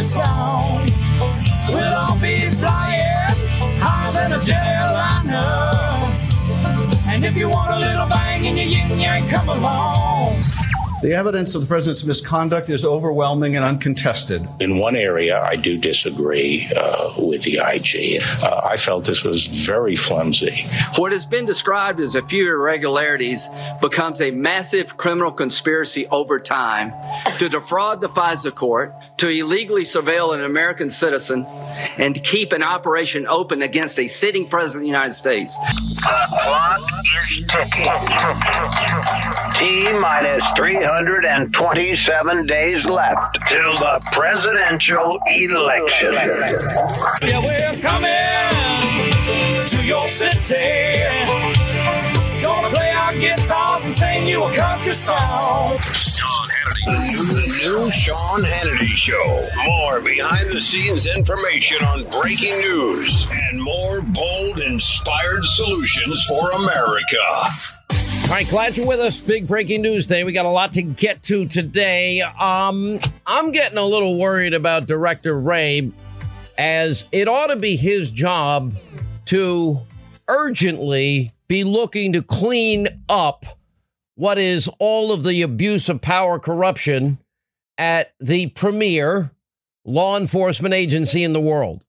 country 0.00 0.24
song. 0.24 0.80
We'll 1.68 1.94
all 1.94 2.18
be 2.20 2.36
flying 2.56 3.36
higher 3.80 4.12
than 4.12 4.32
a 4.32 4.40
jetliner. 4.40 5.72
And 7.08 7.24
if 7.24 7.36
you 7.36 7.48
want 7.48 7.70
a 7.70 7.78
little 7.78 8.08
bang 8.08 8.44
in 8.44 8.56
your 8.56 8.66
yin 8.66 8.98
yang, 8.98 9.26
come 9.26 9.48
along. 9.48 10.59
The 11.02 11.14
evidence 11.14 11.54
of 11.54 11.62
the 11.62 11.66
president's 11.66 12.04
misconduct 12.04 12.68
is 12.68 12.84
overwhelming 12.84 13.56
and 13.56 13.64
uncontested. 13.64 14.46
In 14.60 14.78
one 14.78 14.96
area, 14.96 15.40
I 15.40 15.56
do 15.56 15.78
disagree 15.78 16.68
uh, 16.76 17.14
with 17.16 17.42
the 17.42 17.60
IG. 17.64 18.20
Uh, 18.44 18.68
I 18.70 18.76
felt 18.76 19.06
this 19.06 19.24
was 19.24 19.46
very 19.46 19.96
flimsy. 19.96 20.66
What 20.96 21.12
has 21.12 21.24
been 21.24 21.46
described 21.46 22.00
as 22.00 22.16
a 22.16 22.22
few 22.22 22.46
irregularities 22.50 23.48
becomes 23.80 24.20
a 24.20 24.30
massive 24.30 24.98
criminal 24.98 25.32
conspiracy 25.32 26.06
over 26.06 26.38
time 26.38 26.92
to 27.38 27.48
defraud 27.48 28.02
the 28.02 28.08
FISA 28.08 28.54
court, 28.54 28.92
to 29.18 29.28
illegally 29.28 29.84
surveil 29.84 30.34
an 30.34 30.42
American 30.42 30.90
citizen, 30.90 31.46
and 31.96 32.14
to 32.14 32.20
keep 32.20 32.52
an 32.52 32.62
operation 32.62 33.26
open 33.26 33.62
against 33.62 33.98
a 33.98 34.06
sitting 34.06 34.48
president 34.48 34.82
of 34.82 34.82
the 34.82 34.88
United 34.88 35.14
States. 35.14 35.56
The 35.56 36.26
clock 36.42 36.80
is 37.22 37.46
ticking. 37.48 39.29
T 39.60 39.92
minus 39.92 40.50
327 40.52 42.46
days 42.46 42.86
left 42.86 43.38
till 43.46 43.72
the 43.72 44.00
presidential 44.10 45.20
election. 45.26 46.14
Yeah, 46.14 47.42
we're 47.44 47.74
coming 47.82 49.12
to 49.68 49.84
your 49.84 50.06
city. 50.08 50.94
Gonna 52.40 52.70
play 52.70 52.90
our 52.92 53.12
guitars 53.12 53.84
and 53.84 53.94
sing 53.94 54.26
you 54.26 54.44
a 54.44 54.54
country 54.54 54.94
song. 54.94 55.76
Sean 55.76 56.48
Hannity. 56.48 57.34
The 57.34 57.46
new 57.62 57.90
Sean 57.90 58.40
Hannity 58.40 58.86
Show. 58.86 59.46
More 59.66 60.00
behind 60.00 60.48
the 60.48 60.58
scenes 60.58 61.06
information 61.06 61.84
on 61.84 62.02
breaking 62.22 62.58
news 62.60 63.26
and 63.30 63.60
more 63.62 64.00
bold, 64.00 64.58
inspired 64.58 65.44
solutions 65.44 66.24
for 66.24 66.50
America. 66.52 67.18
All 68.30 68.36
right, 68.36 68.48
glad 68.48 68.76
you're 68.76 68.86
with 68.86 69.00
us. 69.00 69.20
Big 69.20 69.48
breaking 69.48 69.82
news 69.82 70.06
day. 70.06 70.22
We 70.22 70.32
got 70.32 70.46
a 70.46 70.50
lot 70.50 70.74
to 70.74 70.82
get 70.82 71.20
to 71.24 71.46
today. 71.46 72.20
Um, 72.20 73.00
I'm 73.26 73.50
getting 73.50 73.76
a 73.76 73.84
little 73.84 74.18
worried 74.18 74.54
about 74.54 74.86
Director 74.86 75.36
Wray, 75.36 75.90
as 76.56 77.06
it 77.10 77.26
ought 77.26 77.48
to 77.48 77.56
be 77.56 77.74
his 77.74 78.08
job 78.08 78.72
to 79.24 79.80
urgently 80.28 81.32
be 81.48 81.64
looking 81.64 82.12
to 82.12 82.22
clean 82.22 82.86
up 83.08 83.46
what 84.14 84.38
is 84.38 84.70
all 84.78 85.10
of 85.10 85.24
the 85.24 85.42
abuse 85.42 85.88
of 85.88 86.00
power 86.00 86.38
corruption 86.38 87.18
at 87.78 88.12
the 88.20 88.46
premier 88.50 89.32
law 89.84 90.16
enforcement 90.16 90.72
agency 90.72 91.24
in 91.24 91.32
the 91.32 91.40
world. 91.40 91.84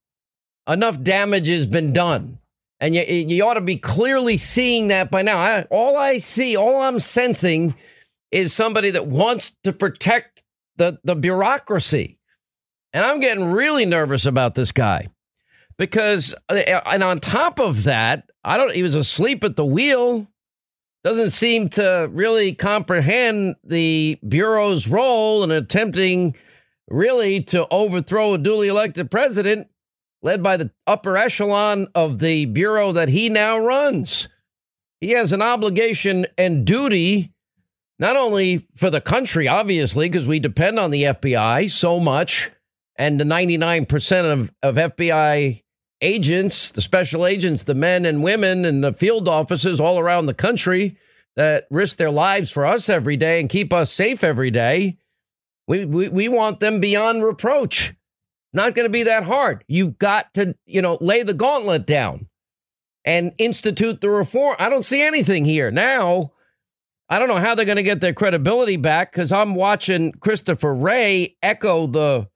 Enough 0.67 1.03
damage 1.03 1.45
has 1.45 1.67
been 1.67 1.93
done. 1.93 2.39
And 2.81 2.95
you, 2.95 3.03
you 3.03 3.45
ought 3.45 3.53
to 3.53 3.61
be 3.61 3.77
clearly 3.77 4.37
seeing 4.37 4.87
that 4.87 5.11
by 5.11 5.21
now. 5.21 5.37
I, 5.37 5.61
all 5.69 5.95
I 5.95 6.17
see, 6.17 6.57
all 6.57 6.81
I'm 6.81 6.99
sensing 6.99 7.75
is 8.31 8.53
somebody 8.53 8.89
that 8.89 9.05
wants 9.05 9.51
to 9.63 9.71
protect 9.71 10.41
the, 10.77 10.97
the 11.03 11.15
bureaucracy. 11.15 12.17
And 12.91 13.05
I'm 13.05 13.19
getting 13.19 13.51
really 13.51 13.85
nervous 13.85 14.25
about 14.25 14.55
this 14.55 14.71
guy 14.71 15.09
because, 15.77 16.33
uh, 16.49 16.55
and 16.55 17.03
on 17.03 17.19
top 17.19 17.59
of 17.59 17.83
that, 17.83 18.29
I 18.43 18.57
don't, 18.57 18.73
he 18.73 18.81
was 18.81 18.95
asleep 18.95 19.43
at 19.43 19.55
the 19.55 19.65
wheel. 19.65 20.27
Doesn't 21.03 21.31
seem 21.31 21.69
to 21.69 22.09
really 22.11 22.53
comprehend 22.53 23.55
the 23.63 24.19
Bureau's 24.27 24.87
role 24.87 25.43
in 25.43 25.51
attempting 25.51 26.35
really 26.87 27.41
to 27.43 27.67
overthrow 27.69 28.33
a 28.33 28.37
duly 28.39 28.67
elected 28.67 29.11
president 29.11 29.67
led 30.21 30.43
by 30.43 30.57
the 30.57 30.71
upper 30.85 31.17
echelon 31.17 31.87
of 31.95 32.19
the 32.19 32.45
Bureau 32.45 32.91
that 32.91 33.09
he 33.09 33.29
now 33.29 33.57
runs. 33.57 34.27
He 34.99 35.11
has 35.11 35.33
an 35.33 35.41
obligation 35.41 36.27
and 36.37 36.65
duty, 36.65 37.33
not 37.97 38.15
only 38.15 38.67
for 38.75 38.89
the 38.89 39.01
country, 39.01 39.47
obviously, 39.47 40.09
because 40.09 40.27
we 40.27 40.39
depend 40.39 40.77
on 40.77 40.91
the 40.91 41.03
FBI 41.03 41.71
so 41.71 41.99
much, 41.99 42.51
and 42.95 43.19
the 43.19 43.23
99% 43.23 44.31
of, 44.31 44.51
of 44.61 44.75
FBI 44.75 45.63
agents, 46.01 46.71
the 46.71 46.81
special 46.81 47.25
agents, 47.25 47.63
the 47.63 47.75
men 47.75 48.05
and 48.05 48.23
women, 48.23 48.65
and 48.65 48.83
the 48.83 48.93
field 48.93 49.27
officers 49.27 49.79
all 49.79 49.99
around 49.99 50.27
the 50.27 50.33
country 50.33 50.97
that 51.35 51.67
risk 51.71 51.97
their 51.97 52.11
lives 52.11 52.51
for 52.51 52.65
us 52.65 52.89
every 52.89 53.17
day 53.17 53.39
and 53.39 53.49
keep 53.49 53.71
us 53.71 53.91
safe 53.91 54.23
every 54.23 54.51
day. 54.51 54.97
We, 55.67 55.85
we, 55.85 56.09
we 56.09 56.27
want 56.27 56.59
them 56.59 56.79
beyond 56.79 57.23
reproach. 57.23 57.93
Not 58.53 58.75
going 58.75 58.85
to 58.85 58.89
be 58.89 59.03
that 59.03 59.23
hard. 59.23 59.63
You've 59.67 59.97
got 59.97 60.33
to, 60.33 60.55
you 60.65 60.81
know, 60.81 60.97
lay 60.99 61.23
the 61.23 61.33
gauntlet 61.33 61.85
down 61.85 62.27
and 63.05 63.33
institute 63.37 64.01
the 64.01 64.09
reform. 64.09 64.55
I 64.59 64.69
don't 64.69 64.83
see 64.83 65.01
anything 65.01 65.45
here. 65.45 65.71
Now, 65.71 66.33
I 67.09 67.19
don't 67.19 67.27
know 67.27 67.39
how 67.39 67.55
they're 67.55 67.65
going 67.65 67.77
to 67.77 67.83
get 67.83 68.01
their 68.01 68.13
credibility 68.13 68.77
back 68.77 69.11
because 69.11 69.31
I'm 69.31 69.55
watching 69.55 70.11
Christopher 70.13 70.73
Wray 70.73 71.35
echo 71.41 71.87
the 71.87 72.29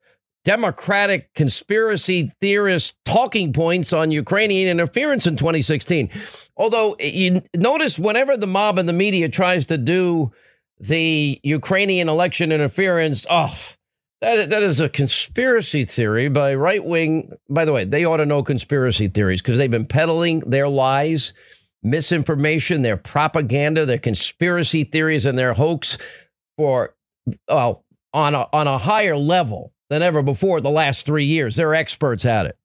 Democratic 0.44 1.34
conspiracy 1.34 2.30
theorist 2.40 2.94
talking 3.04 3.52
points 3.52 3.92
on 3.92 4.12
Ukrainian 4.12 4.68
interference 4.68 5.26
in 5.26 5.36
2016. 5.36 6.08
Although 6.56 6.92
eh, 7.00 7.10
you 7.12 7.42
notice 7.54 7.98
whenever 7.98 8.36
the 8.36 8.46
mob 8.46 8.78
and 8.78 8.88
the 8.88 8.92
media 8.92 9.28
tries 9.28 9.66
to 9.66 9.76
do 9.76 10.30
the 10.78 11.40
Ukrainian 11.42 12.08
election 12.08 12.52
interference, 12.52 13.26
oh, 13.28 13.52
that, 14.20 14.50
that 14.50 14.62
is 14.62 14.80
a 14.80 14.88
conspiracy 14.88 15.84
theory 15.84 16.28
by 16.28 16.54
right 16.54 16.84
wing. 16.84 17.32
By 17.48 17.64
the 17.64 17.72
way, 17.72 17.84
they 17.84 18.04
ought 18.04 18.16
to 18.18 18.26
know 18.26 18.42
conspiracy 18.42 19.08
theories 19.08 19.42
because 19.42 19.58
they've 19.58 19.70
been 19.70 19.86
peddling 19.86 20.40
their 20.40 20.68
lies, 20.68 21.32
misinformation, 21.82 22.82
their 22.82 22.96
propaganda, 22.96 23.84
their 23.84 23.98
conspiracy 23.98 24.84
theories, 24.84 25.26
and 25.26 25.36
their 25.36 25.52
hoax 25.52 25.98
for 26.56 26.94
well 27.48 27.84
on 28.12 28.34
a, 28.34 28.48
on 28.52 28.66
a 28.66 28.78
higher 28.78 29.16
level 29.16 29.72
than 29.90 30.02
ever 30.02 30.22
before 30.22 30.60
the 30.60 30.70
last 30.70 31.04
three 31.04 31.26
years. 31.26 31.56
They're 31.56 31.74
experts 31.74 32.24
at 32.24 32.46
it. 32.46 32.58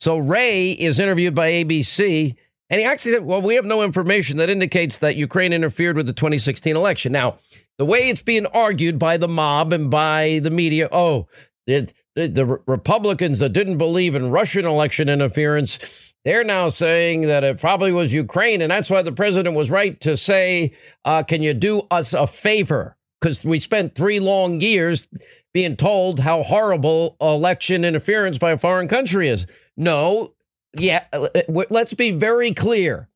So 0.00 0.16
Wray 0.16 0.72
is 0.72 0.98
interviewed 1.00 1.34
by 1.34 1.50
ABC, 1.50 2.36
and 2.70 2.80
he 2.80 2.86
actually 2.86 3.12
said, 3.12 3.24
"Well, 3.24 3.42
we 3.42 3.54
have 3.54 3.64
no 3.64 3.82
information 3.82 4.36
that 4.38 4.50
indicates 4.50 4.98
that 4.98 5.16
Ukraine 5.16 5.52
interfered 5.52 5.96
with 5.96 6.06
the 6.06 6.12
2016 6.12 6.76
election." 6.76 7.12
Now, 7.12 7.38
the 7.78 7.84
way 7.84 8.08
it's 8.08 8.22
being 8.22 8.46
argued 8.46 8.98
by 8.98 9.16
the 9.16 9.28
mob 9.28 9.72
and 9.72 9.90
by 9.90 10.40
the 10.42 10.50
media, 10.50 10.88
oh, 10.90 11.28
the, 11.66 11.90
the, 12.16 12.28
the 12.28 12.46
Republicans 12.66 13.38
that 13.38 13.50
didn't 13.50 13.78
believe 13.78 14.14
in 14.14 14.30
Russian 14.30 14.66
election 14.66 15.08
interference, 15.08 16.12
they're 16.24 16.44
now 16.44 16.68
saying 16.68 17.22
that 17.22 17.44
it 17.44 17.60
probably 17.60 17.92
was 17.92 18.12
Ukraine. 18.12 18.60
And 18.60 18.70
that's 18.70 18.90
why 18.90 19.02
the 19.02 19.12
president 19.12 19.54
was 19.54 19.70
right 19.70 20.00
to 20.00 20.16
say, 20.16 20.74
uh, 21.04 21.22
can 21.22 21.42
you 21.42 21.54
do 21.54 21.86
us 21.90 22.12
a 22.12 22.26
favor? 22.26 22.96
Because 23.20 23.44
we 23.44 23.60
spent 23.60 23.94
three 23.94 24.18
long 24.18 24.60
years 24.60 25.06
being 25.54 25.76
told 25.76 26.20
how 26.20 26.42
horrible 26.42 27.16
election 27.20 27.84
interference 27.84 28.38
by 28.38 28.52
a 28.52 28.58
foreign 28.58 28.88
country 28.88 29.28
is. 29.28 29.46
No, 29.76 30.34
yeah, 30.74 31.04
uh, 31.12 31.28
let's 31.48 31.94
be 31.94 32.10
very 32.10 32.52
clear. 32.52 33.08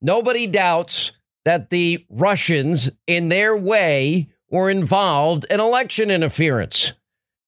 Nobody 0.00 0.46
doubts 0.46 1.12
that 1.44 1.70
the 1.70 2.04
Russians, 2.08 2.90
in 3.06 3.28
their 3.28 3.56
way, 3.56 4.28
were 4.50 4.70
involved 4.70 5.46
in 5.50 5.60
election 5.60 6.10
interference. 6.10 6.92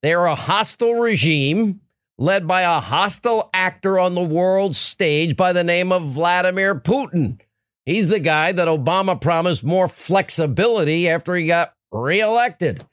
They're 0.01 0.25
a 0.25 0.35
hostile 0.35 0.95
regime 0.95 1.81
led 2.17 2.47
by 2.47 2.61
a 2.61 2.79
hostile 2.79 3.49
actor 3.53 3.97
on 3.97 4.15
the 4.15 4.21
world 4.21 4.75
stage 4.75 5.35
by 5.35 5.53
the 5.53 5.63
name 5.63 5.91
of 5.91 6.13
Vladimir 6.13 6.75
Putin. 6.75 7.39
He's 7.85 8.09
the 8.09 8.19
guy 8.19 8.51
that 8.51 8.67
Obama 8.67 9.19
promised 9.19 9.63
more 9.63 9.87
flexibility 9.87 11.09
after 11.09 11.35
he 11.35 11.47
got 11.47 11.73
reelected. 11.91 12.85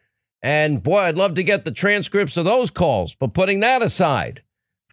And 0.42 0.82
boy, 0.82 1.00
I'd 1.00 1.18
love 1.18 1.34
to 1.34 1.42
get 1.42 1.64
the 1.64 1.72
transcripts 1.72 2.36
of 2.36 2.44
those 2.44 2.70
calls. 2.70 3.14
But 3.14 3.34
putting 3.34 3.60
that 3.60 3.82
aside, 3.82 4.42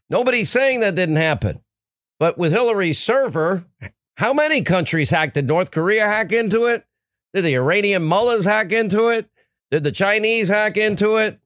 nobody's 0.10 0.50
saying 0.50 0.80
that 0.81 0.96
didn't 0.96 1.16
happen. 1.18 1.62
But 2.19 2.38
with 2.38 2.52
Hillary's 2.52 3.00
server, 3.00 3.66
how 4.18 4.34
many 4.34 4.62
countries 4.62 5.10
hacked? 5.10 5.34
Did 5.34 5.48
North 5.48 5.72
Korea 5.72 6.06
hack 6.06 6.31
into 6.31 6.66
it? 6.66 6.86
Did 7.34 7.44
the 7.44 7.56
Iranian 7.56 8.04
mullahs 8.04 8.46
hack 8.46 8.72
into 8.72 9.10
it? 9.10 9.30
Did 9.72 9.84
the 9.84 9.92
Chinese 9.92 10.48
hack 10.48 10.78
into 10.78 11.18
it? 11.18 11.40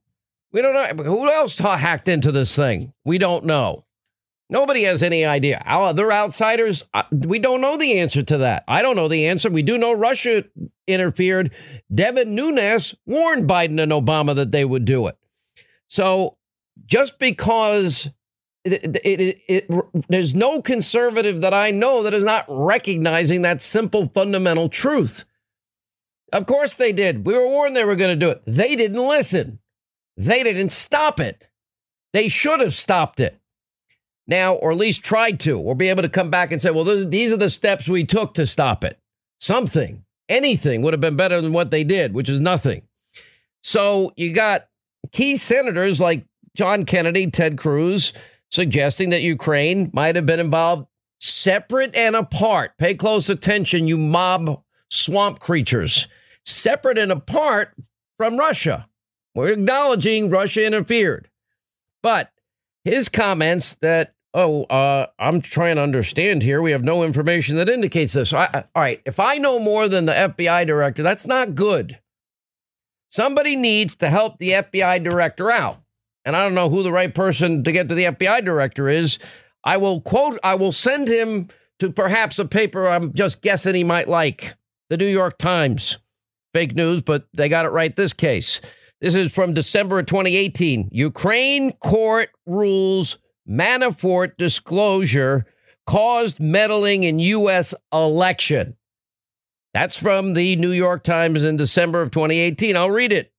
We 0.52 0.62
don't 0.62 0.96
know. 0.96 1.04
Who 1.04 1.30
else 1.30 1.58
hacked 1.58 2.08
into 2.08 2.30
this 2.32 2.54
thing? 2.54 2.92
We 3.04 3.18
don't 3.18 3.44
know. 3.44 3.84
Nobody 4.48 4.82
has 4.82 5.02
any 5.02 5.24
idea. 5.24 5.62
Other 5.64 6.12
outsiders, 6.12 6.84
uh, 6.92 7.04
we 7.12 7.38
don't 7.38 7.60
know 7.60 7.76
the 7.76 8.00
answer 8.00 8.22
to 8.22 8.38
that. 8.38 8.64
I 8.66 8.82
don't 8.82 8.96
know 8.96 9.06
the 9.06 9.26
answer. 9.28 9.48
We 9.48 9.62
do 9.62 9.78
know 9.78 9.92
Russia 9.92 10.44
interfered. 10.88 11.52
Devin 11.94 12.34
Nunes 12.34 12.96
warned 13.06 13.48
Biden 13.48 13.80
and 13.80 13.92
Obama 13.92 14.34
that 14.34 14.50
they 14.50 14.64
would 14.64 14.84
do 14.84 15.06
it. 15.06 15.16
So 15.86 16.36
just 16.84 17.20
because 17.20 18.10
it, 18.64 18.96
it, 19.04 19.40
it, 19.48 19.70
there's 20.08 20.34
no 20.34 20.60
conservative 20.60 21.40
that 21.40 21.54
I 21.54 21.70
know 21.70 22.02
that 22.02 22.14
is 22.14 22.24
not 22.24 22.44
recognizing 22.48 23.42
that 23.42 23.62
simple 23.62 24.10
fundamental 24.14 24.68
truth. 24.68 25.24
Of 26.32 26.46
course 26.46 26.74
they 26.74 26.92
did. 26.92 27.24
We 27.26 27.34
were 27.34 27.46
warned 27.46 27.74
they 27.74 27.84
were 27.84 27.96
going 27.96 28.18
to 28.18 28.26
do 28.26 28.30
it. 28.30 28.42
They 28.46 28.76
didn't 28.76 29.02
listen. 29.02 29.58
They 30.16 30.42
didn't 30.42 30.70
stop 30.70 31.18
it. 31.18 31.48
They 32.12 32.28
should 32.28 32.60
have 32.60 32.74
stopped 32.74 33.20
it 33.20 33.40
now, 34.26 34.54
or 34.54 34.70
at 34.70 34.76
least 34.76 35.02
tried 35.02 35.40
to, 35.40 35.58
or 35.58 35.74
be 35.74 35.88
able 35.88 36.02
to 36.02 36.08
come 36.08 36.30
back 36.30 36.52
and 36.52 36.60
say, 36.60 36.70
well, 36.70 36.84
these 36.84 37.32
are 37.32 37.38
the 37.38 37.50
steps 37.50 37.88
we 37.88 38.04
took 38.04 38.34
to 38.34 38.46
stop 38.46 38.84
it. 38.84 38.98
Something, 39.40 40.04
anything 40.28 40.82
would 40.82 40.92
have 40.92 41.00
been 41.00 41.16
better 41.16 41.40
than 41.40 41.52
what 41.52 41.70
they 41.70 41.82
did, 41.82 42.14
which 42.14 42.28
is 42.28 42.38
nothing. 42.38 42.82
So 43.62 44.12
you 44.16 44.32
got 44.32 44.68
key 45.12 45.36
senators 45.36 46.00
like 46.00 46.26
John 46.54 46.84
Kennedy, 46.84 47.30
Ted 47.30 47.58
Cruz, 47.58 48.12
suggesting 48.50 49.10
that 49.10 49.22
Ukraine 49.22 49.90
might 49.92 50.16
have 50.16 50.26
been 50.26 50.40
involved 50.40 50.86
separate 51.20 51.94
and 51.96 52.16
apart. 52.16 52.72
Pay 52.78 52.94
close 52.94 53.28
attention, 53.28 53.86
you 53.86 53.96
mob 53.96 54.62
swamp 54.88 55.38
creatures. 55.38 56.08
Separate 56.44 56.98
and 56.98 57.12
apart 57.12 57.74
from 58.16 58.36
Russia. 58.36 58.88
We're 59.34 59.52
acknowledging 59.52 60.30
Russia 60.30 60.66
interfered. 60.66 61.28
But 62.02 62.30
his 62.84 63.08
comments 63.08 63.74
that, 63.82 64.14
oh, 64.34 64.64
uh, 64.64 65.06
I'm 65.18 65.40
trying 65.40 65.76
to 65.76 65.82
understand 65.82 66.42
here, 66.42 66.62
we 66.62 66.72
have 66.72 66.82
no 66.82 67.04
information 67.04 67.56
that 67.56 67.68
indicates 67.68 68.14
this. 68.14 68.32
I, 68.32 68.64
all 68.74 68.82
right, 68.82 69.00
if 69.04 69.20
I 69.20 69.36
know 69.36 69.58
more 69.58 69.86
than 69.88 70.06
the 70.06 70.12
FBI 70.12 70.66
director, 70.66 71.02
that's 71.02 71.26
not 71.26 71.54
good. 71.54 71.98
Somebody 73.10 73.56
needs 73.56 73.94
to 73.96 74.08
help 74.08 74.38
the 74.38 74.50
FBI 74.52 75.02
director 75.04 75.50
out. 75.50 75.79
And 76.24 76.36
I 76.36 76.42
don't 76.42 76.54
know 76.54 76.68
who 76.68 76.82
the 76.82 76.92
right 76.92 77.14
person 77.14 77.64
to 77.64 77.72
get 77.72 77.88
to 77.88 77.94
the 77.94 78.04
FBI 78.04 78.44
director 78.44 78.88
is. 78.88 79.18
I 79.64 79.76
will 79.76 80.00
quote, 80.00 80.38
I 80.42 80.54
will 80.54 80.72
send 80.72 81.08
him 81.08 81.48
to 81.78 81.90
perhaps 81.90 82.38
a 82.38 82.44
paper 82.44 82.88
I'm 82.88 83.12
just 83.14 83.42
guessing 83.42 83.74
he 83.74 83.84
might 83.84 84.08
like 84.08 84.54
the 84.90 84.96
New 84.96 85.06
York 85.06 85.38
Times. 85.38 85.98
Fake 86.52 86.74
news, 86.74 87.00
but 87.00 87.26
they 87.32 87.48
got 87.48 87.64
it 87.64 87.70
right 87.70 87.94
this 87.94 88.12
case. 88.12 88.60
This 89.00 89.14
is 89.14 89.32
from 89.32 89.54
December 89.54 90.00
of 90.00 90.06
2018. 90.06 90.90
Ukraine 90.92 91.72
court 91.72 92.30
rules 92.44 93.16
Manafort 93.48 94.36
disclosure 94.36 95.46
caused 95.86 96.38
meddling 96.38 97.04
in 97.04 97.18
U.S. 97.18 97.74
election. 97.92 98.76
That's 99.72 99.98
from 99.98 100.34
the 100.34 100.56
New 100.56 100.72
York 100.72 101.02
Times 101.02 101.44
in 101.44 101.56
December 101.56 102.02
of 102.02 102.10
2018. 102.10 102.76
I'll 102.76 102.90
read 102.90 103.12
it 103.12 103.32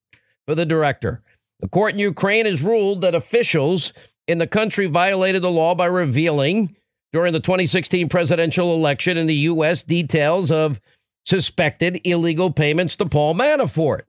for 0.46 0.54
the 0.54 0.66
director. 0.66 1.22
The 1.62 1.68
court 1.68 1.94
in 1.94 2.00
Ukraine 2.00 2.44
has 2.44 2.60
ruled 2.60 3.00
that 3.02 3.14
officials 3.14 3.92
in 4.26 4.38
the 4.38 4.48
country 4.48 4.86
violated 4.86 5.42
the 5.42 5.50
law 5.50 5.76
by 5.76 5.86
revealing 5.86 6.76
during 7.12 7.32
the 7.32 7.40
2016 7.40 8.08
presidential 8.08 8.74
election 8.74 9.16
in 9.16 9.28
the 9.28 9.34
U.S. 9.34 9.84
details 9.84 10.50
of 10.50 10.80
suspected 11.24 12.00
illegal 12.04 12.50
payments 12.50 12.96
to 12.96 13.06
Paul 13.06 13.34
Manafort. 13.34 14.02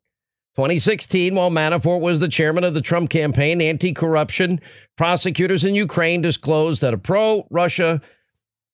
2016, 0.56 1.36
while 1.36 1.52
Manafort 1.52 2.02
was 2.02 2.20
the 2.20 2.28
chairman 2.28 2.64
of 2.64 2.74
the 2.74 2.82
Trump 2.82 3.12
campaign, 3.12 3.62
anti 3.62 3.94
corruption 3.94 4.60
prosecutors 4.98 5.64
in 5.64 5.76
Ukraine 5.76 6.22
disclosed 6.22 6.82
that 6.82 6.94
a 6.94 6.98
pro 6.98 7.46
Russia 7.52 8.02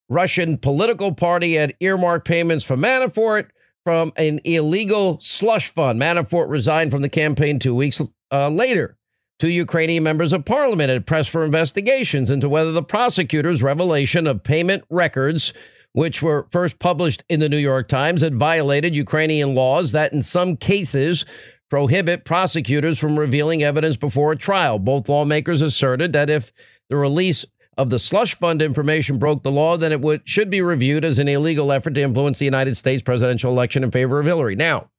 Russian 0.07 0.57
political 0.57 1.13
party 1.13 1.55
had 1.55 1.75
earmarked 1.81 2.27
payments 2.27 2.63
for 2.63 2.77
Manafort 2.77 3.49
from 3.83 4.13
an 4.15 4.39
illegal 4.43 5.19
slush 5.21 5.69
fund. 5.69 6.01
Manafort 6.01 6.49
resigned 6.49 6.91
from 6.91 7.01
the 7.01 7.09
campaign 7.09 7.59
two 7.59 7.75
weeks 7.75 8.01
uh, 8.31 8.49
later. 8.49 8.97
Two 9.39 9.49
Ukrainian 9.49 10.03
members 10.03 10.33
of 10.33 10.43
parliament 10.43 10.89
had 10.89 11.05
pressed 11.05 11.29
for 11.29 11.45
investigations 11.45 12.29
into 12.29 12.49
whether 12.49 12.73
the 12.73 12.83
prosecutor's 12.83 13.63
revelation 13.63 14.27
of 14.27 14.43
payment 14.43 14.83
records, 14.89 15.53
which 15.93 16.21
were 16.21 16.47
first 16.51 16.77
published 16.79 17.23
in 17.29 17.39
the 17.39 17.47
New 17.47 17.57
York 17.57 17.87
Times, 17.87 18.21
had 18.21 18.35
violated 18.35 18.93
Ukrainian 18.93 19.55
laws 19.55 19.93
that, 19.93 20.11
in 20.11 20.21
some 20.21 20.57
cases, 20.57 21.25
prohibit 21.69 22.25
prosecutors 22.25 22.99
from 22.99 23.17
revealing 23.17 23.63
evidence 23.63 23.95
before 23.95 24.33
a 24.33 24.37
trial. 24.37 24.77
Both 24.77 25.07
lawmakers 25.07 25.61
asserted 25.61 26.11
that 26.13 26.29
if 26.29 26.51
the 26.89 26.97
release 26.97 27.45
of 27.77 27.89
the 27.89 27.99
slush 27.99 28.35
fund 28.35 28.61
information 28.61 29.19
broke 29.19 29.43
the 29.43 29.51
law, 29.51 29.77
then 29.77 29.93
it 29.93 30.01
would 30.01 30.27
should 30.27 30.49
be 30.49 30.61
reviewed 30.61 31.05
as 31.05 31.17
an 31.17 31.29
illegal 31.29 31.71
effort 31.71 31.93
to 31.93 32.01
influence 32.01 32.39
the 32.39 32.45
United 32.45 32.75
States 32.75 33.01
presidential 33.01 33.53
election 33.53 33.85
in 33.85 33.91
favor 33.91 34.19
of 34.19 34.25
Hillary. 34.25 34.57
Now, 34.57 34.89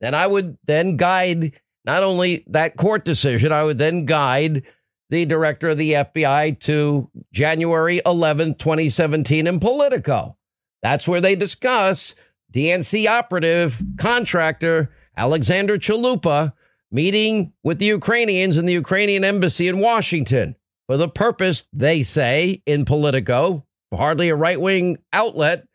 then 0.00 0.14
I 0.14 0.28
would 0.28 0.56
then 0.64 0.96
guide 0.96 1.60
not 1.84 2.02
only 2.02 2.44
that 2.48 2.76
court 2.76 3.04
decision, 3.04 3.52
I 3.52 3.64
would 3.64 3.78
then 3.78 4.04
guide 4.04 4.62
the 5.08 5.24
director 5.24 5.70
of 5.70 5.78
the 5.78 5.92
FBI 5.94 6.58
to 6.60 7.10
January 7.32 8.00
11, 8.06 8.54
2017 8.56 9.46
in 9.46 9.60
Politico. 9.60 10.36
That's 10.82 11.08
where 11.08 11.20
they 11.20 11.34
discuss 11.34 12.14
DNC 12.52 13.06
operative 13.06 13.82
contractor 13.98 14.90
Alexandra 15.16 15.78
Chalupa 15.78 16.52
meeting 16.90 17.52
with 17.62 17.78
the 17.78 17.86
Ukrainians 17.86 18.56
in 18.56 18.66
the 18.66 18.72
Ukrainian 18.72 19.24
embassy 19.24 19.68
in 19.68 19.78
Washington 19.78 20.56
for 20.90 20.96
the 20.96 21.08
purpose, 21.08 21.66
they 21.72 22.02
say 22.02 22.62
in 22.66 22.84
Politico, 22.84 23.64
hardly 23.94 24.28
a 24.28 24.34
right 24.34 24.60
wing 24.60 24.98
outlet, 25.12 25.68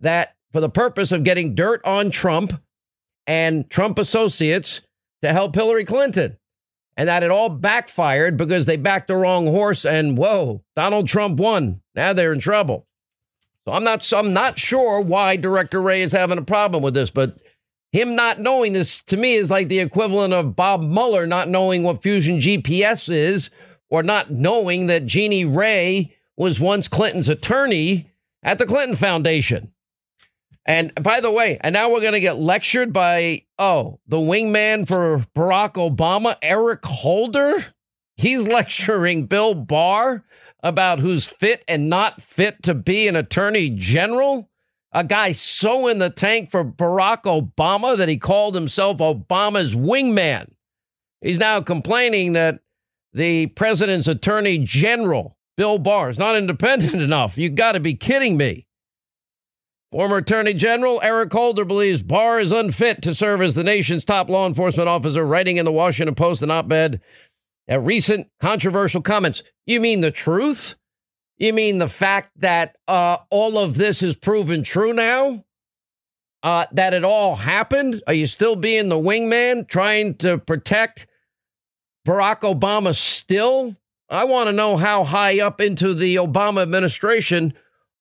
that 0.00 0.34
for 0.50 0.60
the 0.62 0.70
purpose 0.70 1.12
of 1.12 1.24
getting 1.24 1.54
dirt 1.54 1.82
on 1.84 2.10
Trump 2.10 2.58
and 3.26 3.68
Trump 3.68 3.98
associates 3.98 4.80
to 5.22 5.32
help 5.32 5.54
Hillary 5.54 5.84
Clinton. 5.84 6.36
And 6.96 7.08
that 7.08 7.22
it 7.22 7.30
all 7.30 7.48
backfired 7.48 8.36
because 8.36 8.66
they 8.66 8.76
backed 8.76 9.08
the 9.08 9.16
wrong 9.16 9.46
horse 9.46 9.86
and 9.86 10.18
whoa, 10.18 10.62
Donald 10.76 11.08
Trump 11.08 11.40
won. 11.40 11.80
Now 11.94 12.12
they're 12.12 12.34
in 12.34 12.38
trouble. 12.38 12.86
So 13.66 13.72
I'm 13.72 13.84
not 13.84 14.12
I'm 14.12 14.32
not 14.32 14.58
sure 14.58 15.00
why 15.00 15.36
Director 15.36 15.80
Wray 15.80 16.02
is 16.02 16.12
having 16.12 16.36
a 16.36 16.42
problem 16.42 16.82
with 16.82 16.92
this, 16.94 17.10
but 17.10 17.38
him 17.92 18.14
not 18.14 18.40
knowing 18.40 18.72
this 18.72 19.00
to 19.04 19.16
me 19.16 19.34
is 19.34 19.50
like 19.50 19.68
the 19.68 19.78
equivalent 19.78 20.34
of 20.34 20.56
Bob 20.56 20.82
Mueller 20.82 21.26
not 21.26 21.48
knowing 21.48 21.82
what 21.82 22.02
Fusion 22.02 22.38
GPS 22.38 23.12
is 23.12 23.50
or 23.88 24.02
not 24.02 24.30
knowing 24.30 24.86
that 24.86 25.06
Jeannie 25.06 25.44
Rhee 25.44 26.14
was 26.36 26.60
once 26.60 26.88
Clinton's 26.88 27.28
attorney 27.28 28.10
at 28.42 28.58
the 28.58 28.66
Clinton 28.66 28.96
Foundation. 28.96 29.71
And 30.64 30.94
by 30.94 31.20
the 31.20 31.30
way, 31.30 31.58
and 31.60 31.72
now 31.72 31.90
we're 31.90 32.00
going 32.00 32.12
to 32.12 32.20
get 32.20 32.38
lectured 32.38 32.92
by, 32.92 33.44
oh, 33.58 33.98
the 34.06 34.18
wingman 34.18 34.86
for 34.86 35.26
Barack 35.34 35.74
Obama, 35.74 36.36
Eric 36.40 36.84
Holder. 36.84 37.64
He's 38.16 38.46
lecturing 38.46 39.26
Bill 39.26 39.54
Barr 39.54 40.24
about 40.62 41.00
who's 41.00 41.26
fit 41.26 41.64
and 41.66 41.90
not 41.90 42.22
fit 42.22 42.62
to 42.62 42.74
be 42.74 43.08
an 43.08 43.16
attorney 43.16 43.70
general 43.70 44.48
a 44.92 45.02
guy 45.02 45.32
so 45.32 45.86
in 45.88 45.98
the 45.98 46.10
tank 46.10 46.50
for 46.50 46.64
Barack 46.64 47.22
Obama 47.22 47.96
that 47.96 48.08
he 48.08 48.18
called 48.18 48.54
himself 48.54 48.98
Obama's 48.98 49.74
wingman. 49.74 50.50
He's 51.20 51.38
now 51.38 51.60
complaining 51.62 52.34
that 52.34 52.60
the 53.12 53.46
president's 53.46 54.08
attorney 54.08 54.58
general, 54.58 55.36
Bill 55.56 55.78
Barr, 55.78 56.10
is 56.10 56.18
not 56.18 56.36
independent 56.36 56.94
enough. 57.02 57.38
You 57.38 57.48
got 57.48 57.72
to 57.72 57.80
be 57.80 57.94
kidding 57.94 58.36
me. 58.36 58.66
Former 59.92 60.16
Attorney 60.16 60.54
General 60.54 61.00
Eric 61.02 61.30
Holder 61.30 61.66
believes 61.66 62.02
Barr 62.02 62.40
is 62.40 62.50
unfit 62.50 63.02
to 63.02 63.14
serve 63.14 63.42
as 63.42 63.54
the 63.54 63.62
nation's 63.62 64.06
top 64.06 64.30
law 64.30 64.46
enforcement 64.46 64.88
officer, 64.88 65.22
writing 65.22 65.58
in 65.58 65.66
the 65.66 65.72
Washington 65.72 66.14
Post 66.14 66.40
an 66.40 66.50
op 66.50 66.72
ed 66.72 67.02
at 67.68 67.82
recent 67.82 68.26
controversial 68.40 69.02
comments. 69.02 69.42
You 69.66 69.80
mean 69.80 70.00
the 70.00 70.10
truth? 70.10 70.76
You 71.36 71.52
mean 71.52 71.76
the 71.76 71.88
fact 71.88 72.30
that 72.40 72.76
uh, 72.88 73.18
all 73.28 73.58
of 73.58 73.74
this 73.74 74.02
is 74.02 74.16
proven 74.16 74.62
true 74.62 74.94
now? 74.94 75.44
Uh, 76.42 76.64
that 76.72 76.94
it 76.94 77.04
all 77.04 77.36
happened? 77.36 78.02
Are 78.06 78.14
you 78.14 78.26
still 78.26 78.56
being 78.56 78.88
the 78.88 78.96
wingman 78.96 79.68
trying 79.68 80.14
to 80.16 80.38
protect 80.38 81.06
Barack 82.08 82.40
Obama 82.40 82.94
still? 82.94 83.76
I 84.08 84.24
want 84.24 84.48
to 84.48 84.52
know 84.54 84.78
how 84.78 85.04
high 85.04 85.40
up 85.40 85.60
into 85.60 85.92
the 85.92 86.16
Obama 86.16 86.62
administration 86.62 87.52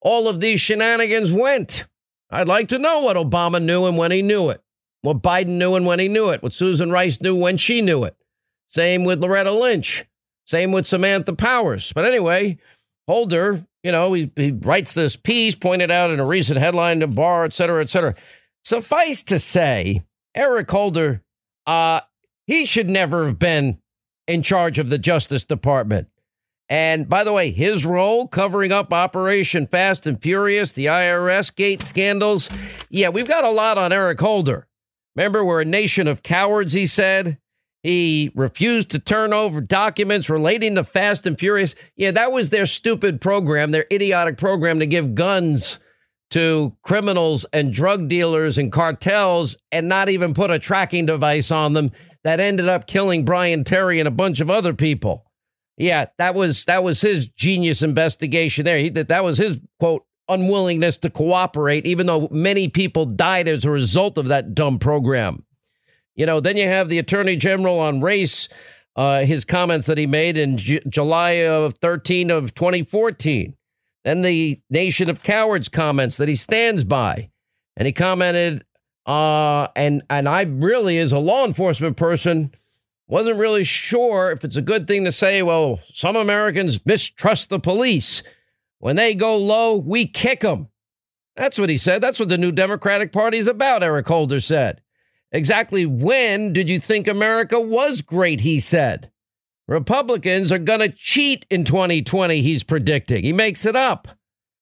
all 0.01 0.27
of 0.27 0.39
these 0.39 0.59
shenanigans 0.59 1.31
went. 1.31 1.85
I'd 2.29 2.47
like 2.47 2.69
to 2.69 2.79
know 2.79 3.01
what 3.01 3.17
Obama 3.17 3.61
knew 3.61 3.85
and 3.85 3.97
when 3.97 4.11
he 4.11 4.21
knew 4.21 4.49
it, 4.49 4.61
what 5.01 5.21
Biden 5.21 5.57
knew 5.57 5.75
and 5.75 5.85
when 5.85 5.99
he 5.99 6.07
knew 6.07 6.29
it, 6.29 6.41
what 6.41 6.53
Susan 6.53 6.91
Rice 6.91 7.21
knew 7.21 7.35
when 7.35 7.57
she 7.57 7.81
knew 7.81 8.03
it. 8.03 8.15
Same 8.67 9.03
with 9.03 9.21
Loretta 9.21 9.51
Lynch. 9.51 10.05
Same 10.45 10.71
with 10.71 10.87
Samantha 10.87 11.33
Powers. 11.33 11.91
But 11.93 12.05
anyway, 12.05 12.57
Holder, 13.07 13.65
you 13.83 13.91
know, 13.91 14.13
he, 14.13 14.31
he 14.35 14.51
writes 14.51 14.93
this 14.93 15.15
piece 15.15 15.55
pointed 15.55 15.91
out 15.91 16.11
in 16.11 16.19
a 16.19 16.25
recent 16.25 16.59
headline 16.59 17.01
to 17.01 17.07
Barr, 17.07 17.45
et 17.45 17.53
cetera, 17.53 17.81
et 17.81 17.89
cetera. 17.89 18.15
Suffice 18.63 19.23
to 19.23 19.39
say, 19.39 20.03
Eric 20.35 20.71
Holder, 20.71 21.21
uh, 21.67 22.01
he 22.47 22.65
should 22.65 22.89
never 22.89 23.25
have 23.25 23.39
been 23.39 23.79
in 24.27 24.41
charge 24.41 24.79
of 24.79 24.89
the 24.89 24.97
Justice 24.97 25.43
Department. 25.43 26.07
And 26.71 27.09
by 27.09 27.25
the 27.25 27.33
way, 27.33 27.51
his 27.51 27.85
role 27.85 28.29
covering 28.29 28.71
up 28.71 28.93
Operation 28.93 29.67
Fast 29.67 30.07
and 30.07 30.21
Furious, 30.21 30.71
the 30.71 30.85
IRS 30.85 31.53
gate 31.53 31.83
scandals. 31.83 32.49
Yeah, 32.89 33.09
we've 33.09 33.27
got 33.27 33.43
a 33.43 33.49
lot 33.49 33.77
on 33.77 33.91
Eric 33.91 34.21
Holder. 34.21 34.67
Remember, 35.13 35.43
we're 35.43 35.59
a 35.59 35.65
nation 35.65 36.07
of 36.07 36.23
cowards, 36.23 36.71
he 36.71 36.87
said. 36.87 37.39
He 37.83 38.31
refused 38.35 38.89
to 38.91 38.99
turn 38.99 39.33
over 39.33 39.59
documents 39.59 40.29
relating 40.29 40.75
to 40.75 40.85
Fast 40.85 41.27
and 41.27 41.37
Furious. 41.37 41.75
Yeah, 41.97 42.11
that 42.11 42.31
was 42.31 42.51
their 42.51 42.65
stupid 42.65 43.19
program, 43.19 43.71
their 43.71 43.87
idiotic 43.91 44.37
program 44.37 44.79
to 44.79 44.87
give 44.87 45.13
guns 45.13 45.77
to 46.29 46.77
criminals 46.83 47.45
and 47.51 47.73
drug 47.73 48.07
dealers 48.07 48.57
and 48.57 48.71
cartels 48.71 49.57
and 49.73 49.89
not 49.89 50.07
even 50.07 50.33
put 50.33 50.49
a 50.49 50.57
tracking 50.57 51.05
device 51.05 51.51
on 51.51 51.73
them. 51.73 51.91
that 52.23 52.39
ended 52.39 52.69
up 52.69 52.87
killing 52.87 53.25
Brian 53.25 53.65
Terry 53.65 53.99
and 53.99 54.07
a 54.07 54.11
bunch 54.11 54.39
of 54.39 54.49
other 54.49 54.73
people. 54.73 55.25
Yeah, 55.81 56.05
that 56.19 56.35
was 56.35 56.65
that 56.65 56.83
was 56.83 57.01
his 57.01 57.27
genius 57.27 57.81
investigation 57.81 58.65
there. 58.65 58.77
He, 58.77 58.89
that 58.89 59.07
that 59.07 59.23
was 59.23 59.39
his 59.39 59.59
quote 59.79 60.05
unwillingness 60.29 60.99
to 60.99 61.09
cooperate, 61.09 61.87
even 61.87 62.05
though 62.05 62.27
many 62.31 62.67
people 62.67 63.05
died 63.05 63.47
as 63.47 63.65
a 63.65 63.71
result 63.71 64.19
of 64.19 64.27
that 64.27 64.53
dumb 64.53 64.77
program. 64.77 65.43
You 66.15 66.27
know, 66.27 66.39
then 66.39 66.55
you 66.55 66.67
have 66.67 66.89
the 66.89 66.99
attorney 66.99 67.35
general 67.35 67.79
on 67.79 67.99
race, 68.01 68.47
uh, 68.95 69.23
his 69.23 69.43
comments 69.43 69.87
that 69.87 69.97
he 69.97 70.05
made 70.05 70.37
in 70.37 70.57
J- 70.57 70.81
July 70.87 71.31
of 71.45 71.77
13 71.79 72.29
of 72.29 72.53
2014. 72.53 73.55
Then 74.03 74.21
the 74.21 74.61
Nation 74.69 75.09
of 75.09 75.23
Cowards 75.23 75.67
comments 75.67 76.17
that 76.17 76.27
he 76.27 76.35
stands 76.35 76.83
by. 76.83 77.29
And 77.75 77.87
he 77.87 77.91
commented, 77.91 78.65
uh, 79.07 79.67
and 79.75 80.03
and 80.11 80.29
I 80.29 80.43
really, 80.43 80.99
as 80.99 81.11
a 81.11 81.17
law 81.19 81.45
enforcement 81.45 81.97
person, 81.97 82.51
wasn't 83.11 83.37
really 83.37 83.65
sure 83.65 84.31
if 84.31 84.45
it's 84.45 84.55
a 84.55 84.61
good 84.61 84.87
thing 84.87 85.03
to 85.03 85.11
say, 85.11 85.41
well, 85.41 85.81
some 85.83 86.15
Americans 86.15 86.83
mistrust 86.85 87.49
the 87.49 87.59
police. 87.59 88.23
When 88.79 88.95
they 88.95 89.15
go 89.15 89.35
low, 89.35 89.75
we 89.75 90.07
kick 90.07 90.39
them. 90.39 90.69
That's 91.35 91.59
what 91.59 91.69
he 91.69 91.75
said. 91.75 92.01
That's 92.01 92.21
what 92.21 92.29
the 92.29 92.37
new 92.37 92.53
Democratic 92.53 93.11
Party 93.11 93.37
is 93.37 93.47
about, 93.47 93.83
Eric 93.83 94.07
Holder 94.07 94.39
said. 94.39 94.81
Exactly 95.33 95.85
when 95.85 96.53
did 96.53 96.69
you 96.69 96.79
think 96.79 97.05
America 97.05 97.59
was 97.59 98.01
great? 98.01 98.39
He 98.39 98.61
said. 98.61 99.11
Republicans 99.67 100.49
are 100.49 100.57
going 100.57 100.79
to 100.79 100.89
cheat 100.89 101.45
in 101.49 101.65
2020, 101.65 102.41
he's 102.41 102.63
predicting. 102.63 103.23
He 103.23 103.33
makes 103.33 103.65
it 103.65 103.75
up. 103.75 104.07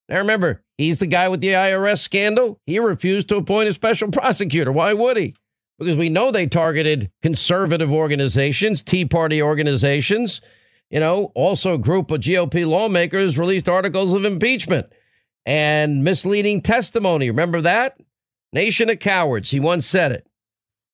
Now 0.08 0.18
remember, 0.18 0.63
he's 0.75 0.98
the 0.98 1.08
guy 1.08 1.29
with 1.29 1.41
the 1.41 1.50
IRS 1.50 2.00
scandal. 2.00 2.60
He 2.65 2.79
refused 2.79 3.29
to 3.29 3.36
appoint 3.36 3.70
a 3.70 3.74
special 3.74 4.10
prosecutor. 4.10 4.72
Why 4.72 4.94
would 4.94 5.18
he? 5.18 5.36
Because 5.79 5.98
we 5.98 6.09
know 6.09 6.29
they 6.29 6.45
targeted 6.45 7.09
conservative 7.21 7.91
organizations, 7.91 8.81
Tea 8.81 9.05
Party 9.05 9.41
organizations. 9.41 10.41
You 10.89 11.00
know, 11.00 11.31
also 11.36 11.74
a 11.74 11.77
group 11.77 12.12
of 12.12 12.21
GOP 12.21 12.67
lawmakers 12.67 13.38
released 13.38 13.69
articles 13.69 14.13
of 14.13 14.25
impeachment 14.25 14.91
and 15.45 16.03
misleading 16.03 16.62
testimony. 16.62 17.29
Remember 17.29 17.62
that? 17.62 17.98
Nation 18.51 18.89
of 18.89 19.00
cowards. 19.00 19.51
He 19.51 19.59
once 19.59 19.86
said 19.86 20.12
it. 20.12 20.27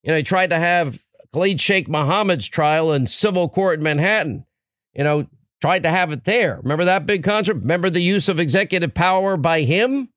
You 0.04 0.12
know, 0.12 0.18
he 0.18 0.24
tried 0.24 0.52
to 0.52 0.60
have 0.60 1.00
Khalid 1.34 1.60
Sheikh 1.60 1.88
Mohammed's 1.88 2.48
trial 2.48 2.92
in 2.92 3.08
civil 3.08 3.50
court 3.50 3.80
in 3.80 3.84
Manhattan. 3.84 4.46
You 4.94 5.04
know, 5.04 5.28
tried 5.62 5.84
to 5.84 5.90
have 5.90 6.12
it 6.12 6.26
there. 6.26 6.60
Remember 6.62 6.86
that 6.86 7.06
big 7.06 7.24
contract? 7.24 7.62
Remember 7.62 7.90
the 7.90 8.02
use 8.02 8.30
of 8.30 8.40
executive 8.40 8.94
power 8.94 9.36
by 9.36 9.62
him? 9.62 10.10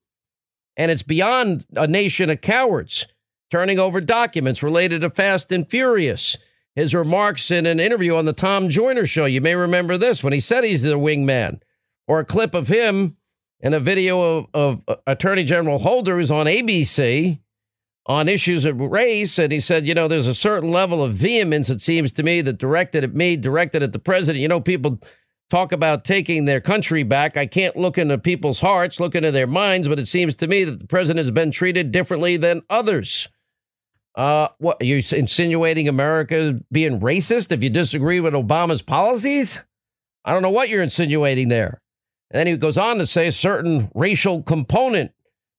And 0.77 0.91
it's 0.91 1.03
beyond 1.03 1.67
a 1.75 1.87
nation 1.87 2.31
of 2.31 2.41
cowards 2.41 3.07
turning 3.51 3.79
over 3.79 4.01
documents 4.01 4.63
related 4.63 5.01
to 5.01 5.11
Fast 5.11 5.53
and 5.53 5.69
Furious. 5.69 6.37
His 6.75 6.95
remarks 6.95 7.51
in 7.51 7.67
an 7.67 7.81
interview 7.81 8.15
on 8.15 8.25
the 8.25 8.33
Tom 8.33 8.69
Joyner 8.69 9.07
show. 9.07 9.25
You 9.25 9.41
may 9.41 9.55
remember 9.55 9.97
this 9.97 10.23
when 10.23 10.33
he 10.33 10.41
said 10.41 10.65
he's 10.65 10.83
the 10.85 10.99
wingman, 10.99 11.61
or 12.07 12.21
a 12.21 12.25
clip 12.25 12.55
of 12.55 12.69
him 12.69 13.17
in 13.61 13.75
a 13.75 13.81
video 13.81 14.21
of, 14.21 14.47
of 14.55 14.85
uh, 14.87 14.97
Attorney 15.07 15.45
General 15.45 15.79
Holder 15.79 16.19
who's 16.19 16.31
on 16.31 16.47
ABC 16.47 17.41
on 18.07 18.27
issues 18.27 18.65
of 18.65 18.81
race, 18.81 19.39
and 19.39 19.53
he 19.53 19.61
said, 19.61 19.87
you 19.87 19.93
know, 19.93 20.09
there's 20.09 20.27
a 20.27 20.35
certain 20.35 20.71
level 20.71 21.03
of 21.03 21.13
vehemence, 21.13 21.69
it 21.69 21.83
seems 21.83 22.11
to 22.11 22.23
me, 22.23 22.41
that 22.41 22.57
directed 22.57 23.05
at 23.05 23.15
me, 23.15 23.37
directed 23.37 23.83
at 23.83 23.93
the 23.93 23.99
president. 23.99 24.41
You 24.41 24.49
know, 24.49 24.61
people 24.61 24.99
talk 25.51 25.73
about 25.73 26.05
taking 26.05 26.47
their 26.47 26.61
country 26.61 27.03
back. 27.03 27.37
I 27.37 27.47
can't 27.47 27.77
look 27.77 27.99
into 27.99 28.17
people's 28.17 28.61
hearts, 28.61 28.99
look 28.99 29.15
into 29.15 29.31
their 29.31 29.47
minds, 29.47 29.89
but 29.89 29.99
it 29.99 30.07
seems 30.07 30.35
to 30.37 30.47
me 30.47 30.65
that 30.65 30.79
the 30.79 30.87
president 30.87 31.25
has 31.25 31.31
been 31.31 31.51
treated 31.51 31.93
differently 31.93 32.39
than 32.39 32.63
others. 32.71 33.29
Uh, 34.19 34.49
what 34.59 34.83
are 34.83 34.85
you 34.85 34.97
insinuating 34.97 35.87
America 35.87 36.59
being 36.73 36.99
racist 36.99 37.53
if 37.53 37.63
you 37.63 37.71
disagree 37.71 38.19
with 38.19 38.35
Obama's 38.35 38.83
policies? 38.83 39.65
I 40.25 40.33
don't 40.33 40.43
know 40.43 40.51
what 40.51 40.69
you're 40.69 40.83
insinuating 40.83 41.49
there. 41.49 41.81
And 42.33 42.41
then 42.41 42.49
he 42.49 42.57
goes 42.57 42.77
on 42.77 42.99
to 42.99 43.07
say 43.07 43.29
a 43.29 43.33
certain 43.33 43.93
racial 43.95 44.43
component 44.43 45.13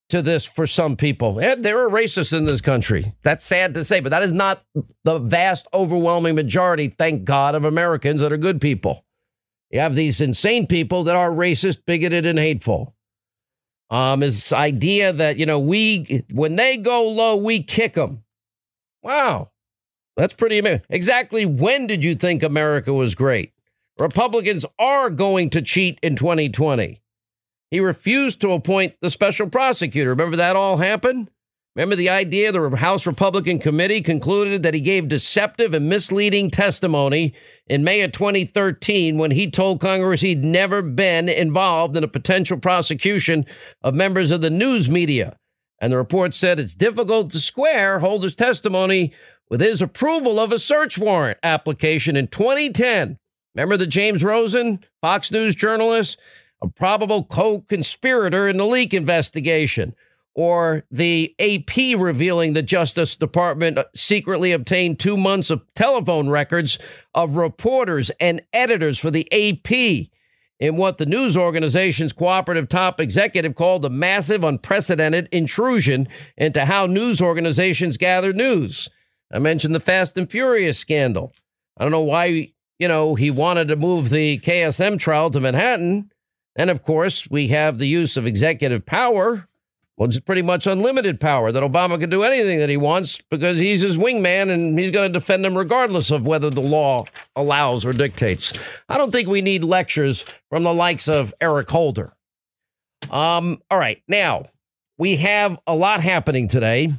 to 0.10 0.22
this 0.22 0.44
for 0.44 0.68
some 0.68 0.98
people. 0.98 1.40
And 1.40 1.64
there 1.64 1.80
are 1.80 1.90
racists 1.90 2.38
in 2.38 2.44
this 2.44 2.60
country. 2.60 3.14
That's 3.24 3.46
sad 3.46 3.74
to 3.76 3.86
say, 3.86 4.02
but 4.02 4.10
that 4.10 4.24
is 4.24 4.34
not 4.34 4.62
the 5.06 5.20
vast, 5.20 5.66
overwhelming 5.74 6.36
majority, 6.36 6.90
thank 6.90 7.24
God, 7.24 7.56
of 7.56 7.64
Americans 7.64 8.20
that 8.20 8.34
are 8.34 8.38
good 8.38 8.60
people. 8.60 9.06
You 9.72 9.80
have 9.80 9.96
these 9.96 10.20
insane 10.20 10.68
people 10.68 11.06
that 11.06 11.16
are 11.16 11.32
racist, 11.32 11.86
bigoted, 11.86 12.26
and 12.26 12.38
hateful. 12.38 12.94
Um, 13.90 14.20
this 14.20 14.52
idea 14.52 15.14
that, 15.14 15.38
you 15.38 15.46
know, 15.46 15.60
we, 15.60 16.26
when 16.34 16.58
they 16.58 16.76
go 16.76 17.08
low, 17.08 17.38
we 17.38 17.64
kick 17.64 17.94
them. 17.94 18.24
Wow. 19.02 19.52
That's 20.18 20.34
pretty 20.34 20.60
amazing. 20.60 20.82
Exactly 20.90 21.46
when 21.46 21.88
did 21.88 22.04
you 22.04 22.16
think 22.16 22.44
America 22.44 22.94
was 22.94 23.16
great? 23.16 23.54
Republicans 23.98 24.66
are 24.78 25.10
going 25.10 25.50
to 25.52 25.62
cheat 25.62 26.00
in 26.02 26.16
2020. 26.16 27.02
He 27.72 27.80
refused 27.80 28.42
to 28.42 28.52
appoint 28.52 28.96
the 29.02 29.12
special 29.12 29.50
prosecutor. 29.50 30.10
Remember 30.10 30.38
that 30.38 30.56
all 30.56 30.78
happened? 30.78 31.30
Remember 31.76 31.96
the 31.96 32.10
idea 32.10 32.52
the 32.52 32.76
House 32.76 33.06
Republican 33.06 33.60
Committee 33.60 34.02
concluded 34.02 34.64
that 34.64 34.74
he 34.74 34.82
gave 34.82 35.08
deceptive 35.08 35.74
and 35.74 35.88
misleading 35.88 36.50
testimony 36.50 37.34
in 37.68 37.84
May 37.84 38.02
of 38.02 38.12
2013 38.12 39.18
when 39.18 39.32
he 39.32 39.50
told 39.50 39.80
Congress 39.80 40.22
he'd 40.22 40.44
never 40.44 40.82
been 40.82 41.30
involved 41.30 41.96
in 41.96 42.04
a 42.04 42.08
potential 42.10 42.58
prosecution 42.58 43.46
of 43.82 43.94
members 43.94 44.32
of 44.32 44.42
the 44.42 44.50
news 44.50 44.90
media. 44.90 45.38
And 45.82 45.94
the 45.94 45.98
report 45.98 46.34
said 46.34 46.60
it's 46.60 46.76
difficult 46.76 47.32
to 47.32 47.40
square 47.40 48.00
Holder's 48.00 48.36
testimony 48.36 49.14
with 49.50 49.62
his 49.62 49.82
approval 49.82 50.40
of 50.40 50.52
a 50.52 50.60
search 50.60 50.98
warrant 50.98 51.40
application 51.44 52.16
in 52.16 52.28
2010. 52.28 53.18
Remember 53.56 53.78
the 53.78 53.88
James 53.88 54.24
Rosen, 54.24 54.80
Fox 55.02 55.32
News 55.32 55.56
journalist? 55.56 56.18
a 56.62 56.68
probable 56.68 57.24
co 57.24 57.62
conspirator 57.62 58.48
in 58.48 58.58
the 58.58 58.66
leak 58.66 58.94
investigation, 58.94 59.96
or 60.36 60.84
the 60.92 61.34
AP 61.40 61.98
revealing 61.98 62.54
the 62.54 62.62
Justice 62.62 63.16
Department 63.16 63.80
secretly 63.96 64.52
obtained 64.52 65.00
two 65.00 65.18
months 65.18 65.50
of 65.50 65.62
telephone 65.76 66.30
records 66.30 66.78
of 67.14 67.36
reporters 67.36 68.12
and 68.20 68.42
editors 68.54 69.00
for 69.00 69.12
the 69.12 69.28
AP 69.32 70.10
in 70.60 70.76
what 70.76 70.98
the 70.98 71.06
news 71.06 71.38
organization's 71.38 72.14
cooperative 72.14 72.68
top 72.68 73.00
executive 73.00 73.56
called 73.56 73.86
a 73.86 73.90
massive, 73.90 74.44
unprecedented 74.44 75.30
intrusion 75.32 76.08
into 76.38 76.66
how 76.66 76.86
news 76.86 77.22
organizations 77.22 77.98
gather 77.98 78.34
news. 78.34 78.90
I 79.32 79.40
mentioned 79.40 79.74
the 79.74 79.80
Fast 79.80 80.18
and 80.18 80.30
Furious 80.30 80.78
scandal. 80.78 81.34
I 81.78 81.84
don't 81.84 81.92
know 81.92 82.02
why, 82.02 82.52
you 82.78 82.88
know, 82.88 83.16
he 83.16 83.32
wanted 83.32 83.68
to 83.70 83.76
move 83.76 84.10
the 84.10 84.40
KSM 84.40 85.00
trial 85.00 85.30
to 85.32 85.40
Manhattan. 85.40 86.12
And 86.56 86.70
of 86.70 86.84
course, 86.84 87.30
we 87.30 87.50
have 87.50 87.78
the 87.78 87.88
use 87.88 88.18
of 88.18 88.28
executive 88.28 88.86
power, 88.86 89.48
which 90.00 90.16
is 90.16 90.22
pretty 90.22 90.42
much 90.42 90.66
unlimited 90.66 91.20
power, 91.20 91.52
that 91.52 91.62
Obama 91.62 92.00
can 92.00 92.10
do 92.10 92.24
anything 92.24 92.60
that 92.60 92.70
he 92.70 92.78
wants 92.78 93.22
because 93.30 93.60
he's 93.60 93.82
his 93.82 93.98
wingman 93.98 94.50
and 94.50 94.80
he's 94.80 94.92
going 94.92 95.12
to 95.12 95.20
defend 95.20 95.46
him 95.46 95.58
regardless 95.58 96.10
of 96.10 96.26
whether 96.26 96.50
the 96.50 96.62
law 96.62 97.04
allows 97.36 97.84
or 97.84 97.92
dictates. 97.92 98.54
I 98.88 98.98
don't 98.98 99.12
think 99.12 99.28
we 99.28 99.42
need 99.42 99.66
lectures 99.66 100.24
from 100.50 100.64
the 100.64 100.74
likes 100.74 101.10
of 101.10 101.34
Eric 101.42 101.70
Holder. 101.70 102.14
Um, 103.12 103.62
all 103.70 103.78
right, 103.78 104.02
now 104.08 104.46
we 104.98 105.18
have 105.18 105.60
a 105.68 105.76
lot 105.76 106.00
happening 106.00 106.48
today. 106.48 106.94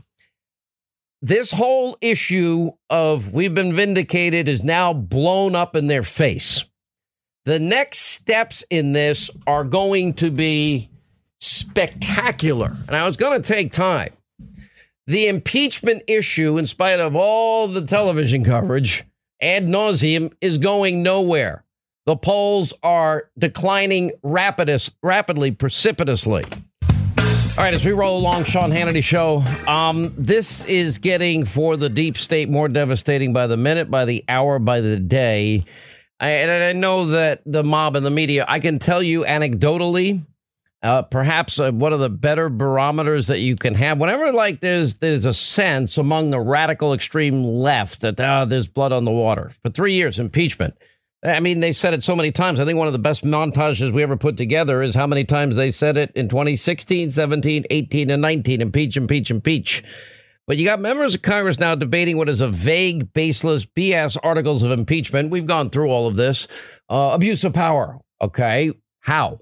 This 1.22 1.52
whole 1.52 1.96
issue 2.02 2.72
of 2.90 3.32
we've 3.32 3.54
been 3.54 3.72
vindicated 3.72 4.46
is 4.46 4.62
now 4.62 4.92
blown 4.92 5.54
up 5.54 5.74
in 5.74 5.86
their 5.86 6.02
face. 6.02 6.64
The 7.46 7.58
next 7.58 8.00
steps 8.00 8.62
in 8.68 8.92
this 8.92 9.30
are 9.46 9.64
going 9.64 10.12
to 10.14 10.30
be 10.30 10.89
spectacular. 11.40 12.76
And 12.86 12.96
I 12.96 13.04
was 13.04 13.16
going 13.16 13.40
to 13.40 13.46
take 13.46 13.72
time. 13.72 14.12
The 15.06 15.26
impeachment 15.26 16.04
issue, 16.06 16.56
in 16.58 16.66
spite 16.66 17.00
of 17.00 17.16
all 17.16 17.66
the 17.66 17.84
television 17.84 18.44
coverage 18.44 19.04
ad 19.42 19.66
nauseum, 19.66 20.32
is 20.40 20.58
going 20.58 21.02
nowhere. 21.02 21.64
The 22.06 22.16
polls 22.16 22.72
are 22.82 23.30
declining 23.38 24.12
rapidous, 24.22 24.90
rapidly, 25.02 25.50
precipitously. 25.50 26.44
All 27.58 27.64
right, 27.64 27.74
as 27.74 27.84
we 27.84 27.92
roll 27.92 28.18
along, 28.18 28.44
Sean 28.44 28.70
Hannity 28.70 29.02
show. 29.02 29.38
Um, 29.70 30.14
this 30.16 30.64
is 30.64 30.98
getting 30.98 31.44
for 31.44 31.76
the 31.76 31.88
deep 31.88 32.16
state 32.16 32.48
more 32.48 32.68
devastating 32.68 33.32
by 33.32 33.48
the 33.48 33.56
minute, 33.56 33.90
by 33.90 34.04
the 34.04 34.24
hour, 34.28 34.58
by 34.58 34.80
the 34.80 34.96
day. 34.98 35.64
I, 36.20 36.30
and 36.30 36.50
I 36.50 36.72
know 36.72 37.06
that 37.06 37.42
the 37.44 37.64
mob 37.64 37.96
and 37.96 38.06
the 38.06 38.10
media, 38.10 38.44
I 38.48 38.60
can 38.60 38.78
tell 38.78 39.02
you 39.02 39.24
anecdotally, 39.24 40.24
uh, 40.82 41.02
perhaps 41.02 41.60
uh, 41.60 41.70
one 41.70 41.92
of 41.92 42.00
the 42.00 42.08
better 42.08 42.48
barometers 42.48 43.26
that 43.26 43.40
you 43.40 43.54
can 43.56 43.74
have. 43.74 43.98
Whenever 43.98 44.32
like 44.32 44.60
there's 44.60 44.96
there's 44.96 45.26
a 45.26 45.34
sense 45.34 45.98
among 45.98 46.30
the 46.30 46.40
radical 46.40 46.94
extreme 46.94 47.44
left 47.44 48.00
that 48.00 48.18
uh, 48.18 48.44
there's 48.44 48.66
blood 48.66 48.92
on 48.92 49.04
the 49.04 49.10
water 49.10 49.52
for 49.62 49.70
three 49.70 49.94
years 49.94 50.18
impeachment. 50.18 50.74
I 51.22 51.40
mean, 51.40 51.60
they 51.60 51.72
said 51.72 51.92
it 51.92 52.02
so 52.02 52.16
many 52.16 52.32
times. 52.32 52.60
I 52.60 52.64
think 52.64 52.78
one 52.78 52.86
of 52.86 52.94
the 52.94 52.98
best 52.98 53.24
montages 53.24 53.92
we 53.92 54.02
ever 54.02 54.16
put 54.16 54.38
together 54.38 54.82
is 54.82 54.94
how 54.94 55.06
many 55.06 55.24
times 55.24 55.54
they 55.54 55.70
said 55.70 55.98
it 55.98 56.12
in 56.14 56.30
2016, 56.30 57.10
17, 57.10 57.66
18, 57.68 58.10
and 58.10 58.22
19. 58.22 58.62
Impeach, 58.62 58.96
impeach, 58.96 59.30
impeach. 59.30 59.84
But 60.46 60.56
you 60.56 60.64
got 60.64 60.80
members 60.80 61.14
of 61.14 61.20
Congress 61.20 61.60
now 61.60 61.74
debating 61.74 62.16
what 62.16 62.30
is 62.30 62.40
a 62.40 62.48
vague, 62.48 63.12
baseless 63.12 63.66
BS 63.66 64.16
articles 64.22 64.62
of 64.62 64.70
impeachment. 64.70 65.30
We've 65.30 65.46
gone 65.46 65.68
through 65.68 65.90
all 65.90 66.06
of 66.06 66.16
this. 66.16 66.48
Uh, 66.88 67.10
abuse 67.12 67.44
of 67.44 67.52
power. 67.52 67.98
Okay. 68.22 68.72
How? 69.00 69.40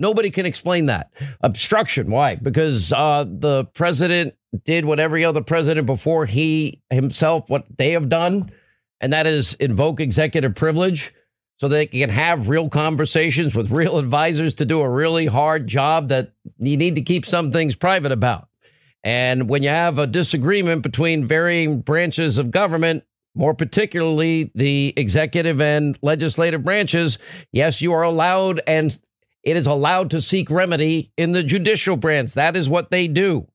Nobody 0.00 0.30
can 0.30 0.46
explain 0.46 0.86
that. 0.86 1.12
Obstruction. 1.42 2.10
Why? 2.10 2.34
Because 2.34 2.92
uh, 2.92 3.24
the 3.28 3.66
president 3.66 4.34
did 4.64 4.84
what 4.84 4.98
every 4.98 5.24
other 5.24 5.42
president 5.42 5.86
before 5.86 6.26
he 6.26 6.82
himself, 6.90 7.48
what 7.48 7.66
they 7.76 7.92
have 7.92 8.08
done, 8.08 8.50
and 9.00 9.12
that 9.12 9.26
is 9.26 9.54
invoke 9.54 10.00
executive 10.00 10.54
privilege 10.54 11.14
so 11.58 11.68
they 11.68 11.86
can 11.86 12.08
have 12.08 12.48
real 12.48 12.70
conversations 12.70 13.54
with 13.54 13.70
real 13.70 13.98
advisors 13.98 14.54
to 14.54 14.64
do 14.64 14.80
a 14.80 14.88
really 14.88 15.26
hard 15.26 15.66
job 15.66 16.08
that 16.08 16.32
you 16.58 16.78
need 16.78 16.94
to 16.94 17.02
keep 17.02 17.26
some 17.26 17.52
things 17.52 17.76
private 17.76 18.10
about. 18.10 18.48
And 19.04 19.48
when 19.48 19.62
you 19.62 19.68
have 19.68 19.98
a 19.98 20.06
disagreement 20.06 20.82
between 20.82 21.26
varying 21.26 21.82
branches 21.82 22.38
of 22.38 22.50
government, 22.50 23.04
more 23.34 23.54
particularly 23.54 24.50
the 24.54 24.94
executive 24.96 25.60
and 25.60 25.98
legislative 26.02 26.64
branches, 26.64 27.18
yes, 27.52 27.82
you 27.82 27.92
are 27.92 28.02
allowed 28.02 28.60
and 28.66 28.98
it 29.42 29.56
is 29.56 29.66
allowed 29.66 30.10
to 30.10 30.20
seek 30.20 30.50
remedy 30.50 31.12
in 31.16 31.32
the 31.32 31.42
judicial 31.42 31.96
branch. 31.96 32.34
That 32.34 32.56
is 32.56 32.68
what 32.68 32.90
they 32.90 33.08
do. 33.08 33.48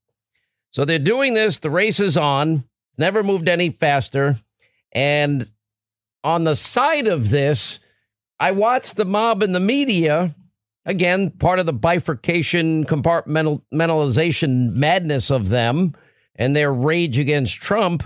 So 0.72 0.84
they're 0.84 1.00
doing 1.00 1.34
this. 1.34 1.60
The 1.60 1.70
race 1.70 2.00
is 2.00 2.18
on. 2.18 2.66
Never 2.98 3.24
moved 3.24 3.48
any 3.48 3.70
faster. 3.70 4.40
And 4.92 5.50
on 6.24 6.44
the 6.44 6.56
side 6.56 7.08
of 7.08 7.30
this, 7.30 7.80
I 8.40 8.52
watched 8.52 8.96
the 8.96 9.06
mob 9.06 9.44
in 9.44 9.52
the 9.52 9.60
media. 9.60 10.36
Again, 10.86 11.32
part 11.32 11.60
of 11.60 11.66
the 11.66 11.74
bifurcation, 11.74 12.86
compartmentalization 12.86 14.74
madness 14.74 15.32
of 15.32 15.50
them 15.50 15.96
and 16.36 16.56
their 16.56 16.74
rage 16.74 17.18
against 17.18 17.62
Trump. 17.62 18.04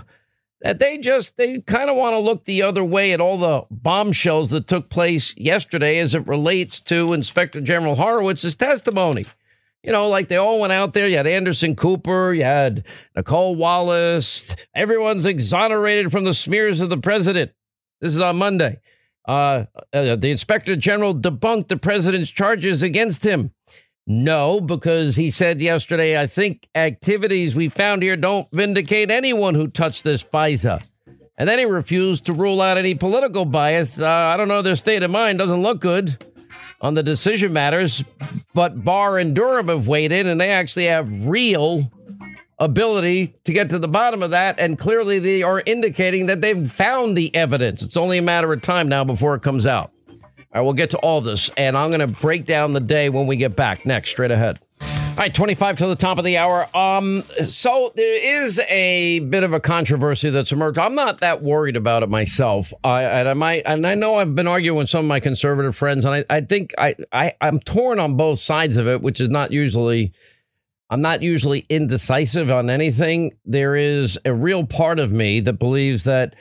That 0.62 0.78
they 0.78 0.98
just, 0.98 1.38
they 1.38 1.60
kind 1.60 1.88
of 1.88 1.96
want 1.96 2.14
to 2.14 2.18
look 2.18 2.44
the 2.44 2.62
other 2.62 2.84
way 2.84 3.12
at 3.12 3.20
all 3.20 3.38
the 3.38 3.64
bombshells 3.70 4.50
that 4.50 4.66
took 4.66 4.90
place 4.90 5.34
yesterday 5.36 5.98
as 5.98 6.14
it 6.14 6.26
relates 6.26 6.80
to 6.80 7.14
Inspector 7.14 7.60
General 7.62 7.96
Horowitz's 7.96 8.56
testimony. 8.56 9.24
You 9.82 9.92
know, 9.92 10.08
like 10.08 10.28
they 10.28 10.36
all 10.36 10.60
went 10.60 10.74
out 10.74 10.92
there. 10.92 11.08
You 11.08 11.16
had 11.16 11.26
Anderson 11.26 11.74
Cooper, 11.74 12.34
you 12.34 12.44
had 12.44 12.84
Nicolle 13.16 13.54
Wallace. 13.54 14.54
Everyone's 14.74 15.24
exonerated 15.24 16.12
from 16.12 16.24
the 16.24 16.34
smears 16.34 16.80
of 16.80 16.90
the 16.90 16.98
president. 16.98 17.52
This 18.02 18.14
is 18.14 18.20
on 18.20 18.36
Monday. 18.36 18.80
Uh, 19.26 19.64
uh, 19.92 20.16
the 20.16 20.30
inspector 20.30 20.76
general 20.76 21.14
debunked 21.14 21.68
the 21.68 21.76
president's 21.76 22.30
charges 22.30 22.82
against 22.82 23.24
him. 23.24 23.52
No, 24.12 24.60
because 24.60 25.14
he 25.14 25.30
said 25.30 25.62
yesterday, 25.62 26.20
I 26.20 26.26
think 26.26 26.68
activities 26.74 27.54
we 27.54 27.68
found 27.68 28.02
here 28.02 28.16
don't 28.16 28.48
vindicate 28.50 29.08
anyone 29.08 29.54
who 29.54 29.68
touched 29.68 30.02
this 30.02 30.24
FISA. 30.24 30.82
And 31.38 31.48
then 31.48 31.60
he 31.60 31.64
refused 31.64 32.26
to 32.26 32.32
rule 32.32 32.60
out 32.60 32.76
any 32.76 32.96
political 32.96 33.44
bias. 33.44 34.00
Uh, 34.00 34.08
I 34.08 34.36
don't 34.36 34.48
know, 34.48 34.62
their 34.62 34.74
state 34.74 35.04
of 35.04 35.12
mind 35.12 35.38
doesn't 35.38 35.62
look 35.62 35.80
good 35.80 36.24
on 36.80 36.94
the 36.94 37.04
decision 37.04 37.52
matters, 37.52 38.02
but 38.52 38.84
Barr 38.84 39.16
and 39.16 39.32
Durham 39.32 39.68
have 39.68 39.86
weighed 39.86 40.10
in 40.10 40.26
and 40.26 40.40
they 40.40 40.50
actually 40.50 40.86
have 40.86 41.28
real 41.28 41.88
ability 42.58 43.36
to 43.44 43.52
get 43.52 43.70
to 43.70 43.78
the 43.78 43.86
bottom 43.86 44.24
of 44.24 44.32
that. 44.32 44.58
And 44.58 44.76
clearly, 44.76 45.20
they 45.20 45.44
are 45.44 45.62
indicating 45.64 46.26
that 46.26 46.40
they've 46.40 46.68
found 46.68 47.16
the 47.16 47.32
evidence. 47.32 47.80
It's 47.80 47.96
only 47.96 48.18
a 48.18 48.22
matter 48.22 48.52
of 48.52 48.60
time 48.60 48.88
now 48.88 49.04
before 49.04 49.36
it 49.36 49.42
comes 49.42 49.68
out. 49.68 49.92
All 50.52 50.60
right, 50.60 50.64
we'll 50.64 50.74
get 50.74 50.90
to 50.90 50.98
all 50.98 51.20
this, 51.20 51.48
and 51.56 51.76
I'm 51.76 51.90
going 51.90 52.00
to 52.00 52.08
break 52.08 52.44
down 52.44 52.72
the 52.72 52.80
day 52.80 53.08
when 53.08 53.28
we 53.28 53.36
get 53.36 53.54
back 53.54 53.86
next, 53.86 54.10
straight 54.10 54.32
ahead. 54.32 54.58
All 54.80 55.16
right, 55.16 55.32
25 55.32 55.76
to 55.78 55.86
the 55.86 55.94
top 55.94 56.18
of 56.18 56.24
the 56.24 56.38
hour. 56.38 56.68
Um, 56.76 57.22
so 57.44 57.92
there 57.94 58.42
is 58.42 58.58
a 58.68 59.20
bit 59.20 59.44
of 59.44 59.52
a 59.52 59.60
controversy 59.60 60.30
that's 60.30 60.50
emerged. 60.50 60.78
I'm 60.78 60.94
not 60.96 61.20
that 61.20 61.42
worried 61.42 61.76
about 61.76 62.02
it 62.02 62.08
myself. 62.08 62.72
I, 62.82 63.02
and 63.02 63.28
I 63.28 63.34
might, 63.34 63.62
and 63.64 63.86
I 63.86 63.94
know 63.94 64.16
I've 64.16 64.34
been 64.34 64.48
arguing 64.48 64.78
with 64.78 64.88
some 64.88 65.04
of 65.04 65.08
my 65.08 65.20
conservative 65.20 65.76
friends, 65.76 66.04
and 66.04 66.14
I, 66.14 66.24
I 66.28 66.40
think 66.40 66.74
I, 66.78 66.96
I, 67.12 67.34
I'm 67.40 67.60
torn 67.60 68.00
on 68.00 68.16
both 68.16 68.40
sides 68.40 68.76
of 68.76 68.88
it, 68.88 69.02
which 69.02 69.20
is 69.20 69.28
not 69.28 69.52
usually 69.52 70.12
I'm 70.90 71.00
not 71.00 71.22
usually 71.22 71.64
indecisive 71.68 72.50
on 72.50 72.68
anything. 72.68 73.36
There 73.44 73.76
is 73.76 74.18
a 74.24 74.34
real 74.34 74.66
part 74.66 74.98
of 74.98 75.12
me 75.12 75.38
that 75.40 75.52
believes 75.54 76.02
that 76.04 76.34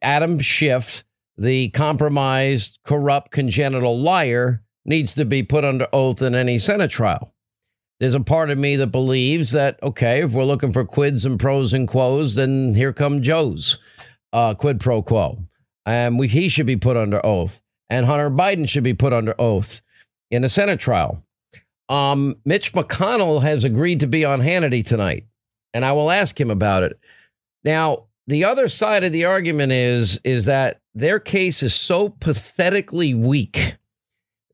Adam 0.00 0.38
Schiff, 0.38 1.02
the 1.40 1.70
compromised, 1.70 2.78
corrupt, 2.84 3.32
congenital 3.32 3.98
liar, 3.98 4.62
needs 4.84 5.14
to 5.14 5.24
be 5.24 5.42
put 5.42 5.64
under 5.64 5.88
oath 5.90 6.20
in 6.20 6.34
any 6.34 6.58
Senate 6.58 6.90
trial. 6.90 7.32
There's 7.98 8.14
a 8.14 8.20
part 8.20 8.50
of 8.50 8.58
me 8.58 8.76
that 8.76 8.88
believes 8.88 9.52
that, 9.52 9.82
okay, 9.82 10.22
if 10.22 10.32
we're 10.32 10.44
looking 10.44 10.72
for 10.72 10.84
quids 10.84 11.24
and 11.24 11.40
pros 11.40 11.72
and 11.72 11.88
quos, 11.88 12.34
then 12.34 12.74
here 12.74 12.92
come 12.92 13.22
Joe's 13.22 13.78
uh, 14.34 14.52
quid 14.52 14.80
pro 14.80 15.02
quo. 15.02 15.42
And 15.86 16.18
we, 16.18 16.28
he 16.28 16.50
should 16.50 16.66
be 16.66 16.76
put 16.76 16.98
under 16.98 17.24
oath. 17.24 17.58
And 17.88 18.04
Hunter 18.04 18.30
Biden 18.30 18.68
should 18.68 18.84
be 18.84 18.94
put 18.94 19.14
under 19.14 19.34
oath 19.40 19.80
in 20.30 20.44
a 20.44 20.48
Senate 20.48 20.78
trial. 20.78 21.24
Um, 21.88 22.36
Mitch 22.44 22.74
McConnell 22.74 23.42
has 23.42 23.64
agreed 23.64 24.00
to 24.00 24.06
be 24.06 24.26
on 24.26 24.40
Hannity 24.40 24.86
tonight, 24.86 25.26
and 25.74 25.84
I 25.84 25.92
will 25.92 26.10
ask 26.10 26.38
him 26.40 26.50
about 26.50 26.82
it. 26.82 27.00
Now, 27.64 28.04
the 28.26 28.44
other 28.44 28.68
side 28.68 29.04
of 29.04 29.12
the 29.12 29.24
argument 29.24 29.72
is 29.72 30.20
is 30.22 30.44
that 30.44 30.79
their 30.94 31.18
case 31.20 31.62
is 31.62 31.74
so 31.74 32.08
pathetically 32.08 33.14
weak 33.14 33.76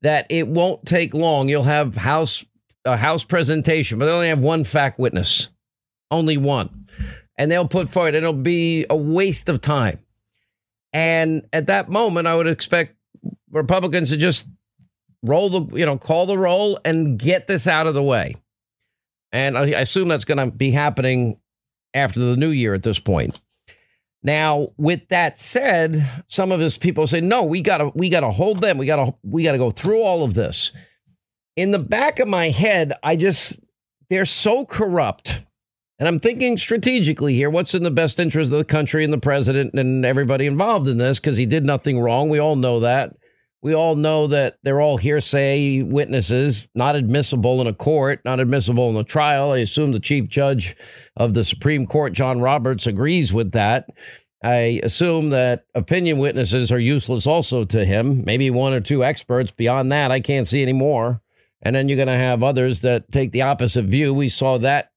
that 0.03 0.27
it 0.29 0.49
won't 0.49 0.85
take 0.87 1.15
long. 1.15 1.49
You'll 1.49 1.63
have 1.63 1.97
house 1.97 2.45
a 2.85 2.97
house 2.97 3.25
presentation, 3.25 3.99
but 3.99 4.07
they 4.07 4.13
only 4.13 4.29
have 4.29 4.39
one 4.39 4.65
fact 4.65 4.99
witness, 4.99 5.49
only 6.11 6.37
one, 6.37 6.87
and 7.37 7.51
they'll 7.51 7.67
put 7.67 7.91
forward. 7.91 8.15
It'll 8.15 8.33
be 8.33 8.87
a 8.89 8.97
waste 8.97 9.49
of 9.49 9.61
time. 9.61 9.99
And 10.93 11.47
at 11.53 11.67
that 11.67 11.89
moment, 11.89 12.29
I 12.29 12.37
would 12.37 12.47
expect 12.47 12.97
Republicans 13.51 14.11
to 14.11 14.17
just 14.17 14.47
roll 15.23 15.51
the, 15.51 15.77
you 15.77 15.85
know, 15.85 15.99
call 15.99 16.27
the 16.27 16.39
roll 16.39 16.79
and 16.85 17.19
get 17.19 17.47
this 17.47 17.67
out 17.67 17.87
of 17.87 17.95
the 17.95 18.03
way. 18.03 18.37
And 19.33 19.59
I 19.59 19.67
assume 19.67 20.09
that's 20.09 20.25
going 20.25 20.39
to 20.39 20.51
be 20.51 20.71
happening 20.71 21.39
after 21.93 22.21
the 22.21 22.37
new 22.37 22.51
year 22.51 22.73
at 22.73 22.83
this 22.83 22.99
point. 22.99 23.41
Now, 24.27 24.73
with 24.77 25.09
that 25.11 25.39
said, 25.39 26.05
some 26.27 26.51
of 26.51 26.59
his 26.59 26.77
people 26.77 27.07
say, 27.07 27.21
"No, 27.21 27.45
we 27.45 27.63
got 27.63 27.79
to 27.79 27.93
we 27.95 28.09
got 28.11 28.21
to 28.21 28.31
hold 28.31 28.59
them. 28.59 28.77
We 28.77 28.85
got 28.85 28.97
to 28.97 29.15
we 29.23 29.45
got 29.45 29.53
to 29.53 29.59
go 29.59 29.71
through 29.71 30.03
all 30.03 30.25
of 30.25 30.35
this." 30.35 30.73
In 31.55 31.71
the 31.71 31.79
back 31.79 32.19
of 32.19 32.27
my 32.27 32.49
head, 32.49 32.93
I 33.05 33.15
just 33.15 33.61
they're 34.11 34.25
so 34.25 34.65
corrupt. 34.65 35.43
And 36.01 36.09
I'm 36.09 36.19
thinking 36.19 36.59
strategically 36.59 37.35
here, 37.35 37.49
what's 37.49 37.73
in 37.73 37.85
the 37.85 37.91
best 37.91 38.19
interest 38.19 38.51
of 38.51 38.59
the 38.59 38.65
country 38.65 39.05
and 39.05 39.13
the 39.13 39.19
president 39.19 39.75
and 39.75 40.05
everybody 40.05 40.47
involved 40.47 40.89
in 40.89 40.99
this 40.99 41.21
because 41.21 41.37
he 41.37 41.47
did 41.47 41.65
nothing 41.65 42.01
wrong. 42.01 42.29
We 42.29 42.41
all 42.41 42.57
know 42.57 42.81
that. 42.81 43.17
We 43.63 43.75
all 43.75 43.97
know 43.97 44.27
that 44.29 44.59
they're 44.63 44.81
all 44.81 44.97
hearsay 44.97 45.83
witnesses, 45.83 46.69
not 46.75 46.95
admissible 46.95 47.61
in 47.61 47.67
a 47.67 47.73
court, 47.73 48.21
not 48.25 48.39
admissible 48.39 48.91
in 48.91 48.97
a 48.97 49.05
trial. 49.05 49.53
I 49.53 49.59
assume 49.59 49.93
the 49.93 50.01
chief 50.01 50.29
judge 50.29 50.77
of 51.17 51.35
the 51.35 51.43
Supreme 51.43 51.87
Court, 51.87 52.13
John 52.13 52.41
Roberts, 52.41 52.87
agrees 52.87 53.33
with 53.33 53.53
that. 53.53 53.89
I 54.45 54.81
assume 54.85 55.31
that 55.31 55.65
opinion 55.75 56.19
witnesses 56.19 56.71
are 56.71 56.79
useless 56.79 57.27
also 57.27 57.65
to 57.65 57.85
him. 57.85 58.23
Maybe 58.25 58.51
one 58.51 58.73
or 58.73 58.81
two 58.81 59.03
experts. 59.03 59.51
Beyond 59.51 59.91
that, 59.91 60.13
I 60.13 60.21
can't 60.21 60.47
see 60.47 60.63
any 60.63 60.75
more. 60.75 61.21
And 61.63 61.75
then 61.75 61.89
you're 61.89 61.97
going 61.97 62.07
to 62.07 62.15
have 62.15 62.43
others 62.43 62.83
that 62.83 63.11
take 63.11 63.33
the 63.33 63.43
opposite 63.43 63.87
view. 63.87 64.13
We 64.15 64.29
saw 64.29 64.59
that 64.59 64.93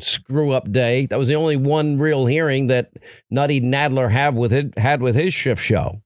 screw 0.00 0.52
up 0.52 0.70
day. 0.70 1.06
That 1.06 1.18
was 1.18 1.28
the 1.28 1.34
only 1.34 1.56
one 1.56 1.98
real 1.98 2.26
hearing 2.26 2.68
that 2.68 2.92
Nutty 3.30 3.60
Nadler 3.60 4.10
had 4.10 4.34
with 4.34 4.52
it 4.52 4.78
had 4.78 5.02
with 5.02 5.14
his 5.14 5.34
shift 5.34 5.62
show. 5.62 6.00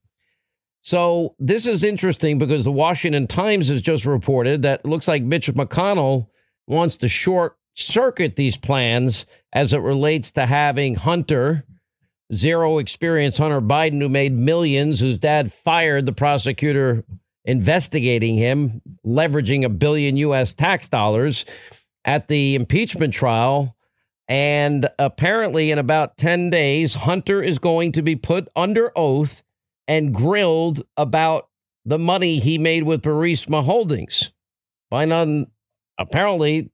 So 0.81 1.35
this 1.39 1.65
is 1.65 1.83
interesting 1.83 2.37
because 2.37 2.63
the 2.63 2.71
Washington 2.71 3.27
Times 3.27 3.67
has 3.67 3.81
just 3.81 4.05
reported 4.05 4.61
that 4.61 4.81
it 4.83 4.87
looks 4.87 5.07
like 5.07 5.23
Mitch 5.23 5.51
McConnell 5.53 6.27
wants 6.67 6.97
to 6.97 7.07
short 7.07 7.57
circuit 7.73 8.35
these 8.35 8.57
plans 8.57 9.25
as 9.53 9.73
it 9.73 9.79
relates 9.79 10.31
to 10.31 10.45
having 10.45 10.95
Hunter, 10.95 11.65
zero 12.33 12.77
experience 12.77 13.37
Hunter 13.37 13.61
Biden, 13.61 13.99
who 13.99 14.09
made 14.09 14.33
millions, 14.33 14.99
whose 14.99 15.17
dad 15.17 15.51
fired 15.51 16.05
the 16.05 16.13
prosecutor 16.13 17.03
investigating 17.45 18.35
him, 18.35 18.81
leveraging 19.05 19.65
a 19.65 19.69
billion 19.69 20.17
U.S. 20.17 20.53
tax 20.53 20.87
dollars 20.87 21.45
at 22.05 22.27
the 22.27 22.55
impeachment 22.55 23.13
trial. 23.13 23.75
And 24.27 24.87
apparently, 24.99 25.71
in 25.71 25.79
about 25.79 26.17
10 26.17 26.51
days, 26.51 26.93
Hunter 26.93 27.41
is 27.41 27.57
going 27.57 27.93
to 27.93 28.03
be 28.03 28.15
put 28.15 28.47
under 28.55 28.91
oath 28.95 29.41
and 29.89 30.13
grilled 30.13 30.83
about 30.95 31.49
the 31.83 31.97
money 31.97 32.37
he 32.37 32.59
made 32.59 32.83
with 32.83 33.01
Burisma 33.01 33.65
Holdings 33.65 34.31
by 34.91 35.05
none, 35.05 35.47
apparently, 35.97 36.71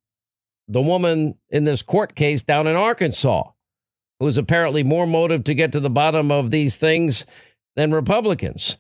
the 0.67 0.81
woman 0.81 1.35
in 1.49 1.63
this 1.63 1.81
court 1.81 2.13
case 2.15 2.43
down 2.43 2.67
in 2.67 2.75
Arkansas, 2.75 3.43
who's 4.19 4.37
apparently 4.37 4.83
more 4.83 5.07
motive 5.07 5.45
to 5.45 5.53
get 5.53 5.71
to 5.71 5.79
the 5.79 5.89
bottom 5.89 6.29
of 6.29 6.51
these 6.51 6.75
things 6.75 7.25
than 7.77 7.93
Republicans. 7.93 8.77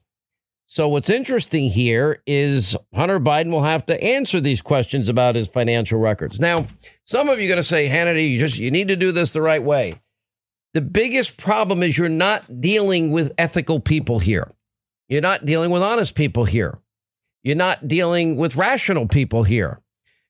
So, 0.67 0.89
what's 0.89 1.09
interesting 1.09 1.69
here 1.69 2.21
is 2.25 2.75
Hunter 2.93 3.19
Biden 3.21 3.51
will 3.51 3.63
have 3.63 3.85
to 3.85 4.03
answer 4.03 4.41
these 4.41 4.61
questions 4.61 5.07
about 5.07 5.35
his 5.35 5.47
financial 5.47 5.99
records. 5.99 6.41
Now, 6.41 6.65
some 7.05 7.29
of 7.29 7.39
you 7.39 7.45
are 7.45 7.49
going 7.49 7.57
to 7.57 7.63
say, 7.63 7.87
Hannity, 7.87 8.31
you 8.31 8.39
just 8.39 8.57
you 8.57 8.71
need 8.71 8.89
to 8.89 8.95
do 8.97 9.13
this 9.13 9.31
the 9.31 9.41
right 9.41 9.63
way. 9.63 10.01
The 10.75 10.81
biggest 10.81 11.37
problem 11.37 11.81
is 11.81 11.97
you're 11.97 12.09
not 12.09 12.59
dealing 12.59 13.11
with 13.11 13.31
ethical 13.37 13.79
people 13.79 14.19
here. 14.19 14.51
You're 15.07 15.21
not 15.21 15.45
dealing 15.45 15.71
with 15.71 15.81
honest 15.81 16.15
people 16.15 16.43
here. 16.43 16.79
You're 17.43 17.55
not 17.55 17.87
dealing 17.87 18.35
with 18.35 18.57
rational 18.57 19.07
people 19.07 19.43
here. 19.43 19.79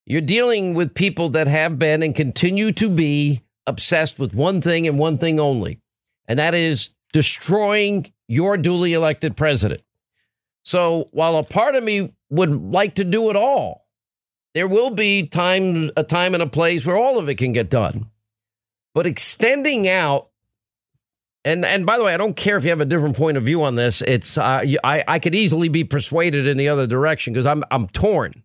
You're 0.05 0.21
dealing 0.21 0.75
with 0.75 0.93
people 0.93 1.29
that 1.29 1.47
have 1.47 1.79
been 1.79 2.03
and 2.03 2.13
continue 2.13 2.71
to 2.73 2.89
be 2.89 3.41
obsessed 3.65 4.19
with 4.19 4.35
one 4.35 4.61
thing 4.61 4.85
and 4.85 4.99
one 4.99 5.17
thing 5.17 5.39
only, 5.39 5.81
and 6.27 6.37
that 6.37 6.53
is 6.53 6.89
destroying 7.11 8.13
your 8.27 8.55
duly 8.55 8.93
elected 8.93 9.35
president. 9.35 9.81
So 10.61 11.09
while 11.11 11.37
a 11.37 11.43
part 11.43 11.73
of 11.73 11.83
me 11.83 12.13
would 12.29 12.71
like 12.71 12.93
to 12.95 13.03
do 13.03 13.31
it 13.31 13.35
all, 13.35 13.87
there 14.53 14.67
will 14.67 14.91
be 14.91 15.25
time 15.25 15.89
a 15.97 16.03
time 16.03 16.35
and 16.35 16.43
a 16.43 16.47
place 16.47 16.85
where 16.85 16.97
all 16.97 17.17
of 17.17 17.29
it 17.29 17.39
can 17.39 17.51
get 17.51 17.71
done. 17.71 18.11
But 18.93 19.07
extending 19.07 19.89
out 19.89 20.29
and 21.45 21.63
and 21.63 21.85
by 21.85 21.97
the 21.97 22.03
way, 22.03 22.13
I 22.13 22.17
don't 22.17 22.35
care 22.35 22.57
if 22.57 22.63
you 22.63 22.71
have 22.71 22.81
a 22.81 22.85
different 22.85 23.15
point 23.15 23.37
of 23.37 23.43
view 23.43 23.63
on 23.63 23.75
this. 23.75 24.01
It's 24.01 24.37
uh, 24.37 24.63
I 24.83 25.03
I 25.07 25.19
could 25.19 25.35
easily 25.35 25.69
be 25.69 25.83
persuaded 25.83 26.47
in 26.47 26.57
the 26.57 26.67
other 26.67 26.87
direction 26.87 27.33
because 27.33 27.45
I'm 27.45 27.63
I'm 27.69 27.87
torn. 27.89 28.43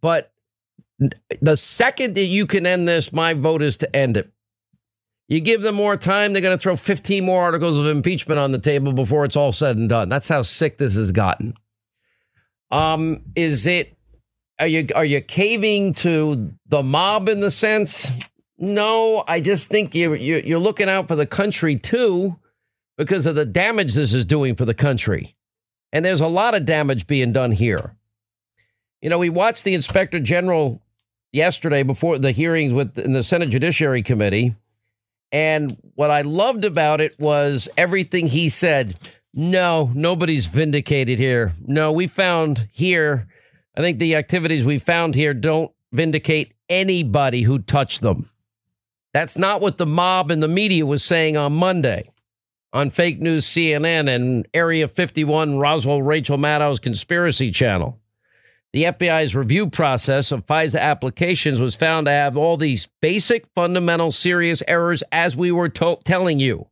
But 0.00 0.32
the 1.40 1.56
second 1.56 2.14
that 2.14 2.24
you 2.24 2.46
can 2.46 2.64
end 2.64 2.88
this, 2.88 3.12
my 3.12 3.34
vote 3.34 3.60
is 3.60 3.76
to 3.78 3.96
end 3.96 4.16
it. 4.16 4.32
You 5.28 5.40
give 5.40 5.60
them 5.60 5.74
more 5.74 5.96
time, 5.96 6.32
they're 6.32 6.42
going 6.42 6.56
to 6.56 6.62
throw 6.62 6.76
15 6.76 7.24
more 7.24 7.42
articles 7.42 7.76
of 7.76 7.86
impeachment 7.86 8.38
on 8.38 8.52
the 8.52 8.58
table 8.58 8.92
before 8.92 9.24
it's 9.24 9.36
all 9.36 9.52
said 9.52 9.76
and 9.76 9.88
done. 9.88 10.08
That's 10.08 10.28
how 10.28 10.42
sick 10.42 10.78
this 10.78 10.96
has 10.96 11.12
gotten. 11.12 11.54
Um, 12.70 13.22
is 13.34 13.66
it? 13.66 13.96
Are 14.58 14.66
you 14.66 14.86
are 14.94 15.04
you 15.04 15.20
caving 15.20 15.92
to 15.94 16.54
the 16.66 16.82
mob 16.82 17.28
in 17.28 17.40
the 17.40 17.50
sense? 17.50 18.10
No, 18.58 19.24
I 19.28 19.40
just 19.40 19.68
think 19.68 19.94
you 19.94 20.14
you're, 20.14 20.40
you're 20.40 20.58
looking 20.58 20.88
out 20.88 21.08
for 21.08 21.16
the 21.16 21.26
country 21.26 21.76
too, 21.76 22.38
because 22.96 23.26
of 23.26 23.34
the 23.34 23.44
damage 23.44 23.94
this 23.94 24.14
is 24.14 24.24
doing 24.24 24.54
for 24.54 24.64
the 24.64 24.74
country, 24.74 25.36
and 25.92 26.04
there's 26.04 26.20
a 26.20 26.26
lot 26.26 26.54
of 26.54 26.64
damage 26.64 27.06
being 27.06 27.32
done 27.32 27.52
here. 27.52 27.94
You 29.02 29.10
know, 29.10 29.18
we 29.18 29.28
watched 29.28 29.64
the 29.64 29.74
inspector 29.74 30.18
general 30.18 30.80
yesterday 31.32 31.82
before 31.82 32.18
the 32.18 32.32
hearings 32.32 32.72
with 32.72 32.98
in 32.98 33.12
the 33.12 33.22
Senate 33.22 33.50
Judiciary 33.50 34.02
Committee 34.02 34.54
and 35.32 35.76
what 35.94 36.10
I 36.10 36.22
loved 36.22 36.64
about 36.64 37.00
it 37.00 37.18
was 37.18 37.68
everything 37.76 38.26
he 38.26 38.48
said. 38.48 38.96
No, 39.34 39.90
nobody's 39.94 40.46
vindicated 40.46 41.18
here. 41.18 41.52
No, 41.66 41.92
we 41.92 42.06
found 42.06 42.68
here, 42.72 43.26
I 43.76 43.80
think 43.80 43.98
the 43.98 44.14
activities 44.14 44.64
we 44.64 44.78
found 44.78 45.14
here 45.14 45.34
don't 45.34 45.70
vindicate 45.92 46.54
anybody 46.68 47.42
who 47.42 47.58
touched 47.58 48.00
them. 48.00 48.30
That's 49.16 49.38
not 49.38 49.62
what 49.62 49.78
the 49.78 49.86
mob 49.86 50.30
and 50.30 50.42
the 50.42 50.46
media 50.46 50.84
was 50.84 51.02
saying 51.02 51.38
on 51.38 51.54
Monday 51.54 52.10
on 52.74 52.90
fake 52.90 53.18
news 53.18 53.46
CNN 53.46 54.14
and 54.14 54.46
Area 54.52 54.86
51 54.88 55.56
Roswell 55.56 56.02
Rachel 56.02 56.36
Maddow's 56.36 56.78
conspiracy 56.78 57.50
channel. 57.50 57.98
The 58.74 58.84
FBI's 58.84 59.34
review 59.34 59.70
process 59.70 60.32
of 60.32 60.44
FISA 60.44 60.78
applications 60.78 61.62
was 61.62 61.74
found 61.74 62.04
to 62.04 62.10
have 62.10 62.36
all 62.36 62.58
these 62.58 62.88
basic, 63.00 63.46
fundamental, 63.54 64.12
serious 64.12 64.62
errors, 64.68 65.02
as 65.10 65.34
we 65.34 65.50
were 65.50 65.70
to- 65.70 65.96
telling 66.04 66.38
you. 66.38 66.68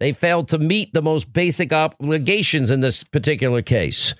They 0.00 0.12
failed 0.12 0.48
to 0.48 0.58
meet 0.58 0.94
the 0.94 1.00
most 1.00 1.32
basic 1.32 1.72
obligations 1.72 2.72
in 2.72 2.80
this 2.80 3.04
particular 3.04 3.62
case. 3.62 4.14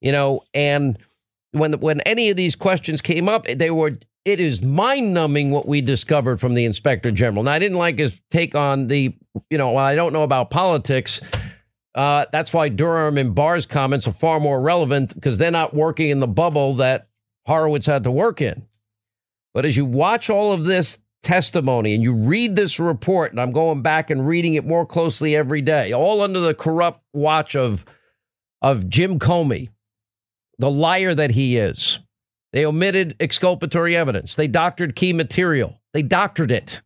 You 0.00 0.10
know, 0.10 0.42
and 0.52 0.98
when 1.52 1.74
when 1.74 2.00
any 2.00 2.30
of 2.30 2.36
these 2.36 2.56
questions 2.56 3.00
came 3.00 3.28
up, 3.28 3.46
they 3.46 3.70
were 3.70 3.98
it 4.24 4.40
is 4.40 4.62
mind 4.62 5.12
numbing 5.12 5.50
what 5.50 5.68
we 5.68 5.80
discovered 5.80 6.40
from 6.40 6.54
the 6.54 6.64
inspector 6.64 7.10
general. 7.10 7.42
Now, 7.42 7.52
I 7.52 7.58
didn't 7.58 7.78
like 7.78 7.98
his 7.98 8.20
take 8.30 8.54
on 8.54 8.88
the, 8.88 9.14
you 9.50 9.58
know, 9.58 9.76
I 9.76 9.94
don't 9.94 10.12
know 10.12 10.22
about 10.22 10.50
politics. 10.50 11.20
Uh, 11.94 12.24
that's 12.32 12.52
why 12.52 12.70
Durham 12.70 13.18
and 13.18 13.34
Barr's 13.34 13.66
comments 13.66 14.08
are 14.08 14.12
far 14.12 14.40
more 14.40 14.60
relevant 14.60 15.14
because 15.14 15.38
they're 15.38 15.50
not 15.50 15.74
working 15.74 16.08
in 16.08 16.20
the 16.20 16.26
bubble 16.26 16.74
that 16.76 17.08
Horowitz 17.46 17.86
had 17.86 18.04
to 18.04 18.10
work 18.10 18.40
in. 18.40 18.66
But 19.52 19.66
as 19.66 19.76
you 19.76 19.84
watch 19.84 20.30
all 20.30 20.52
of 20.52 20.64
this 20.64 20.98
testimony 21.22 21.94
and 21.94 22.02
you 22.02 22.14
read 22.14 22.56
this 22.56 22.80
report, 22.80 23.30
and 23.30 23.40
I'm 23.40 23.52
going 23.52 23.82
back 23.82 24.10
and 24.10 24.26
reading 24.26 24.54
it 24.54 24.66
more 24.66 24.86
closely 24.86 25.36
every 25.36 25.60
day, 25.60 25.92
all 25.92 26.22
under 26.22 26.40
the 26.40 26.54
corrupt 26.54 27.02
watch 27.12 27.54
of, 27.54 27.84
of 28.62 28.88
Jim 28.88 29.18
Comey, 29.18 29.68
the 30.58 30.70
liar 30.70 31.14
that 31.14 31.32
he 31.32 31.56
is. 31.56 32.00
They 32.54 32.64
omitted 32.64 33.16
exculpatory 33.18 33.96
evidence. 33.96 34.36
They 34.36 34.46
doctored 34.46 34.94
key 34.94 35.12
material. 35.12 35.80
They 35.92 36.02
doctored 36.02 36.52
it. 36.52 36.82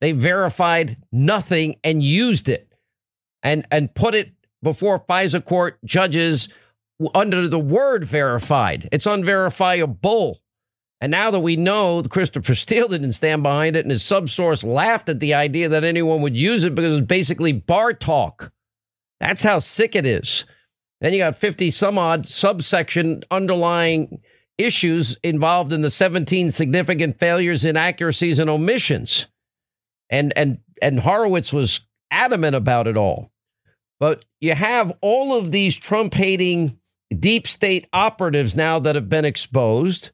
They 0.00 0.12
verified 0.12 0.96
nothing 1.12 1.76
and 1.84 2.02
used 2.02 2.48
it 2.48 2.72
and, 3.42 3.66
and 3.70 3.94
put 3.94 4.14
it 4.14 4.32
before 4.62 4.98
FISA 4.98 5.44
court 5.44 5.78
judges 5.84 6.48
under 7.14 7.46
the 7.46 7.58
word 7.58 8.04
verified. 8.04 8.88
It's 8.90 9.04
unverifiable. 9.04 10.40
And 11.02 11.10
now 11.10 11.30
that 11.30 11.40
we 11.40 11.56
know 11.56 12.02
Christopher 12.04 12.54
Steele 12.54 12.88
didn't 12.88 13.12
stand 13.12 13.42
behind 13.42 13.76
it 13.76 13.84
and 13.84 13.90
his 13.90 14.02
subsource 14.02 14.64
laughed 14.64 15.10
at 15.10 15.20
the 15.20 15.34
idea 15.34 15.68
that 15.68 15.84
anyone 15.84 16.22
would 16.22 16.38
use 16.38 16.64
it 16.64 16.74
because 16.74 16.98
it's 16.98 17.06
basically 17.06 17.52
bar 17.52 17.92
talk. 17.92 18.50
That's 19.20 19.42
how 19.42 19.58
sick 19.58 19.94
it 19.94 20.06
is. 20.06 20.46
Then 21.02 21.12
you 21.12 21.18
got 21.18 21.36
50 21.36 21.70
some 21.70 21.98
odd 21.98 22.26
subsection 22.26 23.24
underlying 23.30 24.22
issues 24.64 25.16
involved 25.22 25.72
in 25.72 25.82
the 25.82 25.90
17 25.90 26.50
significant 26.50 27.18
failures, 27.18 27.64
inaccuracies, 27.64 28.38
and 28.38 28.48
omissions. 28.50 29.26
And 30.10 30.32
and 30.36 30.58
and 30.80 31.00
Horowitz 31.00 31.52
was 31.52 31.86
adamant 32.10 32.54
about 32.54 32.86
it 32.86 32.96
all. 32.96 33.30
But 33.98 34.24
you 34.40 34.54
have 34.54 34.92
all 35.00 35.34
of 35.34 35.52
these 35.52 35.76
Trump 35.76 36.14
hating 36.14 36.78
deep 37.18 37.46
state 37.46 37.86
operatives 37.92 38.56
now 38.56 38.78
that 38.80 38.94
have 38.94 39.08
been 39.08 39.24
exposed. 39.24 40.10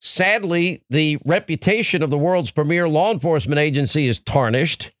Sadly, 0.00 0.84
the 0.90 1.18
reputation 1.24 2.02
of 2.02 2.10
the 2.10 2.18
world's 2.18 2.50
premier 2.50 2.88
law 2.88 3.12
enforcement 3.12 3.58
agency 3.58 4.06
is 4.06 4.20
tarnished. 4.20 4.92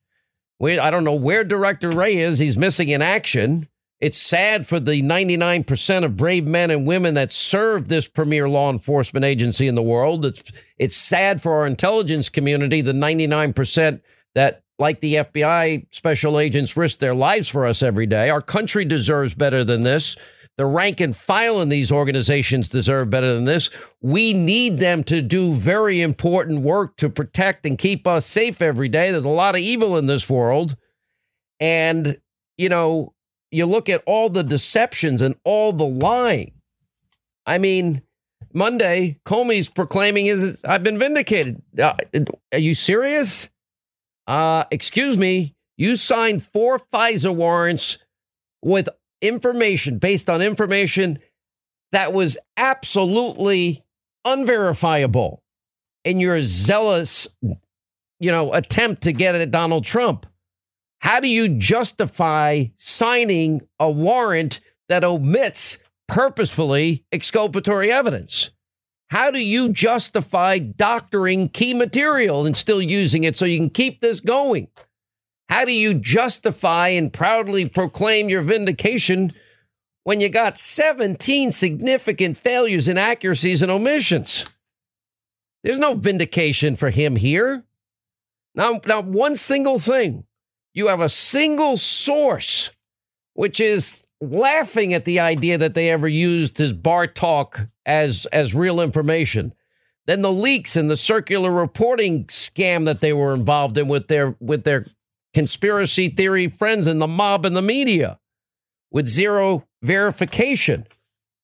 We, 0.58 0.78
I 0.78 0.90
don't 0.90 1.04
know 1.04 1.14
where 1.14 1.44
Director 1.44 1.90
Wray 1.90 2.16
is. 2.16 2.38
He's 2.38 2.56
missing 2.56 2.88
in 2.88 3.02
action. 3.02 3.68
It's 4.04 4.20
sad 4.20 4.66
for 4.66 4.78
the 4.78 5.00
99% 5.00 6.04
of 6.04 6.14
brave 6.14 6.44
men 6.44 6.70
and 6.70 6.86
women 6.86 7.14
that 7.14 7.32
serve 7.32 7.88
this 7.88 8.06
premier 8.06 8.46
law 8.50 8.70
enforcement 8.70 9.24
agency 9.24 9.66
in 9.66 9.76
the 9.76 9.82
world. 9.82 10.26
It's, 10.26 10.42
it's 10.76 10.94
sad 10.94 11.40
for 11.40 11.54
our 11.54 11.66
intelligence 11.66 12.28
community, 12.28 12.82
the 12.82 12.92
99% 12.92 14.02
that 14.34 14.62
like 14.78 15.00
the 15.00 15.14
FBI 15.14 15.86
special 15.90 16.38
agents 16.38 16.76
risk 16.76 16.98
their 16.98 17.14
lives 17.14 17.48
for 17.48 17.64
us 17.64 17.82
every 17.82 18.04
day. 18.04 18.28
Our 18.28 18.42
country 18.42 18.84
deserves 18.84 19.32
better 19.32 19.64
than 19.64 19.84
this. 19.84 20.16
The 20.58 20.66
rank 20.66 21.00
and 21.00 21.16
file 21.16 21.62
in 21.62 21.70
these 21.70 21.90
organizations 21.90 22.68
deserve 22.68 23.08
better 23.08 23.32
than 23.32 23.46
this. 23.46 23.70
We 24.02 24.34
need 24.34 24.80
them 24.80 25.02
to 25.04 25.22
do 25.22 25.54
very 25.54 26.02
important 26.02 26.60
work 26.60 26.98
to 26.98 27.08
protect 27.08 27.64
and 27.64 27.78
keep 27.78 28.06
us 28.06 28.26
safe 28.26 28.60
every 28.60 28.90
day. 28.90 29.12
There's 29.12 29.24
a 29.24 29.30
lot 29.30 29.54
of 29.54 29.62
evil 29.62 29.96
in 29.96 30.08
this 30.08 30.28
world. 30.28 30.76
And, 31.58 32.18
you 32.58 32.68
know, 32.68 33.14
you 33.54 33.66
look 33.66 33.88
at 33.88 34.02
all 34.06 34.28
the 34.28 34.42
deceptions 34.42 35.22
and 35.22 35.36
all 35.44 35.72
the 35.72 35.86
lying. 35.86 36.52
I 37.46 37.58
mean, 37.58 38.02
Monday, 38.52 39.18
Comey's 39.24 39.68
proclaiming 39.68 40.26
his, 40.26 40.64
I've 40.64 40.82
been 40.82 40.98
vindicated. 40.98 41.62
Uh, 41.78 41.94
are 42.52 42.58
you 42.58 42.74
serious? 42.74 43.48
Uh, 44.26 44.64
excuse 44.70 45.16
me, 45.16 45.54
you 45.76 45.96
signed 45.96 46.42
four 46.42 46.78
FISA 46.78 47.34
warrants 47.34 47.98
with 48.62 48.88
information 49.20 49.98
based 49.98 50.30
on 50.30 50.40
information 50.42 51.18
that 51.92 52.12
was 52.12 52.38
absolutely 52.56 53.84
unverifiable 54.24 55.42
in 56.04 56.18
your 56.18 56.42
zealous, 56.42 57.28
you 58.20 58.30
know, 58.30 58.52
attempt 58.52 59.02
to 59.02 59.12
get 59.12 59.34
at 59.34 59.50
Donald 59.50 59.84
Trump. 59.84 60.26
How 61.04 61.20
do 61.20 61.28
you 61.28 61.50
justify 61.50 62.64
signing 62.78 63.60
a 63.78 63.90
warrant 63.90 64.60
that 64.88 65.04
omits 65.04 65.76
purposefully 66.08 67.04
exculpatory 67.12 67.92
evidence? 67.92 68.48
How 69.10 69.30
do 69.30 69.38
you 69.38 69.68
justify 69.68 70.58
doctoring 70.60 71.50
key 71.50 71.74
material 71.74 72.46
and 72.46 72.56
still 72.56 72.80
using 72.80 73.22
it 73.22 73.36
so 73.36 73.44
you 73.44 73.58
can 73.58 73.68
keep 73.68 74.00
this 74.00 74.20
going? 74.20 74.68
How 75.50 75.66
do 75.66 75.74
you 75.74 75.92
justify 75.92 76.88
and 76.88 77.12
proudly 77.12 77.68
proclaim 77.68 78.30
your 78.30 78.40
vindication 78.40 79.34
when 80.04 80.22
you 80.22 80.30
got 80.30 80.56
17 80.56 81.52
significant 81.52 82.38
failures, 82.38 82.88
inaccuracies, 82.88 83.60
and 83.60 83.70
omissions? 83.70 84.46
There's 85.64 85.78
no 85.78 85.92
vindication 85.92 86.76
for 86.76 86.88
him 86.88 87.16
here. 87.16 87.62
Now, 88.54 88.80
now 88.86 89.02
one 89.02 89.36
single 89.36 89.78
thing. 89.78 90.24
You 90.74 90.88
have 90.88 91.00
a 91.00 91.08
single 91.08 91.76
source, 91.76 92.70
which 93.34 93.60
is 93.60 94.04
laughing 94.20 94.92
at 94.92 95.04
the 95.04 95.20
idea 95.20 95.56
that 95.56 95.74
they 95.74 95.88
ever 95.88 96.08
used 96.08 96.58
his 96.58 96.72
bar 96.72 97.06
talk 97.06 97.68
as 97.86 98.26
as 98.26 98.54
real 98.54 98.80
information. 98.80 99.54
Then 100.06 100.22
the 100.22 100.32
leaks 100.32 100.76
and 100.76 100.90
the 100.90 100.96
circular 100.96 101.50
reporting 101.50 102.24
scam 102.24 102.84
that 102.84 103.00
they 103.00 103.12
were 103.12 103.34
involved 103.34 103.78
in 103.78 103.88
with 103.88 104.08
their 104.08 104.36
with 104.40 104.64
their 104.64 104.84
conspiracy 105.32 106.08
theory 106.08 106.48
friends 106.48 106.86
in 106.86 106.98
the 106.98 107.06
mob 107.06 107.46
and 107.46 107.56
the 107.56 107.62
media 107.62 108.18
with 108.90 109.08
zero 109.08 109.66
verification. 109.82 110.86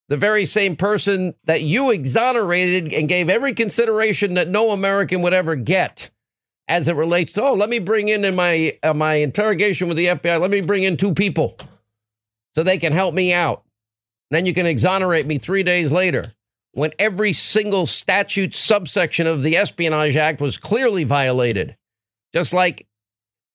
The 0.08 0.16
very 0.16 0.44
same 0.44 0.74
person 0.74 1.34
that 1.44 1.62
you 1.62 1.90
exonerated 1.90 2.92
and 2.92 3.08
gave 3.08 3.28
every 3.28 3.54
consideration 3.54 4.34
that 4.34 4.48
no 4.48 4.72
American 4.72 5.22
would 5.22 5.32
ever 5.32 5.54
get 5.54 6.10
as 6.70 6.86
it 6.86 6.94
relates 6.94 7.32
to, 7.32 7.42
oh, 7.42 7.52
let 7.52 7.68
me 7.68 7.80
bring 7.80 8.08
in 8.08 8.24
in 8.24 8.36
my 8.36 8.78
uh, 8.84 8.94
my 8.94 9.14
interrogation 9.14 9.88
with 9.88 9.96
the 9.96 10.06
FBI, 10.06 10.40
let 10.40 10.52
me 10.52 10.60
bring 10.60 10.84
in 10.84 10.96
two 10.96 11.12
people 11.12 11.58
so 12.54 12.62
they 12.62 12.78
can 12.78 12.92
help 12.92 13.12
me 13.12 13.32
out. 13.32 13.64
Then 14.30 14.46
you 14.46 14.54
can 14.54 14.66
exonerate 14.66 15.26
me 15.26 15.38
three 15.38 15.64
days 15.64 15.90
later 15.90 16.32
when 16.70 16.92
every 17.00 17.32
single 17.32 17.86
statute 17.86 18.54
subsection 18.54 19.26
of 19.26 19.42
the 19.42 19.56
Espionage 19.56 20.16
Act 20.16 20.40
was 20.40 20.56
clearly 20.56 21.02
violated. 21.02 21.76
Just 22.32 22.54
like 22.54 22.86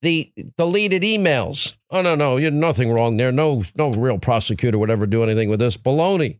the 0.01 0.34
deleted 0.58 1.01
emails. 1.01 1.75
Oh 1.89 2.01
no, 2.01 2.15
no, 2.15 2.36
you're 2.36 2.51
nothing 2.51 2.91
wrong 2.91 3.15
there. 3.15 3.32
No, 3.32 3.63
no 3.75 3.91
real 3.91 4.19
prosecutor 4.19 4.78
would 4.78 4.91
ever 4.91 5.06
do 5.06 5.23
anything 5.23 5.49
with 5.49 5.62
this. 5.62 5.78
Baloney. 5.78 6.39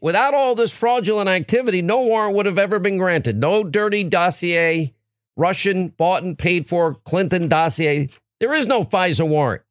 Without 0.00 0.32
all 0.32 0.54
this 0.54 0.72
fraudulent 0.72 1.28
activity, 1.28 1.82
no 1.82 2.00
warrant 2.00 2.34
would 2.34 2.46
have 2.46 2.58
ever 2.58 2.78
been 2.78 2.96
granted. 2.96 3.36
No 3.36 3.62
dirty 3.62 4.04
dossier, 4.04 4.93
Russian 5.36 5.88
bought 5.88 6.22
and 6.22 6.38
paid 6.38 6.68
for 6.68 6.94
Clinton 7.04 7.48
dossier. 7.48 8.08
There 8.40 8.54
is 8.54 8.66
no 8.66 8.84
FISA 8.84 9.26
warrant. 9.26 9.62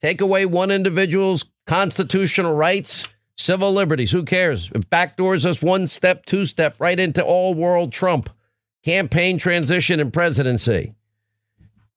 Take 0.00 0.20
away 0.20 0.44
one 0.44 0.70
individual's 0.70 1.46
constitutional 1.66 2.54
rights, 2.54 3.08
civil 3.36 3.72
liberties. 3.72 4.12
Who 4.12 4.22
cares? 4.22 4.70
It 4.74 4.90
backdoors 4.90 5.46
us 5.46 5.62
one 5.62 5.86
step, 5.86 6.26
two 6.26 6.44
step, 6.46 6.76
right 6.78 6.98
into 6.98 7.24
all 7.24 7.54
world 7.54 7.92
Trump 7.92 8.28
campaign 8.84 9.38
transition 9.38 9.98
and 9.98 10.12
presidency. 10.12 10.94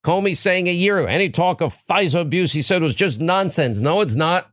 Comey 0.06 0.38
saying 0.38 0.68
a 0.68 0.72
year 0.72 1.00
ago, 1.00 1.08
any 1.08 1.30
talk 1.30 1.60
of 1.60 1.76
FISA 1.90 2.22
abuse, 2.22 2.54
he 2.54 2.62
said 2.62 2.82
was 2.82 2.96
just 2.96 3.20
nonsense. 3.20 3.80
No, 3.80 4.00
it's 4.00 4.16
not. 4.16 4.50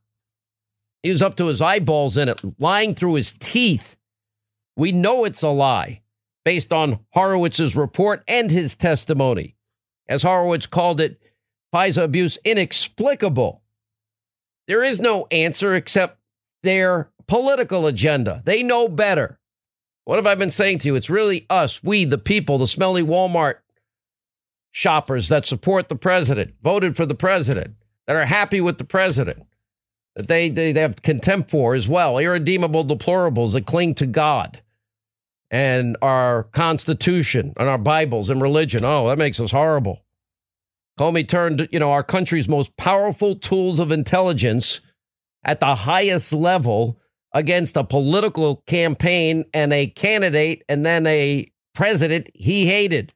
He 1.05 1.11
was 1.11 1.23
up 1.23 1.37
to 1.37 1.47
his 1.47 1.63
eyeballs 1.63 2.17
in 2.17 2.29
it, 2.29 2.41
lying 2.59 2.95
through 2.95 3.15
his 3.15 3.33
teeth. 3.39 3.95
We 4.77 4.91
know 4.91 5.25
it's 5.25 5.43
a 5.43 5.49
lie 5.49 6.01
based 6.45 6.73
on 6.73 7.01
Horowitz's 7.15 7.75
report 7.75 8.23
and 8.29 8.51
his 8.51 8.77
testimony. 8.77 9.57
As 10.09 10.23
Horowitz 10.23 10.67
called 10.67 11.01
it, 11.01 11.21
FISA 11.75 12.05
abuse 12.05 12.39
inexplicable. 12.45 13.63
There 14.69 14.85
is 14.85 15.01
no 15.01 15.27
answer 15.31 15.75
except 15.75 16.19
their 16.63 17.11
political 17.27 17.87
agenda. 17.87 18.43
They 18.45 18.63
know 18.63 18.89
better. 18.89 19.39
What 20.05 20.17
have 20.17 20.27
I 20.27 20.35
been 20.35 20.51
saying 20.51 20.81
to 20.81 20.89
you? 20.89 20.95
It's 20.95 21.11
really 21.11 21.47
us, 21.49 21.83
we, 21.83 22.05
the 22.05 22.19
people, 22.19 22.59
the 22.59 22.67
smelly 22.67 23.03
Walmart 23.03 23.57
shoppers 24.71 25.29
that 25.29 25.47
support 25.47 25.89
the 25.89 25.97
president, 25.97 26.55
voted 26.63 26.97
for 26.97 27.07
the 27.07 27.15
president, 27.15 27.75
that 28.07 28.17
are 28.17 28.27
happy 28.27 28.61
with 28.61 28.77
the 28.77 28.85
president, 28.85 29.47
that 30.15 30.29
they, 30.29 30.51
they, 30.51 30.73
they 30.73 30.81
have 30.81 31.01
contempt 31.01 31.51
for 31.51 31.75
as 31.75 31.89
well, 31.89 32.19
irredeemable 32.19 32.85
deplorables 32.85 33.55
that 33.55 33.67
cling 33.67 33.95
to 33.95 34.07
God 34.07 34.61
and 35.55 35.97
our 36.03 36.43
Constitution 36.43 37.53
and 37.57 37.69
our 37.69 37.79
Bibles 37.79 38.29
and 38.29 38.43
religion. 38.43 38.85
Oh, 38.85 39.09
that 39.09 39.19
makes 39.19 39.39
us 39.39 39.53
horrible. 39.53 40.03
Comey 40.99 41.29
turned, 41.29 41.69
you 41.71 41.79
know, 41.79 41.93
our 41.93 42.03
country's 42.03 42.49
most 42.49 42.77
powerful 42.77 43.37
tools 43.37 43.79
of 43.79 43.93
intelligence 43.93 44.81
at 45.45 45.61
the 45.61 45.77
highest 45.77 46.33
level 46.33 46.99
against 47.33 47.77
a 47.77 47.85
political 47.85 48.65
campaign 48.67 49.45
and 49.55 49.73
a 49.73 49.87
candidate 49.87 50.65
and 50.69 50.85
then 50.85 51.07
a 51.07 51.49
president 51.73 52.29
he 52.35 52.67
hated 52.67 53.13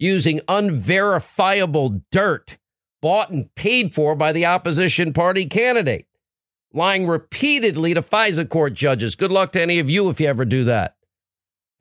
using 0.00 0.40
unverifiable 0.48 2.02
dirt 2.10 2.58
bought 3.00 3.30
and 3.30 3.54
paid 3.54 3.94
for 3.94 4.16
by 4.16 4.32
the 4.32 4.46
opposition 4.46 5.12
party 5.12 5.46
candidate, 5.46 6.08
lying 6.72 7.06
repeatedly 7.06 7.94
to 7.94 8.02
FISA 8.02 8.48
court 8.48 8.74
judges. 8.74 9.14
Good 9.14 9.30
luck 9.30 9.52
to 9.52 9.62
any 9.62 9.78
of 9.78 9.88
you 9.88 10.08
if 10.08 10.20
you 10.20 10.26
ever 10.26 10.44
do 10.44 10.64
that. 10.64 10.96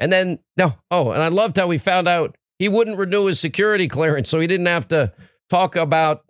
And 0.01 0.11
then, 0.11 0.39
no, 0.57 0.73
oh, 0.89 1.11
and 1.11 1.21
I 1.21 1.27
loved 1.27 1.57
how 1.57 1.67
we 1.67 1.77
found 1.77 2.07
out 2.07 2.35
he 2.57 2.67
wouldn't 2.67 2.97
renew 2.97 3.25
his 3.25 3.39
security 3.39 3.87
clearance, 3.87 4.29
so 4.29 4.39
he 4.39 4.47
didn't 4.47 4.65
have 4.65 4.87
to 4.87 5.13
talk 5.47 5.75
about 5.75 6.25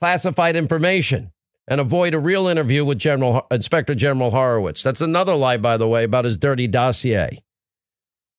classified 0.00 0.56
information 0.56 1.30
and 1.68 1.80
avoid 1.80 2.14
a 2.14 2.18
real 2.18 2.48
interview 2.48 2.84
with 2.84 2.98
General 2.98 3.46
Inspector 3.52 3.94
General 3.94 4.32
Horowitz. 4.32 4.82
That's 4.82 5.00
another 5.00 5.36
lie, 5.36 5.56
by 5.56 5.76
the 5.76 5.86
way, 5.86 6.02
about 6.02 6.24
his 6.24 6.36
dirty 6.36 6.66
dossier. 6.66 7.44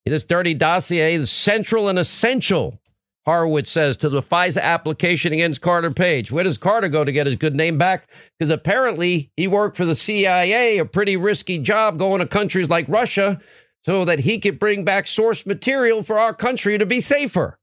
This 0.06 0.26
dirty 0.26 0.54
dossier 0.54 1.15
is 1.15 1.32
central 1.32 1.88
and 1.88 1.98
essential, 1.98 2.78
Horowitz 3.26 3.71
says, 3.71 3.95
to 3.98 4.10
the 4.10 4.21
FISA 4.21 4.62
application 4.62 5.32
against 5.32 5.62
Carter 5.62 5.91
Page. 5.91 6.30
Where 6.30 6.43
does 6.43 6.58
Carter 6.58 6.89
go 6.89 7.06
to 7.06 7.12
get 7.13 7.26
his 7.26 7.36
good 7.36 7.56
name 7.56 7.78
back? 7.78 8.10
Because 8.38 8.50
apparently 8.50 9.32
he 9.38 9.48
worked 9.48 9.78
for 9.78 9.86
the 9.86 9.95
CIA, 9.95 10.78
a 10.78 10.86
pretty 10.86 11.15
risky 11.15 11.58
job 11.58 11.98
going 11.98 12.19
to 12.19 12.28
countries 12.28 12.69
like 12.69 12.89
Russia 12.89 13.39
so 13.86 14.04
that 14.06 14.19
he 14.19 14.39
could 14.39 14.60
bring 14.60 14.84
back 14.84 15.08
source 15.08 15.45
material 15.45 16.02
for 16.02 16.19
our 16.19 16.34
country 16.34 16.78
to 16.78 16.86
be 16.86 17.00
safer. 17.00 17.60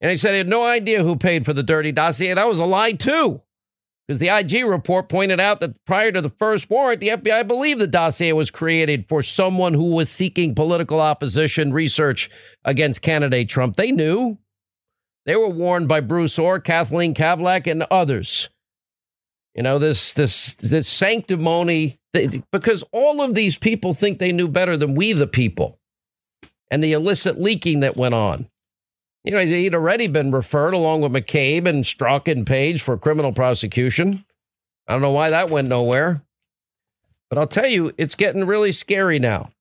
And 0.00 0.10
he 0.10 0.16
said 0.16 0.32
he 0.32 0.38
had 0.38 0.48
no 0.48 0.64
idea 0.64 1.02
who 1.02 1.16
paid 1.16 1.44
for 1.44 1.52
the 1.52 1.62
dirty 1.62 1.92
dossier. 1.92 2.34
That 2.34 2.48
was 2.48 2.58
a 2.58 2.64
lie, 2.64 2.92
too. 2.92 3.42
Because 4.06 4.18
the 4.18 4.28
IG 4.28 4.64
report 4.64 5.08
pointed 5.08 5.38
out 5.38 5.60
that 5.60 5.84
prior 5.84 6.10
to 6.10 6.20
the 6.20 6.28
first 6.28 6.68
warrant, 6.68 7.00
the 7.00 7.08
FBI 7.08 7.46
believed 7.46 7.80
the 7.80 7.86
dossier 7.86 8.32
was 8.32 8.50
created 8.50 9.08
for 9.08 9.22
someone 9.22 9.74
who 9.74 9.94
was 9.94 10.10
seeking 10.10 10.56
political 10.56 11.00
opposition 11.00 11.72
research 11.72 12.28
against 12.64 13.02
candidate 13.02 13.48
Trump. 13.48 13.76
They 13.76 13.92
knew. 13.92 14.38
They 15.24 15.36
were 15.36 15.48
warned 15.48 15.86
by 15.86 16.00
Bruce 16.00 16.36
Ohr, 16.36 16.58
Kathleen 16.58 17.14
Kavalec, 17.14 17.70
and 17.70 17.84
others. 17.84 18.48
You 19.54 19.62
know, 19.62 19.78
this 19.78 20.14
this 20.14 20.54
this 20.54 20.88
sanctimony 20.88 22.00
because 22.12 22.84
all 22.92 23.22
of 23.22 23.34
these 23.34 23.56
people 23.56 23.94
think 23.94 24.18
they 24.18 24.32
knew 24.32 24.48
better 24.48 24.76
than 24.76 24.94
we, 24.94 25.12
the 25.12 25.26
people, 25.26 25.78
and 26.70 26.82
the 26.82 26.92
illicit 26.92 27.40
leaking 27.40 27.80
that 27.80 27.96
went 27.96 28.14
on. 28.14 28.48
You 29.24 29.32
know, 29.32 29.44
he'd 29.44 29.74
already 29.74 30.08
been 30.08 30.32
referred 30.32 30.74
along 30.74 31.02
with 31.02 31.12
McCabe 31.12 31.66
and 31.66 31.84
Strzok 31.84 32.30
and 32.30 32.46
Page 32.46 32.82
for 32.82 32.98
criminal 32.98 33.32
prosecution. 33.32 34.24
I 34.88 34.92
don't 34.92 35.02
know 35.02 35.12
why 35.12 35.30
that 35.30 35.48
went 35.48 35.68
nowhere. 35.68 36.22
But 37.30 37.38
I'll 37.38 37.46
tell 37.46 37.68
you, 37.68 37.92
it's 37.96 38.14
getting 38.14 38.46
really 38.46 38.72
scary 38.72 39.18
now. 39.18 39.52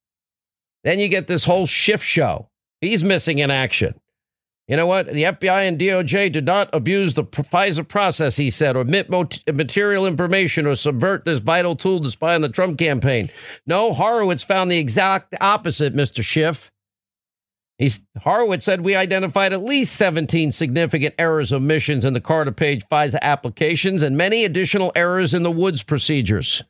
Then 0.84 1.00
you 1.00 1.08
get 1.08 1.28
this 1.28 1.46
whole 1.46 1.66
shift 1.66 2.04
show. 2.04 2.50
He's 2.82 3.04
missing 3.04 3.38
in 3.38 3.52
action. 3.52 4.01
You 4.68 4.78
know 4.78 4.88
what? 4.88 5.08
The 5.08 5.24
FBI 5.24 5.68
and 5.68 5.78
DOJ 5.80 6.32
did 6.32 6.46
not 6.46 6.70
abuse 6.72 7.14
the 7.14 7.26
FISA 7.26 7.88
process, 7.88 8.38
he 8.38 8.50
said, 8.50 8.76
or 8.78 8.82
omit 8.82 9.10
material 9.52 10.06
information 10.06 10.66
or 10.66 10.76
subvert 10.76 11.26
this 11.26 11.40
vital 11.40 11.76
tool 11.76 12.02
to 12.02 12.10
spy 12.10 12.36
on 12.36 12.42
the 12.42 12.48
Trump 12.48 12.78
campaign. 12.78 13.30
No, 13.66 13.94
Horowitz 13.94 14.44
found 14.44 14.72
the 14.72 14.78
exact 14.78 15.36
opposite, 15.42 15.94
Mr. 15.94 16.24
Schiff. 16.24 16.72
He's, 17.78 18.06
Horowitz 18.22 18.64
said 18.64 18.82
we 18.82 18.96
identified 18.96 19.54
at 19.54 19.64
least 19.64 19.96
17 19.96 20.52
significant 20.52 21.16
errors 21.18 21.52
omissions 21.52 22.06
in 22.06 22.14
the 22.14 22.22
Carter 22.22 22.52
Page 22.52 22.88
FISA 22.90 23.20
applications 23.22 24.04
and 24.04 24.16
many 24.16 24.46
additional 24.46 24.92
errors 24.96 25.34
in 25.34 25.42
the 25.42 25.52
Woods 25.52 25.82
procedures. 25.82 26.64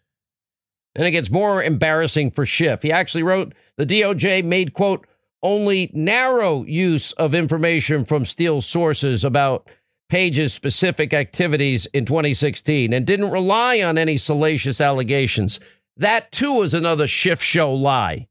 And 0.96 1.06
it 1.06 1.12
gets 1.12 1.30
more 1.30 1.62
embarrassing 1.62 2.32
for 2.32 2.46
Schiff. 2.46 2.82
He 2.82 2.92
actually 2.92 3.24
wrote 3.24 3.54
the 3.78 3.86
DOJ 3.86 4.44
made, 4.46 4.74
quote, 4.74 5.06
only 5.44 5.92
narrow 5.94 6.64
use 6.64 7.12
of 7.14 7.34
information 7.34 8.06
from 8.06 8.26
Steele 8.26 8.62
sources 8.62 9.24
about 9.24 9.68
Page's 10.10 10.54
specific 10.54 11.14
activities 11.14 11.86
in 11.88 12.06
2016 12.06 12.92
and 12.92 13.08
didn't 13.08 13.32
rely 13.32 13.82
on 13.82 13.98
any 13.98 14.18
salacious 14.18 14.82
allegations. 14.82 15.60
That 15.98 16.32
too 16.32 16.54
was 16.54 16.74
another 16.74 17.08
Schiff 17.08 17.42
show 17.42 17.74
lie. 17.74 18.28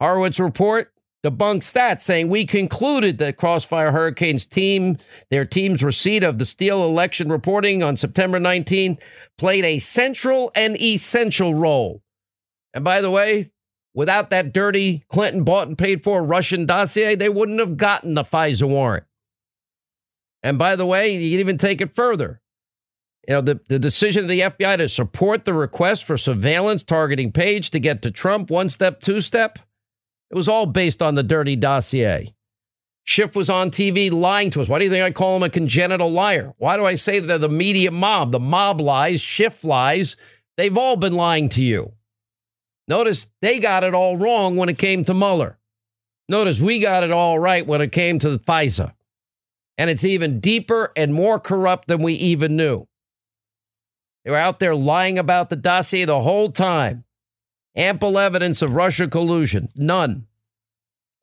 Horowitz 0.00 0.38
report 0.38 0.92
debunked 1.24 1.72
that, 1.72 2.02
saying 2.02 2.28
we 2.28 2.44
concluded 2.44 3.16
that 3.18 3.38
Crossfire 3.38 3.90
Hurricanes 3.90 4.44
team, 4.44 4.98
their 5.30 5.46
team's 5.46 5.82
receipt 5.82 6.22
of 6.22 6.38
the 6.38 6.44
Steele 6.44 6.84
election 6.84 7.30
reporting 7.30 7.82
on 7.82 7.96
September 7.96 8.38
19, 8.38 8.98
played 9.38 9.64
a 9.64 9.78
central 9.78 10.52
and 10.54 10.78
essential 10.80 11.54
role. 11.54 12.02
And 12.74 12.84
by 12.84 13.00
the 13.00 13.10
way, 13.10 13.50
Without 13.94 14.30
that 14.30 14.52
dirty 14.52 15.04
Clinton 15.08 15.44
bought 15.44 15.68
and 15.68 15.78
paid 15.78 16.02
for 16.02 16.22
Russian 16.22 16.66
dossier, 16.66 17.14
they 17.14 17.28
wouldn't 17.28 17.60
have 17.60 17.76
gotten 17.76 18.14
the 18.14 18.24
FISA 18.24 18.68
warrant. 18.68 19.04
And 20.42 20.58
by 20.58 20.76
the 20.76 20.84
way, 20.84 21.14
you 21.14 21.30
can 21.30 21.40
even 21.40 21.58
take 21.58 21.80
it 21.80 21.94
further. 21.94 22.40
You 23.26 23.34
know, 23.34 23.40
the, 23.40 23.60
the 23.68 23.78
decision 23.78 24.24
of 24.24 24.28
the 24.28 24.40
FBI 24.40 24.76
to 24.78 24.88
support 24.88 25.44
the 25.44 25.54
request 25.54 26.04
for 26.04 26.18
surveillance 26.18 26.82
targeting 26.82 27.32
Page 27.32 27.70
to 27.70 27.80
get 27.80 28.02
to 28.02 28.10
Trump 28.10 28.50
one 28.50 28.68
step, 28.68 29.00
two 29.00 29.20
step, 29.20 29.58
it 30.30 30.34
was 30.34 30.48
all 30.48 30.66
based 30.66 31.00
on 31.00 31.14
the 31.14 31.22
dirty 31.22 31.56
dossier. 31.56 32.34
Schiff 33.04 33.36
was 33.36 33.48
on 33.48 33.70
TV 33.70 34.10
lying 34.10 34.50
to 34.50 34.60
us. 34.60 34.68
Why 34.68 34.78
do 34.78 34.84
you 34.84 34.90
think 34.90 35.04
I 35.04 35.10
call 35.10 35.36
him 35.36 35.42
a 35.42 35.50
congenital 35.50 36.10
liar? 36.10 36.54
Why 36.56 36.76
do 36.76 36.84
I 36.84 36.96
say 36.96 37.20
they're 37.20 37.38
the 37.38 37.48
media 37.48 37.90
mob? 37.90 38.32
The 38.32 38.40
mob 38.40 38.80
lies, 38.80 39.20
Schiff 39.20 39.62
lies. 39.62 40.16
They've 40.56 40.76
all 40.76 40.96
been 40.96 41.12
lying 41.12 41.48
to 41.50 41.62
you. 41.62 41.92
Notice 42.86 43.28
they 43.40 43.58
got 43.60 43.84
it 43.84 43.94
all 43.94 44.16
wrong 44.16 44.56
when 44.56 44.68
it 44.68 44.78
came 44.78 45.04
to 45.04 45.14
Mueller. 45.14 45.58
Notice 46.28 46.60
we 46.60 46.78
got 46.80 47.02
it 47.02 47.10
all 47.10 47.38
right 47.38 47.66
when 47.66 47.80
it 47.80 47.92
came 47.92 48.18
to 48.18 48.30
the 48.30 48.38
FISA. 48.38 48.94
And 49.76 49.90
it's 49.90 50.04
even 50.04 50.40
deeper 50.40 50.92
and 50.96 51.12
more 51.12 51.40
corrupt 51.40 51.88
than 51.88 52.02
we 52.02 52.14
even 52.14 52.56
knew. 52.56 52.86
They 54.24 54.30
were 54.30 54.36
out 54.36 54.58
there 54.58 54.74
lying 54.74 55.18
about 55.18 55.50
the 55.50 55.56
dossier 55.56 56.04
the 56.04 56.20
whole 56.20 56.50
time. 56.50 57.04
Ample 57.76 58.18
evidence 58.18 58.62
of 58.62 58.74
Russia 58.74 59.08
collusion. 59.08 59.68
None. 59.74 60.26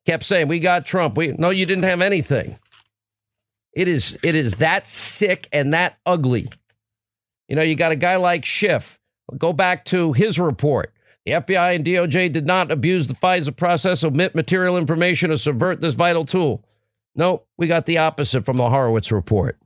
Kept 0.04 0.24
saying, 0.24 0.48
we 0.48 0.60
got 0.60 0.84
Trump. 0.84 1.16
We 1.16 1.28
no, 1.28 1.50
you 1.50 1.64
didn't 1.64 1.84
have 1.84 2.00
anything. 2.00 2.58
It 3.72 3.88
is 3.88 4.18
it 4.22 4.34
is 4.34 4.56
that 4.56 4.86
sick 4.86 5.48
and 5.52 5.72
that 5.72 5.98
ugly. 6.04 6.50
You 7.48 7.56
know, 7.56 7.62
you 7.62 7.74
got 7.74 7.92
a 7.92 7.96
guy 7.96 8.16
like 8.16 8.44
Schiff. 8.44 8.98
Go 9.38 9.52
back 9.52 9.84
to 9.86 10.12
his 10.12 10.38
report. 10.38 10.92
The 11.24 11.32
FBI 11.32 11.76
and 11.76 11.84
DOJ 11.84 12.32
did 12.32 12.46
not 12.46 12.72
abuse 12.72 13.06
the 13.06 13.14
FISA 13.14 13.56
process, 13.56 14.02
omit 14.02 14.34
material 14.34 14.76
information, 14.76 15.30
or 15.30 15.36
subvert 15.36 15.80
this 15.80 15.94
vital 15.94 16.24
tool. 16.24 16.64
No, 17.14 17.42
we 17.56 17.66
got 17.66 17.86
the 17.86 17.98
opposite 17.98 18.44
from 18.44 18.56
the 18.56 18.70
Horowitz 18.70 19.12
report. 19.12 19.58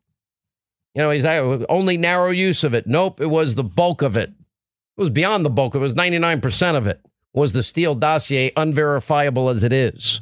You 0.95 1.03
know, 1.03 1.11
he's 1.11 1.25
only 1.25 1.97
narrow 1.97 2.31
use 2.31 2.65
of 2.65 2.75
it. 2.75 2.87
Nope, 2.87 3.21
it 3.21 3.27
was 3.27 3.55
the 3.55 3.65
bulk 3.65 4.03
of 4.03 4.17
it. 4.17 4.31
It 4.31 5.01
was 5.01 5.11
beyond 5.11 5.45
the 5.45 5.51
bulk. 5.51 5.75
It 5.75 5.79
was 5.79 5.95
99% 5.95 6.77
of 6.77 6.87
it 6.87 7.01
was 7.37 7.53
the 7.53 7.63
Steele 7.63 7.95
dossier, 7.95 8.51
unverifiable 8.57 9.51
as 9.51 9.63
it 9.63 9.73
is. 9.73 10.21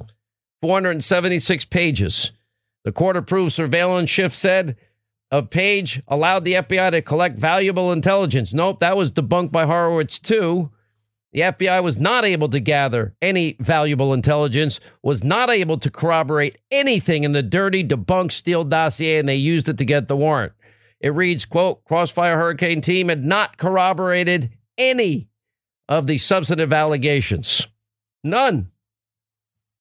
476 0.60 1.64
pages. 1.66 2.32
The 2.82 2.90
court 2.92 3.16
approved 3.16 3.52
surveillance 3.52 4.10
Schiff 4.10 4.34
said 4.34 4.76
a 5.30 5.42
page 5.42 6.02
allowed 6.08 6.44
the 6.44 6.54
FBI 6.54 6.90
to 6.90 7.02
collect 7.02 7.38
valuable 7.38 7.92
intelligence. 7.92 8.52
Nope, 8.52 8.80
that 8.80 8.96
was 8.96 9.12
debunked 9.12 9.52
by 9.52 9.64
Horowitz 9.64 10.18
too. 10.18 10.70
The 11.34 11.40
FBI 11.40 11.82
was 11.82 11.98
not 11.98 12.24
able 12.24 12.48
to 12.50 12.60
gather 12.60 13.16
any 13.20 13.56
valuable 13.58 14.14
intelligence, 14.14 14.78
was 15.02 15.24
not 15.24 15.50
able 15.50 15.78
to 15.78 15.90
corroborate 15.90 16.58
anything 16.70 17.24
in 17.24 17.32
the 17.32 17.42
dirty 17.42 17.82
debunked 17.82 18.30
Steele 18.30 18.62
dossier, 18.62 19.18
and 19.18 19.28
they 19.28 19.34
used 19.34 19.68
it 19.68 19.76
to 19.78 19.84
get 19.84 20.06
the 20.06 20.16
warrant. 20.16 20.52
It 21.00 21.08
reads, 21.08 21.44
quote, 21.44 21.84
Crossfire 21.84 22.36
Hurricane 22.36 22.80
team 22.80 23.08
had 23.08 23.24
not 23.24 23.56
corroborated 23.56 24.50
any 24.78 25.28
of 25.88 26.06
the 26.06 26.18
substantive 26.18 26.72
allegations. 26.72 27.66
None. 28.22 28.70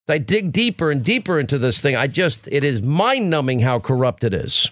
As 0.07 0.15
I 0.15 0.17
dig 0.17 0.51
deeper 0.51 0.89
and 0.89 1.05
deeper 1.05 1.39
into 1.39 1.59
this 1.59 1.79
thing, 1.79 1.95
I 1.95 2.07
just, 2.07 2.47
it 2.51 2.63
is 2.63 2.81
mind 2.81 3.29
numbing 3.29 3.59
how 3.59 3.77
corrupt 3.77 4.23
it 4.23 4.33
is. 4.33 4.71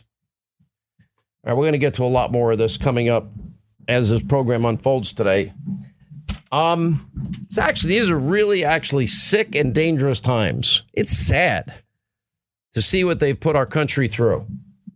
All 1.45 1.51
right, 1.51 1.53
we're 1.53 1.63
going 1.63 1.73
to 1.73 1.77
get 1.77 1.93
to 1.95 2.03
a 2.03 2.05
lot 2.05 2.31
more 2.31 2.51
of 2.51 2.57
this 2.57 2.75
coming 2.75 3.07
up 3.07 3.29
as 3.87 4.09
this 4.09 4.23
program 4.23 4.65
unfolds 4.65 5.13
today. 5.13 5.53
Um, 6.51 7.09
it's 7.47 7.57
actually, 7.57 7.99
these 7.99 8.09
are 8.09 8.19
really 8.19 8.63
actually 8.63 9.07
sick 9.07 9.55
and 9.55 9.73
dangerous 9.73 10.19
times. 10.19 10.83
It's 10.93 11.13
sad 11.13 11.73
to 12.73 12.81
see 12.81 13.03
what 13.03 13.19
they've 13.19 13.39
put 13.39 13.55
our 13.55 13.65
country 13.65 14.07
through 14.07 14.45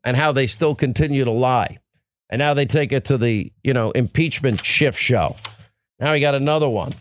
and 0.03 0.17
how 0.17 0.31
they 0.31 0.47
still 0.47 0.75
continue 0.75 1.23
to 1.23 1.31
lie. 1.31 1.79
And 2.29 2.39
now 2.39 2.53
they 2.53 2.65
take 2.65 2.91
it 2.91 3.05
to 3.05 3.17
the, 3.17 3.51
you 3.63 3.73
know, 3.73 3.91
impeachment 3.91 4.65
Schiff 4.65 4.97
show. 4.97 5.35
Now 5.99 6.13
we 6.13 6.19
got 6.19 6.35
another 6.35 6.67
one. 6.67 6.93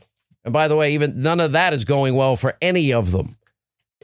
And 0.45 0.53
by 0.53 0.69
the 0.69 0.77
way, 0.77 0.95
even 0.95 1.23
none 1.23 1.41
of 1.41 1.53
that 1.53 1.73
is 1.73 1.85
going 1.85 2.15
well 2.15 2.37
for 2.37 2.57
any 2.61 2.93
of 2.93 3.11
them. 3.11 3.37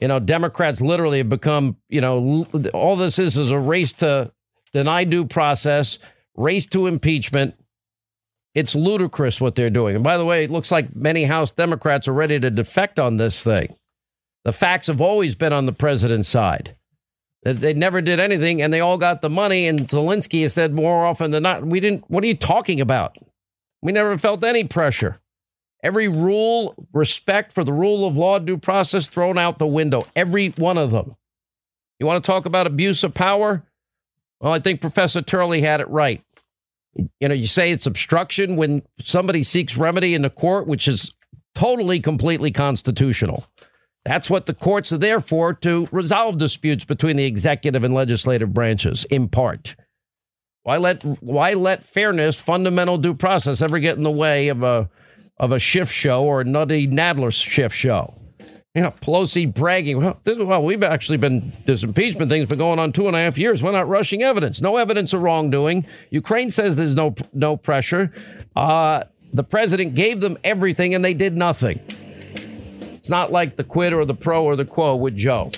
You 0.00 0.08
know, 0.08 0.18
Democrats 0.18 0.80
literally 0.80 1.18
have 1.18 1.28
become, 1.28 1.76
you 1.88 2.00
know, 2.00 2.46
all 2.72 2.96
this 2.96 3.18
is 3.18 3.36
is 3.36 3.50
a 3.50 3.58
race 3.58 3.92
to 3.94 4.32
deny 4.72 5.04
due 5.04 5.26
process, 5.26 5.98
race 6.34 6.64
to 6.66 6.86
impeachment. 6.86 7.54
It's 8.54 8.74
ludicrous 8.74 9.40
what 9.40 9.54
they're 9.54 9.70
doing. 9.70 9.94
And 9.94 10.04
by 10.04 10.16
the 10.16 10.24
way, 10.24 10.44
it 10.44 10.50
looks 10.50 10.72
like 10.72 10.94
many 10.96 11.24
House 11.24 11.52
Democrats 11.52 12.08
are 12.08 12.12
ready 12.12 12.40
to 12.40 12.50
defect 12.50 12.98
on 12.98 13.16
this 13.16 13.42
thing. 13.42 13.76
The 14.44 14.52
facts 14.52 14.88
have 14.88 15.00
always 15.00 15.34
been 15.34 15.52
on 15.52 15.66
the 15.66 15.72
president's 15.72 16.28
side. 16.28 16.76
They 17.42 17.72
never 17.72 18.00
did 18.00 18.20
anything 18.20 18.60
and 18.60 18.72
they 18.72 18.80
all 18.80 18.98
got 18.98 19.22
the 19.22 19.30
money. 19.30 19.66
And 19.66 19.80
Zelensky 19.80 20.42
has 20.42 20.52
said 20.52 20.74
more 20.74 21.06
often 21.06 21.30
than 21.30 21.42
not, 21.42 21.64
we 21.64 21.80
didn't, 21.80 22.10
what 22.10 22.24
are 22.24 22.26
you 22.26 22.36
talking 22.36 22.80
about? 22.80 23.16
We 23.82 23.92
never 23.92 24.18
felt 24.18 24.44
any 24.44 24.64
pressure. 24.64 25.20
Every 25.82 26.08
rule, 26.08 26.74
respect 26.92 27.52
for 27.52 27.64
the 27.64 27.72
rule 27.72 28.06
of 28.06 28.16
law, 28.16 28.38
due 28.38 28.58
process 28.58 29.06
thrown 29.06 29.38
out 29.38 29.58
the 29.58 29.66
window. 29.66 30.04
Every 30.14 30.50
one 30.50 30.76
of 30.76 30.90
them. 30.90 31.16
You 31.98 32.06
want 32.06 32.22
to 32.22 32.26
talk 32.26 32.44
about 32.44 32.66
abuse 32.66 33.04
of 33.04 33.14
power? 33.14 33.62
Well, 34.40 34.52
I 34.52 34.58
think 34.58 34.80
Professor 34.80 35.22
Turley 35.22 35.62
had 35.62 35.80
it 35.80 35.88
right. 35.88 36.22
You 36.94 37.28
know, 37.28 37.34
you 37.34 37.46
say 37.46 37.70
it's 37.70 37.86
obstruction 37.86 38.56
when 38.56 38.82
somebody 38.98 39.42
seeks 39.42 39.76
remedy 39.76 40.14
in 40.14 40.22
the 40.22 40.30
court, 40.30 40.66
which 40.66 40.88
is 40.88 41.14
totally, 41.54 42.00
completely 42.00 42.50
constitutional. 42.50 43.46
That's 44.04 44.30
what 44.30 44.46
the 44.46 44.54
courts 44.54 44.92
are 44.92 44.98
there 44.98 45.20
for 45.20 45.52
to 45.54 45.88
resolve 45.92 46.38
disputes 46.38 46.84
between 46.84 47.16
the 47.16 47.26
executive 47.26 47.84
and 47.84 47.94
legislative 47.94 48.52
branches, 48.52 49.04
in 49.04 49.28
part. 49.28 49.76
Why 50.62 50.78
let 50.78 51.02
why 51.22 51.54
let 51.54 51.82
fairness, 51.82 52.40
fundamental 52.40 52.98
due 52.98 53.14
process, 53.14 53.62
ever 53.62 53.78
get 53.78 53.96
in 53.96 54.02
the 54.02 54.10
way 54.10 54.48
of 54.48 54.62
a 54.62 54.90
of 55.38 55.52
a 55.52 55.58
Schiff 55.58 55.90
show 55.90 56.24
or 56.24 56.42
a 56.42 56.44
Nutty 56.44 56.86
Nadler 56.86 57.32
Schiff 57.32 57.72
show? 57.72 58.14
You 58.74 58.82
know, 58.82 58.92
Pelosi 59.02 59.52
bragging. 59.52 59.98
Well, 59.98 60.20
this 60.22 60.38
is 60.38 60.44
well, 60.44 60.62
we've 60.62 60.84
actually 60.84 61.18
been 61.18 61.52
this 61.66 61.82
impeachment 61.82 62.30
thing's 62.30 62.46
been 62.46 62.58
going 62.58 62.78
on 62.78 62.92
two 62.92 63.08
and 63.08 63.16
a 63.16 63.18
half 63.18 63.36
years. 63.36 63.64
We're 63.64 63.72
not 63.72 63.88
rushing 63.88 64.22
evidence. 64.22 64.60
No 64.60 64.76
evidence 64.76 65.12
of 65.12 65.22
wrongdoing. 65.22 65.86
Ukraine 66.10 66.50
says 66.50 66.76
there's 66.76 66.94
no 66.94 67.16
no 67.32 67.56
pressure. 67.56 68.12
Uh, 68.54 69.04
the 69.32 69.42
president 69.42 69.96
gave 69.96 70.20
them 70.20 70.38
everything 70.44 70.94
and 70.94 71.04
they 71.04 71.14
did 71.14 71.36
nothing. 71.36 71.80
It's 72.80 73.10
not 73.10 73.32
like 73.32 73.56
the 73.56 73.64
quid 73.64 73.92
or 73.92 74.04
the 74.04 74.14
pro 74.14 74.44
or 74.44 74.54
the 74.54 74.64
quo 74.64 74.94
with 74.94 75.16
Joe 75.16 75.50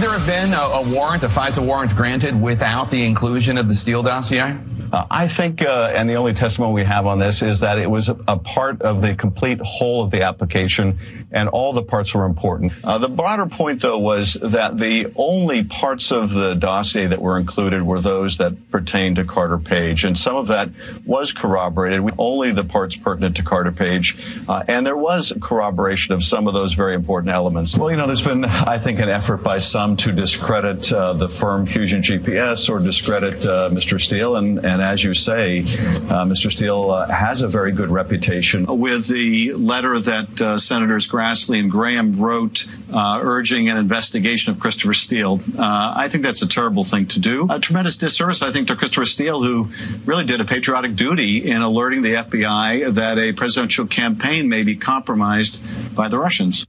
there 0.00 0.10
have 0.12 0.26
been 0.26 0.54
a, 0.54 0.56
a, 0.56 0.94
warrant, 0.94 1.24
a 1.24 1.26
FISA 1.26 1.62
warrant 1.62 1.94
granted 1.94 2.40
without 2.40 2.90
the 2.90 3.04
inclusion 3.04 3.58
of 3.58 3.68
the 3.68 3.74
Steele 3.74 4.02
dossier? 4.02 4.56
Uh, 4.92 5.06
I 5.10 5.28
think, 5.28 5.62
uh, 5.62 5.92
and 5.94 6.08
the 6.08 6.14
only 6.14 6.32
testimony 6.32 6.74
we 6.74 6.84
have 6.84 7.06
on 7.06 7.18
this 7.18 7.42
is 7.42 7.60
that 7.60 7.78
it 7.78 7.88
was 7.88 8.08
a, 8.08 8.18
a, 8.26 8.36
part 8.36 8.82
of 8.82 9.02
the 9.02 9.14
complete 9.14 9.60
whole 9.60 10.02
of 10.02 10.10
the 10.10 10.22
application, 10.22 10.98
and 11.30 11.48
all 11.48 11.72
the 11.72 11.82
parts 11.82 12.14
were 12.14 12.24
important. 12.24 12.72
Uh, 12.82 12.98
the 12.98 13.08
broader 13.08 13.46
point, 13.46 13.80
though, 13.82 13.98
was 13.98 14.34
that 14.42 14.78
the 14.78 15.12
only 15.14 15.62
parts 15.62 16.10
of 16.10 16.30
the 16.30 16.54
dossier 16.54 17.06
that 17.06 17.20
were 17.20 17.38
included 17.38 17.82
were 17.82 18.00
those 18.00 18.38
that 18.38 18.70
pertained 18.70 19.16
to 19.16 19.24
Carter 19.24 19.58
Page, 19.58 20.04
and 20.04 20.18
some 20.18 20.34
of 20.34 20.48
that 20.48 20.70
was 21.06 21.32
corroborated. 21.32 22.02
Only 22.18 22.50
the 22.50 22.64
parts 22.64 22.96
pertinent 22.96 23.36
to 23.36 23.42
Carter 23.42 23.72
Page, 23.72 24.16
uh, 24.48 24.64
and 24.66 24.84
there 24.84 24.96
was 24.96 25.32
corroboration 25.40 26.14
of 26.14 26.24
some 26.24 26.48
of 26.48 26.54
those 26.54 26.72
very 26.72 26.94
important 26.94 27.32
elements. 27.32 27.78
Well, 27.78 27.90
you 27.90 27.96
know, 27.96 28.06
there's 28.06 28.22
been, 28.22 28.44
I 28.44 28.78
think, 28.78 28.98
an 28.98 29.08
effort 29.08 29.38
by 29.38 29.58
some 29.58 29.96
to 29.98 30.12
discredit 30.12 30.92
uh, 30.92 31.12
the 31.12 31.28
firm 31.28 31.66
Fusion 31.66 32.02
GPS 32.02 32.68
or 32.68 32.80
discredit 32.80 33.46
uh, 33.46 33.70
Mr. 33.70 34.00
Steele. 34.00 34.36
And, 34.36 34.58
and 34.64 34.79
as 34.82 35.02
you 35.04 35.14
say, 35.14 35.60
uh, 35.60 36.24
Mr. 36.24 36.50
Steele 36.50 36.90
uh, 36.90 37.08
has 37.08 37.42
a 37.42 37.48
very 37.48 37.72
good 37.72 37.90
reputation. 37.90 38.66
With 38.66 39.08
the 39.08 39.52
letter 39.54 39.98
that 39.98 40.40
uh, 40.40 40.58
Senators 40.58 41.06
Grassley 41.08 41.58
and 41.58 41.70
Graham 41.70 42.18
wrote 42.18 42.66
urging 42.92 43.68
an 43.68 43.76
investigation 43.76 44.52
of 44.52 44.60
Christopher 44.60 44.94
Steele, 44.94 45.40
I 45.58 46.08
think 46.08 46.24
that's 46.24 46.42
a 46.42 46.48
terrible 46.48 46.84
thing 46.84 47.06
to 47.06 47.20
do. 47.20 47.46
A 47.50 47.58
tremendous 47.58 47.96
disservice, 47.96 48.42
I 48.42 48.52
think, 48.52 48.68
to 48.68 48.76
Christopher 48.76 49.04
Steele, 49.06 49.42
who 49.42 49.70
really 50.04 50.24
did 50.24 50.40
a 50.40 50.44
patriotic 50.44 50.94
duty 50.94 51.50
in 51.50 51.62
alerting 51.62 52.02
the 52.02 52.14
FBI 52.14 52.94
that 52.94 53.18
a 53.18 53.32
presidential 53.32 53.86
campaign 53.86 54.48
may 54.48 54.62
be 54.62 54.76
compromised 54.76 55.62
by 55.94 56.08
the 56.08 56.18
Russians. 56.18 56.66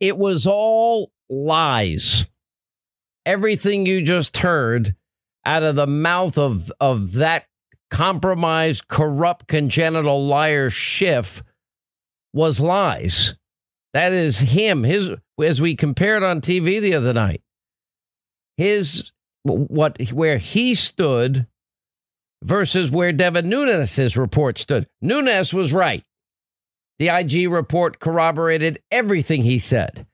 It 0.00 0.16
was 0.18 0.46
all 0.46 1.10
lies 1.28 2.26
everything 3.26 3.84
you 3.84 4.00
just 4.00 4.38
heard 4.38 4.94
out 5.46 5.62
of 5.62 5.76
the 5.76 5.86
mouth 5.86 6.36
of, 6.36 6.70
of 6.80 7.12
that 7.12 7.46
compromised, 7.90 8.88
corrupt, 8.88 9.46
congenital 9.46 10.26
liar 10.26 10.68
Schiff 10.68 11.42
was 12.34 12.60
lies. 12.60 13.36
That 13.94 14.12
is 14.12 14.38
him. 14.40 14.82
His 14.82 15.10
as 15.42 15.60
we 15.60 15.74
compared 15.74 16.22
on 16.22 16.42
TV 16.42 16.80
the 16.80 16.94
other 16.94 17.14
night. 17.14 17.42
His 18.58 19.12
what 19.44 20.10
where 20.10 20.36
he 20.36 20.74
stood 20.74 21.46
versus 22.42 22.90
where 22.90 23.12
Devin 23.12 23.48
Nunes's 23.48 24.16
report 24.16 24.58
stood. 24.58 24.86
Nunes 25.00 25.54
was 25.54 25.72
right. 25.72 26.02
The 26.98 27.08
IG 27.08 27.50
report 27.50 28.00
corroborated 28.00 28.82
everything 28.90 29.42
he 29.42 29.58
said. 29.58 30.06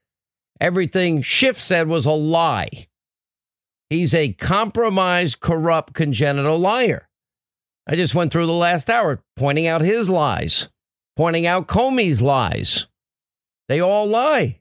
Everything 0.60 1.22
Schiff 1.22 1.60
said 1.60 1.88
was 1.88 2.06
a 2.06 2.12
lie. 2.12 2.86
He's 3.92 4.14
a 4.14 4.32
compromised, 4.32 5.40
corrupt, 5.40 5.92
congenital 5.92 6.58
liar. 6.58 7.10
I 7.86 7.94
just 7.94 8.14
went 8.14 8.32
through 8.32 8.46
the 8.46 8.52
last 8.52 8.88
hour 8.88 9.22
pointing 9.36 9.66
out 9.66 9.82
his 9.82 10.08
lies, 10.08 10.68
pointing 11.14 11.44
out 11.44 11.68
Comey's 11.68 12.22
lies. 12.22 12.86
They 13.68 13.80
all 13.80 14.06
lie. 14.06 14.60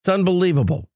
It's 0.00 0.08
unbelievable. 0.08 0.88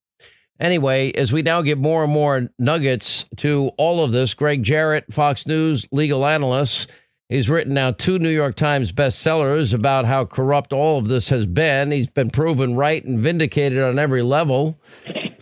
Anyway, 0.58 1.12
as 1.12 1.32
we 1.32 1.42
now 1.42 1.60
get 1.60 1.76
more 1.76 2.02
and 2.02 2.12
more 2.14 2.48
nuggets 2.58 3.26
to 3.36 3.72
all 3.76 4.02
of 4.02 4.12
this, 4.12 4.32
Gregg 4.32 4.62
Jarrett, 4.62 5.12
Fox 5.12 5.46
News 5.46 5.86
legal 5.92 6.24
analyst, 6.24 6.88
he's 7.28 7.50
written 7.50 7.74
now 7.74 7.90
two 7.90 8.18
New 8.18 8.30
York 8.30 8.54
Times 8.54 8.90
bestsellers 8.90 9.74
about 9.74 10.06
how 10.06 10.24
corrupt 10.24 10.72
all 10.72 10.98
of 10.98 11.08
this 11.08 11.28
has 11.28 11.44
been. 11.44 11.90
He's 11.90 12.08
been 12.08 12.30
proven 12.30 12.74
right 12.74 13.04
and 13.04 13.18
vindicated 13.18 13.82
on 13.82 13.98
every 13.98 14.22
level. 14.22 14.80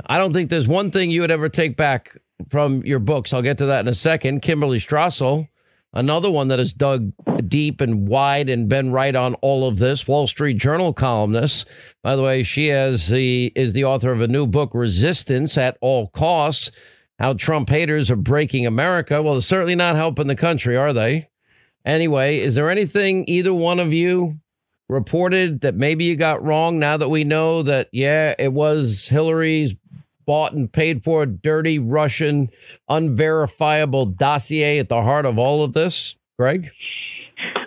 I 0.09 0.19
don't 0.19 0.33
think 0.33 0.51
there's 0.51 0.69
one 0.69 0.91
thing 0.91 1.11
you 1.11 1.21
would 1.21 1.31
ever 1.31 1.49
take 1.49 1.77
back 1.77 2.17
from 2.49 2.83
your 2.85 2.99
books. 2.99 3.33
I'll 3.33 3.43
get 3.43 3.59
to 3.59 3.67
that 3.67 3.81
in 3.81 3.89
a 3.89 3.95
second. 3.95 4.41
Kimberly 4.43 4.79
Strassel, 4.79 5.49
another 5.93 6.31
one 6.31 6.49
that 6.49 6.59
has 6.59 6.73
dug 6.73 7.13
deep 7.49 7.81
and 7.81 8.09
wide 8.09 8.49
and 8.49 8.69
been 8.69 8.93
right 8.93 9.15
on 9.15 9.35
all 9.37 9.67
of 9.69 9.79
this. 9.79 10.09
Wall 10.09 10.27
Street 10.27 10.57
Journal 10.57 10.93
columnist. 10.93 11.67
By 12.03 12.17
the 12.17 12.23
way, 12.23 12.43
she 12.43 12.69
has 12.69 13.09
the 13.09 13.53
is 13.55 13.73
the 13.73 13.85
author 13.85 14.13
of 14.13 14.21
a 14.21 14.29
new 14.29 14.47
book, 14.47 14.75
Resistance 14.75 15.59
at 15.59 15.77
All 15.81 16.09
Costs. 16.09 16.71
How 17.19 17.35
Trump 17.35 17.69
haters 17.69 18.11
are 18.11 18.17
breaking 18.17 18.65
America. 18.67 19.21
Well, 19.21 19.35
they're 19.35 19.41
certainly 19.43 19.75
not 19.75 19.97
helping 19.97 20.29
the 20.29 20.37
country, 20.37 20.77
are 20.77 20.93
they? 20.93 21.29
Anyway, 21.85 22.39
is 22.39 22.55
there 22.55 22.71
anything 22.71 23.25
either 23.29 23.53
one 23.53 23.81
of 23.81 23.93
you 23.93 24.39
reported 24.89 25.61
that 25.63 25.75
maybe 25.75 26.05
you 26.05 26.17
got 26.17 26.43
wrong 26.45 26.79
now 26.79 26.97
that 26.97 27.09
we 27.09 27.25
know 27.25 27.63
that, 27.63 27.89
yeah, 27.93 28.35
it 28.39 28.53
was 28.53 29.09
Hillary's 29.09 29.75
bought 30.29 30.53
and 30.53 30.71
paid 30.71 31.03
for 31.03 31.23
a 31.23 31.27
dirty 31.27 31.79
Russian 31.79 32.51
unverifiable 32.87 34.05
dossier 34.05 34.79
at 34.79 34.91
the 34.91 35.03
heart 35.03 35.25
of 35.25 35.39
all 35.39 35.65
of 35.65 35.73
this? 35.73 36.17
Gregg? 36.39 36.71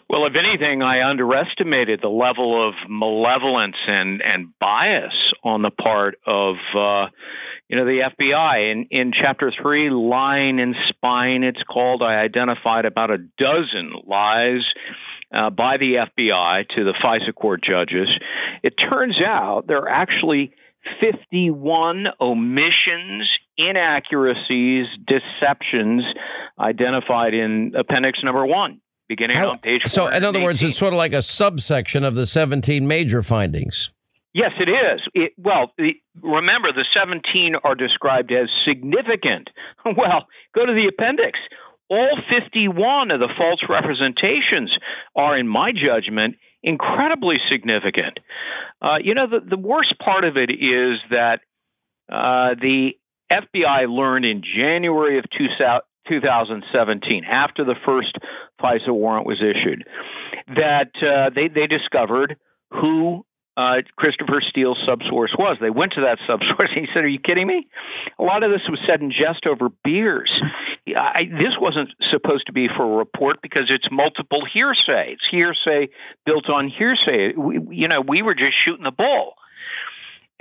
Well, 0.07 0.27
if 0.27 0.33
anything, 0.37 0.83
I 0.83 1.09
underestimated 1.09 2.01
the 2.03 2.09
level 2.09 2.67
of 2.67 2.75
malevolence 2.87 3.77
and, 3.87 4.21
and 4.21 4.49
bias 4.59 5.33
on 5.43 5.63
the 5.63 5.71
part 5.71 6.19
of, 6.27 6.55
uh, 6.77 7.07
you 7.67 7.77
know, 7.77 7.85
the 7.85 8.11
FBI. 8.15 8.71
In, 8.71 8.87
in 8.91 9.11
chapter 9.11 9.51
three, 9.59 9.89
Lying 9.89 10.59
and 10.59 10.75
Spying, 10.89 11.41
it's 11.41 11.63
called, 11.63 12.03
I 12.03 12.17
identified 12.17 12.85
about 12.85 13.09
a 13.09 13.17
dozen 13.39 13.93
lies 14.05 14.61
uh, 15.33 15.49
by 15.49 15.77
the 15.77 16.05
FBI 16.19 16.67
to 16.75 16.83
the 16.83 16.93
FISA 17.03 17.33
court 17.33 17.61
judges. 17.63 18.07
It 18.61 18.75
turns 18.75 19.17
out 19.25 19.65
there 19.65 19.79
are 19.79 19.89
actually 19.89 20.53
51 20.99 22.05
omissions, 22.19 23.29
inaccuracies, 23.57 24.87
deceptions 25.07 26.03
identified 26.59 27.33
in 27.33 27.73
appendix 27.75 28.19
number 28.23 28.45
one, 28.45 28.81
beginning 29.07 29.37
How, 29.37 29.51
on 29.51 29.59
page. 29.59 29.81
So, 29.85 30.07
in 30.07 30.23
other 30.23 30.41
words, 30.41 30.63
it's 30.63 30.77
sort 30.77 30.93
of 30.93 30.97
like 30.97 31.13
a 31.13 31.21
subsection 31.21 32.03
of 32.03 32.15
the 32.15 32.25
17 32.25 32.87
major 32.87 33.21
findings. 33.23 33.91
Yes, 34.33 34.51
it 34.59 34.69
is. 34.69 35.01
It, 35.13 35.33
well, 35.37 35.73
the, 35.77 35.93
remember, 36.21 36.71
the 36.71 36.85
17 36.93 37.55
are 37.63 37.75
described 37.75 38.31
as 38.31 38.49
significant. 38.65 39.49
Well, 39.85 40.27
go 40.55 40.65
to 40.65 40.73
the 40.73 40.87
appendix. 40.87 41.39
All 41.89 42.17
51 42.29 43.11
of 43.11 43.19
the 43.19 43.27
false 43.37 43.59
representations 43.67 44.71
are, 45.15 45.37
in 45.37 45.47
my 45.47 45.71
judgment, 45.73 46.37
incredibly 46.63 47.37
significant. 47.49 48.19
Uh, 48.81 48.97
you 49.03 49.13
know, 49.13 49.27
the, 49.27 49.39
the 49.47 49.57
worst 49.57 49.95
part 49.99 50.23
of 50.23 50.37
it 50.37 50.51
is 50.51 50.99
that 51.09 51.39
uh, 52.11 52.55
the 52.59 52.91
FBI 53.31 53.87
learned 53.87 54.25
in 54.25 54.43
January 54.43 55.17
of 55.17 55.25
2017, 55.31 57.23
after 57.23 57.63
the 57.63 57.75
first 57.85 58.17
FISA 58.61 58.89
warrant 58.89 59.25
was 59.25 59.41
issued, 59.41 59.85
that 60.55 60.91
uh, 61.01 61.29
they, 61.33 61.47
they 61.47 61.67
discovered 61.67 62.35
who 62.71 63.25
uh, 63.57 63.81
Christopher 63.95 64.41
Steele's 64.49 64.77
subsource 64.87 65.37
was. 65.37 65.57
They 65.59 65.69
went 65.69 65.93
to 65.93 66.01
that 66.01 66.19
subsource 66.29 66.69
and 66.75 66.85
he 66.85 66.87
said, 66.93 67.03
Are 67.03 67.07
you 67.07 67.19
kidding 67.19 67.47
me? 67.47 67.67
A 68.19 68.23
lot 68.23 68.43
of 68.43 68.51
this 68.51 68.61
was 68.69 68.79
said 68.87 69.01
in 69.01 69.11
jest 69.11 69.45
over 69.45 69.69
beers. 69.83 70.31
I, 70.87 71.23
this 71.25 71.53
wasn't 71.59 71.89
supposed 72.09 72.47
to 72.47 72.53
be 72.53 72.67
for 72.75 72.83
a 72.83 72.97
report 72.97 73.37
because 73.41 73.69
it's 73.69 73.87
multiple 73.91 74.41
hearsay. 74.51 75.13
It's 75.13 75.27
hearsay 75.29 75.89
built 76.25 76.49
on 76.49 76.69
hearsay. 76.69 77.33
We, 77.37 77.59
you 77.69 77.87
know, 77.87 78.01
we 78.01 78.21
were 78.21 78.35
just 78.35 78.55
shooting 78.65 78.83
the 78.83 78.91
bull. 78.91 79.35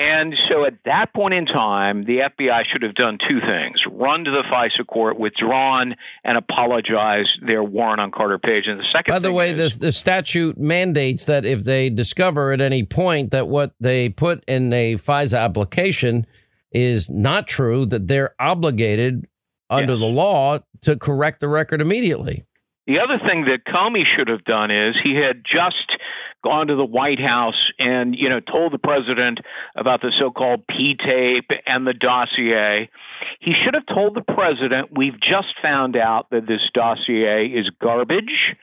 And 0.00 0.34
so 0.48 0.64
at 0.64 0.72
that 0.86 1.12
point 1.14 1.34
in 1.34 1.44
time, 1.44 2.04
the 2.04 2.20
FBI 2.20 2.62
should 2.72 2.80
have 2.82 2.94
done 2.94 3.18
two 3.28 3.38
things 3.40 3.78
run 3.90 4.24
to 4.24 4.30
the 4.30 4.42
FISA 4.50 4.86
court, 4.86 5.20
withdrawn, 5.20 5.94
and 6.24 6.38
apologize 6.38 7.26
their 7.46 7.62
warrant 7.62 8.00
on 8.00 8.10
Carter 8.10 8.38
Page. 8.38 8.64
And 8.66 8.80
the 8.80 8.86
second 8.90 9.12
By 9.12 9.18
the 9.18 9.30
way, 9.30 9.52
is, 9.54 9.74
the, 9.74 9.86
the 9.86 9.92
statute 9.92 10.56
mandates 10.56 11.26
that 11.26 11.44
if 11.44 11.64
they 11.64 11.90
discover 11.90 12.50
at 12.52 12.62
any 12.62 12.82
point 12.82 13.32
that 13.32 13.48
what 13.48 13.74
they 13.78 14.08
put 14.08 14.42
in 14.48 14.72
a 14.72 14.94
FISA 14.94 15.38
application 15.38 16.26
is 16.72 17.10
not 17.10 17.46
true, 17.46 17.84
that 17.84 18.08
they're 18.08 18.34
obligated 18.40 19.26
under 19.68 19.92
yes. 19.92 20.00
the 20.00 20.06
law 20.06 20.58
to 20.80 20.96
correct 20.96 21.40
the 21.40 21.48
record 21.48 21.82
immediately. 21.82 22.46
The 22.86 22.98
other 22.98 23.18
thing 23.18 23.44
that 23.44 23.64
Comey 23.66 24.04
should 24.04 24.28
have 24.28 24.44
done 24.44 24.70
is 24.70 24.96
he 25.02 25.14
had 25.14 25.44
just 25.44 25.86
gone 26.42 26.68
to 26.68 26.76
the 26.76 26.84
White 26.84 27.20
House 27.20 27.70
and 27.78 28.16
you 28.16 28.28
know 28.28 28.40
told 28.40 28.72
the 28.72 28.78
president 28.78 29.38
about 29.76 30.00
the 30.00 30.12
so-called 30.18 30.66
P 30.66 30.96
tape 30.96 31.50
and 31.66 31.86
the 31.86 31.92
dossier. 31.92 32.88
He 33.38 33.52
should 33.52 33.74
have 33.74 33.86
told 33.86 34.14
the 34.14 34.22
president, 34.22 34.96
"We've 34.96 35.20
just 35.20 35.54
found 35.60 35.96
out 35.96 36.30
that 36.30 36.46
this 36.46 36.62
dossier 36.72 37.46
is 37.46 37.68
garbage," 37.80 38.56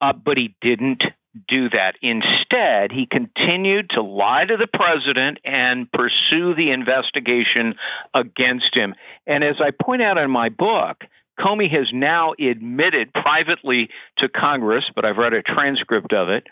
uh, 0.00 0.12
but 0.12 0.36
he 0.36 0.54
didn't 0.60 1.02
do 1.48 1.68
that. 1.70 1.96
Instead, 2.02 2.92
he 2.92 3.06
continued 3.06 3.90
to 3.90 4.02
lie 4.02 4.44
to 4.44 4.56
the 4.56 4.66
president 4.66 5.38
and 5.44 5.90
pursue 5.92 6.54
the 6.54 6.70
investigation 6.70 7.74
against 8.14 8.74
him. 8.74 8.94
And 9.26 9.44
as 9.44 9.56
I 9.60 9.70
point 9.70 10.02
out 10.02 10.18
in 10.18 10.30
my 10.30 10.48
book, 10.48 11.04
Comey 11.38 11.70
has 11.70 11.88
now 11.92 12.32
admitted 12.32 13.12
privately 13.12 13.88
to 14.18 14.28
Congress, 14.28 14.84
but 14.94 15.04
I've 15.04 15.16
read 15.16 15.34
a 15.34 15.42
transcript 15.42 16.12
of 16.12 16.28
it, 16.28 16.46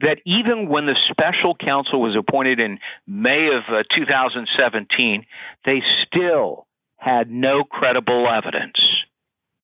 that 0.00 0.18
even 0.24 0.68
when 0.68 0.86
the 0.86 0.96
special 1.10 1.54
counsel 1.54 2.00
was 2.00 2.16
appointed 2.16 2.60
in 2.60 2.78
May 3.06 3.48
of 3.48 3.62
uh, 3.68 3.82
2017, 3.94 5.26
they 5.64 5.82
still 6.06 6.66
had 6.96 7.30
no 7.30 7.64
credible 7.64 8.28
evidence. 8.28 8.78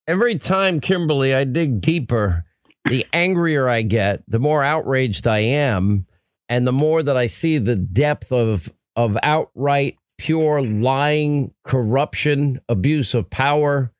Every 0.06 0.38
time, 0.38 0.80
Kimberly, 0.80 1.34
I 1.34 1.44
dig 1.44 1.80
deeper, 1.80 2.44
the 2.86 3.06
angrier 3.12 3.68
I 3.68 3.82
get, 3.82 4.22
the 4.26 4.38
more 4.38 4.64
outraged 4.64 5.26
I 5.26 5.40
am, 5.40 6.06
and 6.48 6.66
the 6.66 6.72
more 6.72 7.02
that 7.02 7.16
I 7.16 7.26
see 7.26 7.58
the 7.58 7.76
depth 7.76 8.32
of 8.32 8.72
of 8.96 9.16
outright 9.22 9.96
pure 10.16 10.60
lying, 10.60 11.54
corruption, 11.62 12.60
abuse 12.68 13.14
of 13.14 13.30
power 13.30 13.92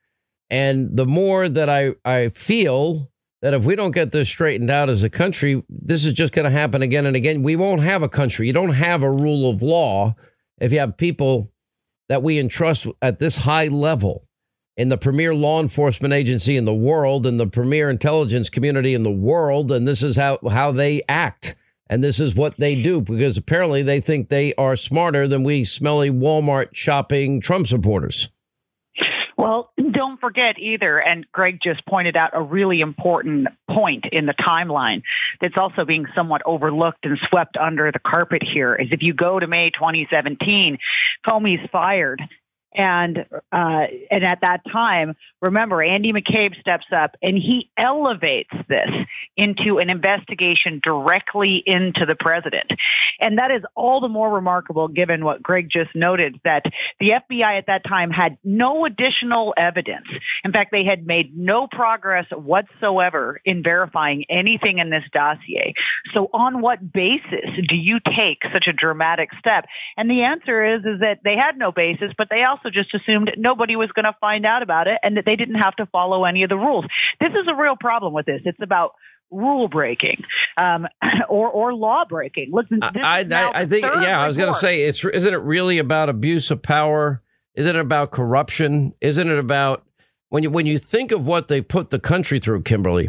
and 0.50 0.96
the 0.96 1.06
more 1.06 1.48
that 1.48 1.68
I, 1.68 1.92
I 2.04 2.30
feel 2.30 3.10
that 3.42 3.54
if 3.54 3.64
we 3.64 3.76
don't 3.76 3.92
get 3.92 4.12
this 4.12 4.28
straightened 4.28 4.70
out 4.70 4.90
as 4.90 5.02
a 5.02 5.10
country, 5.10 5.62
this 5.68 6.04
is 6.04 6.14
just 6.14 6.32
going 6.32 6.44
to 6.44 6.50
happen 6.50 6.82
again 6.82 7.06
and 7.06 7.14
again. 7.14 7.42
We 7.42 7.56
won't 7.56 7.82
have 7.82 8.02
a 8.02 8.08
country. 8.08 8.46
You 8.46 8.52
don't 8.52 8.74
have 8.74 9.02
a 9.02 9.10
rule 9.10 9.48
of 9.48 9.62
law 9.62 10.16
if 10.60 10.72
you 10.72 10.80
have 10.80 10.96
people 10.96 11.52
that 12.08 12.22
we 12.22 12.38
entrust 12.38 12.86
at 13.02 13.18
this 13.18 13.36
high 13.36 13.68
level 13.68 14.26
in 14.76 14.88
the 14.88 14.96
premier 14.96 15.34
law 15.34 15.60
enforcement 15.60 16.14
agency 16.14 16.56
in 16.56 16.64
the 16.64 16.74
world 16.74 17.26
and 17.26 17.38
the 17.38 17.46
premier 17.46 17.90
intelligence 17.90 18.48
community 18.48 18.94
in 18.94 19.02
the 19.02 19.10
world. 19.10 19.70
And 19.70 19.86
this 19.86 20.02
is 20.02 20.16
how, 20.16 20.38
how 20.50 20.72
they 20.72 21.02
act. 21.08 21.54
And 21.90 22.02
this 22.02 22.20
is 22.20 22.34
what 22.34 22.56
they 22.58 22.74
do 22.74 23.00
because 23.00 23.36
apparently 23.36 23.82
they 23.82 24.00
think 24.00 24.28
they 24.28 24.54
are 24.54 24.76
smarter 24.76 25.26
than 25.26 25.42
we 25.42 25.64
smelly 25.64 26.10
Walmart 26.10 26.68
shopping 26.72 27.40
Trump 27.40 27.66
supporters. 27.66 28.28
Well, 29.38 29.70
don't 29.92 30.20
forget 30.20 30.58
either, 30.58 30.98
and 30.98 31.24
Gregg 31.30 31.60
just 31.62 31.86
pointed 31.86 32.16
out 32.16 32.30
a 32.32 32.42
really 32.42 32.80
important 32.80 33.46
point 33.70 34.04
in 34.10 34.26
the 34.26 34.34
timeline 34.34 35.02
that's 35.40 35.54
also 35.56 35.84
being 35.84 36.06
somewhat 36.12 36.42
overlooked 36.44 37.06
and 37.06 37.16
swept 37.30 37.56
under 37.56 37.92
the 37.92 38.00
carpet 38.00 38.42
here 38.42 38.74
is 38.74 38.88
if 38.90 39.00
you 39.00 39.14
go 39.14 39.38
to 39.38 39.46
May 39.46 39.70
2017, 39.70 40.78
Comey's 41.24 41.70
fired 41.70 42.20
and 42.74 43.18
uh, 43.52 43.84
and 44.10 44.24
at 44.24 44.40
that 44.42 44.60
time, 44.70 45.14
remember, 45.40 45.82
Andy 45.82 46.12
McCabe 46.12 46.58
steps 46.60 46.86
up 46.94 47.12
and 47.22 47.36
he 47.36 47.70
elevates 47.76 48.50
this 48.68 48.90
into 49.36 49.78
an 49.78 49.88
investigation 49.90 50.80
directly 50.82 51.62
into 51.64 52.04
the 52.06 52.16
president. 52.18 52.70
And 53.20 53.38
that 53.38 53.50
is 53.50 53.62
all 53.74 54.00
the 54.00 54.08
more 54.08 54.32
remarkable 54.32 54.88
given 54.88 55.24
what 55.24 55.42
Gregg 55.42 55.68
just 55.70 55.90
noted 55.94 56.40
that 56.44 56.62
the 57.00 57.12
FBI 57.30 57.58
at 57.58 57.66
that 57.66 57.82
time 57.88 58.10
had 58.10 58.38
no 58.44 58.84
additional 58.84 59.54
evidence. 59.56 60.06
In 60.44 60.52
fact, 60.52 60.70
they 60.70 60.84
had 60.84 61.06
made 61.06 61.36
no 61.36 61.66
progress 61.66 62.26
whatsoever 62.30 63.40
in 63.44 63.62
verifying 63.62 64.24
anything 64.30 64.78
in 64.78 64.90
this 64.90 65.04
dossier. 65.12 65.74
So, 66.14 66.28
on 66.32 66.60
what 66.60 66.92
basis 66.92 67.50
do 67.68 67.76
you 67.76 67.98
take 68.04 68.38
such 68.52 68.66
a 68.68 68.72
dramatic 68.72 69.30
step? 69.38 69.64
And 69.96 70.08
the 70.08 70.22
answer 70.22 70.76
is 70.76 70.80
is 70.80 71.00
that 71.00 71.20
they 71.24 71.34
had 71.36 71.56
no 71.56 71.72
basis, 71.72 72.12
but 72.16 72.28
they 72.30 72.42
also 72.42 72.57
just 72.72 72.94
assumed 72.94 73.30
nobody 73.36 73.76
was 73.76 73.90
going 73.94 74.04
to 74.04 74.16
find 74.20 74.46
out 74.46 74.62
about 74.62 74.86
it 74.86 74.98
and 75.02 75.16
that 75.16 75.24
they 75.24 75.36
didn't 75.36 75.56
have 75.56 75.76
to 75.76 75.86
follow 75.86 76.24
any 76.24 76.42
of 76.42 76.48
the 76.48 76.56
rules. 76.56 76.84
This 77.20 77.30
is 77.30 77.46
a 77.50 77.54
real 77.54 77.76
problem 77.78 78.12
with 78.12 78.26
this. 78.26 78.40
It's 78.44 78.60
about 78.62 78.92
rule 79.30 79.68
breaking 79.68 80.22
um, 80.56 80.86
or 81.28 81.48
or 81.48 81.74
law 81.74 82.04
breaking. 82.08 82.50
Listen, 82.52 82.80
I, 82.82 83.26
I, 83.30 83.62
I 83.62 83.66
think 83.66 83.84
yeah, 83.84 84.20
I 84.20 84.26
was 84.26 84.36
going 84.36 84.52
to 84.52 84.58
say 84.58 84.82
it's 84.82 85.04
isn't 85.04 85.32
it 85.34 85.42
really 85.42 85.78
about 85.78 86.08
abuse 86.08 86.50
of 86.50 86.62
power? 86.62 87.22
Isn't 87.54 87.76
it 87.76 87.80
about 87.80 88.12
corruption? 88.12 88.94
Isn't 89.00 89.28
it 89.28 89.38
about 89.38 89.84
when 90.28 90.42
you 90.42 90.50
when 90.50 90.66
you 90.66 90.78
think 90.78 91.12
of 91.12 91.26
what 91.26 91.48
they 91.48 91.60
put 91.60 91.90
the 91.90 91.98
country 91.98 92.38
through, 92.38 92.62
Kimberly? 92.62 93.08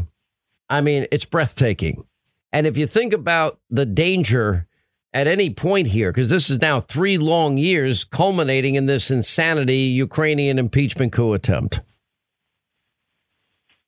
I 0.69 0.81
mean, 0.81 1.07
it's 1.11 1.25
breathtaking. 1.25 2.05
And 2.51 2.65
if 2.65 2.77
you 2.77 2.87
think 2.87 3.13
about 3.13 3.59
the 3.69 3.85
danger 3.85 4.67
at 5.14 5.28
any 5.28 5.49
point 5.49 5.88
here, 5.88 6.12
because 6.12 6.30
this 6.30 6.49
is 6.49 6.62
now 6.62 6.80
three 6.80 7.18
long 7.18 7.57
years 7.57 8.03
culminating 8.03 8.76
in 8.76 8.86
this 8.86 9.10
insanity 9.10 9.78
Ukrainian 9.78 10.60
impeachment 10.60 11.14
coup 11.14 11.34
attempt. 11.34 11.82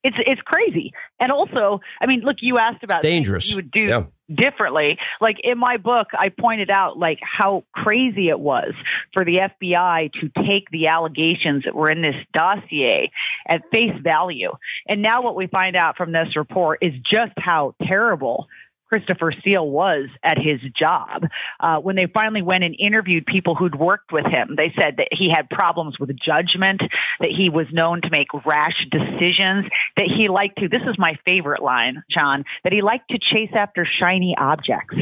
It's 0.04 0.18
it's 0.26 0.42
crazy. 0.42 0.94
And 1.20 1.32
also, 1.32 1.80
I 2.02 2.08
mean, 2.08 2.22
look, 2.22 2.38
you 2.42 2.58
asked 2.58 2.84
about 2.84 2.98
it's 2.98 3.04
dangerous. 3.04 3.50
You 3.52 3.58
would 3.58 3.70
do 3.70 3.82
yeah. 3.82 4.04
differently. 4.28 4.98
Like 5.20 5.38
in 5.44 5.60
my 5.60 5.78
book, 5.78 6.08
I 6.18 6.30
pointed 6.30 6.72
out 6.72 6.98
like 6.98 7.20
how 7.22 7.66
crazy 7.72 8.30
it 8.30 8.40
was 8.40 8.74
for 9.14 9.24
the 9.24 9.42
FBI 9.62 10.12
to 10.14 10.32
take 10.48 10.72
the 10.72 10.88
allegations 10.88 11.66
that 11.66 11.76
were 11.76 11.92
in 11.92 12.02
this 12.02 12.16
dossier 12.34 13.12
at 13.48 13.62
face 13.72 13.94
value. 14.02 14.54
And 14.88 15.04
now 15.04 15.22
what 15.22 15.36
we 15.36 15.46
find 15.46 15.76
out 15.76 15.98
from 15.98 16.12
this 16.12 16.36
report 16.36 16.80
is 16.82 16.94
just 17.14 17.34
how 17.38 17.76
terrible 17.84 18.48
Christopher 18.92 19.32
Steele 19.40 19.70
was 19.70 20.10
at 20.22 20.38
his 20.38 20.60
job. 20.78 21.24
Uh, 21.60 21.78
when 21.78 21.96
they 21.96 22.08
finally 22.14 22.42
went 22.42 22.64
and 22.64 22.76
interviewed 22.78 23.26
people 23.26 23.56
who'd 23.56 23.76
worked 23.76 24.12
with 24.12 24.26
him, 24.26 24.56
they 24.58 24.74
said 24.76 24.98
that 24.98 25.08
he 25.12 25.32
had 25.34 25.50
problems 25.50 25.98
with 25.98 26.10
judgment, 26.20 26.82
that 27.22 27.30
he 27.36 27.50
was 27.50 27.68
known 27.72 28.02
to 28.02 28.10
make 28.12 28.28
rash 28.46 28.86
decisions, 28.92 29.66
that 29.96 30.08
he 30.08 30.28
liked 30.28 30.58
to, 30.60 30.68
this 30.68 30.82
is 30.82 30.96
my 30.98 31.18
favorite 31.24 31.64
line, 31.64 32.04
John, 32.12 32.44
that 32.66 32.74
he 32.74 32.82
liked 32.82 33.10
to 33.12 33.18
chase 33.18 33.52
after 33.56 33.88
shiny 34.00 34.36
objects. 34.38 34.98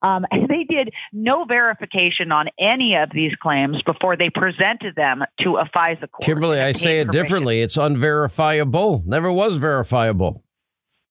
Um, 0.00 0.24
and 0.30 0.48
they 0.48 0.64
did 0.64 0.94
no 1.12 1.44
verification 1.44 2.32
on 2.32 2.46
any 2.58 2.96
of 2.96 3.10
these 3.12 3.32
claims 3.42 3.76
before 3.82 4.16
they 4.16 4.30
presented 4.30 4.94
them 4.96 5.22
to 5.40 5.56
a 5.56 5.68
FISA 5.76 6.10
court. 6.10 6.22
Kimberly, 6.22 6.60
I 6.60 6.72
say 6.72 7.00
it 7.00 7.10
differently. 7.10 7.60
It's 7.60 7.76
unverifiable. 7.76 9.02
Never 9.04 9.30
was 9.30 9.58
verifiable. 9.58 10.45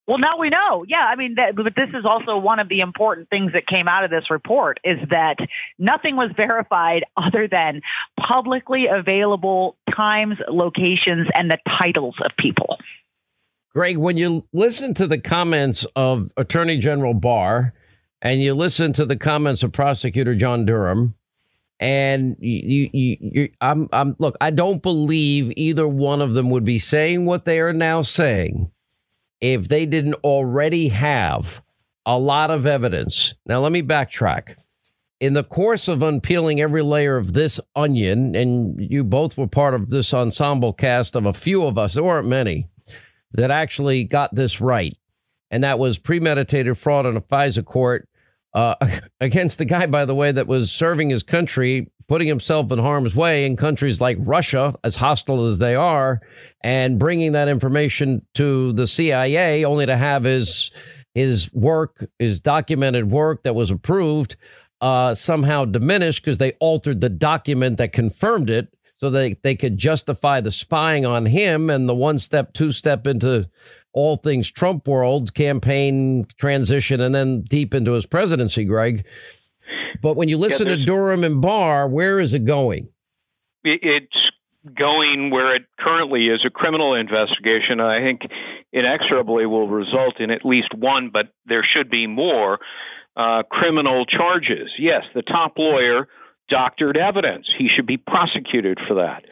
Well, 0.08 0.20
now 0.20 0.38
we 0.38 0.50
know. 0.50 0.86
Yeah, 0.88 1.04
I 1.04 1.16
mean, 1.16 1.36
that, 1.36 1.56
but 1.56 1.74
this 1.76 1.90
is 1.90 2.06
also 2.06 2.38
one 2.38 2.60
of 2.60 2.70
the 2.70 2.82
important 2.82 3.30
things 3.30 3.54
that 3.54 3.66
came 3.66 3.88
out 3.88 4.04
of 4.04 4.12
this 4.12 4.30
report 4.30 4.80
is 4.84 5.00
that 5.10 5.38
nothing 5.80 6.16
was 6.16 6.32
verified 6.38 7.06
other 7.18 7.48
than 7.48 7.82
publicly 8.20 8.86
available 8.92 9.78
times, 9.96 10.38
locations, 10.48 11.28
and 11.34 11.50
the 11.50 11.58
titles 11.82 12.16
of 12.24 12.32
people. 12.38 12.78
Gregg, 13.74 13.98
when 13.98 14.16
you 14.16 14.48
listen 14.54 14.94
to 14.94 15.08
the 15.08 15.18
comments 15.18 15.86
of 15.96 16.32
Attorney 16.38 16.78
General 16.78 17.14
Barr 17.14 17.74
and 18.22 18.42
you 18.42 18.54
listen 18.54 18.94
to 18.94 19.06
the 19.06 19.18
comments 19.18 19.64
of 19.64 19.72
Prosecutor 19.74 20.36
John 20.36 20.66
Durham, 20.66 21.16
and 21.80 22.38
you, 22.40 22.90
you, 22.94 23.18
you, 23.20 23.50
I'm, 23.60 23.90
I'm, 23.92 24.16
look, 24.18 24.38
I 24.40 24.52
don't 24.52 24.82
believe 24.82 25.52
either 25.58 25.88
one 25.88 26.22
of 26.22 26.34
them 26.36 26.52
would 26.52 26.64
be 26.64 26.80
saying 26.80 27.26
what 27.26 27.44
they 27.44 27.60
are 27.60 27.74
now 27.74 28.02
saying 28.02 28.72
if 29.42 29.68
they 29.68 29.86
didn't 29.86 30.16
already 30.16 30.90
have 30.90 31.62
a 32.06 32.18
lot 32.18 32.52
of 32.52 32.66
evidence. 32.66 33.34
Now, 33.46 33.62
let 33.62 33.72
me 33.72 33.82
backtrack. 33.82 34.56
In 35.20 35.34
the 35.34 35.44
course 35.44 35.88
of 35.88 36.04
unpeeling 36.04 36.62
every 36.62 36.82
layer 36.82 37.18
of 37.18 37.34
this 37.34 37.60
onion, 37.76 38.36
and 38.36 38.80
you 38.80 39.04
both 39.04 39.38
were 39.38 39.48
part 39.48 39.74
of 39.74 39.90
this 39.90 40.14
ensemble 40.14 40.74
cast 40.74 41.16
of 41.16 41.26
a 41.26 41.34
few 41.34 41.64
of 41.66 41.78
us, 41.78 41.94
there 41.94 42.04
weren't 42.04 42.28
many, 42.28 42.68
that 43.32 43.50
actually 43.50 44.04
got 44.04 44.36
this 44.36 44.60
right. 44.62 44.96
And 45.52 45.64
that 45.64 45.80
was 45.80 45.98
premeditated 45.98 46.78
fraud 46.78 47.06
in 47.06 47.16
a 47.16 47.22
FISA 47.22 47.64
court 47.64 48.10
uh, 48.54 48.76
against 49.22 49.58
the 49.58 49.66
guy, 49.66 49.86
by 49.86 50.06
the 50.06 50.16
way, 50.16 50.32
that 50.32 50.48
was 50.48 50.72
serving 50.72 51.10
his 51.10 51.24
country, 51.24 51.92
putting 52.08 52.28
himself 52.28 52.72
in 52.72 52.80
harm's 52.80 53.16
way 53.16 53.46
in 53.46 53.56
countries 53.56 54.02
like 54.02 54.18
Russia, 54.20 54.76
as 54.84 54.96
hostile 54.96 55.46
as 55.46 55.60
they 55.60 55.76
are, 55.76 56.22
and 56.66 56.98
bringing 56.98 57.34
that 57.34 57.48
information 57.48 58.26
to 58.34 58.74
the 58.74 58.88
CIA 58.88 59.64
only 59.66 59.86
to 59.86 59.96
have 59.96 60.24
his 60.24 60.72
his 61.14 61.54
work, 61.54 62.10
his 62.18 62.40
documented 62.40 63.12
work 63.12 63.44
that 63.44 63.54
was 63.54 63.70
approved, 63.70 64.36
uh, 64.82 65.14
somehow 65.14 65.64
diminished 65.64 66.24
because 66.24 66.40
they 66.40 66.54
altered 66.54 67.02
the 67.02 67.10
document 67.10 67.78
that 67.78 67.94
confirmed 67.94 68.50
it 68.50 68.74
so 68.98 69.12
they, 69.12 69.36
they 69.44 69.56
could 69.56 69.78
justify 69.78 70.42
the 70.42 70.52
spying 70.52 71.06
on 71.06 71.28
him 71.28 71.70
and 71.70 71.88
the 71.88 71.96
one 71.96 72.18
step, 72.18 72.52
two 72.54 72.72
step 72.72 73.06
into 73.06 73.48
all 73.94 74.18
things 74.18 74.50
Trump 74.50 74.88
world, 74.88 75.34
campaign 75.36 76.26
transition, 76.38 77.00
and 77.00 77.14
then 77.14 77.44
deep 77.44 77.76
into 77.76 77.92
his 77.92 78.08
presidency, 78.08 78.66
Gregg. 78.66 79.06
But 80.02 80.16
when 80.16 80.30
you 80.30 80.38
listen 80.38 80.68
yeah, 80.68 80.78
to 80.78 80.86
Durham 80.86 81.24
and 81.24 81.42
Barr, 81.42 81.88
where 81.88 82.20
is 82.20 82.34
it 82.34 82.44
going? 82.44 82.90
It's 83.64 84.18
going 84.74 85.30
where 85.32 85.56
it 85.56 85.64
currently 85.80 86.28
is 86.28 86.44
a 86.46 86.50
criminal 86.50 86.96
investigation, 86.96 87.80
I 87.80 88.00
think 88.00 88.22
inexorably 88.74 89.46
will 89.46 89.68
result 89.68 90.20
in 90.20 90.32
at 90.32 90.46
least 90.46 90.74
one, 90.76 91.10
but 91.12 91.28
there 91.46 91.66
should 91.76 91.90
be 91.90 92.08
more 92.08 92.60
uh, 93.16 93.44
criminal 93.50 94.06
charges. 94.06 94.70
Yes, 94.80 95.04
the 95.14 95.22
top 95.22 95.58
lawyer 95.58 96.08
doctored 96.50 96.98
evidence. 96.98 97.48
He 97.58 97.70
should 97.74 97.88
be 97.88 97.98
prosecuted 97.98 98.80
for 98.88 98.96
that. 98.96 99.24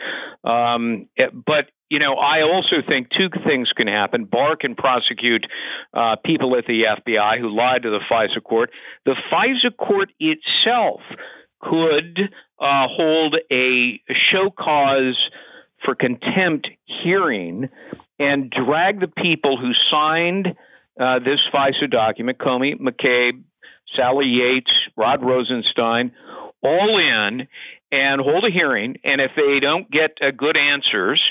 Um, 0.50 1.08
but 1.46 1.70
you 1.90 2.00
know, 2.00 2.16
I 2.16 2.42
also 2.42 2.78
think 2.88 3.10
two 3.10 3.30
things 3.46 3.70
can 3.76 3.88
happen. 3.88 4.26
Barr 4.26 4.56
can 4.56 4.74
prosecute 4.74 5.46
uh, 5.94 6.16
people 6.26 6.58
at 6.58 6.66
the 6.66 6.86
FBI 6.90 7.40
who 7.40 7.56
lied 7.56 7.84
to 7.84 7.92
the 7.92 8.00
FISA 8.12 8.44
court. 8.44 8.72
The 9.06 9.16
FISA 9.32 9.78
court 9.78 10.10
itself 10.20 11.02
could 11.62 12.32
uh, 12.64 12.88
hold 12.88 13.36
a 13.51 14.01
show 14.32 14.49
cause 14.49 15.18
for 15.84 15.95
contempt 15.95 16.70
hearing 16.86 17.70
and 18.20 18.49
drag 18.49 19.01
the 19.01 19.07
people 19.09 19.57
who 19.57 19.72
signed 19.91 20.55
uh, 20.99 21.20
this 21.20 21.39
FISA 21.53 21.91
document, 21.91 22.38
Comey, 22.38 22.80
McCabe, 22.80 23.43
Sally 23.97 24.28
Yates, 24.28 24.72
Rod 24.95 25.22
Rosenstein, 25.24 26.14
all 26.64 26.97
in 26.99 27.47
and 27.91 28.22
hold 28.22 28.45
a 28.45 28.51
hearing. 28.51 28.95
And 29.03 29.20
if 29.20 29.32
they 29.36 29.59
don't 29.59 29.91
get 29.91 30.18
uh, 30.22 30.32
good 30.32 30.55
answers, 30.55 31.22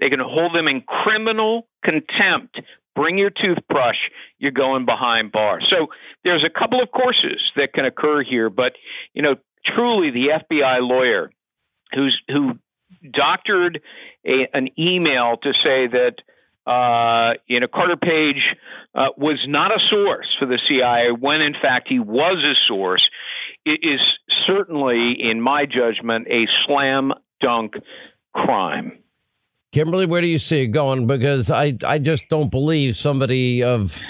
they 0.00 0.08
can 0.08 0.20
hold 0.20 0.54
them 0.54 0.68
in 0.68 0.80
criminal 0.82 1.68
contempt. 1.84 2.60
Bring 2.94 3.18
your 3.18 3.30
toothbrush. 3.30 3.98
You're 4.38 4.52
going 4.52 4.86
behind 4.86 5.32
bars. 5.32 5.66
So 5.70 5.88
there's 6.24 6.44
a 6.44 6.58
couple 6.58 6.82
of 6.82 6.90
courses 6.90 7.40
that 7.56 7.72
can 7.74 7.84
occur 7.84 8.22
here, 8.22 8.48
but 8.50 8.72
you 9.12 9.22
know, 9.22 9.36
truly 9.74 10.10
the 10.10 10.28
FBI 10.44 10.80
lawyer 10.80 11.30
who's 11.94 12.20
who 12.28 12.58
doctored 13.12 13.80
a, 14.24 14.48
an 14.52 14.68
email 14.78 15.36
to 15.42 15.52
say 15.52 15.86
that 15.88 16.14
uh, 16.70 17.34
you 17.46 17.60
know 17.60 17.66
Carter 17.66 17.96
Page 17.96 18.42
uh, 18.94 19.08
was 19.16 19.44
not 19.46 19.70
a 19.70 19.80
source 19.90 20.26
for 20.38 20.46
the 20.46 20.60
CIA 20.68 21.10
when 21.18 21.40
in 21.40 21.54
fact 21.54 21.88
he 21.88 21.98
was 21.98 22.44
a 22.44 22.54
source. 22.66 23.08
It 23.64 23.80
is 23.82 24.00
certainly, 24.46 25.16
in 25.20 25.40
my 25.40 25.66
judgment, 25.66 26.26
a 26.28 26.46
slam 26.66 27.12
dunk 27.40 27.74
crime. 28.32 28.98
Kimberly, 29.72 30.06
where 30.06 30.22
do 30.22 30.26
you 30.26 30.38
see 30.38 30.62
it 30.62 30.68
going? 30.68 31.06
Because 31.06 31.50
I, 31.50 31.76
I 31.84 31.98
just 31.98 32.24
don't 32.30 32.50
believe 32.50 32.96
somebody 32.96 33.62
of 33.62 34.00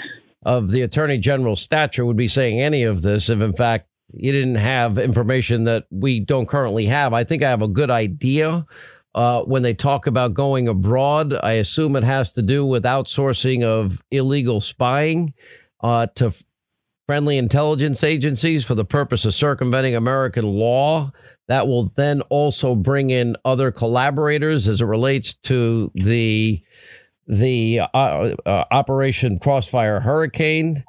of 0.43 0.71
the 0.71 0.81
attorney 0.81 1.17
general's 1.17 1.59
stature 1.61 2.05
would 2.05 2.15
be 2.15 2.29
saying 2.29 2.61
any 2.61 2.83
of 2.83 3.01
this 3.01 3.29
if 3.29 3.41
in 3.41 3.51
fact 3.51 3.88
you 4.13 4.31
didn't 4.31 4.55
have 4.55 4.97
information 4.97 5.65
that 5.65 5.85
we 5.91 6.19
don't 6.19 6.47
currently 6.47 6.85
have. 6.85 7.13
I 7.13 7.23
think 7.23 7.43
I 7.43 7.49
have 7.49 7.61
a 7.61 7.67
good 7.67 7.91
idea 7.91 8.65
uh, 9.15 9.41
when 9.41 9.61
they 9.61 9.73
talk 9.73 10.07
about 10.07 10.33
going 10.33 10.67
abroad. 10.67 11.33
I 11.43 11.53
assume 11.53 11.95
it 11.95 12.03
has 12.03 12.31
to 12.33 12.41
do 12.41 12.65
with 12.65 12.83
outsourcing 12.83 13.63
of 13.63 14.01
illegal 14.11 14.61
spying 14.61 15.33
uh, 15.81 16.07
to 16.15 16.33
friendly 17.07 17.37
intelligence 17.37 18.03
agencies 18.03 18.63
for 18.63 18.75
the 18.75 18.85
purpose 18.85 19.25
of 19.25 19.33
circumventing 19.33 19.95
American 19.95 20.45
law. 20.45 21.11
That 21.47 21.67
will 21.67 21.85
then 21.95 22.21
also 22.29 22.75
bring 22.75 23.09
in 23.09 23.35
other 23.45 23.71
collaborators 23.71 24.67
as 24.67 24.81
it 24.81 24.85
relates 24.85 25.33
to 25.33 25.91
the 25.95 26.61
the 27.27 27.81
uh, 27.93 28.35
uh, 28.45 28.63
Operation 28.71 29.37
Crossfire 29.37 29.99
Hurricane 29.99 30.83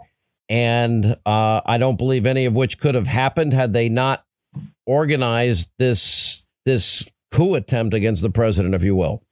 and 0.51 1.17
uh, 1.25 1.61
I 1.65 1.79
don't 1.79 1.97
believe 1.97 2.27
any 2.27 2.45
of 2.45 2.55
which 2.55 2.81
could 2.81 2.97
have 2.97 3.07
happened 3.07 3.55
had 3.55 3.73
they 3.73 3.89
not 3.89 4.25
organized 4.85 5.71
this 5.79 6.45
this 6.67 7.09
coup 7.31 7.55
attempt 7.55 7.95
against 7.95 8.21
the 8.21 8.31
president, 8.31 8.75
if 8.75 8.83
you 8.83 8.97
will. 8.97 9.23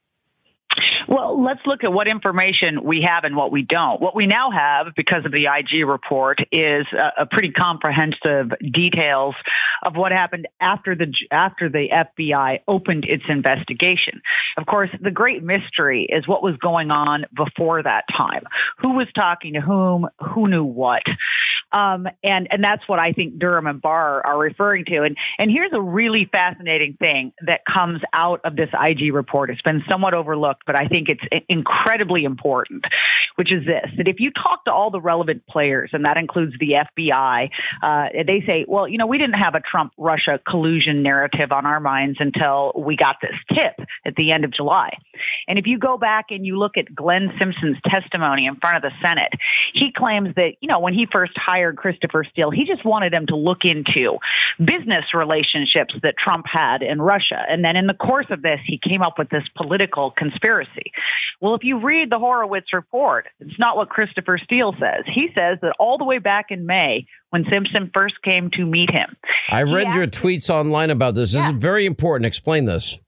Well, 1.08 1.27
let's 1.38 1.60
look 1.66 1.84
at 1.84 1.92
what 1.92 2.08
information 2.08 2.82
we 2.84 3.06
have 3.08 3.24
and 3.24 3.36
what 3.36 3.52
we 3.52 3.62
don't. 3.62 4.00
What 4.00 4.16
we 4.16 4.26
now 4.26 4.50
have, 4.50 4.88
because 4.96 5.24
of 5.24 5.32
the 5.32 5.46
IG 5.46 5.86
report, 5.86 6.38
is 6.50 6.86
a, 6.92 7.22
a 7.22 7.26
pretty 7.26 7.52
comprehensive 7.52 8.58
details 8.72 9.34
of 9.86 9.94
what 9.94 10.10
happened 10.10 10.48
after 10.60 10.96
the 10.96 11.06
after 11.30 11.68
the 11.68 11.86
FBI 11.92 12.60
opened 12.66 13.04
its 13.04 13.22
investigation. 13.28 14.20
Of 14.56 14.66
course, 14.66 14.90
the 15.00 15.12
great 15.12 15.42
mystery 15.42 16.08
is 16.08 16.26
what 16.26 16.42
was 16.42 16.56
going 16.56 16.90
on 16.90 17.24
before 17.34 17.82
that 17.82 18.04
time. 18.16 18.42
Who 18.80 18.94
was 18.94 19.06
talking 19.18 19.54
to 19.54 19.60
whom? 19.60 20.08
Who 20.34 20.48
knew 20.48 20.64
what? 20.64 21.02
Um, 21.70 22.06
and 22.24 22.48
and 22.50 22.64
that's 22.64 22.82
what 22.88 22.98
I 22.98 23.12
think 23.12 23.38
Durham 23.38 23.66
and 23.66 23.80
Barr 23.80 24.26
are 24.26 24.38
referring 24.38 24.86
to. 24.86 25.02
And 25.02 25.16
and 25.38 25.50
here's 25.50 25.72
a 25.74 25.80
really 25.80 26.28
fascinating 26.32 26.96
thing 26.98 27.32
that 27.46 27.60
comes 27.70 28.00
out 28.14 28.40
of 28.44 28.56
this 28.56 28.70
IG 28.72 29.12
report. 29.12 29.50
It's 29.50 29.62
been 29.62 29.82
somewhat 29.90 30.14
overlooked, 30.14 30.62
but 30.66 30.76
I 30.76 30.86
think 30.86 31.08
it's 31.08 31.20
incredibly 31.48 32.24
important, 32.24 32.84
which 33.36 33.52
is 33.52 33.64
this: 33.66 33.90
that 33.96 34.08
if 34.08 34.16
you 34.18 34.30
talk 34.30 34.64
to 34.64 34.72
all 34.72 34.90
the 34.90 35.00
relevant 35.00 35.46
players, 35.46 35.90
and 35.92 36.04
that 36.04 36.16
includes 36.16 36.54
the 36.58 36.74
FBI, 36.98 37.50
uh, 37.82 38.06
they 38.26 38.42
say, 38.46 38.64
well, 38.68 38.88
you 38.88 38.98
know, 38.98 39.06
we 39.06 39.18
didn't 39.18 39.40
have 39.40 39.54
a 39.54 39.60
Trump 39.60 39.92
Russia 39.98 40.40
collusion 40.48 41.02
narrative 41.02 41.52
on 41.52 41.66
our 41.66 41.80
minds 41.80 42.18
until 42.20 42.72
we 42.76 42.96
got 42.96 43.16
this 43.20 43.34
tip 43.56 43.86
at 44.06 44.14
the 44.16 44.32
end 44.32 44.44
of 44.44 44.52
July. 44.52 44.90
And 45.46 45.58
if 45.58 45.66
you 45.66 45.78
go 45.78 45.98
back 45.98 46.26
and 46.30 46.46
you 46.46 46.58
look 46.58 46.76
at 46.76 46.94
Glenn 46.94 47.30
Simpson's 47.38 47.78
testimony 47.86 48.46
in 48.46 48.56
front 48.56 48.76
of 48.76 48.82
the 48.82 48.92
Senate, 49.04 49.32
he 49.74 49.92
claims 49.92 50.34
that, 50.36 50.52
you 50.60 50.68
know, 50.68 50.80
when 50.80 50.94
he 50.94 51.06
first 51.10 51.32
hired 51.36 51.76
Christopher 51.76 52.24
Steele, 52.30 52.50
he 52.50 52.64
just 52.64 52.84
wanted 52.84 53.12
him 53.12 53.26
to 53.26 53.36
look 53.36 53.58
into 53.64 54.18
business 54.58 55.04
relationships 55.14 55.94
that 56.02 56.14
Trump 56.22 56.46
had 56.50 56.82
in 56.82 57.00
Russia. 57.00 57.42
And 57.48 57.64
then 57.64 57.76
in 57.76 57.86
the 57.86 57.94
course 57.94 58.26
of 58.30 58.42
this, 58.42 58.60
he 58.66 58.78
came 58.78 59.02
up 59.02 59.18
with 59.18 59.30
this 59.30 59.44
political 59.56 60.10
conspiracy. 60.10 60.92
Well, 61.40 61.54
if 61.54 61.62
you 61.62 61.80
read 61.80 62.10
the 62.10 62.18
Horowitz 62.18 62.72
report, 62.72 63.26
it's 63.40 63.58
not 63.58 63.76
what 63.76 63.88
Christopher 63.88 64.38
Steele 64.42 64.74
says. 64.78 65.04
He 65.12 65.28
says 65.34 65.58
that 65.62 65.74
all 65.78 65.98
the 65.98 66.04
way 66.04 66.18
back 66.18 66.46
in 66.50 66.66
May, 66.66 67.06
when 67.30 67.44
Simpson 67.50 67.90
first 67.94 68.14
came 68.22 68.50
to 68.52 68.64
meet 68.64 68.90
him. 68.90 69.16
I 69.50 69.62
read 69.62 69.94
your 69.94 70.06
tweets 70.06 70.50
online 70.50 70.90
about 70.90 71.14
this. 71.14 71.32
This 71.32 71.42
yeah. 71.42 71.54
is 71.54 71.60
very 71.60 71.86
important. 71.86 72.26
Explain 72.26 72.64
this. 72.64 72.98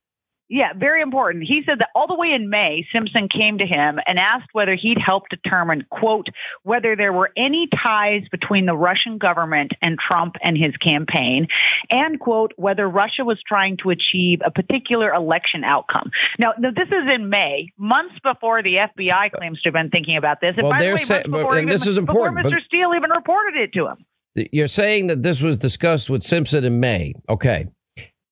Yeah, 0.52 0.72
very 0.76 1.00
important. 1.00 1.44
He 1.46 1.62
said 1.64 1.78
that 1.78 1.90
all 1.94 2.08
the 2.08 2.16
way 2.16 2.32
in 2.34 2.50
May, 2.50 2.84
Simpson 2.92 3.28
came 3.28 3.58
to 3.58 3.64
him 3.64 4.00
and 4.04 4.18
asked 4.18 4.48
whether 4.52 4.74
he'd 4.74 4.98
help 4.98 5.28
determine, 5.30 5.86
quote, 5.88 6.26
whether 6.64 6.96
there 6.96 7.12
were 7.12 7.30
any 7.36 7.68
ties 7.86 8.22
between 8.32 8.66
the 8.66 8.74
Russian 8.74 9.18
government 9.18 9.70
and 9.80 9.96
Trump 9.96 10.34
and 10.42 10.58
his 10.58 10.76
campaign, 10.76 11.46
and, 11.88 12.18
quote, 12.18 12.52
whether 12.56 12.88
Russia 12.88 13.22
was 13.22 13.38
trying 13.46 13.76
to 13.84 13.90
achieve 13.90 14.40
a 14.44 14.50
particular 14.50 15.14
election 15.14 15.62
outcome. 15.62 16.10
Now, 16.40 16.52
this 16.58 16.88
is 16.88 17.04
in 17.14 17.30
May, 17.30 17.68
months 17.78 18.16
before 18.24 18.60
the 18.60 18.78
FBI 18.98 19.30
claims 19.30 19.62
to 19.62 19.68
have 19.68 19.74
been 19.74 19.90
thinking 19.90 20.16
about 20.16 20.40
this. 20.40 20.54
And 20.56 20.66
well, 20.66 20.72
by 20.72 20.84
the 20.84 20.90
way, 20.90 20.96
say, 20.96 21.22
even, 21.28 21.68
this 21.68 21.86
is 21.86 21.96
important. 21.96 22.38
before 22.38 22.50
Mr. 22.50 22.64
Steele 22.64 22.90
even 22.96 23.10
reported 23.10 23.54
it 23.54 23.72
to 23.74 23.86
him. 23.86 24.04
You're 24.50 24.66
saying 24.66 25.06
that 25.06 25.22
this 25.22 25.40
was 25.40 25.56
discussed 25.56 26.10
with 26.10 26.24
Simpson 26.24 26.64
in 26.64 26.80
May. 26.80 27.14
Okay. 27.28 27.68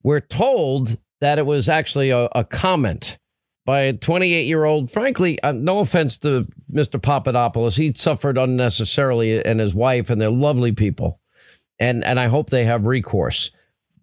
We're 0.02 0.18
told 0.18 0.98
that 1.20 1.38
it 1.38 1.46
was 1.46 1.68
actually 1.68 2.10
a, 2.10 2.28
a 2.34 2.44
comment 2.44 3.18
by 3.64 3.80
a 3.80 3.92
28 3.92 4.46
year 4.46 4.64
old. 4.64 4.90
Frankly, 4.90 5.40
uh, 5.42 5.52
no 5.52 5.80
offense 5.80 6.16
to 6.18 6.46
Mr. 6.72 7.00
Papadopoulos, 7.00 7.76
he 7.76 7.92
suffered 7.94 8.38
unnecessarily, 8.38 9.44
and 9.44 9.60
his 9.60 9.74
wife, 9.74 10.10
and 10.10 10.20
they're 10.20 10.30
lovely 10.30 10.72
people, 10.72 11.20
and 11.78 12.04
and 12.04 12.18
I 12.18 12.28
hope 12.28 12.50
they 12.50 12.64
have 12.64 12.84
recourse. 12.84 13.50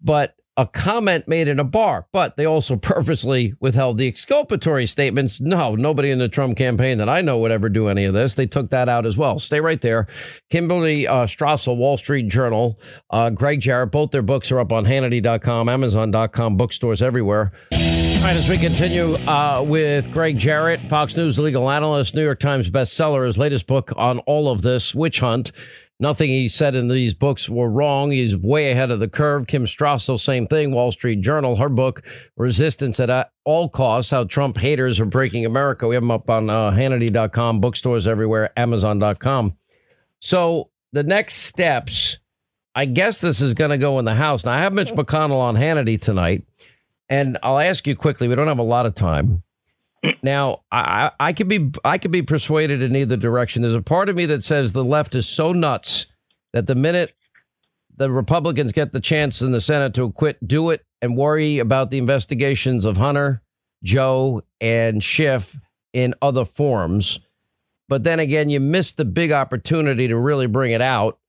But 0.02 0.36
a 0.56 0.66
comment 0.66 1.28
made 1.28 1.48
in 1.48 1.60
a 1.60 1.64
bar, 1.64 2.06
but 2.12 2.36
they 2.36 2.44
also 2.44 2.76
purposely 2.76 3.54
withheld 3.60 3.98
the 3.98 4.06
exculpatory 4.06 4.86
statements. 4.86 5.40
No, 5.40 5.74
nobody 5.74 6.10
in 6.10 6.18
the 6.18 6.28
Trump 6.28 6.56
campaign 6.56 6.98
that 6.98 7.08
I 7.08 7.20
know 7.20 7.38
would 7.38 7.50
ever 7.50 7.68
do 7.68 7.88
any 7.88 8.04
of 8.04 8.14
this. 8.14 8.34
They 8.34 8.46
took 8.46 8.70
that 8.70 8.88
out 8.88 9.06
as 9.06 9.16
well. 9.16 9.38
Stay 9.38 9.60
right 9.60 9.80
there. 9.80 10.06
Kimberly 10.50 11.06
uh, 11.06 11.26
Strassel, 11.26 11.76
Wall 11.76 11.98
Street 11.98 12.28
Journal, 12.28 12.78
uh, 13.10 13.30
Gregg 13.30 13.60
Jarrett, 13.60 13.90
both 13.90 14.10
their 14.10 14.22
books 14.22 14.50
are 14.50 14.60
up 14.60 14.72
on 14.72 14.84
Hannity.com, 14.84 15.68
Amazon.com, 15.68 16.56
bookstores 16.56 17.02
everywhere. 17.02 17.52
All 17.72 18.32
right, 18.32 18.36
as 18.36 18.48
we 18.48 18.58
continue 18.58 19.14
uh, 19.28 19.62
with 19.64 20.10
Gregg 20.10 20.38
Jarrett, 20.38 20.80
Fox 20.88 21.16
News 21.16 21.38
legal 21.38 21.70
analyst, 21.70 22.14
New 22.14 22.24
York 22.24 22.40
Times 22.40 22.70
bestseller, 22.70 23.26
his 23.26 23.38
latest 23.38 23.66
book 23.66 23.92
on 23.96 24.18
all 24.20 24.50
of 24.50 24.62
this, 24.62 24.94
Witch 24.94 25.20
Hunt. 25.20 25.52
Nothing 25.98 26.28
he 26.28 26.46
said 26.46 26.74
in 26.74 26.88
these 26.88 27.14
books 27.14 27.48
were 27.48 27.70
wrong. 27.70 28.10
He's 28.10 28.36
way 28.36 28.70
ahead 28.70 28.90
of 28.90 29.00
the 29.00 29.08
curve. 29.08 29.46
Kim 29.46 29.64
Strassel, 29.64 30.20
same 30.20 30.46
thing. 30.46 30.72
Wall 30.72 30.92
Street 30.92 31.22
Journal, 31.22 31.56
her 31.56 31.70
book, 31.70 32.02
Resistance 32.36 33.00
at 33.00 33.30
All 33.44 33.70
Costs 33.70 34.10
How 34.10 34.24
Trump 34.24 34.58
Haters 34.58 35.00
Are 35.00 35.06
Breaking 35.06 35.46
America. 35.46 35.88
We 35.88 35.94
have 35.94 36.02
them 36.02 36.10
up 36.10 36.28
on 36.28 36.50
uh, 36.50 36.70
Hannity.com, 36.70 37.60
bookstores 37.60 38.06
everywhere, 38.06 38.52
Amazon.com. 38.58 39.56
So 40.20 40.70
the 40.92 41.02
next 41.02 41.34
steps, 41.36 42.18
I 42.74 42.84
guess 42.84 43.22
this 43.22 43.40
is 43.40 43.54
going 43.54 43.70
to 43.70 43.78
go 43.78 43.98
in 43.98 44.04
the 44.04 44.14
House. 44.14 44.44
Now, 44.44 44.52
I 44.52 44.58
have 44.58 44.74
Mitch 44.74 44.92
McConnell 44.92 45.40
on 45.40 45.54
Hannity 45.56 45.98
tonight, 45.98 46.44
and 47.08 47.38
I'll 47.42 47.58
ask 47.58 47.86
you 47.86 47.96
quickly. 47.96 48.28
We 48.28 48.34
don't 48.34 48.48
have 48.48 48.58
a 48.58 48.62
lot 48.62 48.84
of 48.84 48.94
time. 48.94 49.42
Now, 50.26 50.62
I, 50.72 51.12
I 51.20 51.32
could 51.32 51.46
be 51.46 51.70
I 51.84 51.98
could 51.98 52.10
be 52.10 52.20
persuaded 52.20 52.82
in 52.82 52.96
either 52.96 53.16
direction. 53.16 53.62
There's 53.62 53.74
a 53.76 53.80
part 53.80 54.08
of 54.08 54.16
me 54.16 54.26
that 54.26 54.42
says 54.42 54.72
the 54.72 54.82
left 54.82 55.14
is 55.14 55.24
so 55.24 55.52
nuts 55.52 56.06
that 56.52 56.66
the 56.66 56.74
minute 56.74 57.14
the 57.96 58.10
Republicans 58.10 58.72
get 58.72 58.90
the 58.90 58.98
chance 58.98 59.40
in 59.40 59.52
the 59.52 59.60
Senate 59.60 59.94
to 59.94 60.10
quit, 60.10 60.44
do 60.44 60.70
it, 60.70 60.84
and 61.00 61.16
worry 61.16 61.60
about 61.60 61.92
the 61.92 61.98
investigations 61.98 62.84
of 62.84 62.96
Hunter, 62.96 63.40
Joe, 63.84 64.42
and 64.60 65.00
Schiff 65.00 65.56
in 65.92 66.12
other 66.20 66.44
forms. 66.44 67.20
But 67.88 68.02
then 68.02 68.18
again, 68.18 68.50
you 68.50 68.58
miss 68.58 68.94
the 68.94 69.04
big 69.04 69.30
opportunity 69.30 70.08
to 70.08 70.18
really 70.18 70.48
bring 70.48 70.72
it 70.72 70.82
out. 70.82 71.20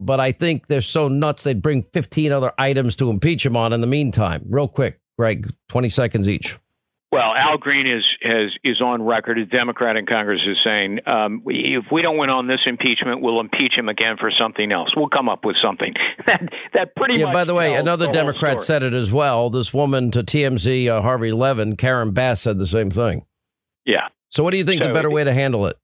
But 0.00 0.18
I 0.18 0.32
think 0.32 0.68
they're 0.68 0.80
so 0.80 1.08
nuts 1.08 1.42
they'd 1.42 1.60
bring 1.60 1.82
15 1.82 2.32
other 2.32 2.54
items 2.56 2.96
to 2.96 3.10
impeach 3.10 3.44
him 3.44 3.54
on 3.54 3.74
in 3.74 3.82
the 3.82 3.86
meantime. 3.86 4.46
Real 4.48 4.66
quick, 4.66 4.98
Gregg, 5.18 5.52
20 5.68 5.90
seconds 5.90 6.26
each. 6.26 6.56
Well, 7.12 7.32
Al 7.38 7.56
Green 7.56 7.86
is 7.86 8.04
has 8.22 8.50
is 8.64 8.80
on 8.80 9.00
record. 9.02 9.38
A 9.38 9.46
Democrat 9.46 9.96
in 9.96 10.06
Congress 10.06 10.40
is 10.46 10.56
saying, 10.66 10.98
um, 11.06 11.42
if 11.46 11.84
we 11.92 12.02
don't 12.02 12.18
win 12.18 12.30
on 12.30 12.48
this 12.48 12.58
impeachment, 12.66 13.22
we'll 13.22 13.38
impeach 13.38 13.74
him 13.76 13.88
again 13.88 14.16
for 14.18 14.30
something 14.36 14.72
else. 14.72 14.88
We'll 14.96 15.08
come 15.08 15.28
up 15.28 15.44
with 15.44 15.56
something 15.64 15.94
that 16.26 16.42
that 16.74 16.96
pretty 16.96 17.14
much 17.14 17.20
yeah, 17.20 17.24
much. 17.26 17.34
By 17.34 17.44
the 17.44 17.54
way, 17.54 17.74
another 17.74 18.06
the 18.06 18.12
Democrat 18.12 18.60
said 18.60 18.82
it 18.82 18.92
as 18.92 19.12
well. 19.12 19.50
This 19.50 19.72
woman 19.72 20.10
to 20.10 20.24
TMZ, 20.24 20.88
uh, 20.88 21.00
Harvey 21.00 21.30
Levin, 21.30 21.76
Karen 21.76 22.10
Bass 22.10 22.42
said 22.42 22.58
the 22.58 22.66
same 22.66 22.90
thing. 22.90 23.24
Yeah. 23.84 24.08
So, 24.30 24.42
what 24.42 24.50
do 24.50 24.56
you 24.56 24.64
think 24.64 24.82
so, 24.82 24.88
the 24.88 24.94
better 24.94 25.10
way 25.10 25.22
to 25.22 25.32
handle 25.32 25.66
it? 25.66 25.78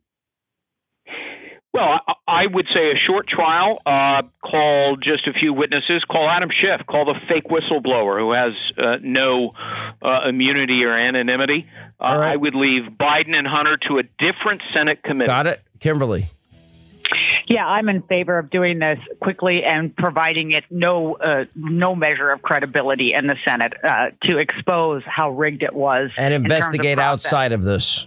Well, 1.73 2.01
I 2.29 2.47
would 2.47 2.67
say 2.75 2.91
a 2.91 2.97
short 3.07 3.27
trial. 3.27 3.81
Uh, 3.87 4.23
call 4.43 4.97
just 5.03 5.27
a 5.27 5.33
few 5.33 5.55
witnesses. 5.55 6.05
Call 6.05 6.29
Adam 6.29 6.51
Schiff. 6.51 6.87
Call 6.87 7.07
the 7.07 7.15
fake 7.29 7.45
whistleblower 7.45 8.19
who 8.19 8.33
has 8.35 8.53
uh, 8.77 8.99
no 9.03 9.53
uh, 10.03 10.29
immunity 10.29 10.85
or 10.85 10.97
anonymity. 10.97 11.67
Uh, 11.99 12.19
right. 12.19 12.33
I 12.33 12.37
would 12.37 12.55
leave 12.55 12.83
Biden 13.01 13.35
and 13.35 13.47
Hunter 13.47 13.79
to 13.89 13.99
a 13.99 14.03
different 14.03 14.61
Senate 14.75 15.03
committee. 15.03 15.29
Got 15.29 15.47
it, 15.47 15.63
Kimberly. 15.81 16.29
Yeah, 17.49 17.67
I'm 17.67 17.89
in 17.89 18.03
favor 18.03 18.39
of 18.39 18.51
doing 18.51 18.79
this 18.79 18.99
quickly 19.21 19.63
and 19.65 19.95
providing 19.97 20.53
it 20.53 20.65
no 20.71 21.15
uh, 21.15 21.45
no 21.55 21.95
measure 21.95 22.31
of 22.31 22.43
credibility 22.43 23.13
in 23.15 23.27
the 23.27 23.37
Senate 23.47 23.73
uh, 23.83 24.11
to 24.25 24.39
expose 24.39 25.03
how 25.07 25.31
rigged 25.31 25.63
it 25.63 25.75
was 25.75 26.11
and 26.17 26.33
investigate 26.33 26.99
of 26.99 27.05
outside 27.05 27.53
of 27.53 27.65
this. 27.65 28.07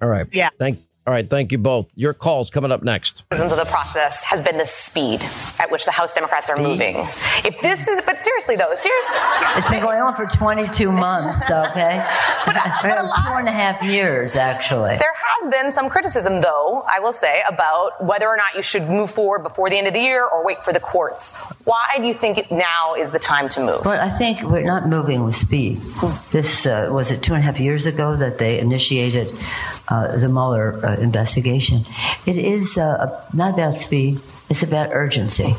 All 0.00 0.08
right. 0.08 0.26
Yeah. 0.32 0.48
Thank 0.58 0.80
all 1.04 1.12
right, 1.12 1.28
thank 1.28 1.50
you 1.50 1.58
both. 1.58 1.90
Your 1.96 2.14
call's 2.14 2.48
coming 2.48 2.70
up 2.70 2.84
next. 2.84 3.24
Into 3.32 3.56
the 3.56 3.64
process 3.64 4.22
has 4.22 4.40
been 4.40 4.56
the 4.56 4.64
speed 4.64 5.20
at 5.58 5.68
which 5.68 5.84
the 5.84 5.90
House 5.90 6.14
Democrats 6.14 6.48
are 6.48 6.56
moving. 6.56 6.94
If 7.44 7.60
this 7.60 7.88
is, 7.88 8.00
but 8.06 8.18
seriously 8.18 8.54
though, 8.54 8.72
seriously, 8.76 9.16
it's 9.56 9.68
been 9.68 9.82
going 9.82 10.00
on 10.00 10.14
for 10.14 10.26
22 10.26 10.92
months. 10.92 11.50
Okay, 11.50 12.06
but, 12.46 12.54
but 12.82 12.94
two 13.20 13.32
and 13.32 13.48
a 13.48 13.52
half 13.52 13.82
years 13.82 14.36
actually. 14.36 14.96
There 14.96 15.12
has 15.42 15.50
been 15.50 15.72
some 15.72 15.90
criticism, 15.90 16.40
though 16.40 16.84
I 16.88 17.00
will 17.00 17.12
say, 17.12 17.42
about 17.48 18.04
whether 18.04 18.28
or 18.28 18.36
not 18.36 18.54
you 18.54 18.62
should 18.62 18.88
move 18.88 19.10
forward 19.10 19.42
before 19.42 19.70
the 19.70 19.78
end 19.78 19.88
of 19.88 19.94
the 19.94 20.00
year 20.00 20.24
or 20.24 20.44
wait 20.44 20.62
for 20.62 20.72
the 20.72 20.80
courts. 20.80 21.34
Why 21.64 21.96
do 21.96 22.04
you 22.04 22.14
think 22.14 22.48
now 22.52 22.94
is 22.94 23.10
the 23.10 23.18
time 23.18 23.48
to 23.50 23.60
move? 23.60 23.84
Well, 23.84 24.00
I 24.00 24.08
think 24.08 24.42
we're 24.42 24.62
not 24.62 24.86
moving 24.86 25.24
with 25.24 25.34
speed. 25.34 25.78
This 26.30 26.64
uh, 26.64 26.90
was 26.92 27.10
it 27.10 27.24
two 27.24 27.34
and 27.34 27.42
a 27.42 27.46
half 27.46 27.58
years 27.58 27.86
ago 27.86 28.14
that 28.14 28.38
they 28.38 28.60
initiated 28.60 29.34
uh, 29.88 30.16
the 30.16 30.28
Mueller 30.28 30.80
uh, 30.84 30.91
investigation. 31.00 31.84
It 32.26 32.38
is 32.38 32.78
uh, 32.78 33.24
not 33.32 33.54
about 33.54 33.76
speed, 33.76 34.20
it's 34.48 34.62
about 34.62 34.90
urgency. 34.92 35.54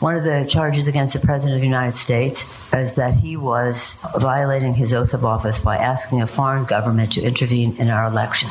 One 0.00 0.14
of 0.14 0.22
the 0.22 0.46
charges 0.48 0.86
against 0.86 1.14
the 1.14 1.20
President 1.20 1.56
of 1.56 1.60
the 1.60 1.66
United 1.66 1.92
States 1.96 2.72
is 2.72 2.94
that 2.94 3.14
he 3.14 3.36
was 3.36 4.04
violating 4.18 4.74
his 4.74 4.92
oath 4.92 5.12
of 5.12 5.24
office 5.24 5.58
by 5.58 5.76
asking 5.76 6.22
a 6.22 6.26
foreign 6.26 6.64
government 6.64 7.12
to 7.12 7.22
intervene 7.22 7.76
in 7.78 7.88
our 7.90 8.06
election 8.06 8.48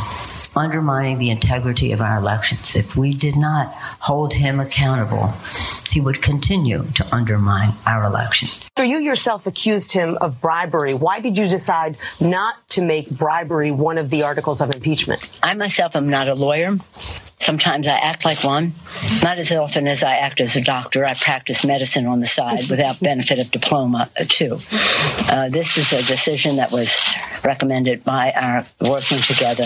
undermining 0.56 1.18
the 1.18 1.30
integrity 1.30 1.92
of 1.92 2.02
our 2.02 2.18
elections. 2.18 2.76
If 2.76 2.96
we 2.96 3.14
did 3.14 3.36
not 3.36 3.74
hold 4.00 4.34
him 4.34 4.60
accountable, 4.60 5.34
he 5.90 6.02
would 6.02 6.22
continue 6.22 6.84
to 6.96 7.16
undermine 7.16 7.74
our 7.86 8.04
election. 8.06 8.50
You 8.78 9.00
yourself 9.00 9.48
accused 9.48 9.92
him 9.92 10.18
of 10.22 10.40
bribery. 10.40 10.94
Why 10.94 11.20
did 11.20 11.38
you 11.38 11.48
decide 11.48 11.98
not 12.20 12.56
to 12.70 12.82
make 12.82 13.10
bribery 13.10 13.72
one 13.72 13.98
of 13.98 14.10
the 14.10 14.24
articles 14.24 14.62
of 14.62 14.74
impeachment? 14.74 15.40
I 15.42 15.54
myself 15.54 15.96
am 15.96 16.10
not 16.10 16.28
a 16.28 16.36
lawyer. 16.36 16.78
Sometimes 17.40 17.88
I 17.88 17.98
act 17.98 18.26
like 18.26 18.44
one. 18.44 18.74
Not 19.24 19.38
as 19.38 19.52
often 19.52 19.88
as 19.88 20.04
I 20.04 20.18
act 20.18 20.42
as 20.42 20.56
a 20.56 20.62
doctor. 20.62 21.06
I 21.06 21.14
practice 21.14 21.64
medicine 21.64 22.06
on 22.08 22.20
the 22.20 22.26
side 22.26 22.70
without 22.70 23.00
benefit 23.00 23.40
of 23.40 23.52
diploma, 23.52 24.10
too. 24.28 24.58
Uh, 25.30 25.48
this 25.50 25.78
is 25.78 25.94
a 25.94 26.04
decision 26.04 26.56
that 26.58 26.72
was 26.72 27.00
recommended 27.44 28.04
by 28.04 28.32
our 28.32 28.66
working 28.82 29.20
together 29.20 29.66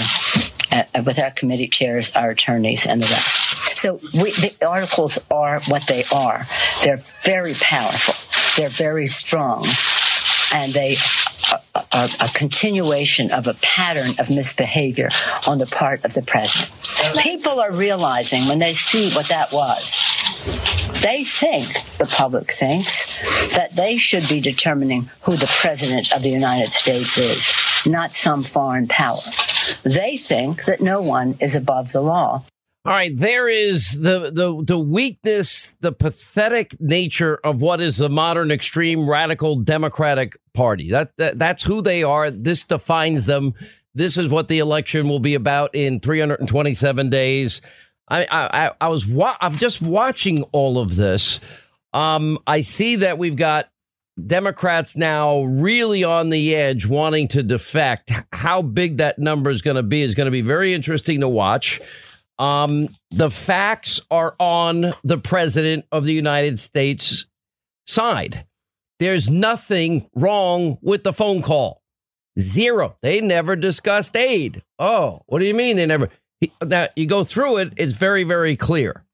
uh, 0.71 0.83
with 1.05 1.19
our 1.19 1.31
committee 1.31 1.67
chairs, 1.67 2.11
our 2.15 2.31
attorneys, 2.31 2.87
and 2.87 3.01
the 3.01 3.07
rest. 3.07 3.77
So 3.77 3.99
we, 4.13 4.31
the 4.31 4.53
articles 4.65 5.19
are 5.29 5.61
what 5.67 5.87
they 5.87 6.03
are. 6.13 6.47
They're 6.83 7.01
very 7.23 7.53
powerful. 7.53 8.15
They're 8.57 8.69
very 8.69 9.07
strong, 9.07 9.65
and 10.53 10.73
they 10.73 10.97
are 11.51 11.61
a, 11.91 12.09
a 12.19 12.27
continuation 12.33 13.31
of 13.31 13.47
a 13.47 13.53
pattern 13.55 14.15
of 14.19 14.29
misbehavior 14.29 15.09
on 15.47 15.57
the 15.57 15.65
part 15.65 16.03
of 16.05 16.13
the 16.13 16.21
president. 16.21 16.71
People 17.19 17.59
are 17.59 17.71
realizing 17.71 18.47
when 18.47 18.59
they 18.59 18.73
see 18.73 19.11
what 19.11 19.27
that 19.29 19.51
was. 19.51 19.99
They 21.01 21.23
think, 21.23 21.67
the 21.97 22.05
public 22.05 22.51
thinks, 22.51 23.05
that 23.55 23.75
they 23.75 23.97
should 23.97 24.27
be 24.29 24.39
determining 24.39 25.09
who 25.21 25.35
the 25.35 25.51
president 25.59 26.11
of 26.13 26.21
the 26.21 26.29
United 26.29 26.71
States 26.71 27.17
is, 27.17 27.49
not 27.87 28.15
some 28.15 28.43
foreign 28.43 28.87
power. 28.87 29.21
They 29.83 30.17
think 30.17 30.65
that 30.65 30.81
no 30.81 31.01
one 31.01 31.37
is 31.39 31.55
above 31.55 31.91
the 31.91 32.01
law. 32.01 32.43
All 32.83 32.93
right, 32.93 33.15
there 33.15 33.47
is 33.47 34.01
the 34.01 34.31
the 34.31 34.63
the 34.65 34.79
weakness, 34.79 35.75
the 35.81 35.91
pathetic 35.91 36.75
nature 36.81 37.39
of 37.43 37.61
what 37.61 37.79
is 37.79 37.97
the 37.97 38.09
modern 38.09 38.49
extreme 38.49 39.07
radical 39.07 39.55
Democratic 39.57 40.35
Party. 40.55 40.89
That, 40.89 41.15
that 41.17 41.37
that's 41.37 41.63
who 41.63 41.83
they 41.83 42.01
are. 42.01 42.31
This 42.31 42.63
defines 42.63 43.27
them. 43.27 43.53
This 43.93 44.17
is 44.17 44.29
what 44.29 44.47
the 44.47 44.57
election 44.57 45.07
will 45.07 45.19
be 45.19 45.35
about 45.35 45.75
in 45.75 45.99
327 45.99 47.09
days. 47.11 47.61
I 48.09 48.25
I, 48.31 48.71
I 48.81 48.87
was 48.87 49.05
wa- 49.05 49.37
I'm 49.39 49.57
just 49.57 49.83
watching 49.83 50.41
all 50.51 50.79
of 50.79 50.95
this. 50.95 51.39
Um, 51.93 52.39
I 52.47 52.61
see 52.61 52.95
that 52.95 53.19
we've 53.19 53.35
got 53.35 53.69
Democrats 54.27 54.97
now 54.97 55.43
really 55.43 56.03
on 56.03 56.29
the 56.29 56.55
edge, 56.55 56.85
wanting 56.85 57.27
to 57.29 57.43
defect. 57.43 58.11
How 58.31 58.61
big 58.61 58.97
that 58.97 59.19
number 59.19 59.49
is 59.49 59.61
going 59.61 59.75
to 59.77 59.83
be 59.83 60.01
is 60.01 60.15
going 60.15 60.25
to 60.25 60.31
be 60.31 60.41
very 60.41 60.73
interesting 60.73 61.21
to 61.21 61.29
watch. 61.29 61.81
Um, 62.37 62.89
the 63.11 63.29
facts 63.29 64.01
are 64.09 64.35
on 64.39 64.93
the 65.03 65.17
president 65.17 65.85
of 65.91 66.05
the 66.05 66.13
United 66.13 66.59
States 66.59 67.25
side. 67.85 68.45
There's 68.99 69.29
nothing 69.29 70.09
wrong 70.15 70.77
with 70.81 71.03
the 71.03 71.13
phone 71.13 71.41
call. 71.41 71.81
Zero. 72.39 72.97
They 73.01 73.21
never 73.21 73.55
discussed 73.55 74.15
aid. 74.15 74.63
Oh, 74.79 75.21
what 75.27 75.39
do 75.39 75.45
you 75.45 75.53
mean 75.53 75.77
they 75.77 75.85
never? 75.85 76.09
Now 76.63 76.87
you 76.95 77.05
go 77.05 77.23
through 77.23 77.57
it, 77.57 77.73
it's 77.77 77.93
very, 77.93 78.23
very 78.23 78.55
clear 78.55 79.05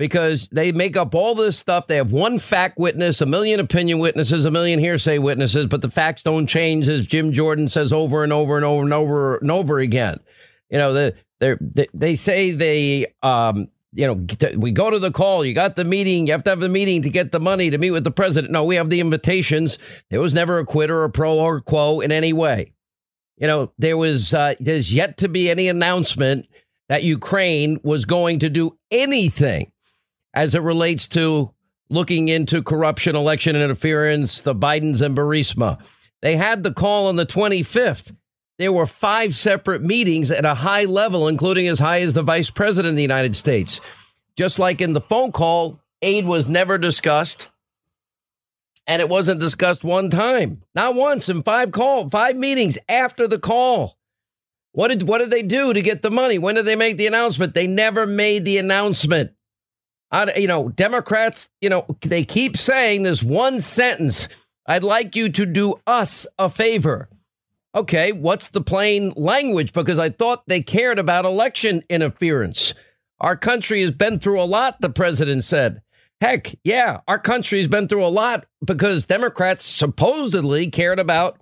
because 0.00 0.48
they 0.50 0.72
make 0.72 0.96
up 0.96 1.14
all 1.14 1.34
this 1.34 1.58
stuff. 1.58 1.86
They 1.86 1.96
have 1.96 2.10
one 2.10 2.38
fact 2.38 2.78
witness, 2.78 3.20
a 3.20 3.26
million 3.26 3.60
opinion 3.60 3.98
witnesses, 3.98 4.46
a 4.46 4.50
million 4.50 4.78
hearsay 4.78 5.18
witnesses, 5.18 5.66
but 5.66 5.82
the 5.82 5.90
facts 5.90 6.22
don't 6.22 6.46
change, 6.46 6.88
as 6.88 7.04
Jim 7.04 7.34
Jordan 7.34 7.68
says 7.68 7.92
over 7.92 8.24
and 8.24 8.32
over 8.32 8.56
and 8.56 8.64
over 8.64 8.82
and 8.82 8.94
over 8.94 9.36
and 9.36 9.50
over 9.50 9.78
again. 9.78 10.18
You 10.70 10.78
know, 10.78 10.94
the 10.94 11.14
they 11.38 11.86
they 11.92 12.16
say 12.16 12.52
they 12.52 13.12
um 13.22 13.68
you 13.92 14.06
know 14.06 14.26
we 14.56 14.70
go 14.70 14.88
to 14.88 14.98
the 14.98 15.10
call. 15.10 15.44
You 15.44 15.52
got 15.52 15.76
the 15.76 15.84
meeting. 15.84 16.26
You 16.26 16.32
have 16.32 16.44
to 16.44 16.50
have 16.50 16.60
the 16.60 16.70
meeting 16.70 17.02
to 17.02 17.10
get 17.10 17.30
the 17.30 17.38
money 17.38 17.68
to 17.68 17.76
meet 17.76 17.90
with 17.90 18.04
the 18.04 18.10
president. 18.10 18.52
No 18.52 18.64
we 18.64 18.76
have 18.76 18.88
the 18.88 19.00
invitations. 19.00 19.76
There 20.08 20.20
was 20.22 20.32
never 20.32 20.58
a 20.58 20.64
quid 20.64 20.88
or 20.88 21.04
a 21.04 21.10
pro 21.10 21.38
or 21.38 21.60
quo 21.60 22.00
in 22.00 22.10
any 22.10 22.32
way. 22.32 22.72
You 23.36 23.46
know 23.46 23.70
there 23.76 23.98
was 23.98 24.32
uh, 24.32 24.54
there's 24.60 24.94
yet 24.94 25.18
to 25.18 25.28
be 25.28 25.50
any 25.50 25.68
announcement 25.68 26.46
that 26.88 27.02
ukraine 27.04 27.80
was 27.82 28.06
going 28.06 28.38
to 28.38 28.48
do 28.48 28.78
anything 28.90 29.70
as 30.34 30.54
it 30.54 30.62
relates 30.62 31.08
to 31.08 31.52
looking 31.88 32.28
into 32.28 32.62
corruption 32.62 33.16
election 33.16 33.56
interference 33.56 34.40
the 34.40 34.54
bidens 34.54 35.02
and 35.02 35.16
burisma 35.16 35.78
they 36.22 36.36
had 36.36 36.62
the 36.62 36.72
call 36.72 37.08
on 37.08 37.16
the 37.16 37.26
25th 37.26 38.12
there 38.60 38.74
were 38.74 38.84
five 38.84 39.34
separate 39.34 39.80
meetings 39.80 40.30
at 40.30 40.44
a 40.44 40.52
high 40.52 40.84
level, 40.84 41.28
including 41.28 41.66
as 41.66 41.78
high 41.78 42.02
as 42.02 42.12
the 42.12 42.22
vice 42.22 42.50
president 42.50 42.90
of 42.90 42.96
the 42.96 43.00
United 43.00 43.34
States. 43.34 43.80
Just 44.36 44.58
like 44.58 44.82
in 44.82 44.92
the 44.92 45.00
phone 45.00 45.32
call, 45.32 45.80
aid 46.02 46.26
was 46.26 46.46
never 46.46 46.76
discussed. 46.76 47.48
And 48.86 49.00
it 49.00 49.08
wasn't 49.08 49.40
discussed 49.40 49.82
one 49.82 50.10
time, 50.10 50.62
not 50.74 50.94
once 50.94 51.30
in 51.30 51.42
five 51.42 51.72
call, 51.72 52.10
five 52.10 52.36
meetings 52.36 52.76
after 52.86 53.26
the 53.26 53.38
call. 53.38 53.96
What 54.72 54.88
did 54.88 55.04
what 55.04 55.20
did 55.20 55.30
they 55.30 55.42
do 55.42 55.72
to 55.72 55.80
get 55.80 56.02
the 56.02 56.10
money? 56.10 56.38
When 56.38 56.54
did 56.54 56.66
they 56.66 56.76
make 56.76 56.98
the 56.98 57.06
announcement? 57.06 57.54
They 57.54 57.66
never 57.66 58.06
made 58.06 58.44
the 58.44 58.58
announcement. 58.58 59.30
You 60.12 60.46
know, 60.46 60.68
Democrats, 60.70 61.48
you 61.60 61.68
know, 61.68 61.86
they 62.00 62.24
keep 62.24 62.56
saying 62.56 63.04
this 63.04 63.22
one 63.22 63.60
sentence. 63.60 64.28
I'd 64.66 64.84
like 64.84 65.14
you 65.16 65.28
to 65.30 65.46
do 65.46 65.80
us 65.86 66.26
a 66.38 66.50
favor. 66.50 67.08
Okay, 67.74 68.10
what's 68.10 68.48
the 68.48 68.60
plain 68.60 69.12
language? 69.16 69.72
Because 69.72 70.00
I 70.00 70.10
thought 70.10 70.42
they 70.48 70.62
cared 70.62 70.98
about 70.98 71.24
election 71.24 71.84
interference. 71.88 72.74
Our 73.20 73.36
country 73.36 73.82
has 73.82 73.92
been 73.92 74.18
through 74.18 74.40
a 74.40 74.44
lot, 74.44 74.80
the 74.80 74.90
president 74.90 75.44
said. 75.44 75.82
Heck, 76.20 76.54
yeah, 76.64 77.00
our 77.06 77.18
country's 77.18 77.68
been 77.68 77.86
through 77.86 78.04
a 78.04 78.08
lot 78.08 78.46
because 78.64 79.06
Democrats 79.06 79.64
supposedly 79.64 80.68
cared 80.70 80.98
about 80.98 81.40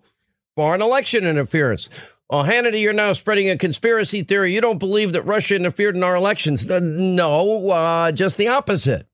foreign 0.54 0.82
election 0.82 1.26
interference. 1.26 1.88
Well, 2.30 2.44
Hannity, 2.44 2.82
you're 2.82 2.92
now 2.92 3.12
spreading 3.14 3.48
a 3.48 3.56
conspiracy 3.56 4.22
theory. 4.22 4.54
You 4.54 4.60
don't 4.60 4.78
believe 4.78 5.12
that 5.12 5.22
Russia 5.22 5.56
interfered 5.56 5.96
in 5.96 6.02
our 6.02 6.14
elections. 6.14 6.70
Uh, 6.70 6.78
no, 6.82 7.70
uh, 7.70 8.12
just 8.12 8.36
the 8.36 8.48
opposite. 8.48 9.06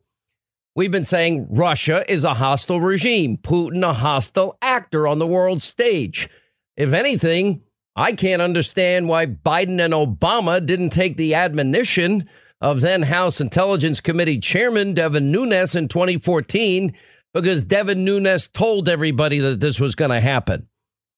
We've 0.74 0.90
been 0.90 1.04
saying 1.04 1.46
Russia 1.48 2.04
is 2.10 2.24
a 2.24 2.34
hostile 2.34 2.80
regime, 2.80 3.36
Putin 3.36 3.88
a 3.88 3.92
hostile 3.92 4.58
actor 4.60 5.06
on 5.06 5.20
the 5.20 5.26
world 5.28 5.62
stage. 5.62 6.28
If 6.76 6.92
anything, 6.92 7.62
I 7.94 8.12
can't 8.12 8.42
understand 8.42 9.08
why 9.08 9.26
Biden 9.26 9.78
and 9.78 9.94
Obama 9.94 10.64
didn't 10.64 10.90
take 10.90 11.16
the 11.16 11.36
admonition 11.36 12.28
of 12.60 12.80
then 12.80 13.02
House 13.02 13.40
Intelligence 13.40 14.00
Committee 14.00 14.40
Chairman 14.40 14.94
Devin 14.94 15.30
Nunes 15.30 15.76
in 15.76 15.86
2014 15.86 16.92
because 17.32 17.62
Devin 17.62 18.04
Nunes 18.04 18.48
told 18.48 18.88
everybody 18.88 19.38
that 19.38 19.60
this 19.60 19.78
was 19.78 19.94
going 19.94 20.10
to 20.10 20.20
happen. 20.20 20.66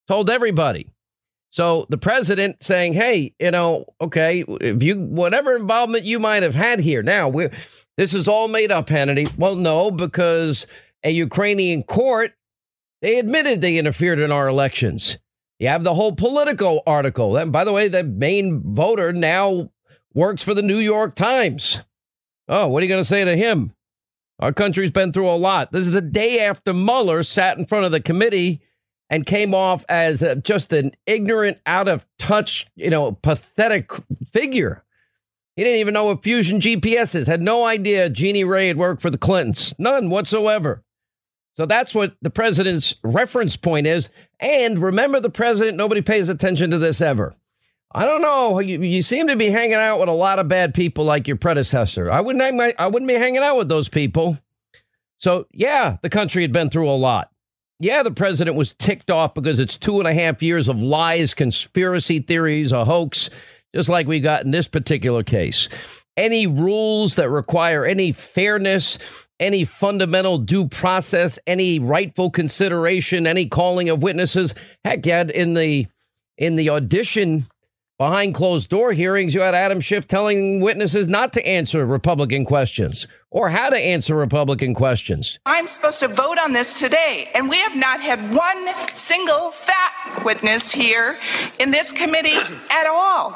Told 0.08 0.28
everybody. 0.28 0.90
So 1.56 1.86
the 1.88 1.96
president 1.96 2.62
saying, 2.62 2.92
"Hey, 2.92 3.34
you 3.40 3.50
know, 3.50 3.86
okay, 3.98 4.44
if 4.60 4.82
you 4.82 5.00
whatever 5.00 5.56
involvement 5.56 6.04
you 6.04 6.20
might 6.20 6.42
have 6.42 6.54
had 6.54 6.80
here, 6.80 7.02
now 7.02 7.30
we 7.30 7.48
this 7.96 8.12
is 8.12 8.28
all 8.28 8.46
made 8.46 8.70
up, 8.70 8.88
Hannity." 8.88 9.34
Well, 9.38 9.56
no, 9.56 9.90
because 9.90 10.66
a 11.02 11.10
Ukrainian 11.10 11.82
court 11.82 12.34
they 13.00 13.18
admitted 13.18 13.62
they 13.62 13.78
interfered 13.78 14.20
in 14.20 14.30
our 14.30 14.48
elections. 14.48 15.16
You 15.58 15.68
have 15.68 15.82
the 15.82 15.94
whole 15.94 16.12
Politico 16.12 16.82
article. 16.86 17.38
And 17.38 17.52
by 17.52 17.64
the 17.64 17.72
way, 17.72 17.88
the 17.88 18.04
main 18.04 18.74
voter 18.74 19.14
now 19.14 19.70
works 20.12 20.44
for 20.44 20.52
the 20.52 20.60
New 20.60 20.76
York 20.76 21.14
Times. 21.14 21.80
Oh, 22.48 22.68
what 22.68 22.82
are 22.82 22.84
you 22.84 22.90
going 22.90 23.00
to 23.00 23.08
say 23.08 23.24
to 23.24 23.34
him? 23.34 23.72
Our 24.40 24.52
country's 24.52 24.90
been 24.90 25.10
through 25.10 25.30
a 25.30 25.40
lot. 25.40 25.72
This 25.72 25.86
is 25.86 25.92
the 25.94 26.02
day 26.02 26.40
after 26.40 26.74
Mueller 26.74 27.22
sat 27.22 27.56
in 27.56 27.64
front 27.64 27.86
of 27.86 27.92
the 27.92 28.00
committee 28.00 28.60
and 29.08 29.26
came 29.26 29.54
off 29.54 29.84
as 29.88 30.22
a, 30.22 30.36
just 30.36 30.72
an 30.72 30.92
ignorant, 31.06 31.58
out 31.66 31.88
of 31.88 32.04
touch, 32.18 32.66
you 32.74 32.90
know, 32.90 33.12
pathetic 33.12 33.90
figure. 34.32 34.82
He 35.54 35.64
didn't 35.64 35.80
even 35.80 35.94
know 35.94 36.04
what 36.04 36.22
fusion 36.22 36.60
GPS 36.60 37.14
is, 37.14 37.26
had 37.26 37.40
no 37.40 37.64
idea 37.64 38.10
Jeannie 38.10 38.44
Rhee 38.44 38.68
had 38.68 38.76
worked 38.76 39.00
for 39.00 39.10
the 39.10 39.18
Clintons, 39.18 39.74
none 39.78 40.10
whatsoever. 40.10 40.82
So 41.56 41.64
that's 41.64 41.94
what 41.94 42.14
the 42.20 42.28
president's 42.28 42.94
reference 43.02 43.56
point 43.56 43.86
is. 43.86 44.10
And 44.38 44.78
remember 44.78 45.20
the 45.20 45.30
president, 45.30 45.78
nobody 45.78 46.02
pays 46.02 46.28
attention 46.28 46.70
to 46.70 46.78
this 46.78 47.00
ever. 47.00 47.34
I 47.94 48.04
don't 48.04 48.20
know. 48.20 48.58
You, 48.58 48.82
you, 48.82 49.00
seem 49.00 49.28
to 49.28 49.36
be 49.36 49.48
hanging 49.48 49.74
out 49.74 49.98
with 49.98 50.10
a 50.10 50.12
lot 50.12 50.38
of 50.38 50.48
bad 50.48 50.74
people 50.74 51.06
like 51.06 51.26
your 51.26 51.38
predecessor. 51.38 52.10
I 52.10 52.20
wouldn't, 52.20 52.42
I 52.78 52.86
wouldn't 52.88 53.08
be 53.08 53.14
hanging 53.14 53.42
out 53.42 53.56
with 53.56 53.68
those 53.70 53.88
people. 53.88 54.36
So, 55.16 55.46
yeah, 55.50 55.96
the 56.02 56.10
country 56.10 56.42
had 56.42 56.52
been 56.52 56.68
through 56.68 56.90
a 56.90 56.92
lot. 56.92 57.30
Yeah, 57.78 58.02
the 58.02 58.10
president 58.10 58.56
was 58.56 58.72
ticked 58.74 59.10
off 59.10 59.34
because 59.34 59.60
it's 59.60 59.76
two 59.76 59.98
and 59.98 60.08
a 60.08 60.14
half 60.14 60.42
years 60.42 60.68
of 60.68 60.80
lies, 60.80 61.34
conspiracy 61.34 62.20
theories, 62.20 62.72
a 62.72 62.84
hoax, 62.84 63.28
just 63.74 63.88
like 63.88 64.06
we 64.06 64.20
got 64.20 64.44
in 64.44 64.50
this 64.50 64.66
particular 64.66 65.22
case. 65.22 65.68
Any 66.16 66.46
rules 66.46 67.16
that 67.16 67.28
require 67.28 67.84
any 67.84 68.12
fairness, 68.12 68.96
any 69.38 69.64
fundamental 69.64 70.38
due 70.38 70.66
process, 70.68 71.38
any 71.46 71.78
rightful 71.78 72.30
consideration, 72.30 73.26
any 73.26 73.46
calling 73.46 73.90
of 73.90 74.02
witnesses. 74.02 74.54
Heck, 74.82 75.04
yeah, 75.04 75.24
in 75.24 75.52
the 75.52 75.86
in 76.38 76.56
the 76.56 76.70
audition 76.70 77.46
behind 77.98 78.34
closed 78.34 78.68
door 78.68 78.92
hearings, 78.92 79.34
you 79.34 79.40
had 79.40 79.54
Adam 79.54 79.80
Schiff 79.80 80.06
telling 80.06 80.60
witnesses 80.60 81.08
not 81.08 81.32
to 81.32 81.46
answer 81.46 81.86
Republican 81.86 82.44
questions 82.44 83.06
or 83.30 83.48
how 83.48 83.70
to 83.70 83.76
answer 83.76 84.14
Republican 84.14 84.74
questions. 84.74 85.38
I'm 85.46 85.66
supposed 85.66 86.00
to 86.00 86.08
vote 86.08 86.38
on 86.42 86.52
this 86.52 86.78
today, 86.78 87.30
and 87.34 87.48
we 87.48 87.58
have 87.58 87.76
not 87.76 88.00
had 88.00 88.18
one 88.34 88.68
single 88.94 89.50
fact 89.50 90.24
witness 90.24 90.70
here 90.70 91.18
in 91.58 91.70
this 91.70 91.92
committee 91.92 92.36
at 92.70 92.86
all. 92.86 93.34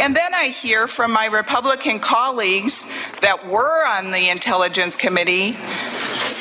And 0.00 0.14
then 0.14 0.34
I 0.34 0.48
hear 0.48 0.86
from 0.86 1.12
my 1.12 1.26
Republican 1.26 1.98
colleagues 1.98 2.90
that 3.20 3.48
were 3.48 3.86
on 3.86 4.10
the 4.10 4.28
Intelligence 4.30 4.96
Committee 4.96 5.52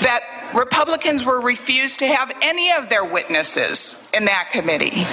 that 0.02 0.39
Republicans 0.54 1.26
were 1.26 1.42
refused 1.42 2.00
to 2.00 2.08
have 2.08 2.32
any 2.42 2.72
of 2.72 2.90
their 2.90 3.06
witnesses 3.06 4.08
in 4.14 4.26
that 4.26 4.50
committee. 4.52 5.06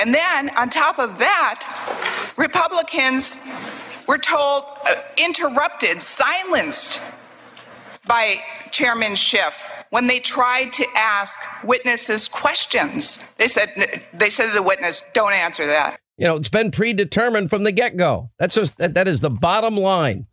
And 0.00 0.14
then, 0.14 0.50
on 0.56 0.70
top 0.70 0.98
of 0.98 1.18
that, 1.18 2.32
Republicans 2.36 3.50
we're 4.06 4.18
told, 4.18 4.64
uh, 4.86 4.96
interrupted, 5.16 6.02
silenced 6.02 7.00
by 8.06 8.36
Chairman 8.70 9.14
Schiff 9.14 9.72
when 9.90 10.06
they 10.06 10.18
tried 10.18 10.72
to 10.74 10.86
ask 10.94 11.40
witnesses 11.62 12.28
questions. 12.28 13.30
They 13.36 13.48
said, 13.48 14.02
they 14.12 14.30
said 14.30 14.48
to 14.48 14.54
the 14.54 14.62
witness, 14.62 15.02
don't 15.14 15.32
answer 15.32 15.66
that. 15.66 15.98
You 16.18 16.26
know, 16.26 16.36
it's 16.36 16.48
been 16.48 16.70
predetermined 16.70 17.50
from 17.50 17.64
the 17.64 17.72
get 17.72 17.96
go. 17.96 18.30
That's 18.38 18.54
just, 18.54 18.76
that, 18.76 18.94
that 18.94 19.08
is 19.08 19.20
the 19.20 19.30
bottom 19.30 19.76
line. 19.76 20.26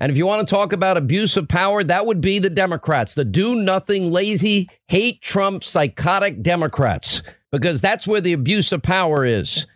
And 0.00 0.10
if 0.10 0.16
you 0.16 0.26
want 0.26 0.46
to 0.46 0.50
talk 0.50 0.72
about 0.72 0.96
abuse 0.96 1.36
of 1.36 1.46
power, 1.46 1.84
that 1.84 2.06
would 2.06 2.22
be 2.22 2.38
the 2.38 2.50
Democrats, 2.50 3.14
the 3.14 3.24
do 3.24 3.54
nothing, 3.54 4.10
lazy, 4.10 4.68
hate 4.88 5.20
Trump, 5.20 5.62
psychotic 5.62 6.42
Democrats, 6.42 7.22
because 7.52 7.82
that's 7.82 8.06
where 8.06 8.22
the 8.22 8.32
abuse 8.32 8.72
of 8.72 8.82
power 8.82 9.26
is. 9.26 9.66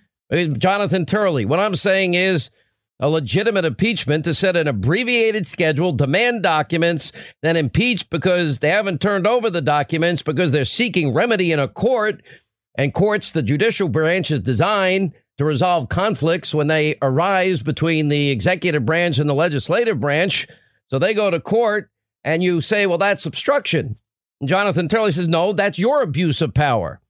Jonathan 0.58 1.04
Turley, 1.04 1.44
what 1.44 1.60
I'm 1.60 1.74
saying 1.74 2.14
is 2.14 2.50
a 3.00 3.08
legitimate 3.08 3.66
impeachment 3.66 4.24
to 4.24 4.32
set 4.32 4.56
an 4.56 4.66
abbreviated 4.66 5.46
schedule, 5.46 5.92
demand 5.92 6.42
documents, 6.42 7.12
then 7.42 7.56
impeach 7.56 8.08
because 8.08 8.60
they 8.60 8.70
haven't 8.70 9.02
turned 9.02 9.26
over 9.26 9.50
the 9.50 9.60
documents 9.60 10.22
because 10.22 10.52
they're 10.52 10.64
seeking 10.64 11.12
remedy 11.12 11.52
in 11.52 11.58
a 11.58 11.68
court. 11.68 12.22
And 12.76 12.94
courts, 12.94 13.32
the 13.32 13.42
judicial 13.42 13.88
branch 13.88 14.30
is 14.30 14.40
designed 14.40 15.12
to 15.38 15.44
resolve 15.44 15.88
conflicts 15.88 16.54
when 16.54 16.68
they 16.68 16.96
arise 17.02 17.62
between 17.62 18.08
the 18.08 18.30
executive 18.30 18.86
branch 18.86 19.18
and 19.18 19.28
the 19.28 19.34
legislative 19.34 20.00
branch. 20.00 20.46
So 20.88 20.98
they 20.98 21.14
go 21.14 21.30
to 21.30 21.40
court 21.40 21.90
and 22.22 22.42
you 22.42 22.60
say, 22.60 22.86
well, 22.86 22.98
that's 22.98 23.26
obstruction. 23.26 23.96
And 24.40 24.48
Jonathan 24.48 24.88
Turley 24.88 25.12
says, 25.12 25.28
no, 25.28 25.52
that's 25.52 25.78
your 25.78 26.02
abuse 26.02 26.40
of 26.40 26.54
power. 26.54 27.00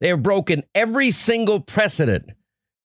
They 0.00 0.08
have 0.08 0.22
broken 0.22 0.64
every 0.74 1.10
single 1.10 1.60
precedent 1.60 2.30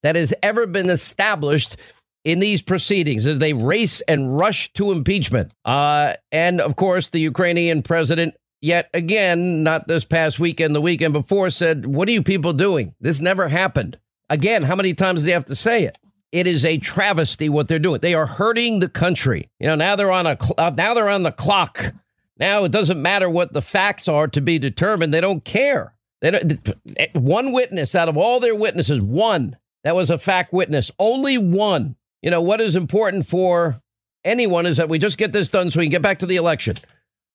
that 0.03 0.15
has 0.15 0.33
ever 0.43 0.67
been 0.67 0.89
established 0.89 1.77
in 2.23 2.39
these 2.39 2.61
proceedings 2.61 3.25
as 3.25 3.39
they 3.39 3.53
race 3.53 4.01
and 4.01 4.37
rush 4.37 4.71
to 4.73 4.91
impeachment. 4.91 5.51
Uh, 5.63 6.13
and 6.31 6.59
of 6.59 6.75
course, 6.75 7.09
the 7.09 7.19
Ukrainian 7.19 7.81
president, 7.81 8.35
yet 8.61 8.89
again, 8.93 9.63
not 9.63 9.87
this 9.87 10.03
past 10.03 10.39
weekend, 10.39 10.75
the 10.75 10.81
weekend 10.81 11.13
before, 11.13 11.49
said, 11.49 11.85
What 11.85 12.07
are 12.09 12.11
you 12.11 12.21
people 12.21 12.53
doing? 12.53 12.93
This 12.99 13.21
never 13.21 13.47
happened. 13.47 13.97
Again, 14.29 14.63
how 14.63 14.75
many 14.75 14.93
times 14.93 15.21
do 15.21 15.27
they 15.27 15.31
have 15.31 15.45
to 15.45 15.55
say 15.55 15.83
it? 15.83 15.97
It 16.31 16.47
is 16.47 16.65
a 16.65 16.77
travesty 16.77 17.47
what 17.47 17.67
they're 17.67 17.79
doing. 17.79 18.01
They 18.01 18.13
are 18.13 18.25
hurting 18.25 18.79
the 18.79 18.89
country. 18.89 19.49
You 19.59 19.67
know, 19.67 19.75
now 19.75 19.95
they're 19.95 20.11
on 20.11 20.27
a 20.27 20.37
uh, 20.57 20.71
now 20.71 20.93
they're 20.93 21.09
on 21.09 21.23
the 21.23 21.31
clock. 21.31 21.93
Now 22.37 22.65
it 22.65 22.71
doesn't 22.71 23.01
matter 23.01 23.29
what 23.29 23.53
the 23.53 23.61
facts 23.61 24.07
are 24.07 24.27
to 24.27 24.41
be 24.41 24.59
determined. 24.59 25.13
They 25.13 25.21
don't 25.21 25.43
care. 25.43 25.95
They 26.19 26.31
don't, 26.31 26.73
one 27.13 27.53
witness 27.53 27.95
out 27.95 28.09
of 28.09 28.17
all 28.17 28.39
their 28.39 28.55
witnesses, 28.55 29.01
one 29.01 29.55
that 29.83 29.95
was 29.95 30.09
a 30.09 30.17
fact 30.17 30.51
witness, 30.51 30.91
only 30.99 31.37
one. 31.37 31.95
You 32.21 32.31
know 32.31 32.41
what 32.41 32.59
is 32.59 32.75
important 32.75 33.25
for 33.25 33.81
anyone 34.25 34.65
is 34.65 34.77
that 34.77 34.89
we 34.89 34.99
just 34.99 35.17
get 35.17 35.31
this 35.31 35.47
done 35.47 35.69
so 35.69 35.79
we 35.79 35.85
can 35.85 35.91
get 35.91 36.01
back 36.01 36.19
to 36.19 36.25
the 36.25 36.35
election. 36.35 36.75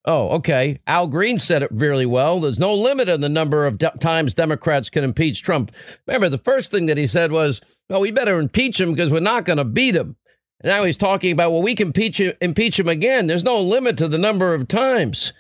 Oh, 0.05 0.31
okay. 0.31 0.81
Al 0.87 1.07
Green 1.07 1.39
said 1.39 1.63
it 1.63 1.71
really 1.71 2.07
well. 2.07 2.41
There's 2.41 2.59
no 2.59 2.75
limit 2.75 3.09
on 3.09 3.21
the 3.21 3.29
number 3.29 3.67
of 3.67 3.79
de- 3.79 3.93
times 4.01 4.35
Democrats 4.35 4.91
can 4.91 5.05
impeach 5.05 5.43
Trump. 5.43 5.71
Remember, 6.07 6.29
the 6.29 6.39
first 6.39 6.73
thing 6.73 6.87
that 6.87 6.99
he 6.99 7.07
said 7.07 7.31
was, 7.31 7.61
"Well, 7.89 8.01
we 8.01 8.11
better 8.11 8.41
impeach 8.41 8.81
him 8.81 8.91
because 8.91 9.11
we're 9.11 9.21
not 9.21 9.45
going 9.45 9.59
to 9.59 9.65
beat 9.65 9.95
him." 9.95 10.17
And 10.61 10.71
now 10.71 10.83
he's 10.83 10.97
talking 10.97 11.31
about, 11.31 11.53
"Well, 11.53 11.63
we 11.63 11.77
can 11.77 11.89
impeach 11.89 12.19
him, 12.21 12.33
impeach 12.41 12.81
him 12.81 12.89
again." 12.89 13.29
There's 13.29 13.45
no 13.45 13.61
limit 13.61 13.97
to 13.99 14.09
the 14.09 14.19
number 14.19 14.53
of 14.53 14.67
times. 14.67 15.33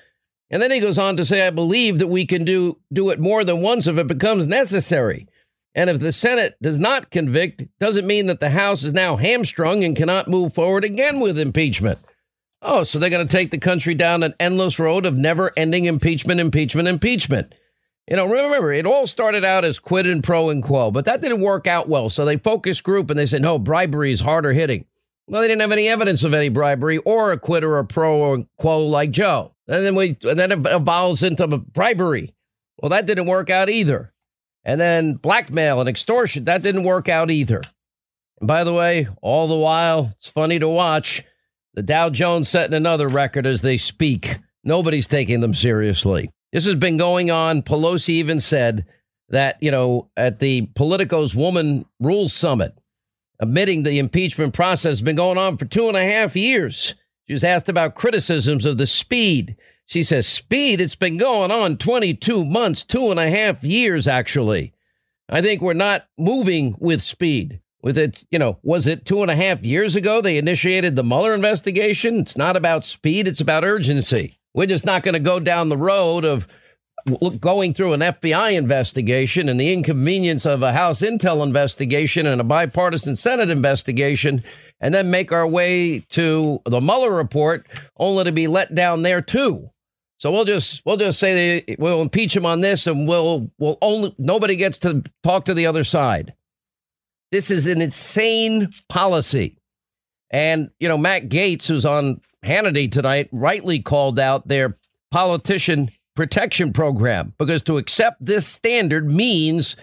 And 0.48 0.62
then 0.62 0.70
he 0.70 0.80
goes 0.80 0.98
on 0.98 1.16
to 1.16 1.24
say, 1.24 1.44
"I 1.44 1.50
believe 1.50 1.98
that 1.98 2.06
we 2.06 2.24
can 2.24 2.44
do 2.44 2.78
do 2.92 3.10
it 3.10 3.18
more 3.18 3.42
than 3.42 3.62
once 3.62 3.88
if 3.88 3.98
it 3.98 4.06
becomes 4.06 4.46
necessary." 4.46 5.26
And 5.74 5.88
if 5.90 5.98
the 5.98 6.12
Senate 6.12 6.54
does 6.62 6.78
not 6.78 7.10
convict, 7.10 7.64
doesn't 7.80 8.06
mean 8.06 8.26
that 8.26 8.40
the 8.40 8.50
House 8.50 8.84
is 8.84 8.92
now 8.92 9.16
hamstrung 9.16 9.82
and 9.82 9.96
cannot 9.96 10.28
move 10.28 10.52
forward 10.52 10.84
again 10.84 11.18
with 11.18 11.38
impeachment. 11.38 11.98
Oh, 12.64 12.84
so 12.84 12.98
they're 12.98 13.10
going 13.10 13.26
to 13.26 13.36
take 13.36 13.50
the 13.50 13.58
country 13.58 13.94
down 13.94 14.22
an 14.22 14.34
endless 14.38 14.78
road 14.78 15.04
of 15.04 15.16
never 15.16 15.52
ending 15.56 15.86
impeachment, 15.86 16.40
impeachment, 16.40 16.86
impeachment. 16.86 17.54
You 18.08 18.16
know, 18.16 18.26
remember, 18.26 18.72
it 18.72 18.86
all 18.86 19.06
started 19.06 19.44
out 19.44 19.64
as 19.64 19.80
quid 19.80 20.06
and 20.06 20.22
pro 20.22 20.50
and 20.50 20.62
quo, 20.62 20.90
but 20.92 21.04
that 21.04 21.20
didn't 21.20 21.40
work 21.40 21.66
out 21.66 21.88
well. 21.88 22.08
So 22.08 22.24
they 22.24 22.36
focused 22.36 22.84
group 22.84 23.10
and 23.10 23.18
they 23.18 23.26
said, 23.26 23.42
no, 23.42 23.58
bribery 23.58 24.12
is 24.12 24.20
harder 24.20 24.52
hitting. 24.52 24.86
Well, 25.26 25.40
they 25.40 25.48
didn't 25.48 25.60
have 25.60 25.72
any 25.72 25.88
evidence 25.88 26.24
of 26.24 26.34
any 26.34 26.48
bribery 26.48 26.98
or 26.98 27.32
a 27.32 27.38
quid 27.38 27.64
or 27.64 27.78
a 27.78 27.84
pro 27.84 28.16
or 28.16 28.46
quo 28.58 28.86
like 28.86 29.10
Joe. 29.10 29.54
And 29.66 29.84
then 29.84 29.94
we, 29.94 30.16
and 30.24 30.38
then 30.38 30.52
it 30.52 30.66
evolves 30.66 31.22
into 31.22 31.46
bribery. 31.46 32.34
Well, 32.78 32.90
that 32.90 33.06
didn't 33.06 33.26
work 33.26 33.50
out 33.50 33.70
either. 33.70 34.12
And 34.64 34.80
then 34.80 35.14
blackmail 35.14 35.80
and 35.80 35.88
extortion, 35.88 36.44
that 36.44 36.62
didn't 36.62 36.84
work 36.84 37.08
out 37.08 37.30
either. 37.30 37.62
And 38.40 38.46
by 38.46 38.64
the 38.64 38.72
way, 38.72 39.08
all 39.20 39.48
the 39.48 39.56
while, 39.56 40.12
it's 40.16 40.28
funny 40.28 40.58
to 40.58 40.68
watch 40.68 41.24
the 41.74 41.82
Dow 41.82 42.10
Jones 42.10 42.48
setting 42.48 42.74
another 42.74 43.08
record 43.08 43.46
as 43.46 43.62
they 43.62 43.76
speak. 43.76 44.38
Nobody's 44.64 45.06
taking 45.06 45.40
them 45.40 45.54
seriously. 45.54 46.30
This 46.52 46.66
has 46.66 46.74
been 46.74 46.96
going 46.96 47.30
on. 47.30 47.62
Pelosi 47.62 48.10
even 48.10 48.40
said 48.40 48.84
that, 49.30 49.56
you 49.62 49.70
know, 49.70 50.10
at 50.16 50.38
the 50.38 50.66
Politico's 50.74 51.34
Woman 51.34 51.86
Rules 51.98 52.34
Summit, 52.34 52.76
admitting 53.40 53.82
the 53.82 53.98
impeachment 53.98 54.52
process 54.52 54.90
has 54.90 55.02
been 55.02 55.16
going 55.16 55.38
on 55.38 55.56
for 55.56 55.64
two 55.64 55.88
and 55.88 55.96
a 55.96 56.04
half 56.04 56.36
years. 56.36 56.94
She 57.26 57.32
was 57.32 57.44
asked 57.44 57.68
about 57.68 57.94
criticisms 57.94 58.66
of 58.66 58.76
the 58.76 58.86
speed. 58.86 59.56
She 59.86 60.02
says, 60.02 60.26
Speed, 60.26 60.80
it's 60.80 60.94
been 60.94 61.16
going 61.16 61.50
on 61.50 61.78
22 61.78 62.44
months, 62.44 62.84
two 62.84 63.10
and 63.10 63.18
a 63.18 63.30
half 63.30 63.64
years, 63.64 64.06
actually. 64.06 64.74
I 65.28 65.40
think 65.40 65.62
we're 65.62 65.72
not 65.72 66.06
moving 66.18 66.76
with 66.78 67.00
speed 67.00 67.61
with 67.82 67.98
it, 67.98 68.24
you 68.30 68.38
know, 68.38 68.58
was 68.62 68.86
it 68.86 69.04
two 69.04 69.22
and 69.22 69.30
a 69.30 69.36
half 69.36 69.64
years 69.64 69.96
ago 69.96 70.20
they 70.20 70.38
initiated 70.38 70.96
the 70.96 71.04
Mueller 71.04 71.34
investigation? 71.34 72.20
It's 72.20 72.36
not 72.36 72.56
about 72.56 72.84
speed, 72.84 73.26
it's 73.26 73.40
about 73.40 73.64
urgency. 73.64 74.38
We're 74.54 74.66
just 74.66 74.86
not 74.86 75.02
going 75.02 75.14
to 75.14 75.20
go 75.20 75.40
down 75.40 75.68
the 75.68 75.76
road 75.76 76.24
of 76.24 76.46
going 77.40 77.74
through 77.74 77.94
an 77.94 78.00
FBI 78.00 78.52
investigation 78.52 79.48
and 79.48 79.58
the 79.58 79.72
inconvenience 79.72 80.46
of 80.46 80.62
a 80.62 80.72
House 80.72 81.00
Intel 81.02 81.42
investigation 81.42 82.26
and 82.26 82.40
a 82.40 82.44
bipartisan 82.44 83.16
Senate 83.16 83.50
investigation, 83.50 84.44
and 84.80 84.94
then 84.94 85.10
make 85.10 85.32
our 85.32 85.46
way 85.46 86.00
to 86.10 86.60
the 86.64 86.80
Mueller 86.80 87.10
report, 87.10 87.66
only 87.96 88.24
to 88.24 88.32
be 88.32 88.46
let 88.46 88.74
down 88.74 89.02
there 89.02 89.20
too. 89.20 89.70
So 90.18 90.30
we'll 90.30 90.44
just 90.44 90.86
we'll 90.86 90.96
just 90.96 91.18
say 91.18 91.64
we'll 91.78 92.02
impeach 92.02 92.36
him 92.36 92.46
on 92.46 92.60
this, 92.60 92.86
and 92.86 93.08
we'll 93.08 93.50
we'll 93.58 93.78
only 93.82 94.14
nobody 94.18 94.54
gets 94.54 94.78
to 94.78 95.02
talk 95.24 95.46
to 95.46 95.54
the 95.54 95.66
other 95.66 95.82
side. 95.82 96.34
This 97.32 97.50
is 97.50 97.66
an 97.66 97.80
insane 97.80 98.72
policy. 98.88 99.56
And, 100.30 100.70
you 100.78 100.88
know, 100.88 100.98
Matt 100.98 101.28
Gaetz, 101.28 101.66
who's 101.66 101.86
on 101.86 102.20
Hannity 102.44 102.92
tonight, 102.92 103.28
rightly 103.32 103.80
called 103.80 104.18
out 104.18 104.46
their 104.46 104.76
politician 105.10 105.88
protection 106.14 106.72
program 106.72 107.32
because 107.38 107.62
to 107.62 107.78
accept 107.78 108.24
this 108.24 108.46
standard 108.46 109.10
means 109.10 109.76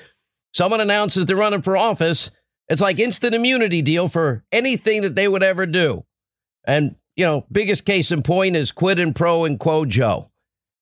someone 0.54 0.80
announces 0.80 1.26
they're 1.26 1.36
running 1.36 1.64
for 1.64 1.76
office. 1.76 2.30
It's 2.68 2.82
like 2.82 3.00
instant 3.00 3.34
immunity 3.34 3.82
deal 3.82 4.08
for 4.08 4.44
anything 4.52 5.02
that 5.02 5.16
they 5.16 5.28
would 5.28 5.44
ever 5.44 5.66
do. 5.66 6.06
And, 6.66 6.96
you 7.16 7.26
know, 7.26 7.46
biggest 7.52 7.84
case 7.84 8.12
in 8.12 8.22
point 8.22 8.56
is 8.56 8.72
quid 8.72 9.00
and 9.00 9.16
pro 9.16 9.46
and 9.46 9.60
quo 9.60 9.86
Joe 9.86 10.30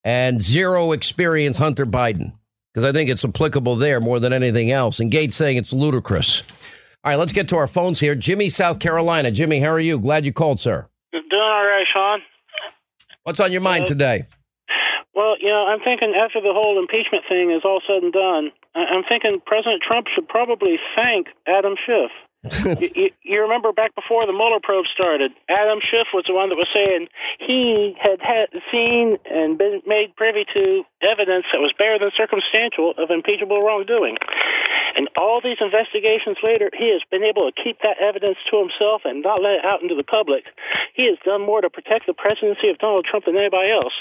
and 0.03 0.41
zero 0.41 0.91
experience 0.91 1.57
Hunter 1.57 1.85
Biden 1.85 2.33
because 2.77 2.87
I 2.87 2.93
think 2.93 3.09
it's 3.09 3.25
applicable 3.25 3.75
there 3.77 3.99
more 3.99 4.19
than 4.19 4.31
anything 4.31 4.69
else. 4.69 4.99
And 4.99 5.11
Gaetz 5.11 5.33
saying 5.33 5.57
it's 5.57 5.73
ludicrous. 5.73 6.43
All 7.03 7.09
right, 7.09 7.15
let's 7.17 7.33
get 7.33 7.49
to 7.49 7.57
our 7.57 7.65
phones 7.65 7.99
here. 7.99 8.13
Jimmy, 8.13 8.49
South 8.49 8.77
Carolina. 8.77 9.31
Jimmy, 9.31 9.59
how 9.61 9.71
are 9.71 9.79
you? 9.79 9.97
Glad 9.97 10.25
you 10.25 10.31
called, 10.31 10.59
sir. 10.59 10.85
Doing 11.11 11.25
all 11.33 11.65
right, 11.65 11.87
Sean. 11.91 12.19
What's 13.23 13.39
on 13.39 13.51
your 13.51 13.61
mind 13.61 13.85
uh, 13.85 13.87
today? 13.87 14.27
Well, 15.15 15.37
you 15.41 15.49
know, 15.49 15.65
I'm 15.65 15.79
thinking 15.79 16.13
after 16.21 16.39
the 16.39 16.53
whole 16.53 16.77
impeachment 16.77 17.23
thing 17.27 17.49
is 17.49 17.63
all 17.65 17.81
said 17.87 18.03
and 18.03 18.13
done, 18.13 18.51
I'm 18.75 19.01
thinking 19.09 19.41
President 19.43 19.81
Trump 19.81 20.05
should 20.13 20.27
probably 20.27 20.77
thank 20.95 21.29
Adam 21.47 21.73
Schiff 21.83 22.11
you, 22.79 23.09
you, 23.23 23.41
remember 23.41 23.73
back 23.73 23.95
before 23.95 24.25
the 24.29 24.31
Mueller 24.31 24.61
probe 24.61 24.85
started, 24.93 25.33
Adam 25.49 25.81
Schiff 25.81 26.13
was 26.13 26.23
the 26.29 26.37
one 26.37 26.53
that 26.53 26.59
was 26.59 26.69
saying 26.69 27.09
he 27.41 27.97
had, 27.97 28.21
had 28.21 28.53
seen 28.69 29.17
and 29.25 29.57
been 29.57 29.81
made 29.89 30.15
privy 30.15 30.45
to 30.53 30.85
evidence 31.01 31.49
that 31.49 31.59
was 31.59 31.73
better 31.81 31.97
than 31.97 32.13
circumstantial 32.13 32.93
of 33.01 33.09
impeachable 33.09 33.65
wrongdoing. 33.65 34.21
And 34.95 35.09
all 35.17 35.41
these 35.41 35.57
investigations 35.57 36.37
later, 36.45 36.69
he 36.77 36.93
has 36.93 37.01
been 37.09 37.25
able 37.25 37.49
to 37.49 37.53
keep 37.53 37.81
that 37.81 37.97
evidence 37.97 38.37
to 38.49 38.61
himself 38.61 39.01
and 39.03 39.25
not 39.25 39.41
let 39.41 39.61
it 39.61 39.65
out 39.65 39.81
into 39.81 39.97
the 39.97 40.05
public. 40.05 40.45
He 40.93 41.09
has 41.09 41.17
done 41.25 41.41
more 41.41 41.61
to 41.61 41.69
protect 41.69 42.05
the 42.05 42.13
presidency 42.17 42.69
of 42.69 42.77
Donald 42.77 43.05
Trump 43.09 43.25
than 43.25 43.37
anybody 43.37 43.73
else. 43.73 43.93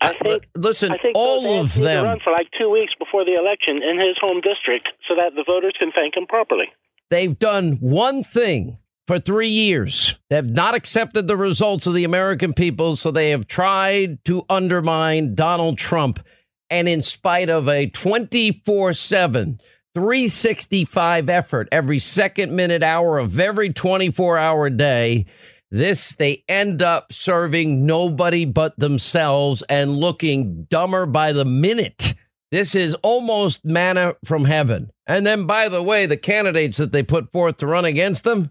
I 0.00 0.10
uh, 0.10 0.14
think. 0.22 0.46
listen, 0.56 0.90
I 0.90 0.98
think 0.98 1.14
all 1.14 1.60
of 1.60 1.74
them 1.74 2.04
run 2.04 2.20
for 2.22 2.32
like 2.32 2.48
two 2.56 2.70
weeks 2.70 2.94
before 2.98 3.24
the 3.24 3.34
election 3.34 3.82
in 3.82 3.98
his 4.00 4.16
home 4.18 4.40
district, 4.40 4.88
so 5.06 5.14
that 5.14 5.36
the 5.36 5.44
voters 5.44 5.74
can 5.78 5.92
thank 5.92 6.16
him 6.16 6.26
properly. 6.26 6.72
They've 7.10 7.38
done 7.38 7.72
one 7.80 8.22
thing 8.24 8.78
for 9.06 9.18
three 9.18 9.48
years. 9.48 10.14
They 10.30 10.36
have 10.36 10.48
not 10.48 10.74
accepted 10.74 11.26
the 11.26 11.36
results 11.36 11.86
of 11.86 11.94
the 11.94 12.04
American 12.04 12.54
people, 12.54 12.94
so 12.96 13.10
they 13.10 13.30
have 13.30 13.48
tried 13.48 14.24
to 14.26 14.44
undermine 14.48 15.34
Donald 15.34 15.78
Trump. 15.78 16.24
And 16.70 16.88
in 16.88 17.02
spite 17.02 17.50
of 17.50 17.68
a 17.68 17.88
24 17.88 18.92
7 18.92 19.60
365 19.94 21.28
effort 21.28 21.68
every 21.72 21.98
second, 21.98 22.54
minute, 22.54 22.82
hour 22.82 23.18
of 23.18 23.40
every 23.40 23.72
24 23.72 24.38
hour 24.38 24.70
day. 24.70 25.26
This, 25.72 26.14
they 26.14 26.44
end 26.48 26.82
up 26.82 27.12
serving 27.12 27.86
nobody 27.86 28.44
but 28.44 28.78
themselves 28.78 29.62
and 29.62 29.96
looking 29.96 30.64
dumber 30.70 31.06
by 31.06 31.32
the 31.32 31.44
minute. 31.44 32.14
This 32.50 32.74
is 32.74 32.94
almost 32.94 33.64
manna 33.64 34.14
from 34.24 34.44
heaven. 34.44 34.90
And 35.06 35.26
then, 35.26 35.46
by 35.46 35.68
the 35.68 35.82
way, 35.82 36.06
the 36.06 36.16
candidates 36.16 36.78
that 36.78 36.92
they 36.92 37.02
put 37.02 37.30
forth 37.32 37.58
to 37.58 37.66
run 37.66 37.84
against 37.84 38.24
them, 38.24 38.50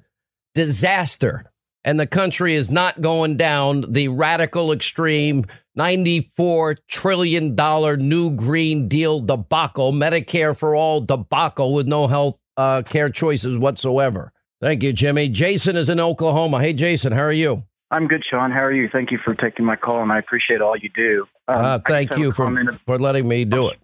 disaster. 0.55 1.51
And 1.83 1.99
the 1.99 2.07
country 2.07 2.55
is 2.55 2.69
not 2.69 3.01
going 3.01 3.37
down 3.37 3.85
the 3.89 4.09
radical 4.09 4.71
extreme 4.71 5.45
$94 5.77 6.77
trillion 6.87 7.55
new 8.07 8.31
Green 8.31 8.87
Deal 8.87 9.19
debacle, 9.21 9.91
Medicare 9.91 10.57
for 10.57 10.75
all 10.75 11.01
debacle 11.01 11.73
with 11.73 11.87
no 11.87 12.07
health 12.07 12.37
uh, 12.57 12.81
care 12.83 13.09
choices 13.09 13.57
whatsoever. 13.57 14.33
Thank 14.61 14.83
you, 14.83 14.91
Jimmy. 14.91 15.29
Jason 15.29 15.77
is 15.77 15.89
in 15.89 16.01
Oklahoma. 16.01 16.61
Hey, 16.61 16.73
Jason, 16.73 17.13
how 17.13 17.23
are 17.23 17.31
you? 17.31 17.63
I'm 17.91 18.07
good, 18.07 18.23
Sean. 18.29 18.51
How 18.51 18.63
are 18.63 18.71
you? 18.71 18.87
Thank 18.91 19.11
you 19.11 19.17
for 19.23 19.33
taking 19.33 19.65
my 19.65 19.75
call, 19.75 20.03
and 20.03 20.11
I 20.11 20.19
appreciate 20.19 20.61
all 20.61 20.77
you 20.77 20.89
do. 20.89 21.25
Um, 21.47 21.65
uh, 21.65 21.79
thank 21.87 22.15
you 22.17 22.31
for, 22.31 22.53
for 22.85 22.99
letting 22.99 23.27
me 23.27 23.45
do 23.45 23.69
it. 23.69 23.79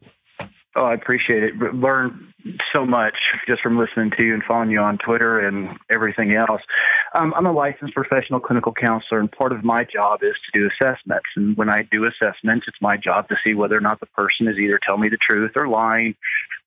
Oh, 0.77 0.83
I 0.85 0.93
appreciate 0.93 1.41
it. 1.41 1.55
Learn 1.73 2.33
so 2.75 2.85
much 2.85 3.15
just 3.47 3.61
from 3.61 3.79
listening 3.79 4.11
to 4.17 4.25
you 4.25 4.33
and 4.33 4.43
following 4.45 4.69
you 4.69 4.79
on 4.79 4.97
Twitter 4.97 5.39
and 5.39 5.69
everything 5.89 6.35
else. 6.35 6.61
Um, 7.17 7.33
I'm 7.35 7.45
a 7.45 7.51
licensed 7.51 7.95
professional 7.95 8.41
clinical 8.41 8.73
counselor, 8.73 9.21
and 9.21 9.31
part 9.31 9.53
of 9.53 9.63
my 9.63 9.85
job 9.85 10.19
is 10.21 10.35
to 10.51 10.59
do 10.59 10.67
assessments. 10.67 11.27
And 11.37 11.55
when 11.55 11.69
I 11.69 11.87
do 11.89 12.05
assessments, 12.05 12.65
it's 12.67 12.77
my 12.81 12.97
job 12.97 13.29
to 13.29 13.35
see 13.43 13.53
whether 13.53 13.77
or 13.77 13.81
not 13.81 14.01
the 14.01 14.05
person 14.07 14.49
is 14.49 14.57
either 14.59 14.79
telling 14.85 15.01
me 15.01 15.09
the 15.09 15.17
truth 15.17 15.51
or 15.55 15.69
lying 15.69 16.15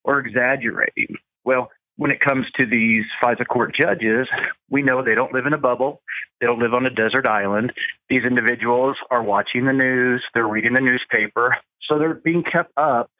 or 0.04 0.18
exaggerating. 0.18 1.16
Well, 1.44 1.70
when 1.98 2.12
it 2.12 2.20
comes 2.20 2.46
to 2.56 2.64
these 2.64 3.04
FISA 3.22 3.46
court 3.46 3.74
judges, 3.78 4.28
we 4.70 4.82
know 4.82 5.02
they 5.02 5.16
don't 5.16 5.32
live 5.34 5.46
in 5.46 5.52
a 5.52 5.58
bubble. 5.58 6.00
They 6.40 6.46
don't 6.46 6.60
live 6.60 6.72
on 6.72 6.86
a 6.86 6.90
desert 6.90 7.28
island. 7.28 7.72
These 8.08 8.22
individuals 8.24 8.96
are 9.10 9.22
watching 9.22 9.66
the 9.66 9.72
news, 9.72 10.24
they're 10.32 10.46
reading 10.46 10.74
the 10.74 10.80
newspaper, 10.80 11.56
so 11.88 11.98
they're 11.98 12.14
being 12.14 12.44
kept 12.44 12.72
up 12.76 13.10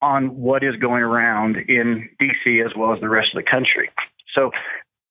on 0.00 0.36
what 0.36 0.62
is 0.62 0.76
going 0.76 1.02
around 1.02 1.56
in 1.56 2.08
DC 2.22 2.64
as 2.64 2.72
well 2.76 2.94
as 2.94 3.00
the 3.00 3.08
rest 3.08 3.28
of 3.34 3.44
the 3.44 3.50
country. 3.50 3.90
So, 4.36 4.50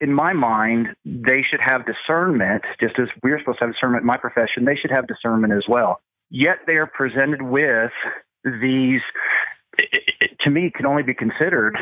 in 0.01 0.13
my 0.13 0.31
mind, 0.31 0.87
they 1.03 1.43
should 1.49 1.59
have 1.59 1.81
discernment, 1.85 2.63
just 2.79 2.97
as 2.97 3.09
we're 3.21 3.37
supposed 3.39 3.59
to 3.59 3.65
have 3.65 3.73
discernment 3.73 4.03
in 4.03 4.07
my 4.07 4.17
profession, 4.17 4.63
they 4.63 4.77
should 4.77 4.91
have 4.95 5.07
discernment 5.07 5.51
as 5.51 5.65
well. 5.67 5.99
Yet 6.29 6.59
they 6.65 6.75
are 6.75 6.87
presented 6.87 7.41
with 7.41 7.91
these, 8.45 9.01
to 10.41 10.49
me, 10.49 10.71
can 10.75 10.85
only 10.85 11.03
be 11.03 11.13
considered 11.13 11.77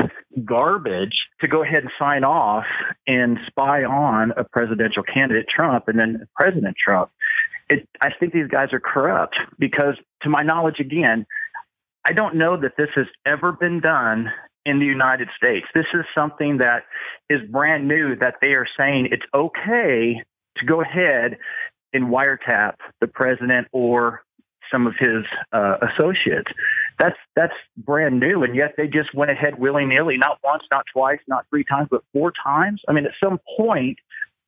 garbage 0.45 1.15
to 1.41 1.47
go 1.47 1.63
ahead 1.63 1.83
and 1.83 1.91
sign 1.99 2.23
off 2.23 2.65
and 3.05 3.37
spy 3.47 3.83
on 3.83 4.31
a 4.37 4.43
presidential 4.43 5.03
candidate, 5.03 5.45
Trump, 5.53 5.87
and 5.87 5.99
then 5.99 6.27
President 6.35 6.75
Trump. 6.83 7.11
It, 7.69 7.87
I 8.01 8.09
think 8.19 8.33
these 8.33 8.47
guys 8.47 8.69
are 8.73 8.79
corrupt 8.79 9.35
because, 9.59 9.95
to 10.23 10.29
my 10.29 10.41
knowledge, 10.43 10.79
again, 10.79 11.25
I 12.05 12.13
don't 12.13 12.35
know 12.35 12.59
that 12.61 12.77
this 12.77 12.89
has 12.95 13.07
ever 13.25 13.51
been 13.51 13.81
done 13.81 14.31
in 14.65 14.79
the 14.79 14.85
United 14.85 15.29
States. 15.35 15.65
This 15.73 15.85
is 15.93 16.05
something 16.17 16.57
that 16.59 16.83
is 17.29 17.39
brand 17.49 17.87
new 17.87 18.15
that 18.17 18.35
they 18.41 18.49
are 18.49 18.67
saying 18.79 19.09
it's 19.11 19.25
okay 19.33 20.21
to 20.57 20.65
go 20.65 20.81
ahead 20.81 21.37
and 21.93 22.05
wiretap 22.05 22.75
the 23.01 23.07
president 23.07 23.67
or 23.71 24.21
some 24.71 24.87
of 24.87 24.93
his 24.99 25.23
uh, 25.51 25.75
associates. 25.81 26.51
That's 26.99 27.15
that's 27.35 27.53
brand 27.77 28.19
new, 28.19 28.43
and 28.43 28.55
yet 28.55 28.73
they 28.77 28.87
just 28.87 29.13
went 29.13 29.31
ahead 29.31 29.59
willy 29.59 29.85
nilly, 29.85 30.17
not 30.17 30.39
once, 30.43 30.63
not 30.71 30.85
twice, 30.91 31.19
not 31.27 31.45
three 31.49 31.63
times, 31.63 31.87
but 31.91 32.03
four 32.13 32.31
times. 32.43 32.81
I 32.87 32.93
mean, 32.93 33.05
at 33.05 33.11
some 33.23 33.39
point, 33.55 33.97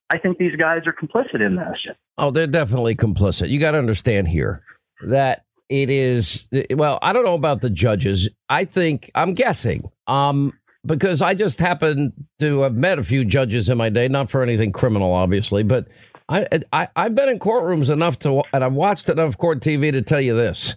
I 0.10 0.18
think 0.18 0.38
these 0.38 0.56
guys 0.56 0.82
are 0.88 0.94
complicit 0.94 1.46
in 1.46 1.56
this. 1.56 1.96
Oh, 2.18 2.32
they're 2.32 2.48
definitely 2.48 2.96
complicit. 2.96 3.50
You 3.50 3.60
got 3.60 3.72
to 3.72 3.78
understand 3.78 4.28
here 4.28 4.64
that 5.02 5.44
it 5.70 5.90
is 5.90 6.50
well 6.72 7.00
i 7.02 7.14
don't 7.14 7.24
know 7.24 7.36
about 7.36 7.62
the 7.62 7.70
judges 7.70 8.28
i 8.50 8.66
think 8.66 9.10
i'm 9.16 9.34
guessing 9.34 9.82
um 10.08 10.52
because 10.86 11.22
i 11.22 11.34
just 11.34 11.60
happen 11.60 12.12
to 12.40 12.62
have 12.62 12.74
met 12.74 12.98
a 12.98 13.04
few 13.04 13.24
judges 13.24 13.70
in 13.70 13.78
my 13.78 13.90
day 13.90 14.08
not 14.08 14.30
for 14.30 14.42
anything 14.42 14.72
criminal 14.72 15.14
obviously 15.14 15.64
but 15.64 15.88
i, 16.30 16.48
I 16.72 16.88
i've 16.96 17.16
been 17.16 17.30
in 17.30 17.40
courtrooms 17.40 17.90
enough 17.90 18.20
to 18.20 18.44
and 18.54 18.64
i've 18.64 18.74
watched 18.74 19.10
enough 19.10 19.38
court 19.38 19.60
tv 19.60 19.92
to 19.92 20.02
tell 20.02 20.22
you 20.22 20.36
this 20.36 20.76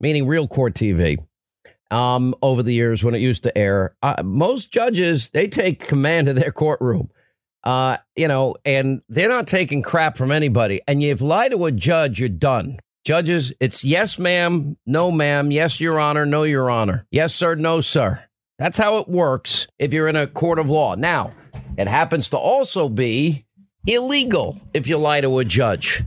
meaning 0.00 0.26
real 0.26 0.48
court 0.48 0.74
tv 0.74 1.18
um 1.90 2.34
over 2.40 2.62
the 2.62 2.72
years 2.72 3.04
when 3.04 3.14
it 3.14 3.20
used 3.20 3.42
to 3.42 3.56
air 3.58 3.94
uh, 4.02 4.22
most 4.24 4.72
judges 4.72 5.28
they 5.30 5.46
take 5.48 5.86
command 5.86 6.28
of 6.28 6.36
their 6.36 6.52
courtroom 6.52 7.10
uh, 7.64 7.96
you 8.16 8.26
know, 8.26 8.56
and 8.64 9.02
they're 9.08 9.28
not 9.28 9.46
taking 9.46 9.82
crap 9.82 10.16
from 10.16 10.32
anybody. 10.32 10.80
And 10.88 11.02
you've 11.02 11.22
lied 11.22 11.52
to 11.52 11.66
a 11.66 11.72
judge, 11.72 12.18
you're 12.18 12.28
done. 12.28 12.78
Judges, 13.04 13.52
it's 13.60 13.84
yes, 13.84 14.18
ma'am, 14.18 14.76
no, 14.86 15.10
ma'am, 15.10 15.50
yes, 15.50 15.80
your 15.80 15.98
honor, 15.98 16.24
no, 16.24 16.44
your 16.44 16.70
honor, 16.70 17.06
yes, 17.10 17.34
sir, 17.34 17.56
no, 17.56 17.80
sir. 17.80 18.22
That's 18.58 18.78
how 18.78 18.98
it 18.98 19.08
works 19.08 19.66
if 19.78 19.92
you're 19.92 20.06
in 20.06 20.14
a 20.14 20.28
court 20.28 20.60
of 20.60 20.70
law. 20.70 20.94
Now, 20.94 21.32
it 21.76 21.88
happens 21.88 22.28
to 22.28 22.36
also 22.36 22.88
be 22.88 23.44
illegal 23.86 24.60
if 24.74 24.86
you 24.86 24.96
lie 24.98 25.20
to 25.20 25.38
a 25.38 25.44
judge. 25.44 26.02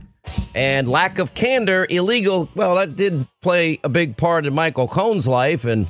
And 0.54 0.88
lack 0.88 1.18
of 1.18 1.34
candor, 1.34 1.86
illegal. 1.88 2.48
Well, 2.54 2.74
that 2.76 2.96
did 2.96 3.26
play 3.42 3.78
a 3.84 3.88
big 3.88 4.16
part 4.16 4.46
in 4.46 4.54
Michael 4.54 4.88
Cohen's 4.88 5.28
life 5.28 5.64
and 5.64 5.86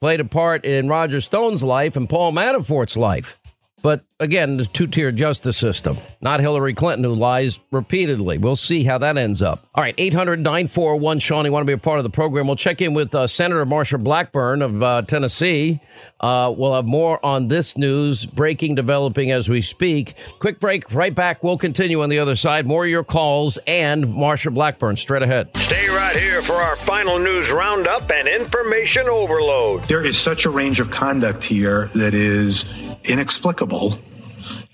played 0.00 0.20
a 0.20 0.24
part 0.24 0.64
in 0.64 0.88
Roger 0.88 1.20
Stone's 1.20 1.62
life 1.64 1.96
and 1.96 2.08
Paul 2.08 2.32
Manafort's 2.32 2.96
life. 2.96 3.38
But 3.82 4.04
again, 4.18 4.56
the 4.56 4.66
two 4.66 4.86
tier 4.86 5.12
justice 5.12 5.56
system, 5.56 5.98
not 6.20 6.40
Hillary 6.40 6.74
Clinton, 6.74 7.04
who 7.04 7.14
lies 7.14 7.60
repeatedly. 7.70 8.38
We'll 8.38 8.56
see 8.56 8.84
how 8.84 8.98
that 8.98 9.16
ends 9.16 9.40
up. 9.40 9.66
All 9.74 9.82
right, 9.82 9.94
800 9.96 10.40
941 10.40 11.18
Sean, 11.20 11.44
you 11.44 11.52
want 11.52 11.62
to 11.62 11.66
be 11.66 11.72
a 11.72 11.78
part 11.78 11.98
of 11.98 12.04
the 12.04 12.10
program? 12.10 12.46
We'll 12.46 12.56
check 12.56 12.82
in 12.82 12.94
with 12.94 13.14
uh, 13.14 13.26
Senator 13.26 13.64
Marsha 13.64 14.02
Blackburn 14.02 14.62
of 14.62 14.82
uh, 14.82 15.02
Tennessee. 15.02 15.80
Uh, 16.20 16.52
we'll 16.56 16.74
have 16.74 16.84
more 16.84 17.24
on 17.24 17.48
this 17.48 17.76
news 17.76 18.26
breaking, 18.26 18.74
developing 18.74 19.30
as 19.30 19.48
we 19.48 19.62
speak. 19.62 20.14
Quick 20.40 20.58
break, 20.58 20.92
right 20.92 21.14
back. 21.14 21.44
We'll 21.44 21.58
continue 21.58 22.02
on 22.02 22.08
the 22.08 22.18
other 22.18 22.34
side. 22.34 22.66
More 22.66 22.84
of 22.84 22.90
your 22.90 23.04
calls 23.04 23.58
and 23.66 24.04
Marsha 24.04 24.52
Blackburn 24.52 24.96
straight 24.96 25.22
ahead. 25.22 25.56
Stay 25.56 25.88
right 25.88 26.16
here 26.16 26.42
for 26.42 26.54
our 26.54 26.76
final 26.76 27.18
news 27.18 27.50
roundup 27.50 28.10
and 28.10 28.26
information 28.26 29.08
overload. 29.08 29.84
There 29.84 30.04
is 30.04 30.18
such 30.18 30.44
a 30.44 30.50
range 30.50 30.80
of 30.80 30.90
conduct 30.90 31.44
here 31.44 31.90
that 31.94 32.14
is 32.14 32.64
inexplicable. 33.04 33.98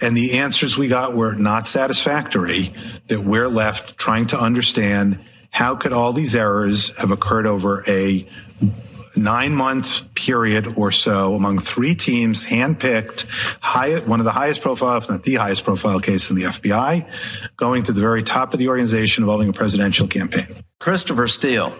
And 0.00 0.16
the 0.16 0.38
answers 0.38 0.76
we 0.76 0.88
got 0.88 1.14
were 1.14 1.34
not 1.34 1.66
satisfactory, 1.66 2.72
that 3.08 3.20
we're 3.20 3.48
left 3.48 3.96
trying 3.96 4.26
to 4.28 4.38
understand 4.38 5.18
how 5.50 5.76
could 5.76 5.92
all 5.92 6.12
these 6.12 6.34
errors 6.34 6.90
have 6.96 7.10
occurred 7.10 7.46
over 7.46 7.84
a 7.86 8.26
nine 9.16 9.54
month 9.54 10.12
period 10.14 10.66
or 10.76 10.90
so 10.90 11.34
among 11.34 11.58
three 11.58 11.94
teams, 11.94 12.44
handpicked, 12.44 13.26
high, 13.60 13.98
one 14.00 14.20
of 14.20 14.24
the 14.24 14.32
highest 14.32 14.60
profile, 14.60 14.96
if 14.98 15.08
not 15.08 15.22
the 15.22 15.34
highest 15.34 15.64
profile 15.64 16.00
case 16.00 16.30
in 16.30 16.36
the 16.36 16.42
FBI, 16.42 17.08
going 17.56 17.84
to 17.84 17.92
the 17.92 18.00
very 18.00 18.22
top 18.22 18.52
of 18.52 18.58
the 18.58 18.68
organization 18.68 19.22
involving 19.22 19.48
a 19.48 19.52
presidential 19.52 20.08
campaign. 20.08 20.46
Christopher 20.80 21.28
Steele 21.28 21.72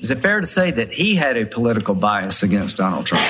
is 0.00 0.10
it 0.10 0.18
fair 0.20 0.40
to 0.40 0.46
say 0.46 0.70
that 0.70 0.92
he 0.92 1.14
had 1.16 1.36
a 1.36 1.46
political 1.46 1.94
bias 1.94 2.42
against 2.42 2.76
Donald 2.76 3.06
Trump? 3.06 3.24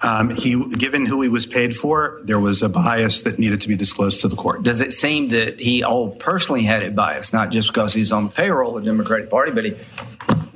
Um, 0.00 0.30
he, 0.30 0.62
given 0.76 1.06
who 1.06 1.22
he 1.22 1.28
was 1.28 1.46
paid 1.46 1.76
for, 1.76 2.20
there 2.24 2.40
was 2.40 2.62
a 2.62 2.68
bias 2.68 3.24
that 3.24 3.38
needed 3.38 3.60
to 3.62 3.68
be 3.68 3.76
disclosed 3.76 4.20
to 4.22 4.28
the 4.28 4.36
court. 4.36 4.62
Does 4.62 4.80
it 4.80 4.92
seem 4.92 5.28
that 5.28 5.60
he 5.60 5.82
all 5.82 6.10
personally 6.10 6.62
had 6.62 6.82
a 6.82 6.90
bias, 6.90 7.32
not 7.32 7.50
just 7.50 7.68
because 7.68 7.92
he's 7.92 8.12
on 8.12 8.24
the 8.24 8.30
payroll 8.30 8.76
of 8.76 8.84
the 8.84 8.90
Democratic 8.90 9.30
Party, 9.30 9.52
but 9.52 9.64
he 9.64 9.74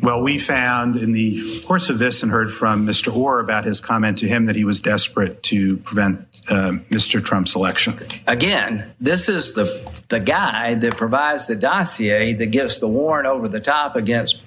well, 0.03 0.22
we 0.22 0.39
found 0.39 0.97
in 0.97 1.12
the 1.12 1.61
course 1.62 1.89
of 1.89 1.99
this 1.99 2.22
and 2.22 2.30
heard 2.30 2.53
from 2.53 2.87
Mr. 2.87 3.12
Ohr 3.12 3.41
about 3.41 3.64
his 3.64 3.80
comment 3.80 4.18
to 4.18 4.28
him 4.28 4.45
that 4.45 4.55
he 4.55 4.64
was 4.64 4.80
desperate 4.80 5.43
to 5.45 5.78
prevent 5.78 6.20
uh, 6.49 6.72
Mr. 6.91 7.24
Trump's 7.24 7.57
election. 7.57 7.95
Again, 8.26 8.95
this 9.01 9.28
is 9.28 9.55
the 9.55 9.64
the 10.09 10.20
guy 10.20 10.74
that 10.74 10.97
provides 10.97 11.47
the 11.47 11.57
dossier 11.57 12.34
that 12.34 12.47
gets 12.47 12.78
the 12.78 12.87
warrant 12.87 13.26
over 13.26 13.49
the 13.49 13.59
top 13.59 13.97
against 13.97 14.41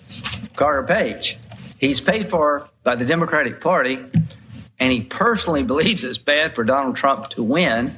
Carter 0.60 0.84
Page. 0.84 1.38
He's 1.80 2.02
paid 2.02 2.30
for 2.30 2.70
by 2.84 2.96
the 2.96 3.06
Democratic 3.06 3.62
Party, 3.62 3.98
and 4.78 4.92
he 4.92 5.02
personally 5.02 5.64
believes 5.74 6.04
it's 6.04 6.18
bad 6.18 6.54
for 6.54 6.66
Donald 6.66 6.98
Trump 6.98 7.30
to 7.30 7.44
win. 7.44 7.92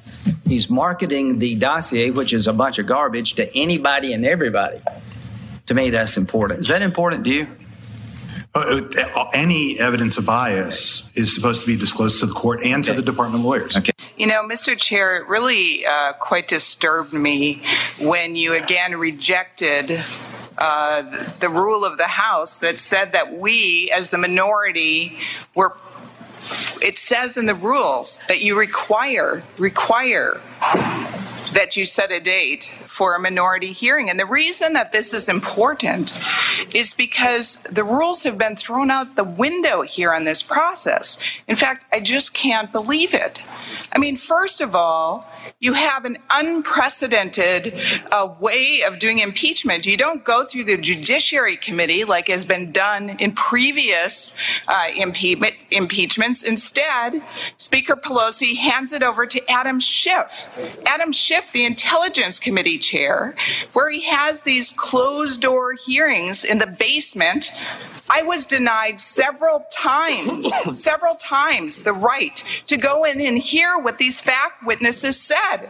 He's 0.46 0.70
marketing 0.70 1.40
the 1.40 1.56
dossier, 1.56 2.12
which 2.12 2.34
is 2.34 2.46
a 2.48 2.54
bunch 2.54 2.78
of 2.78 2.86
garbage, 2.86 3.34
to 3.34 3.58
anybody 3.58 4.14
and 4.14 4.26
everybody. 4.26 4.80
To 5.66 5.74
me, 5.74 5.90
that's 5.90 6.18
important. 6.18 6.60
Is 6.60 6.68
that 6.68 6.84
important 6.84 7.24
to 7.24 7.30
you? 7.32 7.48
Uh, 8.54 8.82
any 9.34 9.80
evidence 9.80 10.18
of 10.18 10.26
bias 10.26 11.10
is 11.16 11.34
supposed 11.34 11.62
to 11.62 11.68
be 11.68 11.78
disclosed 11.78 12.20
to 12.20 12.26
the 12.26 12.34
court 12.34 12.60
and 12.64 12.84
okay. 12.84 12.94
to 12.94 13.02
the 13.02 13.12
department 13.12 13.44
lawyers. 13.44 13.78
Okay. 13.78 13.92
You 14.18 14.28
know, 14.28 14.44
Mr. 14.44 14.78
Chair, 14.78 15.16
it 15.16 15.28
really 15.28 15.86
uh, 15.86 16.14
quite 16.14 16.50
disturbed 16.50 17.14
me 17.14 17.64
when 18.00 18.36
you 18.36 18.54
again 18.54 18.98
rejected 18.98 19.90
uh, 20.62 21.02
the 21.40 21.50
rule 21.50 21.84
of 21.84 21.98
the 21.98 22.08
House 22.08 22.60
that 22.60 22.78
said 22.78 23.14
that 23.14 23.34
we, 23.34 23.92
as 23.96 24.12
the 24.12 24.18
minority, 24.20 25.18
were 25.56 25.76
it 26.82 26.98
says 26.98 27.38
in 27.38 27.46
the 27.46 27.56
rules 27.56 28.22
that 28.28 28.42
you 28.42 28.58
require 28.60 29.42
require 29.58 30.40
that 31.54 31.76
you 31.76 31.86
set 31.86 32.12
a 32.12 32.20
date 32.20 32.76
for 32.86 33.16
a 33.16 33.20
minority 33.20 33.72
hearing. 33.72 34.10
And 34.10 34.20
the 34.20 34.26
reason 34.26 34.74
that 34.74 34.92
this 34.92 35.14
is 35.14 35.28
important 35.28 36.14
is 36.76 36.94
because 36.94 37.64
the 37.64 37.84
rules 37.84 38.24
have 38.24 38.38
been 38.38 38.56
thrown 38.56 38.92
out 38.92 39.16
the 39.16 39.24
window 39.24 39.82
here 39.82 40.14
on 40.14 40.24
this 40.26 40.44
process. 40.44 41.18
In 41.48 41.56
fact, 41.56 41.86
I 41.92 42.00
just 42.00 42.34
can't 42.34 42.72
believe 42.72 43.14
it. 43.14 43.42
I 43.94 44.00
mean, 44.00 44.16
first 44.16 44.62
of 44.62 44.76
all, 44.76 45.28
you 45.60 45.74
have 45.74 46.06
an 46.06 46.18
unprecedented 46.32 47.80
uh, 48.12 48.34
way 48.40 48.82
of 48.86 49.00
doing 49.00 49.20
impeachment. 49.20 49.86
You 49.86 49.98
don't 49.98 50.24
go 50.24 50.44
through 50.44 50.64
the 50.64 50.78
Judiciary 50.78 51.56
Committee 51.56 52.04
like 52.04 52.28
has 52.28 52.44
been 52.44 52.72
done 52.72 53.12
in 53.20 53.34
previous 53.34 54.36
uh, 54.68 54.88
impe- 54.98 55.56
impeachments. 55.70 56.42
Instead, 56.42 57.22
Speaker 57.58 57.96
Pelosi 57.96 58.58
hands 58.58 58.92
it 58.92 59.04
over 59.04 59.26
to 59.26 59.52
Adam 59.52 59.80
Schiff. 59.80 60.50
Adam 60.86 61.12
Schiff, 61.12 61.52
the 61.52 61.66
Intelligence 61.66 62.40
Committee 62.40 62.78
chair, 62.78 63.36
where 63.74 63.92
he 63.92 64.10
has 64.10 64.42
these 64.42 64.72
closed 64.72 65.42
door 65.42 65.74
hearings 65.74 66.44
in 66.44 66.58
the 66.58 66.68
basement 66.68 67.52
I 68.14 68.24
was 68.24 68.46
denied 68.46 69.00
several 69.00 69.66
times, 69.72 70.52
several 70.80 71.16
times 71.16 71.84
the 71.84 71.94
right 71.94 72.44
to 72.68 72.76
go 72.76 73.06
in 73.06 73.22
and 73.22 73.38
hear 73.52 73.78
what 73.78 73.98
these 73.98 74.22
fact 74.22 74.66
witnesses 74.66 75.20
said. 75.20 75.70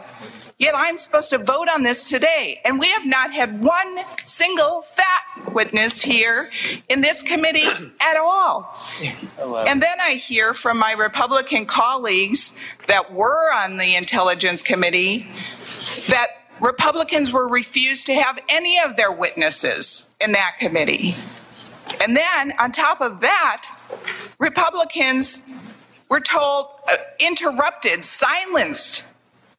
Yet 0.58 0.74
I'm 0.76 0.96
supposed 0.96 1.30
to 1.30 1.38
vote 1.38 1.66
on 1.74 1.82
this 1.82 2.08
today, 2.08 2.60
and 2.64 2.78
we 2.78 2.88
have 2.90 3.04
not 3.04 3.32
had 3.32 3.60
one 3.60 3.98
single 4.22 4.82
fact 4.82 5.52
witness 5.52 6.00
here 6.00 6.50
in 6.88 7.00
this 7.00 7.24
committee 7.24 7.66
at 8.00 8.16
all. 8.16 8.78
And 9.66 9.82
then 9.82 10.00
I 10.00 10.12
hear 10.12 10.54
from 10.54 10.78
my 10.78 10.92
Republican 10.92 11.66
colleagues 11.66 12.56
that 12.86 13.12
were 13.12 13.52
on 13.56 13.78
the 13.78 13.96
Intelligence 13.96 14.62
Committee 14.62 15.26
that 16.08 16.28
Republicans 16.60 17.32
were 17.32 17.48
refused 17.48 18.06
to 18.06 18.14
have 18.14 18.38
any 18.48 18.78
of 18.78 18.96
their 18.96 19.10
witnesses 19.10 20.14
in 20.20 20.30
that 20.30 20.58
committee. 20.60 21.16
And 22.00 22.16
then 22.16 22.52
on 22.60 22.70
top 22.70 23.00
of 23.00 23.20
that, 23.20 23.66
Republicans 24.38 25.54
were 26.12 26.20
told, 26.20 26.66
uh, 26.92 26.96
interrupted, 27.20 28.04
silenced 28.04 29.10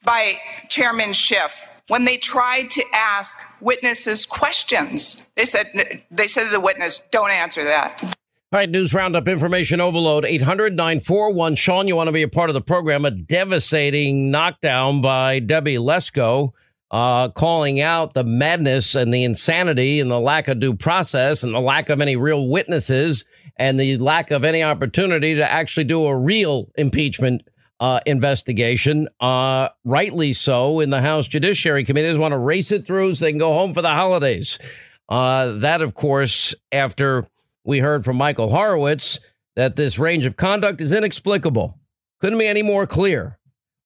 by 0.04 0.40
Chairman 0.70 1.12
Schiff 1.12 1.68
when 1.88 2.06
they 2.06 2.16
tried 2.16 2.70
to 2.70 2.84
ask 2.94 3.40
witnesses 3.60 4.28
questions. 4.28 5.30
They 5.36 5.46
said, 5.46 5.66
they 6.12 6.28
said 6.28 6.46
to 6.46 6.52
the 6.52 6.60
witness, 6.60 7.00
don't 7.10 7.32
answer 7.32 7.64
that. 7.64 8.00
All 8.04 8.60
right, 8.60 8.70
news 8.70 8.94
roundup, 8.94 9.28
information 9.28 9.82
overload. 9.82 10.26
800 10.26 10.76
941 10.76 11.56
Sean, 11.56 11.88
you 11.88 11.96
want 11.96 12.08
to 12.08 12.12
be 12.12 12.22
a 12.22 12.28
part 12.28 12.52
of 12.52 12.54
the 12.54 12.62
program. 12.62 13.04
A 13.04 13.10
devastating 13.10 14.30
knockdown 14.30 15.02
by 15.02 15.40
Debbie 15.40 15.78
Lesko 15.78 16.52
uh, 16.92 17.30
calling 17.30 17.82
out 17.82 18.14
the 18.14 18.24
madness 18.24 18.94
and 18.94 19.12
the 19.12 19.24
insanity 19.24 20.00
and 20.00 20.12
the 20.12 20.20
lack 20.20 20.48
of 20.48 20.60
due 20.60 20.76
process 20.76 21.42
and 21.42 21.52
the 21.52 21.60
lack 21.60 21.90
of 21.90 22.00
any 22.00 22.16
real 22.16 22.48
witnesses 22.48 23.26
and 23.58 23.80
the 23.80 23.98
lack 23.98 24.32
of 24.32 24.44
any 24.44 24.64
opportunity 24.64 25.36
to 25.36 25.52
actually 25.52 25.84
do 25.84 26.06
a 26.06 26.16
real 26.16 26.72
impeachment 26.76 27.44
uh, 27.80 28.00
investigation. 28.06 29.08
Uh, 29.20 29.70
rightly 29.84 30.34
so 30.34 30.80
in 30.80 30.90
the 30.90 31.02
House 31.02 31.28
Judiciary 31.28 31.84
Committee. 31.84 32.12
They 32.12 32.18
want 32.18 32.32
to 32.32 32.38
race 32.38 32.72
it 32.72 32.86
through 32.86 33.16
so 33.16 33.26
they 33.26 33.32
can 33.32 33.40
go 33.40 33.54
home 33.54 33.74
for 33.74 33.82
the 33.82 33.90
holidays. 33.90 34.58
Uh, 35.10 35.54
that, 35.54 35.82
of 35.82 35.94
course, 35.94 36.56
after 36.72 37.28
we 37.64 37.80
heard 37.80 38.06
from 38.06 38.18
Michael 38.18 38.50
Horowitz 38.50 39.20
that 39.56 39.76
this 39.76 40.00
range 40.00 40.26
of 40.26 40.38
conduct 40.38 40.82
is 40.82 40.94
inexplicable. 40.94 41.78
Couldn't 42.20 42.40
be 42.40 42.48
any 42.48 42.62
more 42.62 42.88
clear 42.88 43.38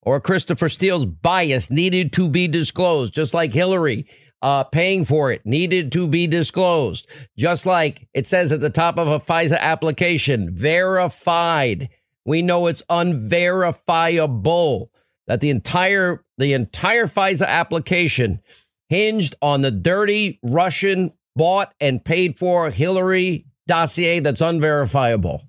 or 0.07 0.21
Christopher 0.21 0.69
Steele's 0.69 1.05
bias 1.05 1.69
needed 1.69 2.13
to 2.13 2.29
be 2.29 2.47
disclosed, 2.47 3.13
just 3.13 3.33
like 3.33 3.53
Hillary 3.53 4.07
uh, 4.41 4.63
paying 4.65 5.05
for 5.05 5.31
it 5.31 5.45
needed 5.45 5.91
to 5.93 6.07
be 6.07 6.27
disclosed, 6.27 7.07
just 7.37 7.65
like 7.65 8.07
it 8.13 8.27
says 8.27 8.51
at 8.51 8.61
the 8.61 8.69
top 8.69 8.97
of 8.97 9.07
a 9.07 9.19
FISA 9.19 9.59
application, 9.59 10.55
verified. 10.55 11.89
We 12.25 12.41
know 12.41 12.67
it's 12.67 12.83
unverifiable 12.89 14.91
that 15.27 15.39
the 15.39 15.49
entire 15.49 16.23
the 16.37 16.53
entire 16.53 17.07
FISA 17.07 17.47
application 17.47 18.41
hinged 18.89 19.35
on 19.41 19.61
the 19.61 19.71
dirty 19.71 20.39
Russian 20.43 21.13
bought 21.35 21.73
and 21.79 22.03
paid 22.03 22.37
for 22.37 22.69
Hillary 22.69 23.45
dossier 23.67 24.19
that's 24.19 24.41
unverifiable. 24.41 25.43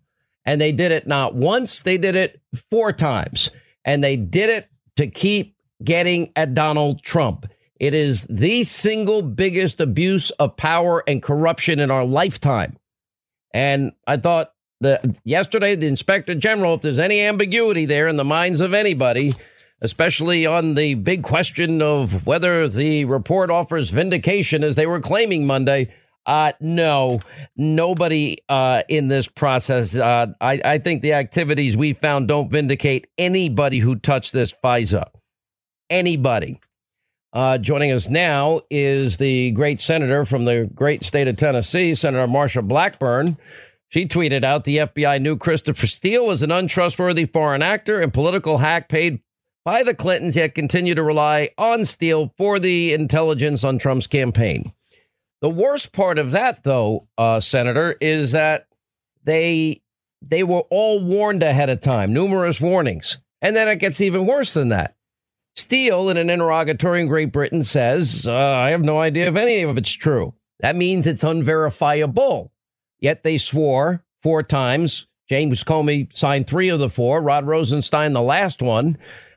And 0.45 0.61
they 0.61 0.72
did 0.72 0.93
it 0.93 1.07
not 1.07 1.34
once, 1.34 1.82
they 1.82 1.99
did 1.99 2.16
it 2.16 2.41
four 2.70 2.93
times 2.93 3.51
and 3.84 4.03
they 4.03 4.16
did 4.16 4.51
it 4.51 4.68
to 4.97 5.07
keep 5.07 5.57
getting 5.84 6.32
at 6.34 6.55
Donald 6.55 7.03
Trump. 7.03 7.47
It 7.79 7.95
is 7.95 8.24
the 8.24 8.64
single 8.64 9.22
biggest 9.22 9.81
abuse 9.81 10.31
of 10.33 10.57
power 10.57 11.03
and 11.07 11.22
corruption 11.22 11.79
in 11.79 11.91
our 11.91 12.05
lifetime. 12.05 12.76
And 13.55 13.93
I 14.07 14.16
thought 14.16 14.53
that 14.81 15.05
yesterday, 15.24 15.74
the 15.74 15.87
inspector 15.87 16.35
general, 16.35 16.74
if 16.74 16.83
there's 16.83 16.99
any 16.99 17.20
ambiguity 17.20 17.87
there 17.87 18.09
in 18.09 18.16
the 18.16 18.24
minds 18.24 18.61
of 18.61 18.74
anybody, 18.74 19.35
especially 19.81 20.45
on 20.47 20.74
the 20.74 20.95
big 20.95 21.22
question 21.22 21.81
of 21.83 22.26
whether 22.26 22.68
the 22.68 23.05
report 23.05 23.51
offers 23.51 23.91
vindication 23.91 24.64
as 24.64 24.76
they 24.76 24.87
were 24.87 25.01
claiming 25.01 25.47
Monday, 25.47 25.93
uh, 26.26 26.53
no, 26.61 27.20
nobody 27.57 28.37
uh, 28.49 28.83
in 28.89 29.09
this 29.09 29.29
process. 29.29 29.97
Uh, 29.97 30.26
I, 30.41 30.61
I 30.64 30.79
think 30.79 31.01
the 31.01 31.14
activities 31.14 31.76
we 31.76 31.95
found 31.95 32.29
don't 32.29 32.51
vindicate 32.51 33.07
anybody 33.16 33.79
who 33.79 33.97
touched 33.97 34.33
this 34.33 34.55
FISA. 34.62 35.09
Anybody. 35.89 36.61
Uh, 37.33 37.59
joining 37.59 37.93
us 37.93 38.09
now 38.09 38.62
is 38.70 39.18
the 39.18 39.51
great 39.51 39.81
senator 39.81 40.24
from 40.24 40.45
the 40.47 40.68
great 40.74 41.05
state 41.05 41.29
of 41.29 41.37
Tennessee, 41.37 41.95
Senator 41.95 42.26
Marsha 42.26 42.66
Blackburn. 42.66 43.37
She 43.89 44.07
tweeted 44.07 44.45
out 44.45 44.64
the 44.64 44.79
FBI 44.79 45.20
knew 45.20 45.37
Christopher 45.37 45.87
Steele 45.87 46.26
was 46.26 46.43
an 46.43 46.51
untrustworthy 46.51 47.26
foreign 47.26 47.62
actor 47.62 48.01
and 48.01 48.12
political 48.12 48.59
hack 48.59 48.89
paid 48.89 49.20
by 49.64 49.83
the 49.83 49.95
Clintons, 49.95 50.37
yet 50.37 50.55
continue 50.55 50.95
to 50.95 51.03
rely 51.03 51.51
on 51.59 51.85
Steele 51.85 52.33
for 52.39 52.59
the 52.59 52.93
intelligence 52.95 53.64
on 53.64 53.79
Trump's 53.79 54.07
campaign. 54.07 54.72
The 55.41 55.51
worst 55.51 55.93
part 55.93 56.18
of 56.18 56.31
that, 56.33 56.64
though, 56.64 57.09
uh, 57.16 57.41
Senator, 57.41 57.97
is 58.01 58.33
that 58.33 58.66
they 59.24 59.83
they 60.20 60.43
were 60.43 60.64
all 60.70 61.05
warned 61.05 61.43
ahead 61.43 61.68
of 61.70 61.81
time, 61.81 62.12
numerous 62.12 62.61
warnings, 62.61 63.18
and 63.41 63.55
then 63.55 63.68
it 63.68 63.76
gets 63.76 64.01
even 64.01 64.26
worse 64.26 64.53
than 64.53 64.70
that. 64.70 64.97
Steele, 65.59 66.09
in 66.09 66.17
an 66.17 66.31
interrogatory 66.31 67.01
in 67.01 67.09
Great 67.09 67.33
Britain, 67.33 67.63
says, 67.63 68.27
uh, 68.29 68.35
"I 68.35 68.71
have 68.71 68.83
no 68.83 69.01
idea 69.01 69.29
if 69.29 69.37
any 69.37 69.63
of 69.63 69.77
it's 69.77 69.91
true." 69.91 70.35
That 70.61 70.77
means 70.77 71.07
it's 71.07 71.24
unverifiable. 71.24 72.53
Yet 73.01 73.23
they 73.23 73.39
swore 73.39 74.05
four 74.23 74.43
times. 74.43 75.07
James 75.28 75.62
Comey 75.62 76.12
signed 76.12 76.47
three 76.47 76.69
of 76.69 76.78
the 76.78 76.89
four. 76.89 77.23
Rod 77.23 77.47
Rosenstein, 77.47 78.12
the 78.12 78.23
last 78.23 78.62
one, 78.62 78.97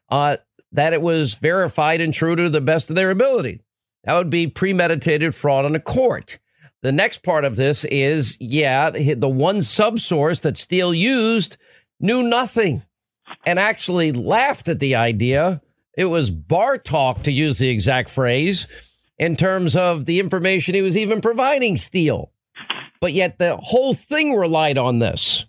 uh, 0.10 0.38
that 0.72 0.94
it 0.94 1.02
was 1.02 1.36
verified 1.36 2.02
and 2.02 2.14
true 2.14 2.36
to 2.36 2.50
the 2.50 2.62
best 2.62 2.90
of 2.90 2.96
their 2.96 3.12
ability. 3.12 3.62
That 4.06 4.16
would 4.16 4.30
be 4.30 4.48
premeditated 4.48 5.36
fraud 5.36 5.66
on 5.66 5.76
a 5.76 5.80
court. 5.80 6.40
The 6.82 6.92
next 6.92 7.24
part 7.24 7.46
of 7.46 7.56
this 7.56 7.86
is 7.86 8.38
yeah, 8.40 8.90
the 8.90 9.30
one 9.30 9.58
subsource 9.58 10.42
that 10.42 10.58
Steele 10.58 10.94
used 10.94 11.58
knew 12.00 12.24
nothing 12.24 12.84
and 13.46 13.60
actually 13.60 14.12
laughed 14.12 14.68
at 14.68 14.80
the 14.80 14.96
idea. 14.96 15.62
It 15.98 16.06
was 16.06 16.30
bar 16.30 16.78
talk, 16.78 17.24
to 17.24 17.32
use 17.32 17.58
the 17.58 17.70
exact 17.70 18.10
phrase, 18.10 18.68
in 19.18 19.36
terms 19.36 19.76
of 19.76 20.06
the 20.06 20.20
information 20.20 20.74
he 20.74 20.82
was 20.82 20.98
even 20.98 21.22
providing 21.22 21.78
Steele. 21.78 22.32
But 23.00 23.14
yet 23.14 23.40
the 23.40 23.58
whole 23.58 23.94
thing 23.94 24.36
relied 24.36 24.78
on 24.78 25.00
this. 25.00 25.46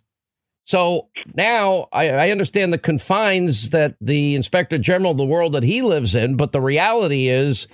So 0.65 1.09
now 1.35 1.89
I, 1.93 2.11
I, 2.11 2.31
understand 2.31 2.73
the 2.73 2.79
confines 2.79 3.71
that 3.71 3.97
the 4.01 4.35
inspector 4.35 4.79
general, 4.79 5.11
of 5.11 5.19
the 5.19 5.25
world 5.25 5.55
that 5.55 5.65
he 5.65 5.83
lives 5.83 6.15
in, 6.15 6.37
but 6.37 6.53
the 6.53 6.61
reality 6.61 7.29
is 7.29 7.67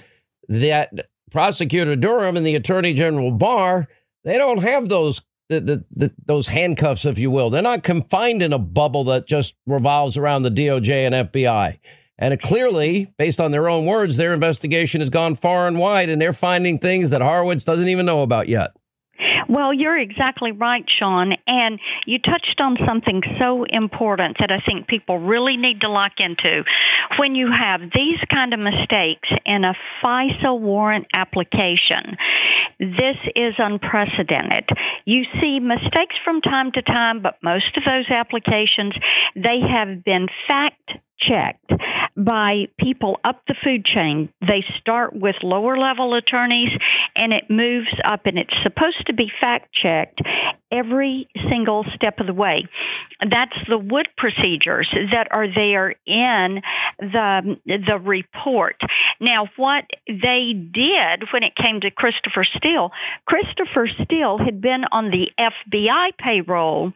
that 0.48 0.90
prosecutor 1.30 1.96
Durham 1.96 2.36
and 2.36 2.46
the 2.46 2.54
attorney 2.54 2.94
general 2.94 3.30
Barr, 3.30 3.88
they 4.24 4.38
don't 4.38 4.62
have 4.62 4.88
those 4.88 5.20
the, 5.48 5.60
the, 5.60 5.84
the, 5.94 6.12
those 6.26 6.48
handcuffs, 6.48 7.06
if 7.06 7.18
you 7.18 7.30
will. 7.30 7.50
They're 7.50 7.62
not 7.62 7.82
confined 7.82 8.42
in 8.42 8.52
a 8.52 8.58
bubble 8.58 9.04
that 9.04 9.26
just 9.26 9.54
revolves 9.66 10.16
around 10.16 10.42
the 10.42 10.50
DOJ 10.50 11.06
and 11.06 11.32
FBI. 11.32 11.78
And 12.18 12.40
clearly, 12.42 13.12
based 13.16 13.40
on 13.40 13.52
their 13.52 13.68
own 13.68 13.86
words, 13.86 14.16
their 14.16 14.34
investigation 14.34 15.00
has 15.00 15.10
gone 15.10 15.36
far 15.36 15.68
and 15.68 15.78
wide, 15.78 16.08
and 16.08 16.20
they're 16.20 16.32
finding 16.32 16.78
things 16.78 17.10
that 17.10 17.20
Horowitz 17.20 17.64
doesn't 17.64 17.88
even 17.88 18.06
know 18.06 18.22
about 18.22 18.48
yet. 18.48 18.72
Well, 19.48 19.72
you're 19.72 19.98
exactly 19.98 20.52
right, 20.52 20.84
Sean. 20.98 21.32
And 21.46 21.80
you 22.06 22.18
touched 22.18 22.60
on 22.60 22.76
something 22.86 23.22
so 23.40 23.64
important 23.64 24.36
that 24.40 24.52
I 24.52 24.60
think 24.64 24.86
people 24.88 25.18
really 25.18 25.56
need 25.56 25.80
to 25.80 25.90
lock 25.90 26.12
into. 26.18 26.64
When 27.18 27.34
you 27.34 27.48
have 27.50 27.80
these 27.80 28.18
kind 28.30 28.52
of 28.52 28.60
mistakes 28.60 29.28
in 29.46 29.64
a 29.64 29.74
FISA 30.04 30.60
warrant 30.60 31.06
application, 31.14 32.18
this 32.78 33.16
is 33.34 33.54
unprecedented. 33.56 34.68
You 35.06 35.24
see 35.40 35.60
mistakes 35.60 36.16
from 36.24 36.42
time 36.42 36.70
to 36.72 36.82
time, 36.82 37.22
but 37.22 37.38
most 37.42 37.76
of 37.76 37.84
those 37.86 38.06
applications, 38.10 38.94
they 39.34 39.60
have 39.66 40.04
been 40.04 40.26
fact 40.46 40.90
checked 41.18 41.72
by 42.16 42.64
people 42.78 43.18
up 43.24 43.42
the 43.46 43.54
food 43.62 43.84
chain. 43.84 44.28
They 44.40 44.64
start 44.80 45.14
with 45.14 45.36
lower 45.42 45.76
level 45.76 46.14
attorneys 46.14 46.70
and 47.16 47.32
it 47.32 47.44
moves 47.48 47.92
up 48.04 48.26
and 48.26 48.38
it's 48.38 48.54
supposed 48.62 49.06
to 49.06 49.14
be 49.14 49.30
fact 49.40 49.68
checked 49.72 50.20
every 50.70 51.28
single 51.50 51.84
step 51.94 52.20
of 52.20 52.26
the 52.26 52.34
way. 52.34 52.66
That's 53.20 53.56
the 53.68 53.78
Wood 53.78 54.08
procedures 54.16 54.88
that 55.12 55.28
are 55.30 55.46
there 55.52 55.90
in 56.06 56.62
the 56.98 57.56
the 57.66 57.98
report. 57.98 58.76
Now, 59.20 59.48
what 59.56 59.84
they 60.06 60.52
did 60.52 61.28
when 61.32 61.42
it 61.42 61.54
came 61.56 61.80
to 61.80 61.90
Christopher 61.90 62.44
Steele, 62.56 62.90
Christopher 63.26 63.88
Steele 64.04 64.38
had 64.38 64.60
been 64.60 64.84
on 64.92 65.10
the 65.10 65.30
FBI 65.38 66.16
payroll 66.18 66.92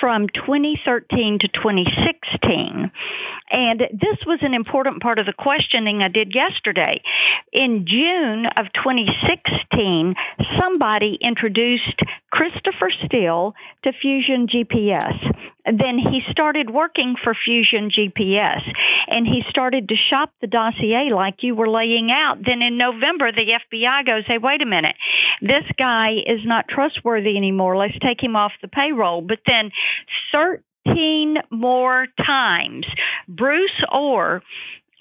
from 0.00 0.28
2013 0.28 1.38
to 1.40 1.48
2016. 1.48 2.90
And 3.50 3.80
this 3.92 4.18
was 4.26 4.40
an 4.42 4.54
important 4.54 5.02
part 5.02 5.18
of 5.18 5.26
the 5.26 5.32
questioning 5.32 6.02
I 6.02 6.08
did 6.08 6.34
yesterday. 6.34 7.00
In 7.52 7.86
June 7.86 8.46
of 8.58 8.66
2016, 8.74 10.14
somebody 10.60 11.18
introduced 11.20 12.00
Christopher 12.30 12.90
Steele 13.06 13.54
to 13.84 13.92
Fusion 14.00 14.46
GPS. 14.46 15.34
Then 15.64 15.98
he 15.98 16.20
started 16.30 16.70
working 16.70 17.14
for 17.22 17.34
Fusion 17.34 17.90
GPS 17.90 18.62
and 19.08 19.26
he 19.26 19.42
started 19.50 19.88
to 19.88 19.94
shop 20.10 20.32
the 20.40 20.46
dossier 20.46 21.10
like 21.14 21.36
you 21.40 21.54
were 21.54 21.68
laying 21.68 22.10
out. 22.12 22.38
Then 22.44 22.62
in 22.62 22.78
November, 22.78 23.32
the 23.32 23.52
FBI 23.52 24.06
goes, 24.06 24.24
Hey, 24.26 24.38
wait 24.38 24.62
a 24.62 24.66
minute. 24.66 24.96
This 25.40 25.64
guy 25.78 26.10
is 26.26 26.40
not 26.44 26.68
trustworthy 26.68 27.36
anymore. 27.36 27.76
Let's 27.76 27.98
take 28.00 28.22
him 28.22 28.36
off 28.36 28.52
the 28.62 28.68
payroll. 28.68 29.22
But 29.22 29.38
then 29.46 29.70
13 30.32 31.36
more 31.50 32.06
times, 32.24 32.86
Bruce 33.28 33.70
Ohr 33.92 34.42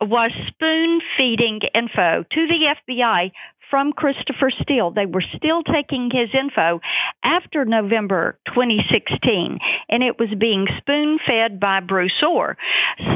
was 0.02 0.32
spoon 0.48 1.00
feeding 1.18 1.62
info 1.74 2.24
to 2.30 2.48
the 2.48 2.76
FBI 2.76 3.32
from 3.70 3.94
Christopher 3.94 4.52
Steele. 4.62 4.92
They 4.92 5.06
were 5.06 5.24
still 5.36 5.64
taking 5.64 6.10
his 6.12 6.30
info 6.34 6.82
after 7.24 7.66
November 7.66 8.38
2016, 8.48 9.60
and 9.90 10.04
it 10.04 10.20
was 10.20 10.30
being 10.40 10.68
spoon 10.80 11.20
fed 11.28 11.60
by 11.60 11.80
Bruce 11.80 12.22
Ohr. 12.26 12.58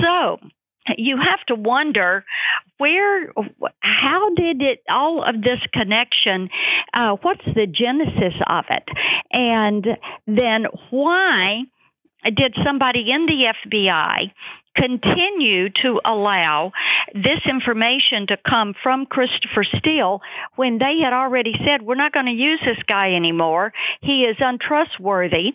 So, 0.04 0.40
you 0.98 1.18
have 1.18 1.46
to 1.48 1.56
wonder 1.56 2.26
where 2.78 3.32
how 3.82 4.34
did 4.36 4.62
it 4.62 4.82
all 4.90 5.24
of 5.24 5.42
this 5.42 5.60
connection 5.74 6.50
uh, 6.94 7.16
what's 7.22 7.46
the 7.46 7.68
genesis 7.68 8.34
of 8.50 8.66
it 8.70 8.88
and 9.32 9.86
then 10.26 10.66
why 10.90 11.62
did 12.24 12.56
somebody 12.66 13.12
in 13.12 13.26
the 13.26 13.54
FBI 13.68 14.32
continue 14.80 15.70
to 15.84 16.00
allow 16.10 16.72
this 17.14 17.42
information 17.50 18.28
to 18.28 18.38
come 18.48 18.74
from 18.82 19.06
Christopher 19.06 19.66
Steele 19.78 20.22
when 20.56 20.78
they 20.78 21.00
had 21.04 21.14
already 21.14 21.54
said, 21.66 21.82
we're 21.82 21.96
not 21.96 22.14
going 22.14 22.28
to 22.28 22.32
use 22.32 22.62
this 22.64 22.82
guy 22.88 23.16
anymore. 23.16 23.74
He 24.02 24.24
is 24.24 24.38
untrustworthy. 24.40 25.52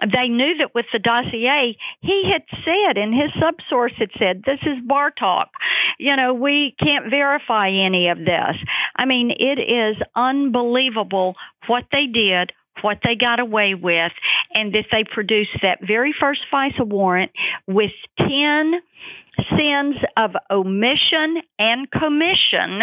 They 0.00 0.28
knew 0.28 0.58
that 0.58 0.74
with 0.74 0.86
the 0.92 0.98
dossier, 0.98 1.76
he 2.00 2.30
had 2.32 2.42
said, 2.64 2.98
and 2.98 3.14
his 3.14 3.30
subsource 3.40 3.94
had 3.98 4.10
said, 4.18 4.42
this 4.44 4.60
is 4.62 4.84
bar 4.86 5.10
talk. 5.10 5.50
You 5.98 6.16
know, 6.16 6.34
we 6.34 6.74
can't 6.80 7.10
verify 7.10 7.68
any 7.68 8.08
of 8.08 8.18
this. 8.18 8.56
I 8.96 9.04
mean, 9.04 9.30
it 9.30 9.60
is 9.60 9.96
unbelievable 10.16 11.34
what 11.66 11.84
they 11.92 12.06
did 12.06 12.52
what 12.82 12.98
they 13.04 13.14
got 13.14 13.40
away 13.40 13.74
with, 13.74 14.12
and 14.54 14.72
that 14.74 14.86
they 14.90 15.04
produced 15.04 15.56
that 15.62 15.78
very 15.86 16.14
first 16.18 16.40
FISA 16.52 16.86
warrant 16.86 17.32
with 17.66 17.92
10 18.18 18.72
sins 19.50 19.96
of 20.16 20.30
omission 20.50 21.42
and 21.58 21.90
commission 21.90 22.80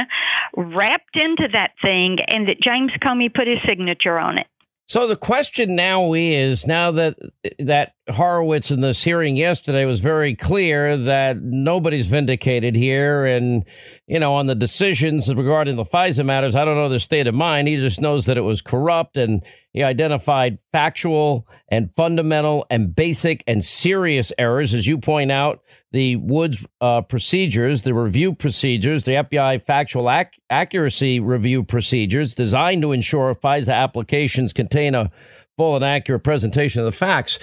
wrapped 0.55 1.15
into 1.15 1.47
that 1.53 1.72
thing, 1.81 2.18
and 2.27 2.47
that 2.47 2.57
James 2.61 2.91
Comey 3.01 3.34
put 3.34 3.47
his 3.47 3.59
signature 3.68 4.19
on 4.19 4.38
it. 4.38 4.47
So 4.88 5.07
the 5.07 5.15
question 5.15 5.77
now 5.77 6.11
is 6.11 6.68
now 6.68 6.91
that 6.91 7.18
that 7.59 7.93
Horowitz 8.09 8.72
in 8.72 8.81
this 8.81 9.01
hearing 9.01 9.38
yesterday 9.38 9.85
was 9.85 10.01
very 10.01 10.35
clear 10.35 10.97
that 10.97 11.38
nobody's 11.41 12.07
vindicated 12.07 12.76
here, 12.76 13.26
and 13.26 13.63
you 14.07 14.19
know 14.19 14.34
on 14.34 14.47
the 14.47 14.55
decisions 14.55 15.34
regarding 15.34 15.77
the 15.77 15.85
FISA 15.85 16.26
matters, 16.26 16.55
I 16.55 16.65
don't 16.65 16.76
know 16.76 16.89
their 16.89 16.99
state 16.99 17.27
of 17.27 17.34
mind. 17.34 17.69
He 17.69 17.77
just 17.77 18.01
knows 18.01 18.26
that 18.26 18.38
it 18.38 18.41
was 18.41 18.61
corrupt, 18.61 19.15
and 19.15 19.41
he 19.73 19.84
identified 19.84 20.60
factual 20.72 21.48
and 21.69 21.93
fundamental 21.95 22.65
and 22.69 22.95
basic 22.95 23.43
and 23.48 23.64
serious 23.64 24.34
errors, 24.38 24.73
as 24.73 24.85
you 24.85 24.98
point 24.98 25.31
out 25.31 25.61
the 25.91 26.18
Woods 26.18 26.65
uh, 26.80 27.02
procedures, 27.02 27.81
the 27.81 27.93
review 27.93 28.34
procedures, 28.34 29.03
the 29.03 29.15
FBI 29.15 29.65
factual 29.65 30.10
ac- 30.10 30.30
accuracy 30.49 31.19
review 31.19 31.64
procedures 31.64 32.34
designed 32.34 32.81
to 32.81 32.91
ensure 32.91 33.35
FISA 33.35 33.73
applications 33.73 34.53
contain 34.53 34.95
a 34.95 35.11
full 35.57 35.76
and 35.76 35.85
accurate 35.85 36.23
presentation 36.23 36.80
of 36.80 36.85
the 36.85 36.91
facts. 36.91 37.39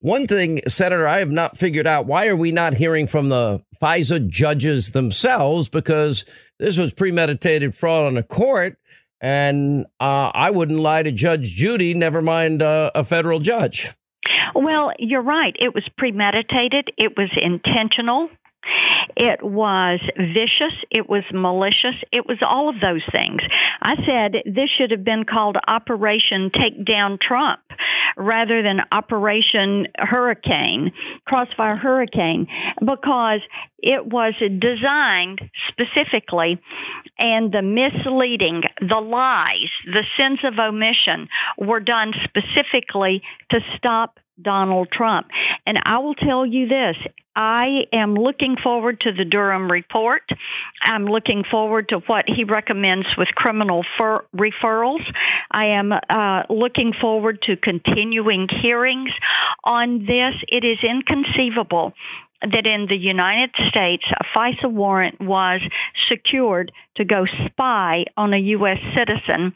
One 0.00 0.26
thing, 0.26 0.60
Senator, 0.66 1.06
I 1.06 1.20
have 1.20 1.30
not 1.30 1.56
figured 1.56 1.86
out 1.86 2.06
why 2.06 2.26
are 2.26 2.36
we 2.36 2.50
not 2.50 2.74
hearing 2.74 3.06
from 3.06 3.28
the 3.28 3.62
FISA 3.80 4.28
judges 4.28 4.92
themselves 4.92 5.68
because 5.68 6.24
this 6.58 6.76
was 6.76 6.92
premeditated 6.92 7.74
fraud 7.74 8.06
on 8.06 8.14
the 8.14 8.22
court. 8.22 8.78
And 9.22 9.86
uh, 10.00 10.32
I 10.34 10.50
wouldn't 10.50 10.80
lie 10.80 11.04
to 11.04 11.12
Judge 11.12 11.54
Judy, 11.54 11.94
never 11.94 12.20
mind 12.20 12.60
uh, 12.60 12.90
a 12.94 13.04
federal 13.04 13.38
judge. 13.38 13.92
Well, 14.54 14.92
you're 14.98 15.22
right. 15.22 15.54
It 15.58 15.74
was 15.74 15.88
premeditated, 15.96 16.90
it 16.98 17.12
was 17.16 17.30
intentional. 17.40 18.28
It 19.16 19.42
was 19.42 20.00
vicious. 20.16 20.74
It 20.90 21.08
was 21.08 21.24
malicious. 21.32 21.96
It 22.12 22.26
was 22.26 22.38
all 22.46 22.68
of 22.68 22.76
those 22.80 23.02
things. 23.14 23.42
I 23.82 23.96
said 24.08 24.42
this 24.46 24.70
should 24.76 24.90
have 24.90 25.04
been 25.04 25.24
called 25.24 25.56
Operation 25.66 26.50
Take 26.54 26.84
Down 26.84 27.18
Trump 27.20 27.60
rather 28.16 28.62
than 28.62 28.80
Operation 28.92 29.86
Hurricane, 29.98 30.92
Crossfire 31.26 31.76
Hurricane, 31.76 32.46
because 32.80 33.40
it 33.78 34.06
was 34.06 34.34
designed 34.38 35.40
specifically 35.68 36.60
and 37.18 37.52
the 37.52 37.62
misleading, 37.62 38.62
the 38.80 39.00
lies, 39.00 39.70
the 39.86 40.04
sins 40.16 40.38
of 40.44 40.58
omission 40.58 41.28
were 41.58 41.80
done 41.80 42.12
specifically 42.24 43.22
to 43.52 43.60
stop 43.76 44.18
Donald 44.40 44.88
Trump. 44.92 45.28
And 45.66 45.78
I 45.84 45.98
will 45.98 46.14
tell 46.14 46.46
you 46.46 46.68
this 46.68 46.96
I 47.34 47.84
am 47.92 48.14
looking 48.14 48.56
forward 48.62 49.00
to 49.00 49.12
the 49.12 49.24
Durham 49.24 49.70
report. 49.70 50.22
I'm 50.82 51.06
looking 51.06 51.44
forward 51.50 51.88
to 51.88 51.98
what 52.06 52.24
he 52.26 52.44
recommends 52.44 53.06
with 53.16 53.28
criminal 53.34 53.84
referrals. 54.00 55.02
I 55.50 55.66
am 55.66 55.92
uh, 55.92 56.42
looking 56.50 56.92
forward 57.00 57.40
to 57.42 57.56
continuing 57.56 58.48
hearings 58.62 59.10
on 59.64 60.00
this. 60.00 60.34
It 60.48 60.64
is 60.64 60.78
inconceivable 60.82 61.94
that 62.42 62.66
in 62.66 62.86
the 62.88 62.96
United 62.96 63.50
States, 63.68 64.04
a 64.10 64.38
FISA 64.38 64.70
warrant 64.70 65.20
was 65.20 65.60
secured 66.08 66.72
to 66.96 67.04
go 67.04 67.24
spy 67.46 68.04
on 68.16 68.34
a 68.34 68.38
U.S. 68.38 68.78
citizen 68.96 69.54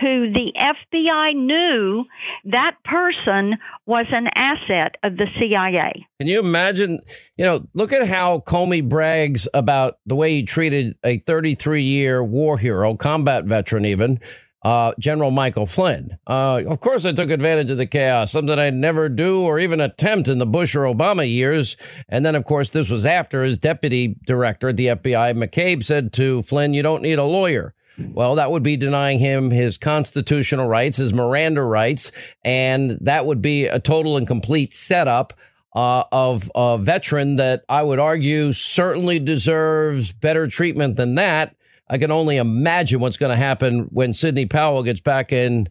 who 0.00 0.32
the 0.32 0.52
FBI 0.56 1.34
knew 1.34 2.04
that 2.44 2.76
person 2.84 3.56
was 3.86 4.06
an 4.10 4.28
asset 4.34 4.96
of 5.02 5.16
the 5.16 5.26
CIA. 5.38 6.06
Can 6.18 6.28
you 6.28 6.40
imagine? 6.40 7.00
You 7.36 7.44
know, 7.44 7.66
look 7.74 7.92
at 7.92 8.08
how 8.08 8.40
Comey 8.40 8.86
brags 8.86 9.46
about 9.52 9.98
the 10.06 10.14
way 10.14 10.36
he 10.36 10.42
treated 10.44 10.96
a 11.04 11.18
33 11.18 11.82
year 11.82 12.24
war 12.24 12.58
hero, 12.58 12.96
combat 12.96 13.44
veteran, 13.44 13.84
even. 13.84 14.20
Uh, 14.62 14.92
General 14.98 15.30
Michael 15.30 15.64
Flynn. 15.64 16.18
Uh, 16.26 16.60
of 16.68 16.80
course, 16.80 17.06
I 17.06 17.12
took 17.12 17.30
advantage 17.30 17.70
of 17.70 17.78
the 17.78 17.86
chaos, 17.86 18.30
something 18.30 18.58
I'd 18.58 18.74
never 18.74 19.08
do 19.08 19.40
or 19.40 19.58
even 19.58 19.80
attempt 19.80 20.28
in 20.28 20.36
the 20.36 20.44
Bush 20.44 20.76
or 20.76 20.82
Obama 20.82 21.26
years. 21.26 21.78
And 22.10 22.26
then, 22.26 22.34
of 22.34 22.44
course, 22.44 22.68
this 22.68 22.90
was 22.90 23.06
after 23.06 23.42
his 23.42 23.56
deputy 23.56 24.16
director 24.26 24.68
at 24.68 24.76
the 24.76 24.88
FBI, 24.88 25.32
McCabe, 25.32 25.82
said 25.82 26.12
to 26.12 26.42
Flynn, 26.42 26.74
You 26.74 26.82
don't 26.82 27.00
need 27.00 27.18
a 27.18 27.24
lawyer. 27.24 27.72
Well, 28.12 28.36
that 28.36 28.50
would 28.50 28.62
be 28.62 28.76
denying 28.76 29.18
him 29.18 29.50
his 29.50 29.78
constitutional 29.78 30.68
rights, 30.68 30.96
his 30.96 31.12
Miranda 31.12 31.62
rights, 31.62 32.12
and 32.44 32.98
that 33.00 33.26
would 33.26 33.42
be 33.42 33.66
a 33.66 33.78
total 33.78 34.16
and 34.16 34.26
complete 34.26 34.72
setup 34.72 35.32
uh, 35.74 36.04
of 36.10 36.50
a 36.54 36.78
veteran 36.78 37.36
that 37.36 37.64
I 37.68 37.82
would 37.82 37.98
argue 37.98 38.52
certainly 38.52 39.18
deserves 39.18 40.12
better 40.12 40.48
treatment 40.48 40.96
than 40.96 41.14
that. 41.14 41.54
I 41.88 41.98
can 41.98 42.10
only 42.10 42.36
imagine 42.36 43.00
what's 43.00 43.16
going 43.16 43.30
to 43.30 43.36
happen 43.36 43.88
when 43.90 44.12
Sidney 44.12 44.46
Powell 44.46 44.82
gets 44.82 45.00
back 45.00 45.32
in 45.32 45.68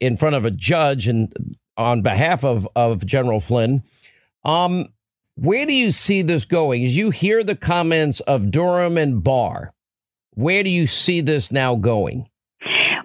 in 0.00 0.16
front 0.16 0.34
of 0.34 0.44
a 0.44 0.50
judge 0.50 1.06
and 1.06 1.56
on 1.76 2.02
behalf 2.02 2.44
of, 2.44 2.68
of 2.76 3.06
General 3.06 3.40
Flynn. 3.40 3.82
Um, 4.44 4.88
where 5.36 5.66
do 5.66 5.72
you 5.72 5.92
see 5.92 6.22
this 6.22 6.44
going? 6.44 6.84
As 6.84 6.96
you 6.96 7.10
hear 7.10 7.42
the 7.42 7.56
comments 7.56 8.20
of 8.20 8.50
Durham 8.50 8.98
and 8.98 9.22
Barr, 9.22 9.72
where 10.34 10.62
do 10.62 10.70
you 10.70 10.86
see 10.86 11.20
this 11.20 11.50
now 11.52 11.74
going? 11.76 12.28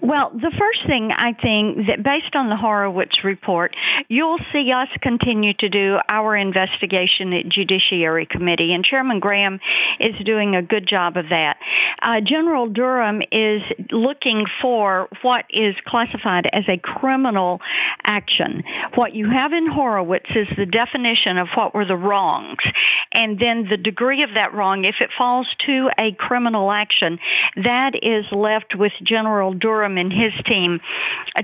Well, 0.09 0.31
the 0.33 0.51
first 0.57 0.87
thing 0.87 1.11
I 1.15 1.33
think 1.33 1.85
that 1.85 2.01
based 2.01 2.33
on 2.33 2.49
the 2.49 2.55
Horowitz 2.55 3.23
report, 3.23 3.75
you'll 4.07 4.39
see 4.51 4.71
us 4.75 4.87
continue 5.03 5.53
to 5.59 5.69
do 5.69 5.97
our 6.09 6.35
investigation 6.35 7.31
at 7.31 7.47
Judiciary 7.47 8.25
Committee, 8.25 8.73
and 8.73 8.83
Chairman 8.83 9.19
Graham 9.19 9.59
is 9.99 10.15
doing 10.25 10.55
a 10.55 10.63
good 10.63 10.89
job 10.89 11.15
of 11.15 11.25
that. 11.29 11.57
Uh, 12.01 12.21
General 12.25 12.65
Durham 12.67 13.21
is 13.31 13.61
looking 13.91 14.45
for 14.63 15.09
what 15.21 15.45
is 15.51 15.75
classified 15.85 16.49
as 16.51 16.63
a 16.67 16.79
criminal 16.81 17.59
action. 18.03 18.63
What 18.95 19.13
you 19.13 19.29
have 19.29 19.53
in 19.53 19.67
Horowitz 19.71 20.31
is 20.31 20.47
the 20.57 20.65
definition 20.65 21.37
of 21.37 21.49
what 21.53 21.75
were 21.75 21.85
the 21.85 21.95
wrongs, 21.95 22.57
and 23.13 23.37
then 23.37 23.67
the 23.69 23.77
degree 23.77 24.23
of 24.23 24.31
that 24.33 24.55
wrong. 24.55 24.85
If 24.85 24.95
it 25.01 25.11
falls 25.15 25.45
to 25.67 25.91
a 25.99 26.13
criminal 26.17 26.71
action, 26.71 27.19
that 27.57 27.91
is 28.01 28.25
left 28.31 28.73
with 28.75 28.93
General 29.05 29.53
Durham 29.53 29.98
and 29.99 30.11
his 30.11 30.33
team 30.45 30.79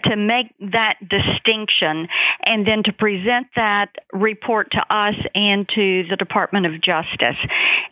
to 0.03 0.15
make 0.15 0.53
that 0.71 0.95
distinction 0.99 2.07
and 2.45 2.67
then 2.67 2.83
to 2.83 2.93
present 2.93 3.47
that 3.55 3.87
report 4.13 4.71
to 4.71 4.81
us 4.89 5.15
and 5.33 5.67
to 5.69 6.03
the 6.09 6.15
Department 6.17 6.65
of 6.65 6.73
Justice. 6.81 7.37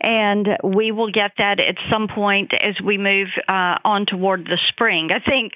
And 0.00 0.48
we 0.62 0.92
will 0.92 1.10
get 1.10 1.32
that 1.38 1.60
at 1.60 1.76
some 1.90 2.08
point 2.08 2.52
as 2.54 2.74
we 2.84 2.98
move 2.98 3.28
uh, 3.48 3.78
on 3.84 4.06
toward 4.06 4.44
the 4.44 4.58
spring. 4.68 5.10
I 5.12 5.20
think 5.20 5.52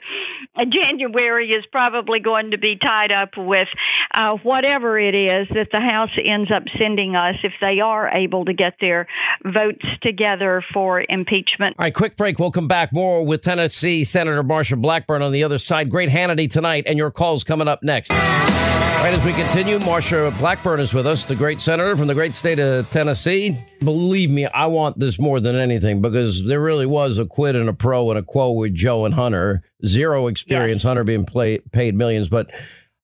January 0.56 1.50
is 1.50 1.64
probably 1.70 2.20
going 2.20 2.52
to 2.52 2.58
be 2.58 2.76
tied 2.82 3.12
up 3.12 3.30
with 3.36 3.68
uh, 4.14 4.36
whatever 4.42 4.98
it 4.98 5.14
is 5.14 5.48
that 5.50 5.68
the 5.72 5.80
House 5.80 6.10
ends 6.24 6.50
up 6.54 6.64
sending 6.78 7.14
us 7.14 7.36
if 7.42 7.52
they 7.60 7.80
are 7.80 8.08
able 8.08 8.44
to 8.44 8.52
get 8.52 8.74
their 8.80 9.06
votes 9.44 9.84
together 10.02 10.62
for 10.72 11.04
impeachment. 11.08 11.76
All 11.78 11.84
right, 11.84 11.94
quick 11.94 12.16
break. 12.16 12.38
We'll 12.38 12.50
come 12.50 12.68
back 12.68 12.92
more 12.92 13.24
with 13.24 13.42
Tennessee 13.42 14.04
Senator 14.04 14.42
Marsha 14.42 14.80
Blackburn 14.98 15.22
on 15.22 15.30
the 15.30 15.44
other 15.44 15.58
side. 15.58 15.90
Great 15.90 16.10
Hannity 16.10 16.50
tonight, 16.50 16.82
and 16.88 16.98
your 16.98 17.12
calls 17.12 17.44
coming 17.44 17.68
up 17.68 17.84
next. 17.84 18.10
Right 18.10 19.14
as 19.16 19.24
we 19.24 19.32
continue, 19.32 19.78
Marsha 19.78 20.36
Blackburn 20.40 20.80
is 20.80 20.92
with 20.92 21.06
us, 21.06 21.24
the 21.24 21.36
great 21.36 21.60
senator 21.60 21.96
from 21.96 22.08
the 22.08 22.14
great 22.14 22.34
state 22.34 22.58
of 22.58 22.90
Tennessee. 22.90 23.56
Believe 23.78 24.28
me, 24.28 24.46
I 24.46 24.66
want 24.66 24.98
this 24.98 25.20
more 25.20 25.38
than 25.38 25.54
anything 25.54 26.02
because 26.02 26.44
there 26.46 26.60
really 26.60 26.84
was 26.84 27.18
a 27.18 27.26
quid 27.26 27.54
and 27.54 27.68
a 27.68 27.72
pro 27.72 28.10
and 28.10 28.18
a 28.18 28.24
quo 28.24 28.50
with 28.50 28.74
Joe 28.74 29.04
and 29.04 29.14
Hunter. 29.14 29.62
Zero 29.86 30.26
experience, 30.26 30.82
Hunter 30.82 31.04
being 31.04 31.24
play, 31.24 31.58
paid 31.70 31.94
millions. 31.94 32.28
But 32.28 32.50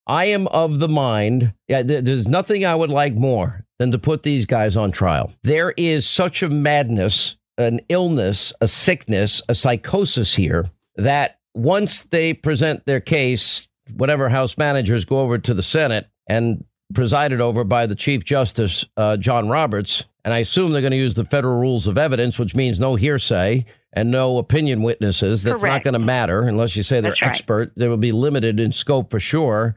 I 0.08 0.24
am 0.24 0.48
of 0.48 0.80
the 0.80 0.88
mind, 0.88 1.54
yeah, 1.68 1.84
there's 1.84 2.26
nothing 2.26 2.66
I 2.66 2.74
would 2.74 2.90
like 2.90 3.14
more 3.14 3.64
than 3.78 3.92
to 3.92 4.00
put 4.00 4.24
these 4.24 4.46
guys 4.46 4.76
on 4.76 4.90
trial. 4.90 5.32
There 5.44 5.72
is 5.76 6.08
such 6.08 6.42
a 6.42 6.48
madness, 6.48 7.36
an 7.56 7.82
illness, 7.88 8.52
a 8.60 8.66
sickness, 8.66 9.42
a 9.48 9.54
psychosis 9.54 10.34
here 10.34 10.72
that 10.96 11.38
once 11.54 12.02
they 12.02 12.34
present 12.34 12.84
their 12.84 13.00
case, 13.00 13.68
whatever 13.94 14.28
House 14.28 14.58
managers 14.58 15.04
go 15.04 15.20
over 15.20 15.38
to 15.38 15.54
the 15.54 15.62
Senate 15.62 16.08
and 16.26 16.64
presided 16.92 17.40
over 17.40 17.64
by 17.64 17.86
the 17.86 17.94
Chief 17.94 18.24
Justice 18.24 18.84
uh, 18.96 19.16
John 19.16 19.48
Roberts, 19.48 20.04
and 20.24 20.34
I 20.34 20.38
assume 20.38 20.72
they're 20.72 20.80
going 20.80 20.90
to 20.90 20.96
use 20.96 21.14
the 21.14 21.24
federal 21.24 21.58
rules 21.60 21.86
of 21.86 21.98
evidence, 21.98 22.38
which 22.38 22.54
means 22.54 22.80
no 22.80 22.96
hearsay 22.96 23.64
and 23.92 24.10
no 24.10 24.38
opinion 24.38 24.82
witnesses. 24.82 25.42
That's 25.42 25.60
Correct. 25.60 25.72
not 25.72 25.84
going 25.84 26.00
to 26.00 26.04
matter 26.04 26.42
unless 26.42 26.76
you 26.76 26.82
say 26.82 27.00
they're 27.00 27.12
That's 27.12 27.22
right. 27.22 27.30
expert. 27.30 27.72
They 27.76 27.88
will 27.88 27.96
be 27.96 28.12
limited 28.12 28.58
in 28.58 28.72
scope 28.72 29.10
for 29.10 29.20
sure. 29.20 29.76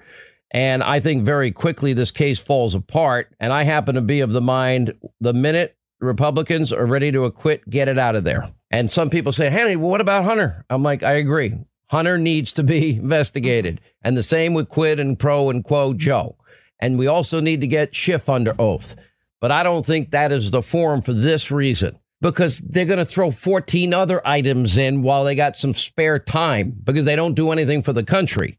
And 0.51 0.81
I 0.81 0.99
think 1.01 1.25
very 1.25 1.51
quickly 1.51 1.93
this 1.93 2.11
case 2.11 2.39
falls 2.39 2.73
apart. 2.73 3.35
And 3.39 3.51
I 3.51 3.63
happen 3.63 3.95
to 3.95 4.01
be 4.01 4.21
of 4.21 4.31
the 4.31 4.41
mind 4.41 4.93
the 5.19 5.33
minute 5.33 5.75
Republicans 5.99 6.71
are 6.71 6.85
ready 6.85 7.11
to 7.11 7.25
acquit, 7.25 7.69
get 7.69 7.87
it 7.87 7.97
out 7.97 8.15
of 8.15 8.23
there. 8.23 8.51
And 8.69 8.91
some 8.91 9.09
people 9.09 9.31
say, 9.31 9.49
Henry, 9.49 9.75
well, 9.75 9.89
what 9.89 10.01
about 10.01 10.25
Hunter? 10.25 10.65
I'm 10.69 10.83
like, 10.83 11.03
I 11.03 11.13
agree. 11.13 11.55
Hunter 11.87 12.17
needs 12.17 12.53
to 12.53 12.63
be 12.63 12.95
investigated. 12.97 13.81
And 14.01 14.17
the 14.17 14.23
same 14.23 14.53
with 14.53 14.69
Quid 14.69 14.99
and 14.99 15.17
Pro 15.17 15.49
and 15.49 15.63
Quo 15.63 15.93
Joe. 15.93 16.35
And 16.79 16.97
we 16.97 17.07
also 17.07 17.39
need 17.39 17.61
to 17.61 17.67
get 17.67 17.95
Schiff 17.95 18.29
under 18.29 18.53
oath. 18.59 18.95
But 19.39 19.51
I 19.51 19.63
don't 19.63 19.85
think 19.85 20.11
that 20.11 20.31
is 20.31 20.51
the 20.51 20.61
forum 20.61 21.01
for 21.01 21.13
this 21.13 21.51
reason 21.51 21.99
because 22.21 22.59
they're 22.59 22.85
going 22.85 22.97
to 22.97 23.05
throw 23.05 23.31
14 23.31 23.93
other 23.93 24.25
items 24.27 24.77
in 24.77 25.03
while 25.03 25.23
they 25.23 25.35
got 25.35 25.55
some 25.55 25.73
spare 25.73 26.19
time 26.19 26.75
because 26.83 27.05
they 27.05 27.15
don't 27.15 27.35
do 27.35 27.51
anything 27.51 27.83
for 27.83 27.93
the 27.93 28.03
country. 28.03 28.57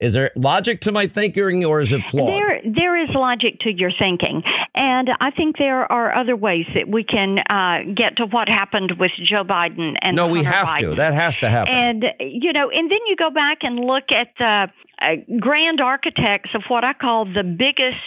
Is 0.00 0.14
there 0.14 0.30
logic 0.36 0.80
to 0.82 0.92
my 0.92 1.08
thinking 1.08 1.64
or 1.64 1.80
is 1.80 1.90
it 1.90 2.00
flawed? 2.08 2.28
There, 2.28 2.60
there 2.62 3.02
is 3.02 3.08
logic 3.14 3.58
to 3.62 3.72
your 3.72 3.90
thinking, 3.98 4.42
and 4.74 5.08
I 5.20 5.30
think 5.32 5.58
there 5.58 5.90
are 5.90 6.14
other 6.14 6.36
ways 6.36 6.66
that 6.74 6.88
we 6.88 7.02
can 7.02 7.38
uh, 7.50 7.94
get 7.96 8.16
to 8.18 8.26
what 8.26 8.48
happened 8.48 8.92
with 8.98 9.10
Joe 9.24 9.42
Biden 9.42 9.94
and 10.00 10.14
no, 10.14 10.28
we 10.28 10.44
have 10.44 10.68
Biden. 10.68 10.90
to. 10.90 10.94
That 10.96 11.14
has 11.14 11.38
to 11.38 11.50
happen. 11.50 11.74
And 11.74 12.04
you 12.20 12.52
know, 12.52 12.70
and 12.70 12.90
then 12.90 12.98
you 13.08 13.16
go 13.16 13.30
back 13.30 13.58
and 13.62 13.80
look 13.80 14.04
at 14.12 14.28
the 14.38 14.66
uh, 15.00 15.36
grand 15.40 15.80
architects 15.80 16.50
of 16.54 16.62
what 16.68 16.84
I 16.84 16.92
call 16.92 17.24
the 17.24 17.42
biggest 17.42 17.98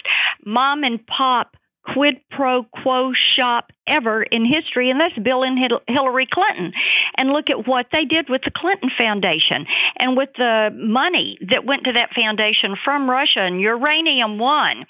mom 0.46 0.84
and 0.84 0.98
pop 1.06 1.56
quid 1.84 2.14
pro 2.30 2.64
quo 2.82 3.12
shop 3.12 3.71
ever 3.86 4.22
in 4.22 4.44
history, 4.44 4.90
and 4.90 5.00
that's 5.00 5.18
Bill 5.18 5.42
and 5.42 5.58
Hillary 5.88 6.28
Clinton. 6.30 6.72
And 7.16 7.30
look 7.30 7.46
at 7.50 7.66
what 7.66 7.86
they 7.92 8.04
did 8.04 8.28
with 8.28 8.42
the 8.44 8.52
Clinton 8.54 8.90
Foundation 8.96 9.66
and 9.98 10.16
with 10.16 10.30
the 10.36 10.70
money 10.74 11.38
that 11.50 11.64
went 11.64 11.84
to 11.84 11.92
that 11.92 12.10
foundation 12.14 12.76
from 12.84 13.08
Russia 13.08 13.40
and 13.40 13.60
Uranium 13.60 14.38
One 14.38 14.86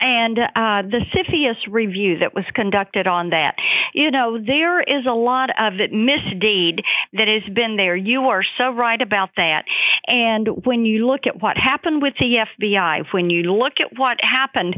and 0.00 0.38
uh, 0.38 0.82
the 0.82 1.04
CFIUS 1.14 1.70
review 1.70 2.18
that 2.20 2.34
was 2.34 2.44
conducted 2.54 3.06
on 3.06 3.30
that. 3.30 3.56
You 3.92 4.10
know, 4.10 4.38
there 4.38 4.80
is 4.80 5.06
a 5.08 5.12
lot 5.12 5.50
of 5.50 5.74
misdeed 5.74 6.82
that 7.12 7.28
has 7.28 7.54
been 7.54 7.76
there. 7.76 7.96
You 7.96 8.22
are 8.28 8.42
so 8.58 8.70
right 8.70 9.00
about 9.00 9.30
that. 9.36 9.64
And 10.06 10.48
when 10.64 10.84
you 10.84 11.06
look 11.06 11.26
at 11.26 11.40
what 11.40 11.56
happened 11.56 12.02
with 12.02 12.14
the 12.18 12.38
FBI, 12.60 13.04
when 13.12 13.30
you 13.30 13.52
look 13.52 13.74
at 13.80 13.96
what 13.98 14.18
happened 14.22 14.74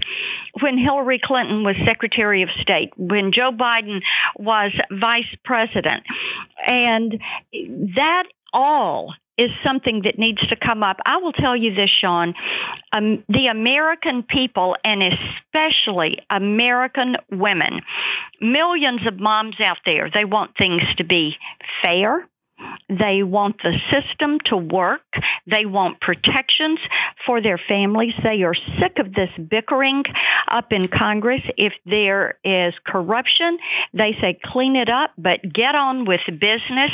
when 0.61 0.77
Hillary 0.77 1.21
Clinton 1.23 1.63
was 1.63 1.77
Secretary 1.87 2.43
of 2.43 2.49
State, 2.61 2.91
when 2.97 3.33
Joe 3.33 3.51
Biden 3.53 4.01
was 4.39 4.73
Vice 4.91 5.35
President, 5.45 6.03
and 6.67 7.21
that 7.97 8.25
all 8.53 9.15
is 9.43 9.51
something 9.67 10.03
that 10.05 10.19
needs 10.19 10.41
to 10.49 10.57
come 10.57 10.83
up. 10.83 10.99
I 11.05 11.19
will 11.19 11.33
tell 11.33 11.57
you 11.57 11.75
this, 11.75 11.91
Sean. 12.01 12.35
Um, 12.97 13.25
the 13.29 13.47
American 13.51 14.23
people, 14.23 14.77
and 14.85 15.03
especially 15.03 16.19
American 16.31 17.17
women, 17.31 17.83
millions 18.41 19.07
of 19.07 19.19
moms 19.19 19.57
out 19.65 19.79
there, 19.85 20.11
they 20.15 20.25
want 20.25 20.53
things 20.57 20.83
to 20.97 21.05
be 21.05 21.37
fair. 21.83 22.29
They 22.89 23.23
want 23.23 23.57
the 23.63 23.75
system 23.91 24.39
to 24.47 24.57
work. 24.57 25.03
They 25.47 25.67
want 25.67 26.01
protections 26.01 26.79
for 27.27 27.41
their 27.41 27.61
families. 27.69 28.15
They 28.23 28.43
are 28.43 28.55
sick 28.81 28.99
of 28.99 29.15
this 29.15 29.31
bickering 29.49 30.03
up 30.51 30.73
in 30.73 30.89
Congress. 30.89 31.43
If 31.57 31.73
there 31.87 32.39
is 32.45 32.75
corruption, 32.87 33.59
they 33.93 34.13
say 34.21 34.39
clean 34.45 34.77
it 34.77 34.89
up, 34.89 35.13
but 35.17 35.41
get 35.43 35.75
on 35.75 36.05
with 36.05 36.21
business 36.27 36.91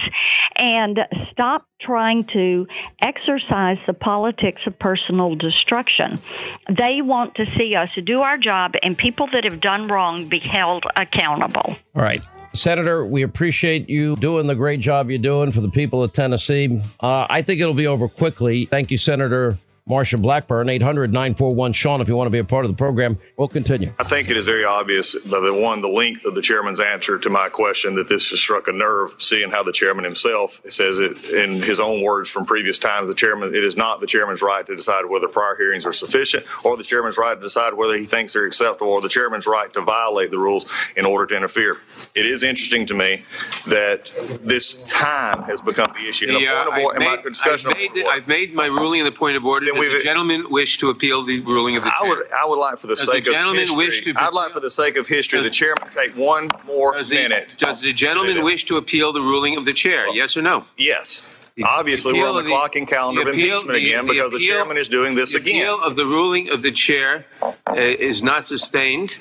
and 0.57 0.99
stop 1.33 1.67
trying 1.81 2.25
to 2.33 2.67
exercise 3.03 3.79
the 3.87 3.95
politics 3.95 4.63
of 4.67 4.79
personal 4.79 5.35
destruction. 5.35 6.21
They 6.69 7.01
want 7.03 7.35
to 7.37 7.47
see 7.57 7.75
us 7.75 7.89
do 8.05 8.21
our 8.21 8.39
job 8.39 8.73
and 8.83 8.97
people 8.97 9.29
that 9.33 9.45
have 9.45 9.61
done 9.61 9.89
wrong 9.89 10.29
be 10.29 10.41
held 10.41 10.85
accountable. 10.97 11.77
All 11.95 12.03
right. 12.03 12.25
Senator, 12.53 13.05
we 13.05 13.23
appreciate 13.23 13.89
you 13.89 14.17
doing 14.17 14.47
the 14.47 14.55
great 14.55 14.81
job 14.81 15.11
you're 15.11 15.19
doing 15.19 15.53
for 15.53 15.61
the 15.61 15.71
people 15.71 16.03
of 16.03 16.13
Tennessee. 16.13 16.83
Uh, 17.01 17.27
I 17.29 17.43
think 17.43 17.61
it'll 17.61 17.75
be 17.75 17.87
over 17.87 18.09
quickly. 18.09 18.67
Thank 18.67 18.91
you, 18.91 18.97
Senator 18.97 19.59
Marsha 19.89 20.21
Blackburn, 20.21 20.69
800 20.69 21.13
941 21.13 21.73
Sean, 21.73 22.01
if 22.01 22.09
you 22.09 22.17
want 22.17 22.27
to 22.27 22.31
be 22.31 22.39
a 22.39 22.45
part 22.45 22.65
of 22.65 22.71
the 22.71 22.77
program. 22.77 23.19
We'll 23.37 23.49
continue. 23.49 23.93
I 23.99 24.05
think 24.05 24.29
it 24.31 24.37
is 24.37 24.45
very 24.45 24.65
obvious 24.65 25.15
by 25.27 25.41
the 25.41 25.55
one, 25.55 25.81
the 25.81 25.89
length 25.89 26.25
of 26.27 26.35
the 26.35 26.43
chairman's 26.43 26.79
answer 26.81 27.19
to 27.19 27.31
my 27.31 27.49
question 27.49 27.95
that 27.95 28.09
this 28.09 28.29
has 28.31 28.41
struck 28.41 28.69
a 28.69 28.73
nerve, 28.73 29.15
seeing 29.19 29.51
how 29.51 29.63
the 29.63 29.73
chairman 29.73 30.05
himself 30.05 30.61
says 30.69 30.99
it 30.99 31.31
in 31.31 31.63
his 31.63 31.81
own 31.81 32.03
words 32.03 32.29
from 32.29 32.45
previous 32.45 32.79
times. 32.79 33.09
The 33.09 33.15
chairman, 33.15 33.55
it 33.55 33.65
is 33.65 33.77
not 33.77 34.01
the 34.01 34.07
chairman's 34.07 34.43
right 34.43 34.67
to 34.67 34.77
decide 34.77 35.07
whether 35.07 35.27
prior 35.29 35.57
hearings 35.57 35.87
are 35.87 35.93
sufficient 35.93 36.45
or 36.65 36.77
the 36.77 36.85
chairman's 36.85 37.17
right 37.17 37.35
to 37.35 37.41
decide 37.41 37.73
whether 37.75 37.97
he 37.97 38.05
thinks 38.05 38.35
they're 38.35 38.45
acceptable 38.47 38.93
or 38.93 39.01
the 39.01 39.09
chairman's 39.09 39.47
right 39.47 39.73
to 39.73 39.81
violate 39.81 40.31
the 40.31 40.39
rules 40.39 40.67
in 40.97 41.07
order 41.07 41.25
to 41.27 41.37
interfere. 41.37 41.79
It 42.15 42.27
is 42.27 42.43
interesting 42.43 42.85
to 42.87 42.95
me 42.95 43.25
that 43.67 44.13
this 44.45 44.83
time 44.85 45.43
has 45.45 45.61
become 45.63 45.93
the 45.97 46.09
issue. 46.09 46.27
And 46.29 46.37
a 46.37 46.41
The, 46.41 46.47
point 46.47 46.59
of 46.69 46.73
I've 46.75 46.83
order- 46.85 46.97
and 46.97 47.05
my 47.05 47.17
made- 47.17 47.25
discussion 47.25 47.71
I've 47.71 47.77
made 47.77 47.95
the- 47.95 48.07
I've 48.07 48.29
made 48.29 48.55
my 48.55 48.67
ruling 48.67 49.01
in 49.01 49.07
the 49.07 49.13
point 49.13 49.37
of 49.37 49.45
order. 49.47 49.67
Does 49.81 49.93
the 49.93 50.01
gentleman 50.01 50.47
wish 50.51 50.77
to 50.79 50.91
appeal 50.91 51.23
the 51.23 51.41
ruling 51.41 51.77
of 51.77 51.85
the 51.85 51.91
I 51.95 52.01
chair? 52.01 52.09
would, 52.09 52.33
I 52.33 52.45
would 52.47 52.59
like 52.59 52.79
for 52.79 52.87
the 52.87 52.95
Does 52.97 53.07
the 53.07 53.13
sake 53.13 53.27
of 53.27 53.33
gentleman 53.35 53.61
history, 53.63 53.77
wish 53.77 54.01
to 54.05 54.15
I'd 54.17 54.33
like 54.35 54.53
for 54.53 54.61
the 54.61 54.71
sake 54.71 54.97
of 54.97 55.07
history, 55.09 55.43
the 55.43 55.51
chairman 55.51 55.89
take 55.91 56.15
one 56.17 56.49
more 56.67 56.93
Does 56.95 57.09
the, 57.09 57.17
minute. 57.17 57.49
does 57.59 57.81
the 57.83 57.93
gentleman 57.93 58.43
wish 58.45 58.65
to 58.67 58.77
appeal 58.77 59.13
the 59.13 59.21
ruling 59.23 59.57
of 59.57 59.65
the 59.65 59.73
chair? 59.73 60.09
Yes 60.15 60.37
or 60.37 60.43
no? 60.43 60.65
Yes. 60.77 61.29
Obviously, 61.65 62.13
we're 62.13 62.29
on 62.29 62.35
the 62.37 62.41
of 62.43 62.47
clock 62.47 62.77
and 62.77 62.87
calendar 62.87 63.25
the 63.25 63.31
of 63.31 63.35
appeal- 63.35 63.57
impeachment 63.57 63.79
again 63.79 64.07
the 64.07 64.13
because 64.13 64.31
the 64.31 64.37
appeal- 64.37 64.49
chairman 64.55 64.77
is 64.77 64.89
doing 64.89 65.17
this 65.17 65.33
the 65.33 65.41
again. 65.41 65.57
appeal 65.57 65.83
of 65.83 65.97
the 65.97 66.05
ruling 66.07 66.51
of 66.51 66.63
the 66.63 66.71
chair 66.71 67.27
uh, 67.43 67.53
is 67.75 68.23
not 68.23 68.45
sustained. 68.45 69.19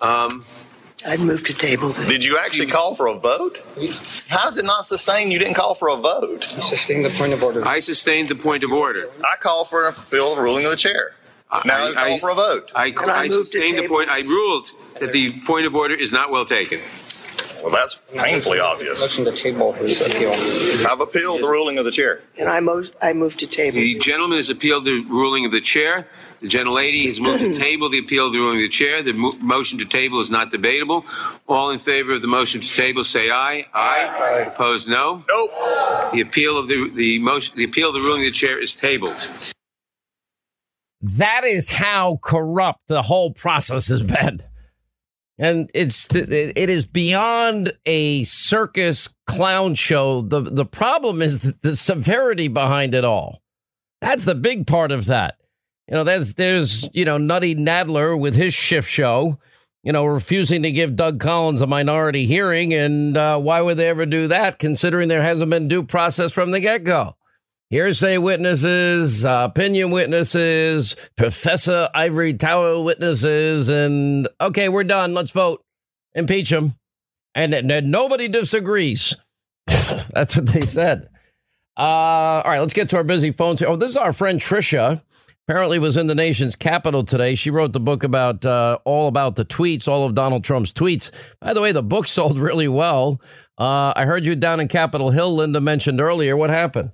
Um, 0.00 0.44
I'd 1.06 1.20
move 1.20 1.44
to 1.44 1.54
table 1.54 1.88
this. 1.88 2.06
Did 2.06 2.24
you 2.24 2.38
actually 2.38 2.66
call 2.66 2.94
for 2.94 3.06
a 3.06 3.14
vote? 3.14 3.58
How 4.28 4.48
is 4.48 4.58
it 4.58 4.64
not 4.64 4.84
sustained? 4.86 5.32
You 5.32 5.38
didn't 5.38 5.54
call 5.54 5.74
for 5.74 5.88
a 5.88 5.96
vote. 5.96 6.52
You 6.56 6.62
sustained 6.62 7.04
the 7.04 7.10
point 7.10 7.32
of 7.32 7.42
order. 7.42 7.66
I 7.66 7.78
sustained 7.78 8.28
the 8.28 8.34
point 8.34 8.64
of 8.64 8.72
order. 8.72 9.08
I 9.20 9.36
call 9.40 9.64
for 9.64 9.88
an 9.88 9.94
appeal 9.96 10.32
of 10.32 10.38
ruling 10.38 10.64
of 10.64 10.72
the 10.72 10.76
chair. 10.76 11.14
Now 11.64 11.92
I, 11.92 12.08
call 12.08 12.18
for 12.18 12.30
a 12.30 12.34
vote. 12.34 12.70
I, 12.74 12.92
I 12.98 13.28
sustained 13.28 13.78
the 13.78 13.88
point. 13.88 14.10
I 14.10 14.20
ruled 14.20 14.70
that 15.00 15.12
the 15.12 15.40
point 15.40 15.66
of 15.66 15.74
order 15.74 15.94
is 15.94 16.12
not 16.12 16.30
well 16.30 16.44
taken. 16.44 16.78
Well, 17.62 17.72
that's 17.72 17.98
painfully 18.16 18.60
obvious. 18.60 19.00
Motion 19.00 19.24
to 19.24 19.32
table 19.32 19.72
his 19.72 20.00
appeal. 20.00 20.30
I've 20.90 21.00
appealed 21.00 21.42
the 21.42 21.48
ruling 21.48 21.78
of 21.78 21.84
the 21.84 21.90
chair. 21.90 22.20
And 22.38 22.48
I 22.48 22.60
move, 22.60 22.90
I 23.02 23.12
move 23.12 23.36
to 23.38 23.46
table. 23.46 23.76
The 23.76 23.98
gentleman 23.98 24.38
has 24.38 24.50
appealed 24.50 24.84
the 24.84 25.00
ruling 25.08 25.44
of 25.44 25.50
the 25.52 25.60
chair. 25.60 26.06
The 26.40 26.46
gentlelady 26.46 27.06
has 27.06 27.20
moved 27.20 27.40
to 27.40 27.52
table 27.58 27.88
the 27.88 27.98
appeal 27.98 28.26
of 28.28 28.32
the 28.32 28.38
ruling 28.38 28.58
of 28.58 28.62
the 28.62 28.68
chair. 28.68 29.02
The 29.02 29.12
mo- 29.12 29.32
motion 29.40 29.78
to 29.80 29.84
table 29.84 30.20
is 30.20 30.30
not 30.30 30.52
debatable. 30.52 31.04
All 31.48 31.70
in 31.70 31.80
favor 31.80 32.12
of 32.12 32.22
the 32.22 32.28
motion 32.28 32.60
to 32.60 32.68
table, 32.74 33.02
say 33.02 33.28
aye. 33.30 33.66
Aye. 33.74 34.44
Opposed, 34.46 34.88
no. 34.88 35.24
Nope. 35.28 35.50
The 36.12 36.20
appeal 36.20 36.56
of 36.56 36.68
the 36.68 36.90
the 36.94 37.18
motion, 37.18 37.56
the 37.56 37.64
appeal 37.64 37.88
of 37.88 37.94
the 37.94 38.00
ruling 38.00 38.20
of 38.20 38.26
the 38.26 38.30
chair 38.32 38.56
is 38.56 38.74
tabled. 38.74 39.16
That 41.00 41.42
is 41.44 41.72
how 41.72 42.18
corrupt 42.22 42.88
the 42.88 43.02
whole 43.02 43.32
process 43.32 43.88
has 43.88 44.02
been. 44.02 44.40
And 45.38 45.70
it's 45.72 46.12
it 46.14 46.70
is 46.70 46.84
beyond 46.84 47.72
a 47.86 48.24
circus 48.24 49.08
clown 49.26 49.74
show. 49.74 50.22
The 50.22 50.40
the 50.40 50.64
problem 50.64 51.22
is 51.22 51.40
the, 51.40 51.56
the 51.62 51.76
severity 51.76 52.48
behind 52.48 52.94
it 52.94 53.04
all. 53.04 53.40
That's 54.00 54.24
the 54.24 54.34
big 54.34 54.66
part 54.66 54.90
of 54.90 55.06
that. 55.06 55.36
You 55.86 55.94
know, 55.94 56.04
there's 56.04 56.34
there's 56.34 56.88
you 56.92 57.04
know 57.04 57.18
Nutty 57.18 57.54
Nadler 57.54 58.18
with 58.18 58.34
his 58.34 58.52
shift 58.52 58.90
show. 58.90 59.38
You 59.84 59.92
know, 59.92 60.04
refusing 60.04 60.64
to 60.64 60.72
give 60.72 60.96
Doug 60.96 61.20
Collins 61.20 61.62
a 61.62 61.66
minority 61.66 62.26
hearing, 62.26 62.74
and 62.74 63.16
uh, 63.16 63.38
why 63.38 63.60
would 63.60 63.76
they 63.76 63.88
ever 63.88 64.06
do 64.06 64.26
that? 64.26 64.58
Considering 64.58 65.08
there 65.08 65.22
hasn't 65.22 65.50
been 65.50 65.68
due 65.68 65.84
process 65.84 66.32
from 66.32 66.50
the 66.50 66.58
get 66.58 66.82
go 66.82 67.14
hearsay 67.70 68.18
witnesses, 68.18 69.24
opinion 69.24 69.90
witnesses, 69.90 70.96
Professor 71.16 71.88
Ivory 71.94 72.34
Tower 72.34 72.82
witnesses, 72.82 73.68
and 73.68 74.28
okay, 74.40 74.68
we're 74.68 74.84
done. 74.84 75.14
Let's 75.14 75.30
vote. 75.30 75.62
Impeach 76.14 76.50
him. 76.50 76.74
And, 77.34 77.54
and 77.54 77.90
nobody 77.90 78.28
disagrees. 78.28 79.14
That's 79.66 80.36
what 80.36 80.46
they 80.46 80.62
said. 80.62 81.08
Uh, 81.78 82.42
all 82.42 82.50
right, 82.50 82.58
let's 82.58 82.72
get 82.72 82.88
to 82.90 82.96
our 82.96 83.04
busy 83.04 83.30
phones. 83.30 83.62
Oh, 83.62 83.76
this 83.76 83.90
is 83.90 83.96
our 83.96 84.12
friend 84.12 84.40
Trisha. 84.40 85.02
Apparently, 85.46 85.78
was 85.78 85.96
in 85.96 86.08
the 86.08 86.14
nation's 86.14 86.56
capital 86.56 87.04
today. 87.04 87.34
She 87.34 87.50
wrote 87.50 87.72
the 87.72 87.80
book 87.80 88.02
about 88.02 88.44
uh, 88.44 88.78
all 88.84 89.08
about 89.08 89.36
the 89.36 89.44
tweets, 89.44 89.88
all 89.88 90.04
of 90.04 90.14
Donald 90.14 90.44
Trump's 90.44 90.72
tweets. 90.72 91.10
By 91.40 91.54
the 91.54 91.60
way, 91.60 91.72
the 91.72 91.82
book 91.82 92.06
sold 92.08 92.38
really 92.38 92.68
well. 92.68 93.20
Uh, 93.56 93.92
I 93.94 94.04
heard 94.04 94.26
you 94.26 94.34
down 94.34 94.60
in 94.60 94.68
Capitol 94.68 95.10
Hill. 95.10 95.36
Linda 95.36 95.60
mentioned 95.60 96.00
earlier. 96.00 96.36
What 96.36 96.50
happened? 96.50 96.90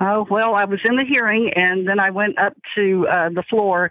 Oh 0.00 0.26
well, 0.30 0.54
I 0.54 0.64
was 0.64 0.80
in 0.84 0.96
the 0.96 1.04
hearing, 1.04 1.50
and 1.54 1.86
then 1.88 1.98
I 1.98 2.10
went 2.10 2.38
up 2.38 2.54
to 2.76 3.06
uh, 3.08 3.28
the 3.30 3.44
floor 3.48 3.90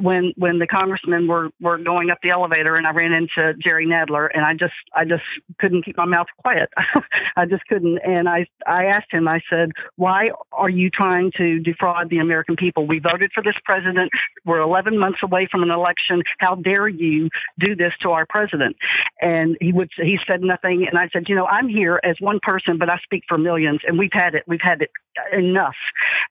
when 0.00 0.32
when 0.36 0.58
the 0.58 0.66
congressmen 0.66 1.26
were 1.26 1.50
were 1.60 1.78
going 1.78 2.10
up 2.10 2.18
the 2.22 2.30
elevator, 2.30 2.76
and 2.76 2.86
I 2.86 2.90
ran 2.90 3.12
into 3.12 3.54
Jerry 3.62 3.86
Nadler, 3.86 4.28
and 4.32 4.44
I 4.44 4.52
just 4.52 4.74
I 4.94 5.04
just 5.04 5.22
couldn't 5.58 5.84
keep 5.84 5.96
my 5.96 6.04
mouth 6.04 6.26
quiet. 6.42 6.70
I 7.36 7.46
just 7.46 7.66
couldn't, 7.66 7.98
and 8.04 8.28
I 8.28 8.46
I 8.66 8.84
asked 8.86 9.12
him. 9.12 9.28
I 9.28 9.40
said, 9.50 9.70
"Why 9.96 10.30
are 10.52 10.70
you 10.70 10.90
trying 10.90 11.32
to 11.36 11.58
defraud 11.60 12.10
the 12.10 12.18
American 12.18 12.56
people? 12.56 12.86
We 12.86 12.98
voted 12.98 13.30
for 13.34 13.42
this 13.42 13.56
president. 13.64 14.10
We're 14.44 14.60
11 14.60 14.98
months 14.98 15.18
away 15.22 15.48
from 15.50 15.62
an 15.62 15.70
election. 15.70 16.22
How 16.38 16.54
dare 16.56 16.88
you 16.88 17.28
do 17.58 17.74
this 17.74 17.92
to 18.02 18.10
our 18.10 18.26
president?" 18.28 18.76
And 19.20 19.56
he 19.60 19.72
would 19.72 19.90
he 19.96 20.18
said 20.26 20.42
nothing, 20.42 20.86
and 20.88 20.98
I 20.98 21.08
said, 21.12 21.24
"You 21.28 21.34
know, 21.34 21.46
I'm 21.46 21.68
here 21.68 22.00
as 22.04 22.16
one 22.20 22.40
person, 22.42 22.78
but 22.78 22.90
I 22.90 22.98
speak 23.04 23.24
for 23.28 23.38
millions, 23.38 23.80
and 23.86 23.98
we've 23.98 24.10
had 24.12 24.34
it. 24.34 24.44
We've 24.46 24.60
had 24.62 24.82
it 24.82 24.90
enough. 25.32 25.76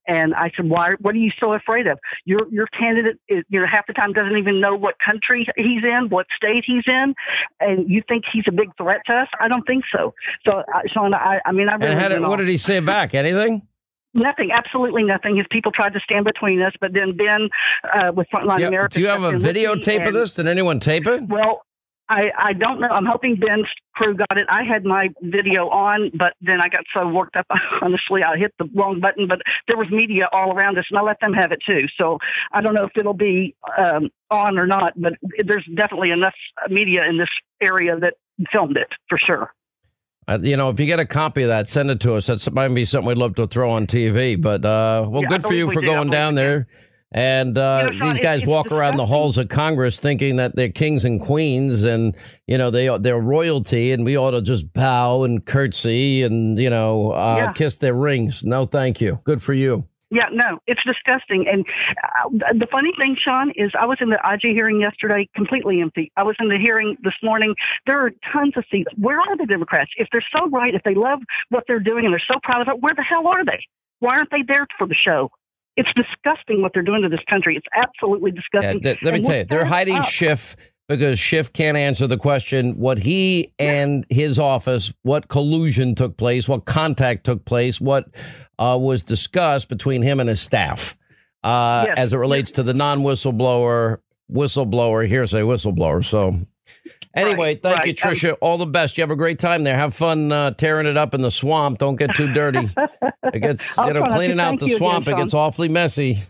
And 0.07 0.33
I 0.33 0.51
said, 0.55 0.69
why, 0.69 0.93
what 0.99 1.15
are 1.15 1.19
you 1.19 1.31
so 1.39 1.53
afraid 1.53 1.87
of? 1.87 1.99
Your, 2.25 2.47
your 2.51 2.67
candidate 2.67 3.17
is, 3.27 3.43
you 3.49 3.59
know, 3.59 3.65
half 3.71 3.87
the 3.87 3.93
time 3.93 4.13
doesn't 4.13 4.37
even 4.37 4.61
know 4.61 4.75
what 4.75 4.95
country 5.03 5.47
he's 5.55 5.83
in, 5.83 6.09
what 6.09 6.27
state 6.35 6.63
he's 6.65 6.83
in. 6.87 7.13
And 7.59 7.89
you 7.89 8.01
think 8.07 8.23
he's 8.31 8.45
a 8.47 8.51
big 8.51 8.69
threat 8.77 9.01
to 9.07 9.13
us? 9.13 9.27
I 9.39 9.47
don't 9.47 9.65
think 9.65 9.83
so. 9.95 10.13
So, 10.47 10.57
uh, 10.57 10.81
Sean, 10.93 11.13
I, 11.13 11.39
I 11.45 11.51
mean, 11.51 11.69
I 11.69 11.75
really 11.75 11.93
And 11.93 12.09
did, 12.09 12.21
what 12.21 12.37
did 12.37 12.47
he 12.47 12.57
say 12.57 12.79
back? 12.79 13.13
Anything? 13.13 13.67
Nothing, 14.13 14.51
absolutely 14.57 15.03
nothing. 15.03 15.35
His 15.35 15.45
people 15.51 15.73
tried 15.73 15.91
to 15.93 15.99
stand 15.99 16.23
between 16.23 16.61
us, 16.61 16.71
but 16.79 16.91
then 16.93 17.17
Ben 17.17 17.49
uh, 17.83 18.13
with 18.13 18.27
Frontline 18.33 18.65
America. 18.65 18.95
do 18.95 19.01
you 19.01 19.07
have 19.07 19.23
a 19.23 19.29
stepped 19.29 19.43
in 19.43 19.47
with 19.47 19.55
me 19.55 19.63
videotape 19.63 20.07
of 20.07 20.13
this? 20.13 20.31
Did 20.31 20.47
anyone 20.47 20.79
tape 20.79 21.05
it? 21.05 21.27
Well, 21.27 21.63
I, 22.07 22.29
I 22.37 22.53
don't 22.53 22.79
know. 22.79 22.87
I'm 22.87 23.05
hoping 23.05 23.35
Ben's 23.35 23.67
crew 23.95 24.15
got 24.15 24.37
it. 24.37 24.45
I 24.49 24.63
had 24.63 24.85
my 24.85 25.09
video 25.21 25.69
on, 25.69 26.11
but 26.13 26.33
then 26.41 26.61
I 26.61 26.69
got 26.69 26.83
so 26.93 27.07
worked 27.07 27.35
up. 27.35 27.47
Honestly, 27.81 28.21
I 28.23 28.37
hit 28.37 28.53
the 28.59 28.69
wrong 28.75 28.99
button. 28.99 29.27
But 29.27 29.39
there 29.67 29.77
was 29.77 29.87
media 29.89 30.27
all 30.31 30.51
around 30.53 30.77
us, 30.77 30.85
and 30.91 30.99
I 30.99 31.01
let 31.01 31.19
them 31.19 31.33
have 31.33 31.51
it 31.51 31.59
too. 31.65 31.87
So 31.97 32.19
I 32.51 32.61
don't 32.61 32.75
know 32.75 32.85
if 32.85 32.91
it'll 32.95 33.13
be 33.13 33.55
um, 33.77 34.09
on 34.29 34.59
or 34.59 34.67
not. 34.67 34.93
But 34.95 35.13
there's 35.45 35.65
definitely 35.75 36.11
enough 36.11 36.35
media 36.69 37.01
in 37.09 37.17
this 37.17 37.29
area 37.61 37.97
that 37.99 38.13
filmed 38.51 38.77
it 38.77 38.89
for 39.09 39.17
sure. 39.17 39.51
Uh, 40.27 40.39
you 40.41 40.57
know, 40.57 40.69
if 40.69 40.79
you 40.79 40.87
get 40.87 40.99
a 40.99 41.05
copy 41.05 41.43
of 41.43 41.49
that, 41.49 41.67
send 41.67 41.89
it 41.89 41.99
to 41.99 42.13
us. 42.13 42.27
That 42.27 42.51
might 42.53 42.67
be 42.69 42.85
something 42.85 43.07
we'd 43.07 43.17
love 43.17 43.35
to 43.35 43.45
throw 43.45 43.71
on 43.71 43.85
TV. 43.85 44.39
But 44.39 44.65
uh, 44.65 45.05
well, 45.07 45.21
Yeah, 45.23 45.29
good 45.29 45.43
for 45.43 45.53
you 45.53 45.71
for. 45.71 45.81
Going 45.81 46.09
down 46.09 46.35
there. 46.35 46.67
And 47.15 47.57
uh, 47.57 47.85
You 47.85 47.93
know, 47.93 47.97
Sean, 47.99 48.09
these 48.11 48.19
guys 48.19 48.41
it's 48.41 48.47
walk 48.47 48.71
around 48.73 48.97
the 48.97 49.05
halls 49.05 49.37
of 49.37 49.47
Congress 49.47 49.99
thinking 50.01 50.35
that 50.35 50.57
they're 50.57 50.67
kings 50.69 51.05
and 51.05 51.19
queens, 51.21 51.85
and 51.85 52.13
you 52.45 52.57
know 52.57 52.69
they 52.69 52.95
they're 52.99 53.19
royalty, 53.21 53.93
and 53.93 54.03
we 54.03 54.17
ought 54.17 54.31
to 54.31 54.41
just 54.41 54.71
bow 54.73 55.23
and 55.23 55.45
curtsy 55.45 56.23
and 56.23 56.59
you 56.59 56.69
know 56.69 57.11
uh, 57.13 57.35
Yeah. 57.37 57.51
kiss 57.53 57.77
their 57.77 57.93
rings. 57.93 58.43
No, 58.43 58.65
thank 58.65 58.99
you. 58.99 59.19
Good 59.23 59.41
for 59.41 59.53
you. 59.53 59.85
Yeah, 60.11 60.25
no, 60.31 60.59
it's 60.67 60.81
disgusting. 60.85 61.45
And 61.51 61.65
uh, 62.03 62.53
the 62.53 62.67
funny 62.69 62.91
thing, 62.97 63.15
Sean, 63.21 63.49
is 63.55 63.71
I 63.79 63.85
was 63.85 63.97
in 64.01 64.09
the 64.09 64.19
IG 64.23 64.53
hearing 64.53 64.79
yesterday, 64.81 65.27
completely 65.35 65.79
empty. 65.81 66.11
I 66.17 66.23
was 66.23 66.35
in 66.39 66.49
the 66.49 66.57
hearing 66.61 66.97
this 67.01 67.15
morning. 67.23 67.55
There 67.87 68.05
are 68.05 68.11
tons 68.31 68.53
of 68.57 68.65
seats. 68.69 68.89
Where 68.97 69.19
are 69.19 69.35
the 69.37 69.45
Democrats? 69.47 69.89
If 69.97 70.07
they're 70.11 70.23
so 70.35 70.49
right, 70.49 70.75
if 70.75 70.83
they 70.83 70.93
love 70.95 71.19
what 71.49 71.63
they're 71.67 71.79
doing 71.79 72.03
and 72.05 72.13
they're 72.13 72.21
so 72.31 72.39
proud 72.43 72.61
of 72.61 72.67
it, 72.67 72.81
where 72.81 72.93
the 72.93 73.03
hell 73.03 73.25
are 73.27 73.43
they? 73.43 73.59
Why 73.99 74.15
aren't 74.17 74.31
they 74.31 74.43
there 74.47 74.67
for 74.77 74.85
the 74.85 74.95
show? 74.95 75.31
It's 75.77 75.89
disgusting 75.95 76.61
what 76.61 76.71
they're 76.73 76.83
doing 76.83 77.01
to 77.01 77.09
this 77.09 77.19
country. 77.31 77.55
It's 77.57 77.67
absolutely 77.75 78.31
Yeah, 78.33 78.41
disgusting. 78.41 78.81
th- 78.81 78.97
let 79.03 79.11
me 79.13 79.17
And 79.19 79.25
tell 79.25 79.35
you, 79.37 79.45
they're 79.45 79.65
hiding 79.65 79.97
up. 79.97 80.05
Schiff 80.05 80.55
because 80.87 81.17
Schiff 81.19 81.51
can't 81.51 81.75
answer 81.77 82.05
the 82.07 82.17
question 82.17 82.77
what 82.77 82.99
he 82.99 83.51
and 83.59 84.05
his 84.09 84.37
office, 84.39 84.93
what 85.01 85.27
collusion 85.27 85.95
took 85.95 86.15
place, 86.15 86.47
what 86.47 86.65
contact 86.65 87.23
took 87.25 87.43
place, 87.43 87.81
what 87.81 88.07
uh, 88.59 88.77
was 88.79 89.01
discussed 89.03 89.67
between 89.67 90.01
him 90.03 90.19
and 90.19 90.29
his 90.29 90.39
staff 90.41 90.95
uh, 91.43 91.85
Yes, 91.87 91.97
as 91.97 92.13
it 92.13 92.17
relates 92.17 92.51
to 92.53 92.63
the 92.63 92.73
non 92.73 93.01
whistleblower, 93.01 93.97
whistleblower, 94.31 95.07
hearsay 95.07 95.41
whistleblower. 95.41 96.05
So, 96.05 96.35
anyway, 97.15 97.55
thank 97.55 97.85
you, 97.85 97.93
right. 97.93 98.05
Um, 98.05 98.13
Tricia. 98.13 98.37
All 98.41 98.57
the 98.57 98.65
best. 98.65 98.97
You 98.97 99.01
have 99.03 99.11
a 99.11 99.15
great 99.15 99.39
time 99.39 99.63
there. 99.63 99.75
Have 99.75 99.93
fun 99.93 100.31
uh, 100.31 100.51
tearing 100.51 100.87
it 100.87 100.97
up 100.97 101.13
in 101.13 101.21
the 101.21 101.31
swamp. 101.31 101.79
Don't 101.79 101.95
get 101.95 102.15
too 102.15 102.31
dirty. 102.33 102.69
It 103.33 103.39
gets, 103.39 103.77
you 103.77 103.93
know, 103.93 103.93
try 103.93 103.99
not 103.99 104.09
to. 104.09 104.15
cleaning 104.15 104.39
out 104.39 104.59
the 104.59 104.67
you 104.67 104.75
again, 104.75 104.77
swamp. 104.77 105.07
it 105.07 105.15
gets 105.15 105.33
awfully 105.33 105.69
messy. 105.69 106.21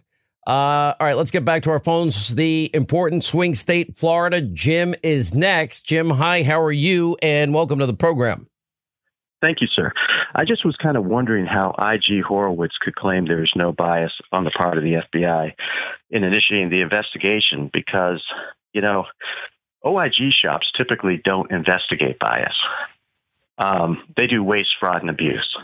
Uh, 0.48 0.94
all 0.99 1.07
right, 1.07 1.18
let's 1.18 1.32
get 1.32 1.44
back 1.44 1.64
to 1.64 1.72
our 1.72 1.80
phones. 1.80 2.36
The 2.36 2.70
important 2.74 3.24
swing 3.24 3.56
state, 3.56 3.98
Florida. 3.98 4.41
Jim 4.41 4.94
is 5.02 5.34
next. 5.34 5.86
Jim, 5.86 6.12
hi, 6.12 6.44
how 6.44 6.62
are 6.62 6.72
you? 6.72 7.18
And 7.22 7.52
welcome 7.52 7.80
to 7.80 7.88
the 7.88 7.95
program. 7.95 8.48
Thank 9.41 9.62
you, 9.62 9.68
sir. 9.68 9.91
I 10.36 10.44
just 10.44 10.66
was 10.66 10.76
kind 10.82 10.98
of 10.98 11.06
wondering 11.06 11.45
how 11.45 11.74
IG 11.80 12.24
Horowitz 12.24 12.76
could 12.80 12.95
claim 12.95 13.26
there 13.26 13.44
is 13.44 13.52
no 13.56 13.72
bias 13.72 14.12
on 14.32 14.44
the 14.44 14.52
part 14.52 14.78
of 14.78 14.84
the 14.84 15.02
FBI 15.14 15.53
in 16.12 16.24
initiating 16.24 16.70
the 16.70 16.82
investigation 16.82 17.70
because, 17.74 18.24
you 18.74 18.82
know, 18.82 19.06
OIG 19.86 20.32
shops 20.32 20.72
typically 20.76 21.22
don't 21.24 21.52
investigate 21.52 22.18
bias. 22.20 22.56
Um, 23.57 24.03
they 24.18 24.28
do 24.28 24.44
waste, 24.44 24.72
fraud, 24.80 25.02
and 25.02 25.10
abuse. 25.10 25.56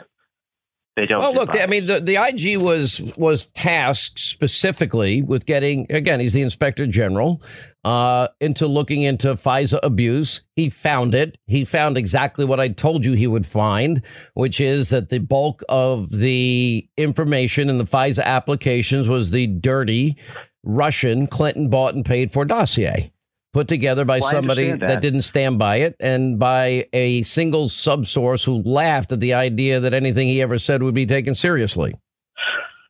They 0.98 1.06
don't. 1.06 1.22
Well, 1.22 1.34
do 1.34 1.39
look, 1.39 1.60
I 1.60 1.68
mean, 1.68 1.85
the, 1.85 2.02
the 2.02 2.15
IG 2.15 2.57
was 2.57 3.02
was 3.15 3.48
tasked 3.48 4.19
specifically 4.19 5.22
with 5.22 5.45
getting 5.45 5.88
again. 5.89 6.19
He's 6.19 6.34
the 6.34 6.41
inspector 6.41 6.85
general 6.85 7.41
uh, 7.85 8.27
into 8.41 8.68
looking 8.68 9.02
into 9.02 9.30
FISA 9.35 9.80
abuse. 9.84 10.41
He 10.57 10.69
found 10.69 11.15
it. 11.15 11.38
He 11.48 11.64
found 11.64 11.98
exactly 11.98 12.43
what 12.43 12.60
I 12.60 12.68
told 12.68 13.06
you 13.06 13.14
he 13.14 13.27
would 13.27 13.45
find, 13.45 14.02
which 14.34 14.60
is 14.60 14.89
that 14.89 15.10
the 15.10 15.19
bulk 15.19 15.64
of 15.69 16.10
the 16.10 16.88
information 16.98 17.69
in 17.69 17.77
the 17.77 17.85
FISA 17.85 18.23
applications 18.23 19.07
was 19.07 19.31
the 19.31 19.48
dirty 19.48 20.18
Russian 20.64 21.26
Clinton 21.26 21.69
bought 21.69 21.95
and 21.95 22.06
paid 22.06 22.34
for 22.34 22.43
dossier. 22.43 23.14
Put 23.53 23.67
together 23.67 24.05
by 24.05 24.19
Well, 24.19 24.29
somebody 24.29 24.71
that. 24.71 24.79
that. 24.79 25.01
didn't 25.01 25.23
stand 25.23 25.59
by 25.59 25.77
it 25.77 25.95
and 25.99 26.39
by 26.39 26.87
a 26.93 27.21
single 27.23 27.65
subsource 27.65 28.45
who 28.45 28.61
laughed 28.63 29.11
at 29.11 29.19
the 29.19 29.33
idea 29.33 29.79
that 29.79 29.93
anything 29.93 30.27
he 30.27 30.41
ever 30.41 30.57
said 30.57 30.81
would 30.83 30.93
be 30.95 31.05
taken 31.05 31.35
seriously. 31.35 31.95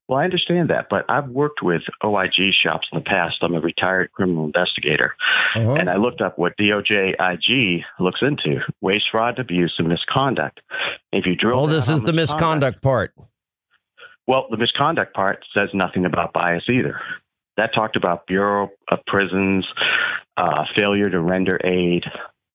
Well, 0.08 0.20
I 0.20 0.26
understand 0.26 0.70
that, 0.72 0.88
but 0.90 1.06
I've 1.08 1.30
worked 1.30 1.62
with 1.64 1.84
OIG 2.04 2.52
shops 2.62 2.86
in 2.92 2.98
the 3.00 3.04
past. 3.06 3.38
I'm 3.42 3.56
a 3.56 3.62
retired 3.62 4.12
criminal 4.12 4.44
investigator, 4.46 5.16
Uh-huh. 5.56 5.76
and 5.76 5.90
I 5.90 5.96
looked 5.96 6.20
up 6.20 6.38
what 6.38 6.52
DOJ 6.58 7.16
IG 7.18 7.84
looks 7.98 8.20
into: 8.22 8.60
waste, 8.82 9.06
fraud, 9.10 9.40
abuse, 9.40 9.74
and 9.80 9.88
misconduct. 9.88 10.60
If 11.14 11.26
you 11.26 11.36
drill, 11.38 11.62
Oh, 11.62 11.68
this 11.68 11.88
is 11.90 12.02
the 12.02 12.12
misconduct 12.12 12.82
part. 12.82 13.14
Well, 14.28 14.48
the 14.52 14.58
misconduct 14.58 15.14
part 15.16 15.46
says 15.54 15.70
nothing 15.74 16.06
about 16.06 16.34
bias 16.34 16.64
either. 16.70 17.00
That 17.56 17.74
talked 17.74 17.96
about 17.96 18.28
Bureau 18.28 18.70
of 18.90 19.00
Prisons, 19.08 19.66
uh, 20.38 20.66
failure 20.76 21.10
to 21.10 21.20
render 21.20 21.60
aid. 21.64 22.04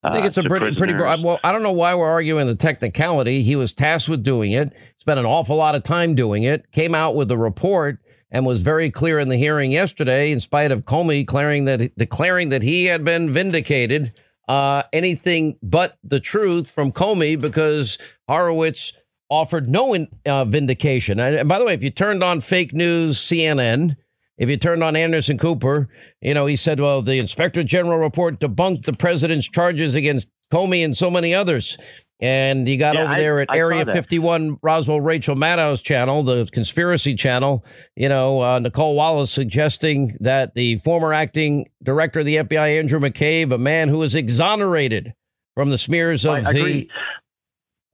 I 0.03 0.13
think 0.13 0.25
uh, 0.25 0.29
it's 0.29 0.39
a 0.39 0.45
pretty 0.45 0.67
pretty 0.67 0.93
prisoners. 0.93 1.01
broad. 1.01 1.25
Well, 1.25 1.41
I 1.43 1.53
don't 1.53 1.63
know 1.63 1.73
why 1.73 1.95
we're 1.95 2.09
arguing 2.09 2.47
the 2.47 2.55
technicality. 2.55 3.43
He 3.43 3.57
was 3.57 3.73
tasked 3.73 4.09
with 4.09 4.23
doing 4.23 4.53
it. 4.53 4.73
Spent 4.99 5.19
an 5.19 5.27
awful 5.27 5.57
lot 5.57 5.75
of 5.75 5.83
time 5.83 6.15
doing 6.15 6.45
it. 6.45 6.71
Came 6.71 6.95
out 6.95 7.15
with 7.15 7.31
a 7.31 7.39
report 7.39 7.99
and 8.31 8.47
was 8.47 8.61
very 8.61 8.91
clear 8.91 9.19
in 9.19 9.29
the 9.29 9.37
hearing 9.37 9.71
yesterday, 9.71 10.31
in 10.31 10.41
spite 10.41 10.71
of 10.71 10.85
Comey 10.85 11.21
declaring 11.21 11.65
that 11.65 11.97
declaring 11.97 12.51
that 12.51 12.63
he 12.63 12.87
had 12.87 13.05
been 13.05 13.33
vindicated. 13.33 14.13
Uh, 14.49 14.85
anything 14.93 15.59
but 15.61 15.99
the 16.05 16.21
truth 16.21 16.71
from 16.71 16.93
Comey 16.93 17.41
because 17.41 17.99
Horowitz 18.29 18.93
offered 19.29 19.69
no 19.69 19.93
in, 19.93 20.07
uh, 20.25 20.45
vindication. 20.45 21.19
And 21.19 21.49
by 21.49 21.59
the 21.59 21.65
way, 21.65 21.75
if 21.75 21.83
you 21.83 21.91
turned 21.91 22.23
on 22.23 22.41
fake 22.41 22.73
news 22.73 23.19
CNN, 23.19 23.97
if 24.39 24.49
you 24.51 24.57
turned 24.57 24.83
on 24.83 24.97
Anderson 24.97 25.39
Cooper, 25.39 25.89
you 26.21 26.35
know, 26.35 26.47
he 26.47 26.57
said, 26.57 26.79
well, 26.81 27.03
the 27.03 27.19
inspector 27.19 27.63
general 27.63 27.99
report 27.99 28.39
debunked 28.41 28.85
the 28.85 28.93
president's 28.93 29.49
charges 29.49 29.95
against 29.95 30.29
Comey 30.53 30.85
and 30.85 30.97
so 30.97 31.11
many 31.11 31.35
others. 31.35 31.77
And 32.19 32.67
he 32.67 32.79
got 32.79 32.95
Yeah, 32.95 33.03
over 33.03 33.13
I- 33.13 33.21
there 33.21 33.41
at 33.41 33.49
I 33.51 33.59
Area 33.59 33.85
51, 33.85 34.57
Roswell 34.63 35.01
Rachel 35.03 35.35
Maddow's 35.37 35.83
channel, 35.83 36.23
the 36.23 36.47
conspiracy 36.51 37.15
channel, 37.15 37.63
you 37.95 38.09
know, 38.09 38.41
uh, 38.41 38.59
Nicolle 38.59 38.95
Wallace 38.95 39.31
suggesting 39.31 40.17
that 40.21 40.55
the 40.55 40.77
former 40.79 41.13
acting 41.13 41.67
director 41.83 42.21
of 42.21 42.27
the 42.27 42.37
FBI, 42.37 42.79
Andrew 42.79 43.01
McCabe, 43.01 43.53
a 43.53 43.59
man 43.59 43.89
who 43.89 43.99
was 43.99 44.15
exonerated 44.15 45.13
from 45.55 45.69
the 45.71 45.77
smears 45.79 46.25
of 46.25 46.33
I 46.47 46.53
the. 46.53 46.89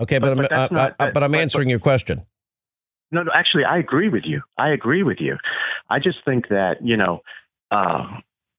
Okay, 0.00 0.18
but, 0.18 0.36
But- 0.36 0.48
but 0.48 0.52
I'm, 0.52 0.58
that's 0.60 0.72
uh, 0.72 0.74
not- 0.74 0.94
uh, 1.00 1.10
but 1.12 1.22
I'm 1.24 1.34
answering 1.34 1.68
your 1.68 1.78
question. 1.80 2.22
No, 3.12 3.22
no, 3.22 3.30
actually, 3.34 3.64
I 3.64 3.78
agree 3.78 4.08
with 4.08 4.24
you. 4.24 4.40
I 4.58 4.70
agree 4.70 5.02
with 5.02 5.18
you. 5.20 5.36
I 5.88 5.98
just 5.98 6.18
think 6.24 6.48
that, 6.48 6.78
you 6.82 6.96
know, 6.96 7.20
uh, 7.70 8.06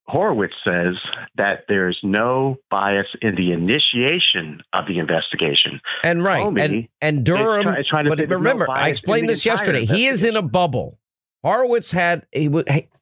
Horowitz 0.05 0.53
says 0.63 0.95
that 1.35 1.63
there's 1.67 1.99
no 2.03 2.57
bias 2.69 3.07
in 3.21 3.35
the 3.35 3.51
initiation 3.51 4.61
of 4.73 4.85
the 4.85 4.99
investigation. 4.99 5.79
And 6.03 6.23
right, 6.23 6.45
Comey 6.45 6.61
and 6.61 6.87
and 7.01 7.25
Durham. 7.25 7.63
try- 7.63 7.79
is 7.79 7.87
trying 7.87 8.05
to 8.05 8.09
but 8.09 8.17
there's 8.17 8.29
no 8.29 8.35
remember, 8.35 8.69
I 8.69 8.89
explained 8.89 9.29
this 9.29 9.45
yesterday. 9.45 9.85
He 9.85 10.07
is 10.07 10.23
in 10.23 10.35
a 10.35 10.41
bubble. 10.41 10.99
Horowitz 11.41 11.91
had 11.91 12.25
he. 12.31 12.49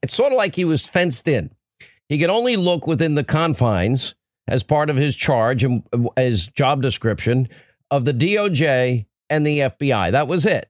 It's 0.01 0.15
sort 0.15 0.31
of 0.31 0.37
like 0.37 0.55
he 0.55 0.65
was 0.65 0.87
fenced 0.87 1.27
in. 1.27 1.51
He 2.07 2.19
could 2.19 2.29
only 2.29 2.55
look 2.55 2.87
within 2.87 3.15
the 3.15 3.23
confines 3.23 4.15
as 4.47 4.63
part 4.63 4.89
of 4.89 4.95
his 4.95 5.15
charge 5.15 5.63
and 5.63 5.83
his 6.17 6.47
job 6.47 6.81
description 6.81 7.47
of 7.89 8.05
the 8.05 8.13
DOJ 8.13 9.05
and 9.29 9.45
the 9.45 9.59
FBI. 9.59 10.11
That 10.11 10.27
was 10.27 10.45
it. 10.45 10.69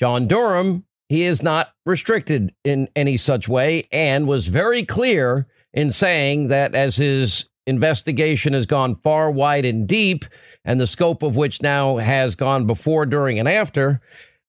John 0.00 0.26
Durham, 0.26 0.84
he 1.08 1.22
is 1.22 1.42
not 1.42 1.72
restricted 1.84 2.54
in 2.64 2.88
any 2.96 3.16
such 3.16 3.48
way 3.48 3.84
and 3.92 4.26
was 4.26 4.48
very 4.48 4.84
clear 4.84 5.46
in 5.72 5.90
saying 5.90 6.48
that 6.48 6.74
as 6.74 6.96
his 6.96 7.48
investigation 7.66 8.52
has 8.52 8.66
gone 8.66 8.96
far 9.02 9.30
wide 9.30 9.64
and 9.64 9.86
deep, 9.86 10.24
and 10.64 10.80
the 10.80 10.86
scope 10.86 11.22
of 11.22 11.36
which 11.36 11.62
now 11.62 11.96
has 11.96 12.34
gone 12.34 12.66
before, 12.66 13.06
during, 13.06 13.38
and 13.38 13.48
after, 13.48 14.00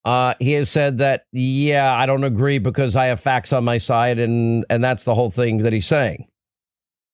uh, 0.06 0.34
he 0.40 0.53
has 0.53 0.69
said 0.69 0.98
that, 0.99 1.26
yeah, 1.32 1.94
I 1.95 2.06
don't 2.06 2.24
agree 2.24 2.60
because 2.60 2.95
I 2.95 3.06
have 3.06 3.19
facts 3.19 3.53
on 3.53 3.64
my 3.65 3.78
side, 3.78 4.19
and 4.19 4.65
and 4.69 4.84
that's 4.84 5.03
the 5.03 5.14
whole 5.14 5.30
thing 5.30 5.60
that 5.60 5.74
he's 5.74 5.86
saying. 5.86 6.28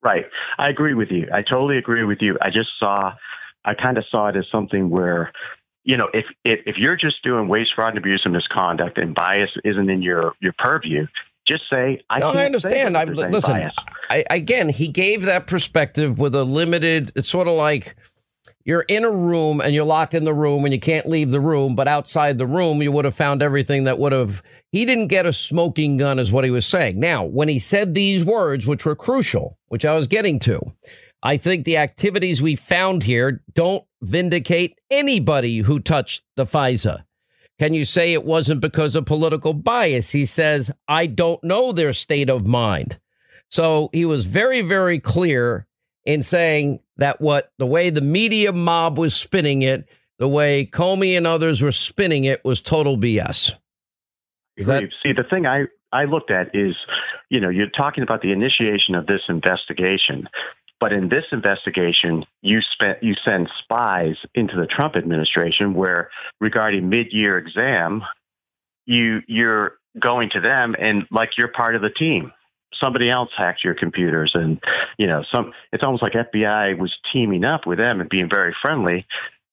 Right. 0.04 0.26
I 0.58 0.70
agree 0.70 0.94
with 0.94 1.10
you. 1.10 1.28
I 1.34 1.42
totally 1.42 1.78
agree 1.78 2.04
with 2.04 2.20
you. 2.22 2.38
I 2.42 2.50
just 2.50 2.70
saw, 2.80 3.14
I 3.66 3.74
kind 3.74 3.98
of 3.98 4.04
saw 4.12 4.28
it 4.28 4.36
as 4.36 4.46
something 4.52 4.90
where, 4.90 5.32
you 5.84 5.98
know, 5.98 6.08
if, 6.14 6.26
if 6.46 6.60
if 6.66 6.76
you're 6.78 6.96
just 6.96 7.24
doing 7.24 7.48
waste, 7.48 7.72
fraud, 7.76 7.90
and 7.90 7.98
abuse 7.98 8.22
and 8.24 8.34
misconduct, 8.34 8.98
and 8.98 9.14
bias 9.14 9.50
isn't 9.64 9.90
in 9.90 10.02
your 10.02 10.34
your 10.40 10.54
purview, 10.58 11.08
just 11.48 11.64
say 11.74 12.02
I. 12.10 12.20
No, 12.20 12.30
I 12.30 12.46
understand. 12.46 12.98
I 12.98 13.04
listen. 13.06 13.72
I, 14.10 14.26
again, 14.30 14.70
he 14.70 14.88
gave 14.88 15.24
that 15.24 15.48
perspective 15.48 16.20
with 16.20 16.36
a 16.36 16.44
limited. 16.44 17.12
It's 17.16 17.30
sort 17.30 17.48
of 17.48 17.56
like 17.56 17.96
you're 18.66 18.86
in 18.88 19.04
a 19.04 19.12
room 19.12 19.60
and 19.60 19.76
you're 19.76 19.86
locked 19.86 20.14
in 20.14 20.24
the 20.24 20.34
room 20.34 20.64
and 20.66 20.74
you 20.74 20.80
can't 20.80 21.08
leave 21.08 21.32
the 21.32 21.42
room, 21.42 21.76
but 21.76 21.88
outside 21.88 22.38
the 22.38 22.48
room 22.48 22.82
you 22.82 22.92
would 22.92 23.06
have 23.06 23.16
found 23.16 23.42
everything 23.42 23.84
that 23.86 24.00
would 24.00 24.12
have. 24.12 24.42
He 24.72 24.86
didn't 24.86 25.08
get 25.08 25.26
a 25.26 25.34
smoking 25.34 25.98
gun, 25.98 26.18
is 26.18 26.32
what 26.32 26.44
he 26.44 26.50
was 26.50 26.66
saying. 26.66 27.00
Now, 27.00 27.24
when 27.24 27.48
he 27.48 27.60
said 27.60 27.94
these 27.94 28.26
words, 28.26 28.66
which 28.66 28.86
were 28.86 28.96
crucial, 28.96 29.58
which 29.68 29.86
I 29.86 29.94
was 29.94 30.08
getting 30.08 30.40
to, 30.40 30.62
I 31.24 31.38
think 31.38 31.64
the 31.64 31.78
activities 31.78 32.42
we 32.42 32.56
found 32.58 33.04
here 33.04 33.42
don't 33.54 33.86
vindicate 34.02 34.78
anybody 34.92 35.60
who 35.60 35.80
touched 35.80 36.24
the 36.36 36.46
FISA. 36.46 37.06
Can 37.60 37.74
you 37.74 37.86
say 37.86 38.12
it 38.12 38.26
wasn't 38.26 38.60
because 38.60 38.96
of 38.96 39.06
political 39.06 39.54
bias? 39.54 40.12
He 40.12 40.26
says, 40.26 40.70
I 40.88 41.06
don't 41.06 41.42
know 41.44 41.72
their 41.72 41.94
state 41.94 42.30
of 42.30 42.46
mind. 42.46 43.00
So 43.50 43.90
he 43.94 44.04
was 44.04 44.26
very, 44.26 44.62
very 44.62 45.00
clear 45.00 45.66
in 46.06 46.22
saying 46.22 46.82
that 46.98 47.22
what 47.22 47.54
the 47.58 47.66
way 47.66 47.90
the 47.90 48.02
media 48.02 48.52
mob 48.52 48.98
was 48.98 49.16
spinning 49.16 49.62
it, 49.62 49.88
the 50.20 50.28
way 50.28 50.66
Comey 50.66 51.16
and 51.16 51.26
others 51.26 51.62
were 51.62 51.72
spinning 51.72 52.26
it 52.26 52.44
was 52.44 52.60
total 52.60 52.98
BS. 52.98 53.56
That- 54.58 54.84
See, 55.02 55.14
the 55.14 55.24
thing 55.30 55.46
I, 55.46 55.66
I 55.94 56.04
looked 56.04 56.32
at 56.32 56.48
is, 56.54 56.76
you 57.30 57.40
know, 57.40 57.50
you're 57.50 57.70
talking 57.70 58.04
about 58.04 58.22
the 58.22 58.32
initiation 58.32 58.96
of 58.96 59.06
this 59.06 59.22
investigation, 59.30 60.28
but 60.84 60.92
in 60.92 61.08
this 61.08 61.24
investigation, 61.32 62.26
you 62.42 62.60
spent 62.74 63.02
you 63.02 63.14
send 63.26 63.48
spies 63.64 64.16
into 64.36 64.58
the 64.58 64.68
Trump 64.68 64.98
administration, 64.98 65.76
where 65.76 66.10
regarding 66.42 66.90
mid-year 66.90 67.38
exam, 67.38 68.02
you 68.86 69.22
you're 69.26 69.78
going 69.98 70.30
to 70.34 70.42
them 70.42 70.76
and 70.78 71.04
like 71.10 71.30
you're 71.38 71.48
part 71.48 71.78
of 71.78 71.82
the 71.82 71.90
team. 71.90 72.34
Somebody 72.84 73.10
else 73.10 73.30
hacked 73.38 73.64
your 73.64 73.76
computers, 73.76 74.32
and 74.34 74.60
you 74.98 75.08
know, 75.08 75.24
some. 75.34 75.54
It's 75.72 75.84
almost 75.86 76.04
like 76.04 76.16
FBI 76.34 76.78
was 76.78 76.94
teaming 77.14 77.46
up 77.46 77.66
with 77.66 77.78
them 77.78 78.02
and 78.02 78.10
being 78.10 78.28
very 78.30 78.54
friendly. 78.62 79.06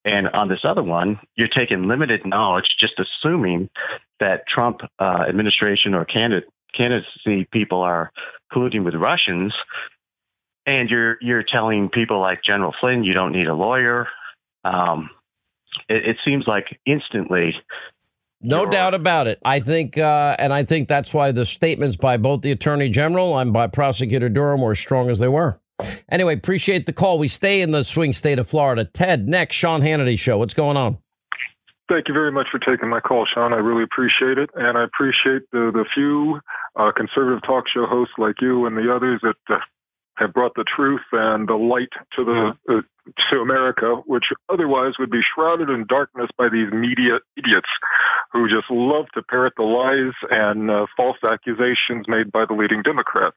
And 0.04 0.26
on 0.30 0.48
this 0.48 0.64
other 0.64 0.82
one, 0.82 1.20
you're 1.36 1.46
taking 1.46 1.86
limited 1.86 2.22
knowledge, 2.26 2.64
just 2.80 2.94
assuming 2.98 3.70
that 4.18 4.48
Trump 4.48 4.80
uh, 4.98 5.26
administration 5.28 5.94
or 5.94 6.04
candidate 6.04 6.48
candidacy 6.76 7.46
people 7.52 7.82
are 7.82 8.10
colluding 8.52 8.84
with 8.84 8.94
Russians, 8.94 9.54
and 10.70 10.88
you're 10.88 11.16
you're 11.20 11.42
telling 11.42 11.88
people 11.88 12.20
like 12.20 12.40
General 12.44 12.72
Flynn 12.80 13.04
you 13.04 13.14
don't 13.14 13.32
need 13.32 13.48
a 13.48 13.54
lawyer. 13.54 14.06
Um, 14.64 15.10
it, 15.88 16.10
it 16.10 16.16
seems 16.24 16.44
like 16.46 16.78
instantly. 16.86 17.54
No 18.42 18.64
doubt 18.64 18.94
about 18.94 19.26
it. 19.26 19.38
I 19.44 19.60
think, 19.60 19.98
uh, 19.98 20.34
and 20.38 20.50
I 20.50 20.64
think 20.64 20.88
that's 20.88 21.12
why 21.12 21.30
the 21.30 21.44
statements 21.44 21.96
by 21.96 22.16
both 22.16 22.40
the 22.40 22.52
attorney 22.52 22.88
general 22.88 23.36
and 23.36 23.52
by 23.52 23.66
prosecutor 23.66 24.30
Durham 24.30 24.62
were 24.62 24.72
as 24.72 24.78
strong 24.78 25.10
as 25.10 25.18
they 25.18 25.28
were. 25.28 25.60
Anyway, 26.10 26.34
appreciate 26.34 26.86
the 26.86 26.92
call. 26.94 27.18
We 27.18 27.28
stay 27.28 27.60
in 27.60 27.70
the 27.70 27.84
swing 27.84 28.14
state 28.14 28.38
of 28.38 28.48
Florida. 28.48 28.86
Ted, 28.86 29.28
next, 29.28 29.56
Sean 29.56 29.82
Hannity 29.82 30.18
show. 30.18 30.38
What's 30.38 30.54
going 30.54 30.78
on? 30.78 30.96
Thank 31.90 32.08
you 32.08 32.14
very 32.14 32.32
much 32.32 32.46
for 32.50 32.58
taking 32.58 32.88
my 32.88 33.00
call, 33.00 33.26
Sean. 33.26 33.52
I 33.52 33.56
really 33.56 33.82
appreciate 33.82 34.38
it, 34.38 34.48
and 34.54 34.78
I 34.78 34.84
appreciate 34.84 35.42
the 35.52 35.70
the 35.74 35.84
few 35.92 36.40
uh, 36.76 36.92
conservative 36.96 37.42
talk 37.42 37.64
show 37.68 37.84
hosts 37.84 38.14
like 38.16 38.36
you 38.40 38.64
and 38.64 38.76
the 38.76 38.94
others 38.94 39.20
that 39.22 39.36
uh, 39.54 39.58
have 40.20 40.34
brought 40.34 40.54
the 40.54 40.64
truth 40.64 41.00
and 41.12 41.48
the 41.48 41.54
light 41.54 41.92
to 42.16 42.24
the 42.24 42.52
uh, 42.68 42.82
to 43.32 43.40
America, 43.40 43.96
which 44.06 44.26
otherwise 44.48 44.92
would 44.98 45.10
be 45.10 45.20
shrouded 45.34 45.68
in 45.68 45.86
darkness 45.88 46.28
by 46.38 46.48
these 46.48 46.70
media 46.72 47.18
idiots 47.36 47.68
who 48.32 48.46
just 48.46 48.70
love 48.70 49.06
to 49.14 49.22
parrot 49.22 49.54
the 49.56 49.64
lies 49.64 50.12
and 50.30 50.70
uh, 50.70 50.86
false 50.96 51.16
accusations 51.24 52.06
made 52.06 52.30
by 52.30 52.44
the 52.46 52.54
leading 52.54 52.82
Democrats. 52.82 53.36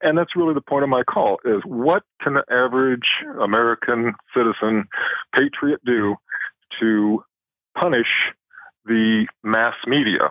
And 0.00 0.16
that's 0.16 0.36
really 0.36 0.54
the 0.54 0.62
point 0.62 0.84
of 0.84 0.88
my 0.88 1.02
call: 1.02 1.38
is 1.44 1.60
what 1.66 2.04
can 2.22 2.34
the 2.34 2.44
average 2.50 3.08
American 3.42 4.14
citizen, 4.34 4.84
patriot, 5.36 5.80
do 5.84 6.14
to 6.80 7.22
punish 7.78 8.08
the 8.86 9.26
mass 9.42 9.74
media. 9.86 10.30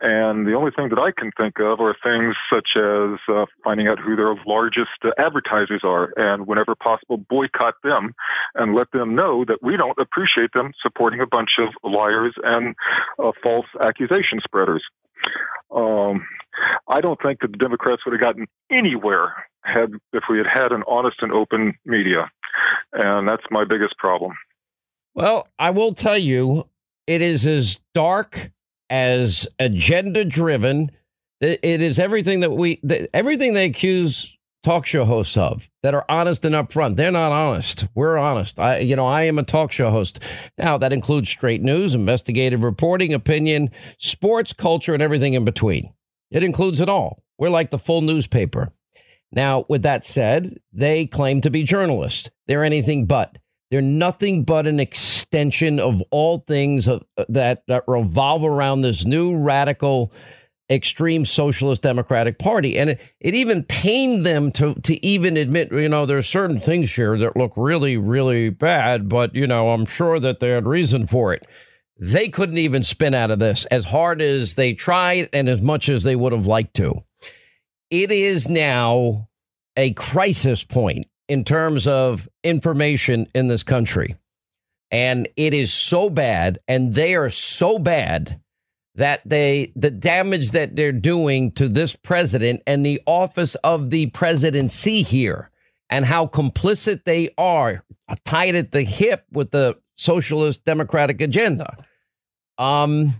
And 0.00 0.46
the 0.46 0.54
only 0.54 0.70
thing 0.70 0.88
that 0.88 0.98
I 0.98 1.10
can 1.12 1.30
think 1.36 1.60
of 1.60 1.80
are 1.80 1.94
things 2.02 2.34
such 2.52 2.70
as 2.76 3.18
uh, 3.28 3.44
finding 3.62 3.86
out 3.88 3.98
who 3.98 4.16
their 4.16 4.34
largest 4.46 4.96
uh, 5.04 5.10
advertisers 5.18 5.82
are 5.84 6.12
and, 6.16 6.46
whenever 6.46 6.74
possible, 6.74 7.18
boycott 7.18 7.74
them 7.84 8.14
and 8.54 8.74
let 8.74 8.90
them 8.92 9.14
know 9.14 9.44
that 9.44 9.58
we 9.62 9.76
don't 9.76 9.98
appreciate 9.98 10.52
them 10.54 10.72
supporting 10.82 11.20
a 11.20 11.26
bunch 11.26 11.50
of 11.58 11.68
liars 11.82 12.34
and 12.42 12.74
uh, 13.22 13.32
false 13.42 13.66
accusation 13.82 14.40
spreaders. 14.42 14.82
Um, 15.74 16.26
I 16.88 17.00
don't 17.00 17.20
think 17.22 17.40
that 17.40 17.52
the 17.52 17.58
Democrats 17.58 18.02
would 18.04 18.12
have 18.12 18.20
gotten 18.20 18.46
anywhere 18.70 19.34
had 19.62 19.92
if 20.12 20.24
we 20.30 20.38
had 20.38 20.46
had 20.46 20.72
an 20.72 20.82
honest 20.88 21.18
and 21.20 21.32
open 21.32 21.74
media, 21.84 22.30
and 22.92 23.28
that's 23.28 23.44
my 23.50 23.64
biggest 23.64 23.96
problem. 23.98 24.32
Well, 25.14 25.46
I 25.58 25.70
will 25.70 25.92
tell 25.92 26.16
you, 26.16 26.68
it 27.06 27.20
is 27.20 27.46
as 27.46 27.80
dark 27.92 28.50
as 28.90 29.48
agenda 29.58 30.24
driven. 30.24 30.90
It 31.40 31.80
is 31.80 31.98
everything 31.98 32.40
that 32.40 32.50
we, 32.50 32.82
everything 33.14 33.54
they 33.54 33.64
accuse 33.64 34.36
talk 34.62 34.84
show 34.84 35.04
hosts 35.04 35.36
of 35.36 35.70
that 35.82 35.94
are 35.94 36.04
honest 36.08 36.44
and 36.44 36.54
upfront. 36.54 36.96
They're 36.96 37.10
not 37.10 37.32
honest. 37.32 37.86
We're 37.94 38.18
honest. 38.18 38.60
I, 38.60 38.78
you 38.80 38.94
know, 38.94 39.06
I 39.06 39.22
am 39.22 39.38
a 39.38 39.42
talk 39.42 39.72
show 39.72 39.90
host. 39.90 40.20
Now 40.58 40.76
that 40.78 40.92
includes 40.92 41.28
straight 41.28 41.62
news, 41.62 41.94
investigative 41.94 42.62
reporting, 42.62 43.14
opinion, 43.14 43.70
sports, 43.98 44.52
culture, 44.52 44.92
and 44.92 45.02
everything 45.02 45.34
in 45.34 45.44
between. 45.44 45.92
It 46.30 46.44
includes 46.44 46.80
it 46.80 46.88
all. 46.88 47.22
We're 47.38 47.48
like 47.48 47.70
the 47.70 47.78
full 47.78 48.02
newspaper. 48.02 48.72
Now, 49.32 49.64
with 49.68 49.82
that 49.82 50.04
said, 50.04 50.58
they 50.72 51.06
claim 51.06 51.40
to 51.42 51.50
be 51.50 51.62
journalists. 51.62 52.30
They're 52.46 52.64
anything 52.64 53.06
but. 53.06 53.38
They're 53.70 53.80
nothing 53.80 54.42
but 54.44 54.66
an 54.66 54.80
extension 54.80 55.78
of 55.78 56.02
all 56.10 56.38
things 56.38 56.88
uh, 56.88 56.98
that, 57.28 57.62
that 57.68 57.84
revolve 57.86 58.42
around 58.42 58.80
this 58.80 59.04
new 59.04 59.36
radical, 59.36 60.12
extreme 60.68 61.24
socialist 61.24 61.82
democratic 61.82 62.38
party. 62.38 62.78
And 62.78 62.90
it, 62.90 63.00
it 63.20 63.34
even 63.34 63.62
pained 63.62 64.26
them 64.26 64.50
to, 64.52 64.74
to 64.74 65.06
even 65.06 65.36
admit, 65.36 65.70
you 65.72 65.88
know, 65.88 66.04
there's 66.04 66.28
certain 66.28 66.58
things 66.58 66.94
here 66.94 67.16
that 67.18 67.36
look 67.36 67.52
really, 67.56 67.96
really 67.96 68.50
bad, 68.50 69.08
but, 69.08 69.34
you 69.34 69.46
know, 69.46 69.70
I'm 69.70 69.86
sure 69.86 70.18
that 70.18 70.40
they 70.40 70.48
had 70.48 70.66
reason 70.66 71.06
for 71.06 71.32
it. 71.32 71.46
They 71.96 72.28
couldn't 72.28 72.58
even 72.58 72.82
spin 72.82 73.14
out 73.14 73.30
of 73.30 73.38
this 73.38 73.66
as 73.66 73.84
hard 73.84 74.22
as 74.22 74.54
they 74.54 74.72
tried 74.72 75.28
and 75.32 75.48
as 75.48 75.60
much 75.60 75.88
as 75.88 76.02
they 76.02 76.16
would 76.16 76.32
have 76.32 76.46
liked 76.46 76.74
to. 76.76 77.04
It 77.90 78.10
is 78.10 78.48
now 78.48 79.28
a 79.76 79.92
crisis 79.92 80.64
point 80.64 81.06
in 81.30 81.44
terms 81.44 81.86
of 81.86 82.28
information 82.42 83.28
in 83.36 83.46
this 83.46 83.62
country. 83.62 84.16
And 84.90 85.28
it 85.36 85.54
is 85.54 85.72
so 85.72 86.10
bad, 86.10 86.58
and 86.66 86.92
they 86.92 87.14
are 87.14 87.30
so 87.30 87.78
bad 87.78 88.40
that 88.96 89.20
they 89.24 89.72
the 89.76 89.92
damage 89.92 90.50
that 90.50 90.74
they're 90.74 90.90
doing 90.90 91.52
to 91.52 91.68
this 91.68 91.94
president 91.94 92.62
and 92.66 92.84
the 92.84 93.00
office 93.06 93.54
of 93.56 93.90
the 93.90 94.06
presidency 94.06 95.02
here 95.02 95.50
and 95.88 96.04
how 96.04 96.26
complicit 96.26 97.04
they 97.04 97.30
are 97.38 97.84
tied 98.24 98.56
at 98.56 98.72
the 98.72 98.82
hip 98.82 99.24
with 99.30 99.52
the 99.52 99.78
socialist 99.94 100.64
democratic 100.64 101.20
agenda 101.20 101.76
um 102.58 103.10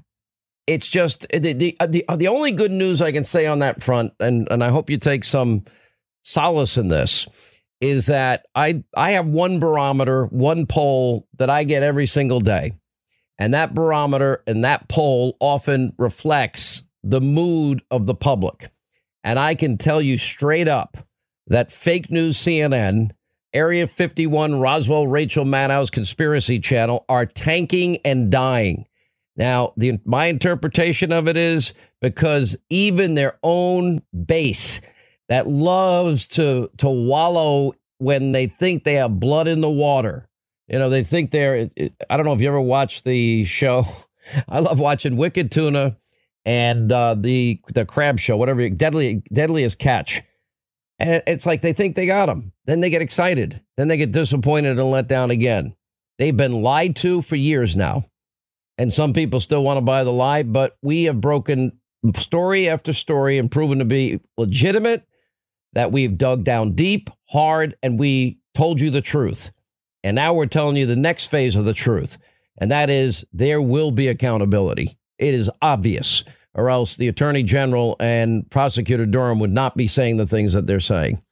it's 0.66 0.88
just 0.88 1.28
the, 1.30 1.52
the 1.52 1.76
the 1.86 2.04
the 2.16 2.28
only 2.28 2.50
good 2.50 2.72
news 2.72 3.00
i 3.00 3.12
can 3.12 3.22
say 3.22 3.46
on 3.46 3.60
that 3.60 3.80
front 3.80 4.12
and 4.18 4.48
and 4.50 4.64
i 4.64 4.70
hope 4.70 4.90
you 4.90 4.98
take 4.98 5.22
some 5.22 5.64
solace 6.24 6.76
in 6.76 6.88
this 6.88 7.28
is 7.80 8.06
that 8.06 8.46
I 8.54 8.84
I 8.94 9.12
have 9.12 9.26
one 9.26 9.58
barometer, 9.58 10.26
one 10.26 10.66
poll 10.66 11.26
that 11.38 11.50
I 11.50 11.64
get 11.64 11.82
every 11.82 12.06
single 12.06 12.40
day. 12.40 12.72
And 13.38 13.54
that 13.54 13.74
barometer 13.74 14.42
and 14.46 14.64
that 14.64 14.88
poll 14.88 15.36
often 15.40 15.94
reflects 15.96 16.82
the 17.02 17.22
mood 17.22 17.82
of 17.90 18.04
the 18.04 18.14
public. 18.14 18.70
And 19.24 19.38
I 19.38 19.54
can 19.54 19.78
tell 19.78 20.02
you 20.02 20.18
straight 20.18 20.68
up 20.68 20.98
that 21.46 21.72
fake 21.72 22.10
news 22.10 22.36
CNN, 22.36 23.10
Area 23.54 23.86
51, 23.86 24.60
Roswell, 24.60 25.06
Rachel 25.06 25.44
Maddow's 25.44 25.90
conspiracy 25.90 26.60
channel 26.60 27.04
are 27.08 27.26
tanking 27.26 27.96
and 28.04 28.30
dying. 28.30 28.86
Now, 29.36 29.72
the, 29.76 29.98
my 30.04 30.26
interpretation 30.26 31.12
of 31.12 31.26
it 31.26 31.36
is 31.36 31.72
because 32.00 32.56
even 32.68 33.14
their 33.14 33.38
own 33.42 34.02
base 34.26 34.80
that 35.30 35.48
loves 35.48 36.26
to 36.26 36.70
to 36.76 36.88
wallow 36.88 37.72
when 37.98 38.32
they 38.32 38.48
think 38.48 38.84
they 38.84 38.94
have 38.94 39.18
blood 39.18 39.48
in 39.48 39.62
the 39.62 39.70
water. 39.70 40.28
You 40.68 40.78
know, 40.78 40.90
they 40.90 41.04
think 41.04 41.30
they're. 41.30 41.70
I 42.10 42.16
don't 42.16 42.26
know 42.26 42.32
if 42.32 42.40
you 42.40 42.48
ever 42.48 42.60
watched 42.60 43.04
the 43.04 43.44
show. 43.44 43.86
I 44.48 44.58
love 44.58 44.78
watching 44.78 45.16
Wicked 45.16 45.50
Tuna 45.50 45.96
and 46.44 46.90
uh, 46.92 47.14
the 47.14 47.60
the 47.68 47.86
crab 47.86 48.18
show, 48.18 48.36
whatever. 48.36 48.68
Deadly 48.68 49.22
Deadliest 49.32 49.78
Catch. 49.78 50.22
And 50.98 51.22
it's 51.26 51.46
like 51.46 51.62
they 51.62 51.72
think 51.72 51.96
they 51.96 52.06
got 52.06 52.26
them. 52.26 52.52
Then 52.66 52.80
they 52.80 52.90
get 52.90 53.00
excited. 53.00 53.62
Then 53.78 53.88
they 53.88 53.96
get 53.96 54.12
disappointed 54.12 54.78
and 54.78 54.90
let 54.90 55.08
down 55.08 55.30
again. 55.30 55.74
They've 56.18 56.36
been 56.36 56.60
lied 56.60 56.96
to 56.96 57.22
for 57.22 57.36
years 57.36 57.74
now. 57.74 58.04
And 58.76 58.92
some 58.92 59.14
people 59.14 59.40
still 59.40 59.62
want 59.62 59.78
to 59.78 59.82
buy 59.82 60.04
the 60.04 60.12
lie, 60.12 60.42
but 60.42 60.76
we 60.82 61.04
have 61.04 61.20
broken 61.20 61.72
story 62.16 62.68
after 62.68 62.92
story 62.92 63.38
and 63.38 63.50
proven 63.50 63.78
to 63.78 63.84
be 63.86 64.20
legitimate 64.36 65.06
that 65.72 65.92
we've 65.92 66.18
dug 66.18 66.44
down 66.44 66.72
deep, 66.72 67.10
hard, 67.28 67.76
and 67.82 67.98
we 67.98 68.38
told 68.54 68.80
you 68.80 68.90
the 68.90 69.00
truth. 69.00 69.50
And 70.02 70.14
now 70.14 70.34
we're 70.34 70.46
telling 70.46 70.76
you 70.76 70.86
the 70.86 70.96
next 70.96 71.26
phase 71.26 71.56
of 71.56 71.64
the 71.64 71.74
truth. 71.74 72.16
And 72.58 72.70
that 72.70 72.90
is 72.90 73.24
there 73.32 73.62
will 73.62 73.90
be 73.90 74.08
accountability. 74.08 74.98
It 75.18 75.34
is 75.34 75.50
obvious, 75.62 76.24
or 76.54 76.70
else 76.70 76.96
the 76.96 77.08
attorney 77.08 77.42
general 77.42 77.96
and 78.00 78.48
prosecutor 78.50 79.06
Durham 79.06 79.38
would 79.40 79.52
not 79.52 79.76
be 79.76 79.86
saying 79.86 80.16
the 80.16 80.26
things 80.26 80.52
that 80.54 80.66
they're 80.66 80.80
saying. 80.80 81.22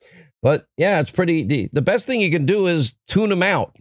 But 0.42 0.68
yeah, 0.76 1.00
it's 1.00 1.10
pretty. 1.10 1.44
The, 1.44 1.68
the 1.72 1.82
best 1.82 2.06
thing 2.06 2.20
you 2.20 2.30
can 2.30 2.46
do 2.46 2.66
is 2.66 2.94
tune 3.08 3.30
them 3.30 3.42
out 3.42 3.76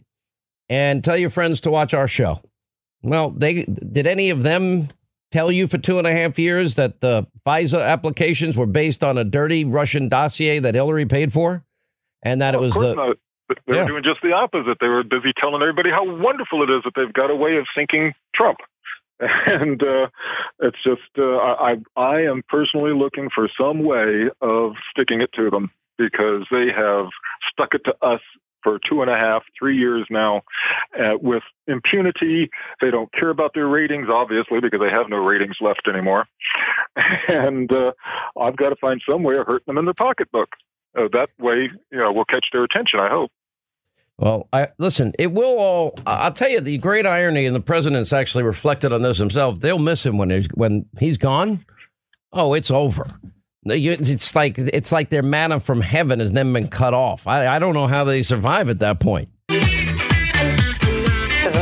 and 0.69 1.03
tell 1.03 1.17
your 1.17 1.29
friends 1.29 1.61
to 1.61 1.71
watch 1.71 1.93
our 1.93 2.07
show. 2.07 2.41
Well, 3.03 3.29
they 3.29 3.63
did 3.63 4.07
any 4.07 4.29
of 4.29 4.43
them 4.43 4.89
tell 5.31 5.51
you 5.51 5.67
for 5.67 5.77
two 5.77 5.97
and 5.97 6.07
a 6.07 6.13
half 6.13 6.39
years 6.39 6.75
that 6.75 7.01
the 7.01 7.27
FISA 7.47 7.85
applications 7.85 8.57
were 8.57 8.65
based 8.65 9.03
on 9.03 9.17
a 9.17 9.23
dirty 9.23 9.63
Russian 9.63 10.09
dossier 10.09 10.59
that 10.59 10.75
Hillary 10.75 11.05
paid 11.05 11.31
for, 11.31 11.63
and 12.21 12.41
that 12.41 12.53
well, 12.53 12.63
it 12.63 12.65
was 12.65 12.73
the. 12.73 12.95
Not. 12.95 13.17
They 13.49 13.75
yeah. 13.75 13.83
were 13.83 13.87
doing 13.87 14.03
just 14.03 14.21
the 14.21 14.33
opposite. 14.33 14.77
They 14.81 14.87
were 14.87 15.03
busy 15.03 15.31
telling 15.39 15.61
everybody 15.61 15.89
how 15.89 16.03
wonderful 16.03 16.63
it 16.63 16.69
is 16.69 16.83
that 16.83 16.91
they've 16.97 17.13
got 17.13 17.31
a 17.31 17.35
way 17.35 17.55
of 17.55 17.65
sinking 17.75 18.13
Trump. 18.35 18.57
And 19.47 19.81
uh, 19.81 20.09
it's 20.59 20.77
just, 20.83 21.09
uh, 21.17 21.37
I, 21.37 21.77
I 21.95 22.21
am 22.21 22.43
personally 22.49 22.93
looking 22.93 23.29
for 23.33 23.49
some 23.59 23.83
way 23.83 24.29
of 24.41 24.73
sticking 24.91 25.21
it 25.21 25.31
to 25.33 25.49
them 25.49 25.71
because 25.97 26.45
they 26.51 26.67
have 26.75 27.07
stuck 27.51 27.73
it 27.73 27.81
to 27.85 27.95
us 28.05 28.21
for 28.67 28.79
two 28.89 29.01
and 29.01 29.09
a 29.09 29.15
half, 29.15 29.43
three 29.57 29.77
years 29.77 30.05
now 30.09 30.41
uh, 31.01 31.13
with 31.21 31.43
impunity. 31.67 32.49
They 32.81 32.91
don't 32.91 33.11
care 33.13 33.29
about 33.29 33.51
their 33.53 33.67
ratings, 33.67 34.09
obviously, 34.11 34.59
because 34.59 34.81
they 34.85 34.93
have 34.93 35.09
no 35.09 35.17
ratings 35.17 35.55
left 35.61 35.87
anymore. 35.87 36.25
and 37.29 37.71
uh, 37.71 37.93
I've 38.37 38.57
got 38.57 38.69
to 38.69 38.75
find 38.75 39.01
some 39.09 39.23
way 39.23 39.37
of 39.37 39.47
hurting 39.47 39.67
them 39.67 39.77
in 39.77 39.85
their 39.85 39.93
pocketbook. 39.93 40.49
Uh, 40.97 41.07
that 41.13 41.29
way, 41.39 41.69
you 41.91 41.97
know, 41.97 42.11
we'll 42.11 42.25
catch 42.25 42.45
their 42.51 42.65
attention, 42.65 42.99
I 42.99 43.09
hope. 43.09 43.31
Well, 44.17 44.49
I 44.51 44.69
listen, 44.79 45.13
it 45.19 45.31
will 45.31 45.59
all 45.59 45.99
I'll 46.07 46.31
tell 46.31 46.49
you 46.49 46.59
the 46.59 46.79
great 46.79 47.05
irony 47.05 47.45
and 47.45 47.55
the 47.55 47.61
president's 47.61 48.11
actually 48.11 48.43
reflected 48.43 48.91
on 48.91 49.03
this 49.03 49.19
himself. 49.19 49.59
They'll 49.59 49.77
miss 49.77 50.03
him 50.03 50.17
when 50.17 50.31
he's 50.31 50.47
when 50.55 50.87
he's 50.99 51.19
gone. 51.19 51.63
Oh, 52.33 52.55
it's 52.55 52.71
over. 52.71 53.05
It's 53.69 54.35
like 54.35 54.57
it's 54.57 54.91
like 54.91 55.09
their 55.09 55.23
manna 55.23 55.59
from 55.59 55.81
heaven 55.81 56.19
has 56.19 56.31
then 56.31 56.53
been 56.53 56.67
cut 56.67 56.93
off. 56.93 57.27
I, 57.27 57.47
I 57.47 57.59
don't 57.59 57.73
know 57.73 57.87
how 57.87 58.03
they 58.03 58.21
survive 58.21 58.69
at 58.69 58.79
that 58.79 58.99
point 58.99 59.29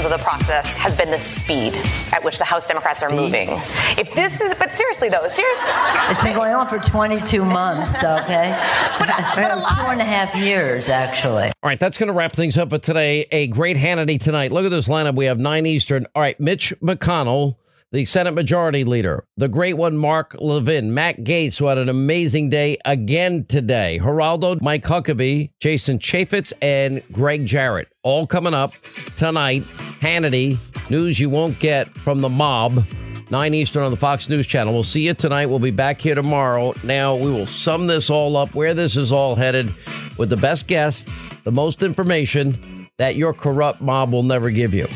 of 0.06 0.12
the 0.12 0.24
process 0.24 0.76
has 0.76 0.96
been 0.96 1.10
the 1.10 1.18
speed 1.18 1.74
at 2.14 2.24
which 2.24 2.38
the 2.38 2.44
House 2.44 2.68
Democrats 2.68 3.02
are 3.02 3.10
moving. 3.10 3.50
If 3.50 4.14
this 4.14 4.40
is, 4.40 4.54
but 4.54 4.70
seriously 4.72 5.10
though, 5.10 5.28
seriously, 5.28 5.70
it's 6.10 6.22
been 6.22 6.36
going 6.36 6.54
on 6.54 6.68
for 6.68 6.78
22 6.78 7.44
months. 7.44 8.04
Okay, 8.04 8.56
but, 9.00 9.08
but 9.08 9.70
two 9.70 9.88
and 9.88 10.00
a 10.00 10.06
half 10.06 10.36
years 10.36 10.90
actually. 10.90 11.46
All 11.46 11.54
right, 11.64 11.80
that's 11.80 11.98
going 11.98 12.08
to 12.08 12.14
wrap 12.14 12.34
things 12.34 12.58
up 12.58 12.70
for 12.70 12.78
today. 12.78 13.26
A 13.32 13.48
great 13.48 13.78
Hannity 13.78 14.20
tonight. 14.20 14.52
Look 14.52 14.66
at 14.66 14.70
this 14.70 14.88
lineup. 14.88 15.16
We 15.16 15.26
have 15.26 15.40
nine 15.40 15.66
Eastern. 15.66 16.06
All 16.14 16.22
right, 16.22 16.40
Mitch 16.40 16.74
McConnell 16.82 17.56
the 17.92 18.06
Senate 18.06 18.34
Majority 18.34 18.84
Leader, 18.84 19.26
the 19.38 19.48
great 19.48 19.78
one, 19.78 19.96
Mark 19.98 20.36
Levin, 20.40 20.94
Matt 20.94 21.24
Gaetz, 21.24 21.58
who 21.58 21.68
had 21.68 21.78
an 21.78 21.88
amazing 21.88 22.50
day 22.50 22.78
again 22.84 23.46
today, 23.46 24.00
Geraldo, 24.02 24.62
Mike 24.62 24.84
Huckabee, 24.84 25.52
Jason 25.60 26.00
Chaffetz, 26.00 26.52
and 26.62 27.02
Gregg 27.12 27.46
Jarrett. 27.46 27.88
All 28.04 28.28
coming 28.28 28.54
up 28.54 28.74
tonight. 29.18 29.64
Hannity, 30.02 30.58
news 30.90 31.20
you 31.20 31.30
won't 31.30 31.58
get 31.60 31.96
from 31.98 32.20
the 32.20 32.30
mob. 32.30 32.86
9 33.32 33.54
Eastern 33.56 33.84
on 33.84 33.92
the 33.92 33.98
Fox 33.98 34.30
News 34.30 34.46
Channel. 34.46 34.74
We'll 34.74 34.84
see 34.84 35.02
you 35.02 35.14
tonight. 35.16 35.48
We'll 35.48 35.60
be 35.60 35.72
back 35.72 36.00
here 36.00 36.14
tomorrow. 36.14 36.74
Now, 36.84 37.16
we 37.16 37.32
will 37.32 37.48
sum 37.48 37.88
this 37.88 38.10
all 38.10 38.38
up, 38.38 38.54
where 38.54 38.76
this 38.76 38.98
is 38.98 39.12
all 39.12 39.36
headed, 39.36 39.74
with 40.18 40.30
the 40.30 40.38
best 40.38 40.68
guests, 40.68 41.10
the 41.44 41.52
most 41.52 41.82
information 41.82 42.88
that 42.98 43.16
your 43.16 43.34
corrupt 43.34 43.82
mob 43.82 44.12
will 44.12 44.24
never 44.24 44.52
give 44.52 44.74
you. 44.74 44.88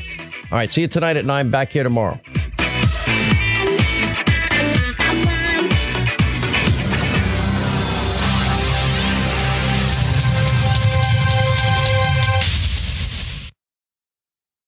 All 0.51 0.57
right, 0.57 0.71
see 0.71 0.81
you 0.81 0.87
tonight 0.87 1.17
at 1.17 1.25
9, 1.25 1.49
back 1.49 1.71
here 1.71 1.83
tomorrow. 1.83 2.19